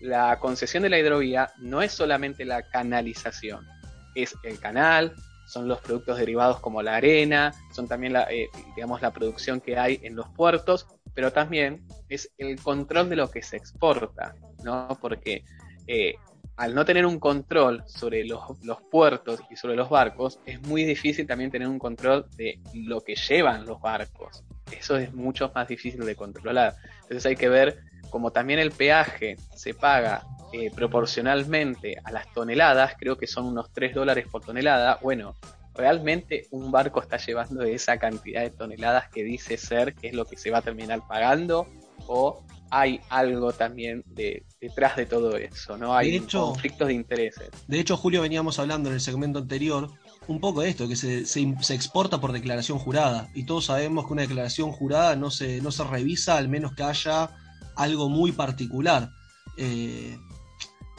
la 0.00 0.38
concesión 0.38 0.84
de 0.84 0.90
la 0.90 0.98
hidrovía 1.00 1.50
no 1.58 1.82
es 1.82 1.90
solamente 1.90 2.44
la 2.44 2.62
canalización, 2.70 3.66
es 4.14 4.36
el 4.44 4.60
canal, 4.60 5.12
son 5.48 5.66
los 5.66 5.80
productos 5.80 6.18
derivados 6.18 6.60
como 6.60 6.82
la 6.82 6.96
arena, 6.96 7.52
son 7.72 7.88
también 7.88 8.12
la, 8.12 8.24
eh, 8.30 8.48
digamos, 8.76 9.00
la 9.00 9.12
producción 9.12 9.60
que 9.60 9.78
hay 9.78 9.98
en 10.02 10.14
los 10.14 10.28
puertos, 10.28 10.86
pero 11.18 11.32
también 11.32 11.82
es 12.08 12.30
el 12.38 12.62
control 12.62 13.08
de 13.08 13.16
lo 13.16 13.28
que 13.28 13.42
se 13.42 13.56
exporta, 13.56 14.36
¿no? 14.62 14.96
Porque 15.00 15.42
eh, 15.88 16.14
al 16.56 16.76
no 16.76 16.84
tener 16.84 17.04
un 17.04 17.18
control 17.18 17.82
sobre 17.88 18.24
los, 18.24 18.40
puertos 18.88 19.40
y 19.50 19.56
sobre 19.56 19.74
los 19.74 19.90
barcos, 19.90 20.38
es 20.46 20.62
muy 20.62 20.84
difícil 20.84 21.26
también 21.26 21.50
tener 21.50 21.66
un 21.66 21.80
control 21.80 22.26
de 22.36 22.60
lo 22.72 23.00
que 23.00 23.16
llevan 23.16 23.66
los 23.66 23.80
barcos. 23.80 24.44
Eso 24.70 24.96
es 24.96 25.12
mucho 25.12 25.50
más 25.52 25.66
difícil 25.66 26.06
de 26.06 26.14
controlar. 26.14 26.76
Entonces 27.02 27.26
hay 27.26 27.34
que 27.34 27.48
ver 27.48 27.80
como 28.10 28.30
también 28.30 28.60
el 28.60 28.70
peaje 28.70 29.38
se 29.56 29.74
paga 29.74 30.22
eh, 30.52 30.70
proporcionalmente 30.70 31.96
a 32.04 32.12
las 32.12 32.32
toneladas, 32.32 32.94
creo 32.96 33.18
que 33.18 33.26
son 33.26 33.44
unos 33.46 33.72
3 33.72 33.92
dólares 33.92 34.28
por 34.30 34.44
tonelada, 34.44 35.00
bueno, 35.02 35.34
realmente 35.78 36.46
un 36.50 36.70
barco 36.70 37.00
está 37.00 37.16
llevando 37.16 37.62
esa 37.62 37.96
cantidad 37.98 38.42
de 38.42 38.50
toneladas 38.50 39.08
que 39.08 39.22
dice 39.24 39.56
ser, 39.56 39.94
que 39.94 40.08
es 40.08 40.14
lo 40.14 40.24
que 40.26 40.36
se 40.36 40.50
va 40.50 40.58
a 40.58 40.62
terminar 40.62 41.00
pagando, 41.08 41.66
o 42.06 42.44
hay 42.70 43.00
algo 43.08 43.52
también 43.52 44.02
de, 44.08 44.44
detrás 44.60 44.96
de 44.96 45.06
todo 45.06 45.36
eso, 45.38 45.78
¿no? 45.78 45.94
Hay 45.96 46.10
De 46.10 46.16
hecho- 46.18 46.46
conflictos 46.48 46.88
de 46.88 46.94
intereses. 46.94 47.48
De 47.66 47.80
hecho, 47.80 47.96
Julio, 47.96 48.20
veníamos 48.20 48.58
hablando 48.58 48.90
en 48.90 48.96
el 48.96 49.00
segmento 49.00 49.38
anterior 49.38 49.88
un 50.26 50.40
poco 50.40 50.60
de 50.60 50.68
esto, 50.68 50.86
que 50.88 50.96
se, 50.96 51.24
se- 51.24 51.54
se 51.62 51.74
exporta 51.74 52.20
por 52.20 52.32
declaración 52.32 52.78
jurada. 52.78 53.30
Y 53.34 53.44
todos 53.46 53.64
sabemos 53.66 54.06
que 54.06 54.12
una 54.12 54.22
declaración 54.22 54.72
jurada 54.72 55.16
no 55.16 55.30
se, 55.30 55.62
no 55.62 55.70
se 55.72 55.84
revisa 55.84 56.36
al 56.36 56.48
menos 56.50 56.74
que 56.74 56.82
haya 56.82 57.30
algo 57.76 58.10
muy 58.10 58.32
particular. 58.32 59.10
Eh, 59.56 60.18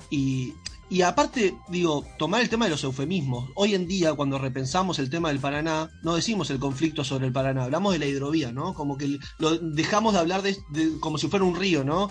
y, 0.09 0.53
y 0.89 1.03
aparte, 1.03 1.55
digo, 1.69 2.05
tomar 2.17 2.41
el 2.41 2.49
tema 2.49 2.65
de 2.65 2.71
los 2.71 2.83
eufemismos. 2.83 3.51
Hoy 3.55 3.75
en 3.75 3.87
día, 3.87 4.13
cuando 4.13 4.39
repensamos 4.39 4.97
el 4.97 5.09
tema 5.09 5.29
del 5.29 5.39
Paraná, 5.39 5.91
no 6.01 6.15
decimos 6.15 6.49
el 6.49 6.59
conflicto 6.59 7.03
sobre 7.03 7.27
el 7.27 7.33
Paraná, 7.33 7.65
hablamos 7.65 7.93
de 7.93 7.99
la 7.99 8.07
hidrovía, 8.07 8.51
¿no? 8.51 8.73
Como 8.73 8.97
que 8.97 9.19
lo 9.37 9.57
dejamos 9.57 10.13
de 10.13 10.19
hablar 10.19 10.41
de, 10.41 10.57
como 10.99 11.17
si 11.17 11.27
fuera 11.27 11.45
un 11.45 11.55
río, 11.55 11.83
¿no? 11.83 12.09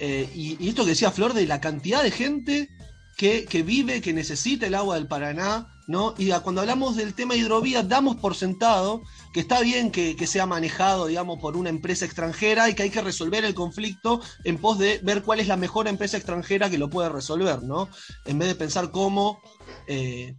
Eh, 0.00 0.28
y, 0.34 0.56
y 0.58 0.68
esto 0.70 0.84
que 0.84 0.90
decía 0.90 1.10
Flor 1.10 1.34
de 1.34 1.46
la 1.46 1.60
cantidad 1.60 2.02
de 2.02 2.10
gente 2.10 2.70
que, 3.16 3.44
que 3.44 3.62
vive, 3.62 4.00
que 4.00 4.12
necesita 4.12 4.66
el 4.66 4.74
agua 4.74 4.96
del 4.96 5.06
Paraná, 5.06 5.73
¿no? 5.86 6.14
Y 6.18 6.30
cuando 6.42 6.60
hablamos 6.60 6.96
del 6.96 7.14
tema 7.14 7.36
hidrovía, 7.36 7.82
damos 7.82 8.16
por 8.16 8.34
sentado 8.34 9.02
que 9.32 9.40
está 9.40 9.60
bien 9.60 9.90
que, 9.90 10.16
que 10.16 10.26
sea 10.26 10.46
manejado, 10.46 11.06
digamos, 11.06 11.38
por 11.40 11.56
una 11.56 11.68
empresa 11.70 12.04
extranjera 12.04 12.68
y 12.70 12.74
que 12.74 12.84
hay 12.84 12.90
que 12.90 13.02
resolver 13.02 13.44
el 13.44 13.54
conflicto 13.54 14.20
en 14.44 14.58
pos 14.58 14.78
de 14.78 15.00
ver 15.02 15.22
cuál 15.22 15.40
es 15.40 15.48
la 15.48 15.56
mejor 15.56 15.88
empresa 15.88 16.16
extranjera 16.16 16.70
que 16.70 16.78
lo 16.78 16.88
puede 16.88 17.08
resolver, 17.08 17.62
¿no? 17.62 17.88
En 18.24 18.38
vez 18.38 18.48
de 18.48 18.54
pensar 18.54 18.90
cómo 18.90 19.40
eh, 19.86 20.34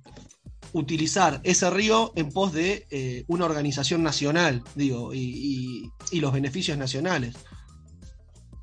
utilizar 0.73 1.39
ese 1.43 1.69
río 1.69 2.11
en 2.15 2.31
pos 2.31 2.51
de 2.53 2.87
eh, 2.89 3.23
una 3.27 3.45
organización 3.45 4.03
nacional, 4.03 4.63
digo, 4.75 5.13
y, 5.13 5.91
y- 6.11 6.19
los 6.19 6.33
beneficios 6.33 6.77
nacionales. 6.77 7.35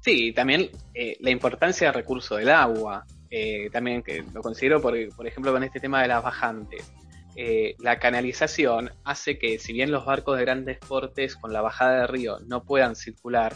Sí, 0.00 0.32
también 0.32 0.70
eh, 0.94 1.16
la 1.20 1.30
importancia 1.30 1.86
del 1.86 1.94
recurso 1.94 2.36
del 2.36 2.48
agua, 2.50 3.04
eh, 3.34 3.70
también 3.72 4.02
que 4.02 4.22
lo 4.34 4.42
considero, 4.42 4.82
por, 4.82 4.94
por 5.16 5.26
ejemplo, 5.26 5.52
con 5.52 5.64
este 5.64 5.80
tema 5.80 6.02
de 6.02 6.08
las 6.08 6.22
bajantes. 6.22 6.92
Eh, 7.34 7.76
la 7.78 7.98
canalización 7.98 8.90
hace 9.04 9.38
que, 9.38 9.58
si 9.58 9.72
bien 9.72 9.90
los 9.90 10.04
barcos 10.04 10.36
de 10.36 10.44
grandes 10.44 10.78
portes 10.78 11.34
con 11.34 11.50
la 11.50 11.62
bajada 11.62 12.00
del 12.00 12.08
río 12.08 12.40
no 12.40 12.62
puedan 12.62 12.94
circular, 12.94 13.54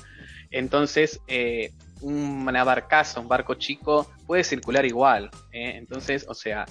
entonces 0.51 1.21
eh, 1.29 1.73
una 2.01 2.65
barcaza, 2.65 3.21
un 3.21 3.29
barco 3.29 3.55
chico, 3.57 4.11
puede 4.27 4.45
circular 4.45 4.87
igual. 4.87 5.31
¿eh? 5.53 5.75
Entonces, 5.77 6.25
o 6.27 6.33
sea, 6.33 6.65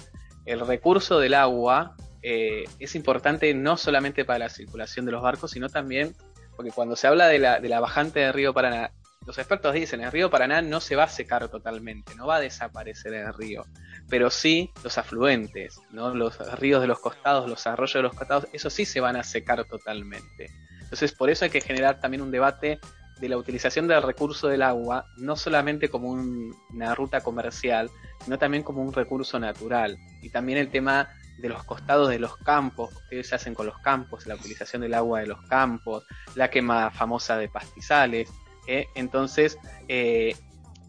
el 0.44 0.66
recurso 0.66 1.20
del 1.20 1.34
agua 1.34 1.94
es 2.22 2.96
importante 2.96 3.54
no 3.54 3.76
solamente 3.76 4.24
para 4.24 4.40
la 4.40 4.48
circulación 4.48 5.06
de 5.06 5.12
los 5.12 5.22
barcos, 5.22 5.52
sino 5.52 5.68
también 5.68 6.12
porque 6.56 6.72
cuando 6.72 6.96
se 6.96 7.06
habla 7.06 7.28
de 7.28 7.38
la, 7.38 7.60
de 7.60 7.68
la 7.68 7.78
bajante 7.78 8.18
del 8.18 8.32
río 8.32 8.52
Paraná, 8.52 8.90
los 9.26 9.36
expertos 9.38 9.74
dicen 9.74 10.00
el 10.02 10.12
río 10.12 10.30
Paraná 10.30 10.62
no 10.62 10.80
se 10.80 10.96
va 10.96 11.04
a 11.04 11.08
secar 11.08 11.48
totalmente, 11.48 12.14
no 12.14 12.26
va 12.26 12.36
a 12.36 12.40
desaparecer 12.40 13.12
el 13.14 13.34
río, 13.34 13.64
pero 14.08 14.30
sí 14.30 14.72
los 14.84 14.96
afluentes, 14.98 15.78
¿no? 15.90 16.14
los 16.14 16.38
ríos 16.58 16.80
de 16.80 16.86
los 16.86 17.00
costados, 17.00 17.48
los 17.48 17.66
arroyos 17.66 17.94
de 17.94 18.02
los 18.02 18.14
costados, 18.14 18.46
eso 18.52 18.70
sí 18.70 18.84
se 18.84 19.00
van 19.00 19.16
a 19.16 19.24
secar 19.24 19.64
totalmente. 19.64 20.50
Entonces 20.80 21.12
por 21.12 21.28
eso 21.30 21.44
hay 21.44 21.50
que 21.50 21.60
generar 21.60 21.98
también 22.00 22.22
un 22.22 22.30
debate 22.30 22.78
de 23.20 23.28
la 23.28 23.36
utilización 23.38 23.88
del 23.88 24.02
recurso 24.02 24.46
del 24.46 24.62
agua, 24.62 25.06
no 25.16 25.36
solamente 25.36 25.88
como 25.88 26.10
un- 26.10 26.54
una 26.70 26.94
ruta 26.94 27.22
comercial, 27.22 27.90
sino 28.22 28.38
también 28.38 28.62
como 28.62 28.82
un 28.82 28.92
recurso 28.92 29.40
natural. 29.40 29.96
Y 30.22 30.28
también 30.30 30.58
el 30.58 30.68
tema 30.70 31.08
de 31.38 31.48
los 31.48 31.64
costados 31.64 32.08
de 32.10 32.18
los 32.18 32.36
campos, 32.36 32.90
que 33.10 33.24
se 33.24 33.34
hacen 33.34 33.54
con 33.54 33.66
los 33.66 33.78
campos, 33.78 34.26
la 34.26 34.34
utilización 34.34 34.82
del 34.82 34.94
agua 34.94 35.20
de 35.20 35.26
los 35.26 35.40
campos, 35.48 36.04
la 36.34 36.50
quema 36.50 36.90
famosa 36.90 37.36
de 37.38 37.48
pastizales. 37.48 38.30
¿Eh? 38.66 38.86
Entonces, 38.94 39.58
eh, 39.88 40.34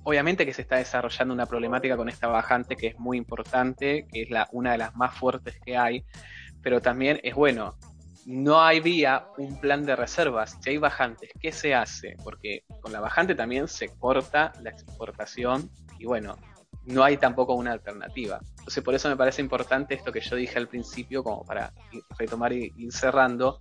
obviamente 0.04 0.46
que 0.46 0.54
se 0.54 0.62
está 0.62 0.78
desarrollando 0.78 1.34
una 1.34 1.46
problemática 1.46 1.98
con 1.98 2.10
esta 2.10 2.28
bajante 2.28 2.76
que 2.76 2.88
es 2.88 3.00
muy 3.00 3.18
importante, 3.18 4.08
que 4.12 4.24
es 4.24 4.30
la, 4.30 4.48
una 4.52 4.72
de 4.72 4.78
las 4.78 4.96
más 4.96 5.16
fuertes 5.16 5.60
que 5.66 5.78
hay, 5.78 6.06
pero 6.62 6.82
también 6.82 7.20
es 7.24 7.36
bueno 7.36 7.76
no 8.28 8.60
había 8.60 9.26
un 9.38 9.58
plan 9.58 9.86
de 9.86 9.96
reservas. 9.96 10.58
Si 10.62 10.72
hay 10.72 10.78
bajantes, 10.78 11.30
¿qué 11.40 11.54
se 11.54 11.74
hace? 11.74 12.18
Porque 12.26 12.66
con 12.82 12.92
la 12.92 13.00
bajante 13.00 13.36
también 13.36 13.70
se 13.70 13.88
corta 13.88 14.52
la 14.62 14.70
exportación 14.70 15.72
y 15.98 16.06
bueno, 16.06 16.36
no 16.86 17.06
hay 17.06 17.16
tampoco 17.16 17.54
una 17.54 17.72
alternativa. 17.72 18.42
Entonces 18.60 18.84
por 18.84 18.94
eso 18.94 19.08
me 19.08 19.16
parece 19.16 19.42
importante 19.42 19.96
esto 19.96 20.12
que 20.12 20.20
yo 20.20 20.36
dije 20.36 20.60
al 20.60 20.68
principio, 20.68 21.24
como 21.24 21.46
para 21.46 21.72
retomar 22.20 22.52
y 22.52 22.74
ir 22.76 22.92
cerrando, 22.92 23.60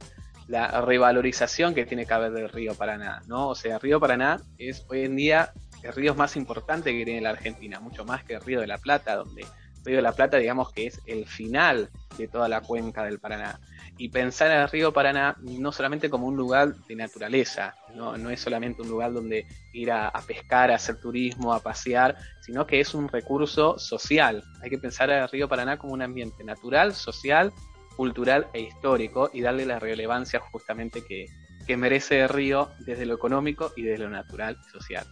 la 0.48 0.80
revalorización 0.80 1.74
que 1.74 1.86
tiene 1.86 2.06
que 2.06 2.14
haber 2.14 2.32
del 2.32 2.48
río 2.48 2.74
Paraná, 2.74 3.22
¿no? 3.26 3.48
O 3.48 3.54
sea, 3.54 3.74
el 3.74 3.80
río 3.80 4.00
Paraná 4.00 4.40
es 4.58 4.84
hoy 4.88 5.04
en 5.04 5.16
día 5.16 5.52
el 5.82 5.92
río 5.92 6.14
más 6.14 6.36
importante 6.36 6.92
que 6.92 7.04
tiene 7.04 7.20
la 7.20 7.30
Argentina, 7.30 7.80
mucho 7.80 8.04
más 8.04 8.24
que 8.24 8.34
el 8.34 8.40
río 8.40 8.60
de 8.60 8.66
la 8.66 8.78
Plata, 8.78 9.16
donde 9.16 9.42
el 9.42 9.84
río 9.84 9.96
de 9.96 10.02
la 10.02 10.12
Plata 10.12 10.36
digamos 10.36 10.72
que 10.72 10.86
es 10.86 11.00
el 11.06 11.26
final 11.26 11.90
de 12.18 12.28
toda 12.28 12.48
la 12.48 12.60
cuenca 12.60 13.04
del 13.04 13.18
Paraná. 13.18 13.60
Y 13.98 14.10
pensar 14.10 14.50
en 14.50 14.58
el 14.58 14.68
río 14.68 14.92
Paraná 14.92 15.36
no 15.40 15.72
solamente 15.72 16.10
como 16.10 16.26
un 16.26 16.36
lugar 16.36 16.74
de 16.74 16.96
naturaleza, 16.96 17.74
no, 17.94 18.16
no 18.16 18.30
es 18.30 18.40
solamente 18.40 18.82
un 18.82 18.88
lugar 18.88 19.12
donde 19.12 19.46
ir 19.72 19.90
a, 19.90 20.12
pescar, 20.26 20.70
a 20.70 20.74
hacer 20.74 21.00
turismo, 21.00 21.54
a 21.54 21.60
pasear, 21.60 22.16
sino 22.42 22.66
que 22.66 22.80
es 22.80 22.94
un 22.94 23.08
recurso 23.08 23.78
social. 23.78 24.44
Hay 24.62 24.70
que 24.70 24.78
pensar 24.78 25.08
en 25.10 25.22
el 25.22 25.28
río 25.28 25.48
Paraná 25.48 25.78
como 25.78 25.94
un 25.94 26.02
ambiente 26.02 26.44
natural, 26.44 26.94
social, 26.94 27.52
cultural 27.96 28.48
e 28.52 28.60
histórico 28.60 29.30
y 29.32 29.40
darle 29.40 29.66
la 29.66 29.78
relevancia 29.78 30.40
justamente 30.40 31.04
que, 31.04 31.26
que 31.66 31.76
merece 31.76 32.28
río 32.28 32.70
desde 32.80 33.06
lo 33.06 33.14
económico 33.14 33.72
y 33.76 33.82
desde 33.82 34.04
lo 34.04 34.10
natural 34.10 34.58
y 34.66 34.70
social. 34.70 35.06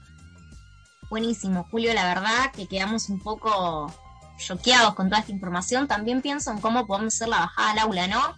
Buenísimo, 1.11 1.65
Julio, 1.71 1.93
la 1.95 2.07
verdad 2.07 2.53
que 2.55 2.67
quedamos 2.67 3.09
un 3.09 3.21
poco 3.21 3.93
choqueados 4.39 4.95
con 4.95 5.09
toda 5.09 5.21
esta 5.21 5.33
información. 5.33 5.87
También 5.87 6.23
pienso 6.23 6.51
en 6.51 6.61
cómo 6.61 6.87
podemos 6.87 7.15
hacer 7.15 7.29
la 7.29 7.41
bajada 7.41 7.73
al 7.73 7.79
aula, 7.79 8.07
¿no? 8.07 8.37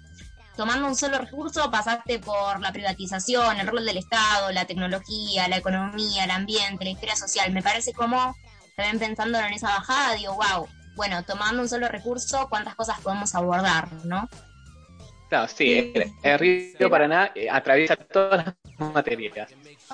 Tomando 0.56 0.86
un 0.86 0.96
solo 0.96 1.18
recurso, 1.18 1.70
pasaste 1.70 2.18
por 2.18 2.60
la 2.60 2.72
privatización, 2.72 3.60
el 3.60 3.66
rol 3.66 3.84
del 3.84 3.98
Estado, 3.98 4.50
la 4.52 4.64
tecnología, 4.64 5.48
la 5.48 5.58
economía, 5.58 6.24
el 6.24 6.30
ambiente, 6.30 6.84
la 6.84 6.90
historia 6.90 7.16
social. 7.16 7.52
Me 7.52 7.62
parece 7.62 7.92
como, 7.92 8.34
también 8.74 8.98
pensando 8.98 9.38
en 9.38 9.52
esa 9.52 9.68
bajada, 9.68 10.14
digo, 10.14 10.34
wow, 10.34 10.66
bueno, 10.96 11.22
tomando 11.24 11.62
un 11.62 11.68
solo 11.68 11.88
recurso, 11.88 12.46
¿cuántas 12.48 12.74
cosas 12.74 12.98
podemos 13.00 13.34
abordar, 13.34 13.88
no? 14.04 14.28
Claro, 15.28 15.48
sí, 15.48 15.92
el, 15.94 16.12
el 16.22 16.38
río 16.38 16.88
Paraná 16.88 17.32
eh, 17.34 17.48
atraviesa 17.50 17.96
todas 17.96 18.46
las 18.78 18.92
materias. 18.94 19.48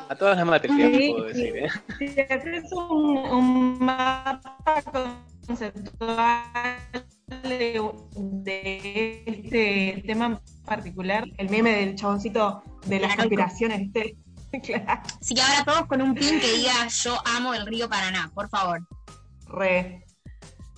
A 0.09 0.15
todas 0.15 0.37
las 0.37 0.47
materias, 0.47 0.91
Sí, 0.93 1.11
puedo 1.13 1.25
decir. 1.27 1.57
¿eh? 1.57 1.69
Si 1.99 2.21
haces 2.21 2.71
un, 2.73 3.17
un 3.17 3.79
mapa 3.79 4.85
conceptual 5.47 6.43
de, 7.45 7.81
de 8.21 9.23
este 9.27 10.03
tema 10.07 10.27
en 10.27 10.39
particular, 10.67 11.25
el 11.39 11.49
meme 11.49 11.71
del 11.77 11.95
chaboncito 11.95 12.63
de 12.87 13.01
las 13.01 13.15
Claro. 13.15 13.23
conspiraciones, 13.31 13.79
¿viste? 13.81 14.17
Claro, 14.63 15.01
Así 15.19 15.35
que 15.35 15.41
ahora 15.41 15.65
todos 15.65 15.87
con 15.87 16.03
un 16.03 16.15
pin 16.15 16.39
que 16.39 16.53
diga 16.59 16.87
yo 16.89 17.17
amo 17.25 17.55
el 17.55 17.65
río 17.67 17.89
Paraná, 17.89 18.31
por 18.35 18.51
favor. 18.51 18.87
re. 19.49 20.05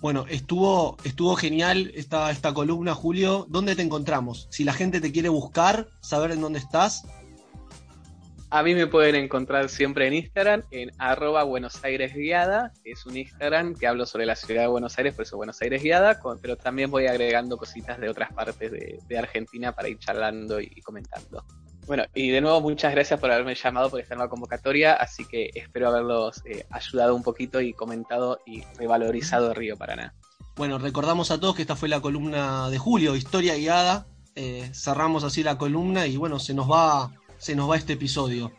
Bueno, 0.04 0.26
estuvo, 0.28 0.98
estuvo 1.02 1.34
genial 1.34 1.90
esta, 1.94 2.30
esta 2.30 2.52
columna, 2.52 2.94
Julio. 2.94 3.46
¿Dónde 3.48 3.74
te 3.74 3.80
encontramos? 3.80 4.48
Si 4.50 4.62
la 4.62 4.74
gente 4.74 5.00
te 5.00 5.10
quiere 5.10 5.30
buscar, 5.30 5.88
saber 6.00 6.32
en 6.32 6.42
dónde 6.42 6.58
estás. 6.58 7.06
A 8.50 8.62
mí 8.62 8.74
me 8.74 8.86
pueden 8.86 9.14
encontrar 9.14 9.70
siempre 9.70 10.06
en 10.06 10.12
Instagram, 10.12 10.62
en 10.72 10.90
arroba 10.98 11.44
Buenos 11.44 11.82
Aires 11.84 12.12
Guiada, 12.14 12.74
es 12.84 13.06
un 13.06 13.16
Instagram 13.16 13.74
que 13.74 13.86
hablo 13.86 14.04
sobre 14.04 14.26
la 14.26 14.36
ciudad 14.36 14.60
de 14.60 14.68
Buenos 14.68 14.98
Aires, 14.98 15.14
por 15.14 15.22
eso 15.22 15.38
Buenos 15.38 15.62
Aires 15.62 15.82
Guiada, 15.82 16.20
con- 16.20 16.38
pero 16.38 16.58
también 16.58 16.90
voy 16.90 17.06
agregando 17.06 17.56
cositas 17.56 17.98
de 17.98 18.10
otras 18.10 18.30
partes 18.30 18.72
de 19.08 19.18
Argentina 19.18 19.72
para 19.72 19.88
ir 19.88 19.98
charlando 19.98 20.60
y, 20.60 20.82
comentando. 20.82 21.46
Bueno, 21.86 22.04
y 22.14 22.30
de 22.30 22.40
nuevo 22.40 22.60
muchas 22.62 22.92
gracias 22.92 23.20
por 23.20 23.30
haberme 23.30 23.54
llamado 23.54 23.90
por 23.90 24.00
esta 24.00 24.14
nueva 24.14 24.30
convocatoria, 24.30 24.94
así 24.94 25.26
que 25.26 25.50
espero 25.54 25.88
haberlos 25.88 26.42
eh, 26.46 26.64
ayudado 26.70 27.14
un 27.14 27.22
poquito 27.22 27.60
y 27.60 27.74
comentado 27.74 28.40
y 28.46 28.62
revalorizado 28.78 29.50
el 29.50 29.56
Río 29.56 29.76
Paraná. 29.76 30.14
Bueno, 30.56 30.78
recordamos 30.78 31.30
a 31.30 31.38
todos 31.38 31.56
que 31.56 31.62
esta 31.62 31.76
fue 31.76 31.88
la 31.88 32.00
columna 32.00 32.70
de 32.70 32.78
Julio, 32.78 33.16
Historia 33.16 33.56
Guiada. 33.56 34.06
Eh, 34.34 34.70
cerramos 34.72 35.24
así 35.24 35.42
la 35.42 35.58
columna 35.58 36.06
y 36.06 36.16
bueno, 36.16 36.38
se 36.38 36.54
nos 36.54 36.70
va, 36.70 37.10
se 37.36 37.54
nos 37.54 37.70
va 37.70 37.76
este 37.76 37.94
episodio. 37.94 38.52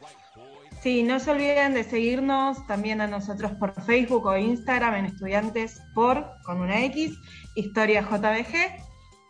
Sí, 0.84 1.02
no 1.02 1.19
se 1.19 1.31
olviden 1.31 1.73
de 1.73 1.84
seguirnos 1.84 2.68
también 2.68 3.02
a 3.02 3.07
nosotros 3.07 3.53
por 3.53 3.73
Facebook 3.85 4.27
o 4.27 4.38
Instagram 4.38 4.93
en 4.95 5.06
Estudiantes 5.06 5.81
por, 5.95 6.27
con 6.43 6.61
una 6.61 6.84
X, 6.84 7.18
Historia 7.56 8.02
JBG. 8.02 8.85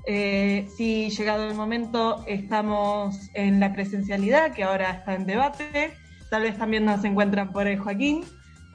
Eh, 0.08 0.70
si 0.78 1.10
llegado 1.10 1.48
el 1.48 1.56
momento 1.56 2.24
estamos 2.28 3.16
en 3.34 3.60
la 3.60 3.74
presencialidad, 3.74 4.54
que 4.54 4.64
ahora 4.64 4.92
está 4.92 5.16
en 5.16 5.26
debate, 5.26 5.98
tal 6.30 6.44
vez 6.44 6.58
también 6.58 6.86
nos 6.86 7.04
encuentran 7.04 7.52
por 7.52 7.68
el 7.68 7.80
Joaquín, 7.80 8.24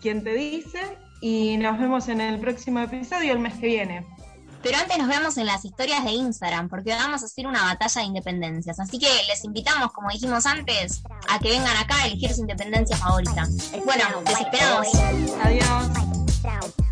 quien 0.01 0.25
te 0.25 0.35
dice, 0.35 0.81
y 1.21 1.57
nos 1.59 1.79
vemos 1.79 2.09
en 2.09 2.21
el 2.21 2.41
próximo 2.41 2.81
episodio 2.81 3.33
el 3.33 3.39
mes 3.39 3.55
que 3.55 3.67
viene. 3.67 4.07
Pero 4.63 4.77
antes 4.77 4.99
nos 4.99 5.09
vemos 5.09 5.39
en 5.39 5.47
las 5.47 5.65
historias 5.65 6.05
de 6.05 6.11
Instagram, 6.13 6.69
porque 6.69 6.91
vamos 6.91 7.23
a 7.23 7.27
hacer 7.27 7.47
una 7.47 7.63
batalla 7.63 8.03
de 8.03 8.07
independencias. 8.09 8.79
Así 8.79 8.99
que 8.99 9.09
les 9.29 9.43
invitamos, 9.45 9.93
como 9.93 10.11
dijimos 10.11 10.45
antes, 10.45 11.03
a 11.29 11.39
que 11.39 11.49
vengan 11.49 11.77
acá 11.77 11.97
a 12.03 12.07
elegir 12.07 12.33
su 12.35 12.43
independencia 12.43 12.97
favorita. 12.97 13.47
Bueno, 13.85 14.05
les 14.27 14.41
esperamos. 14.41 14.87
Adiós. 15.43 16.90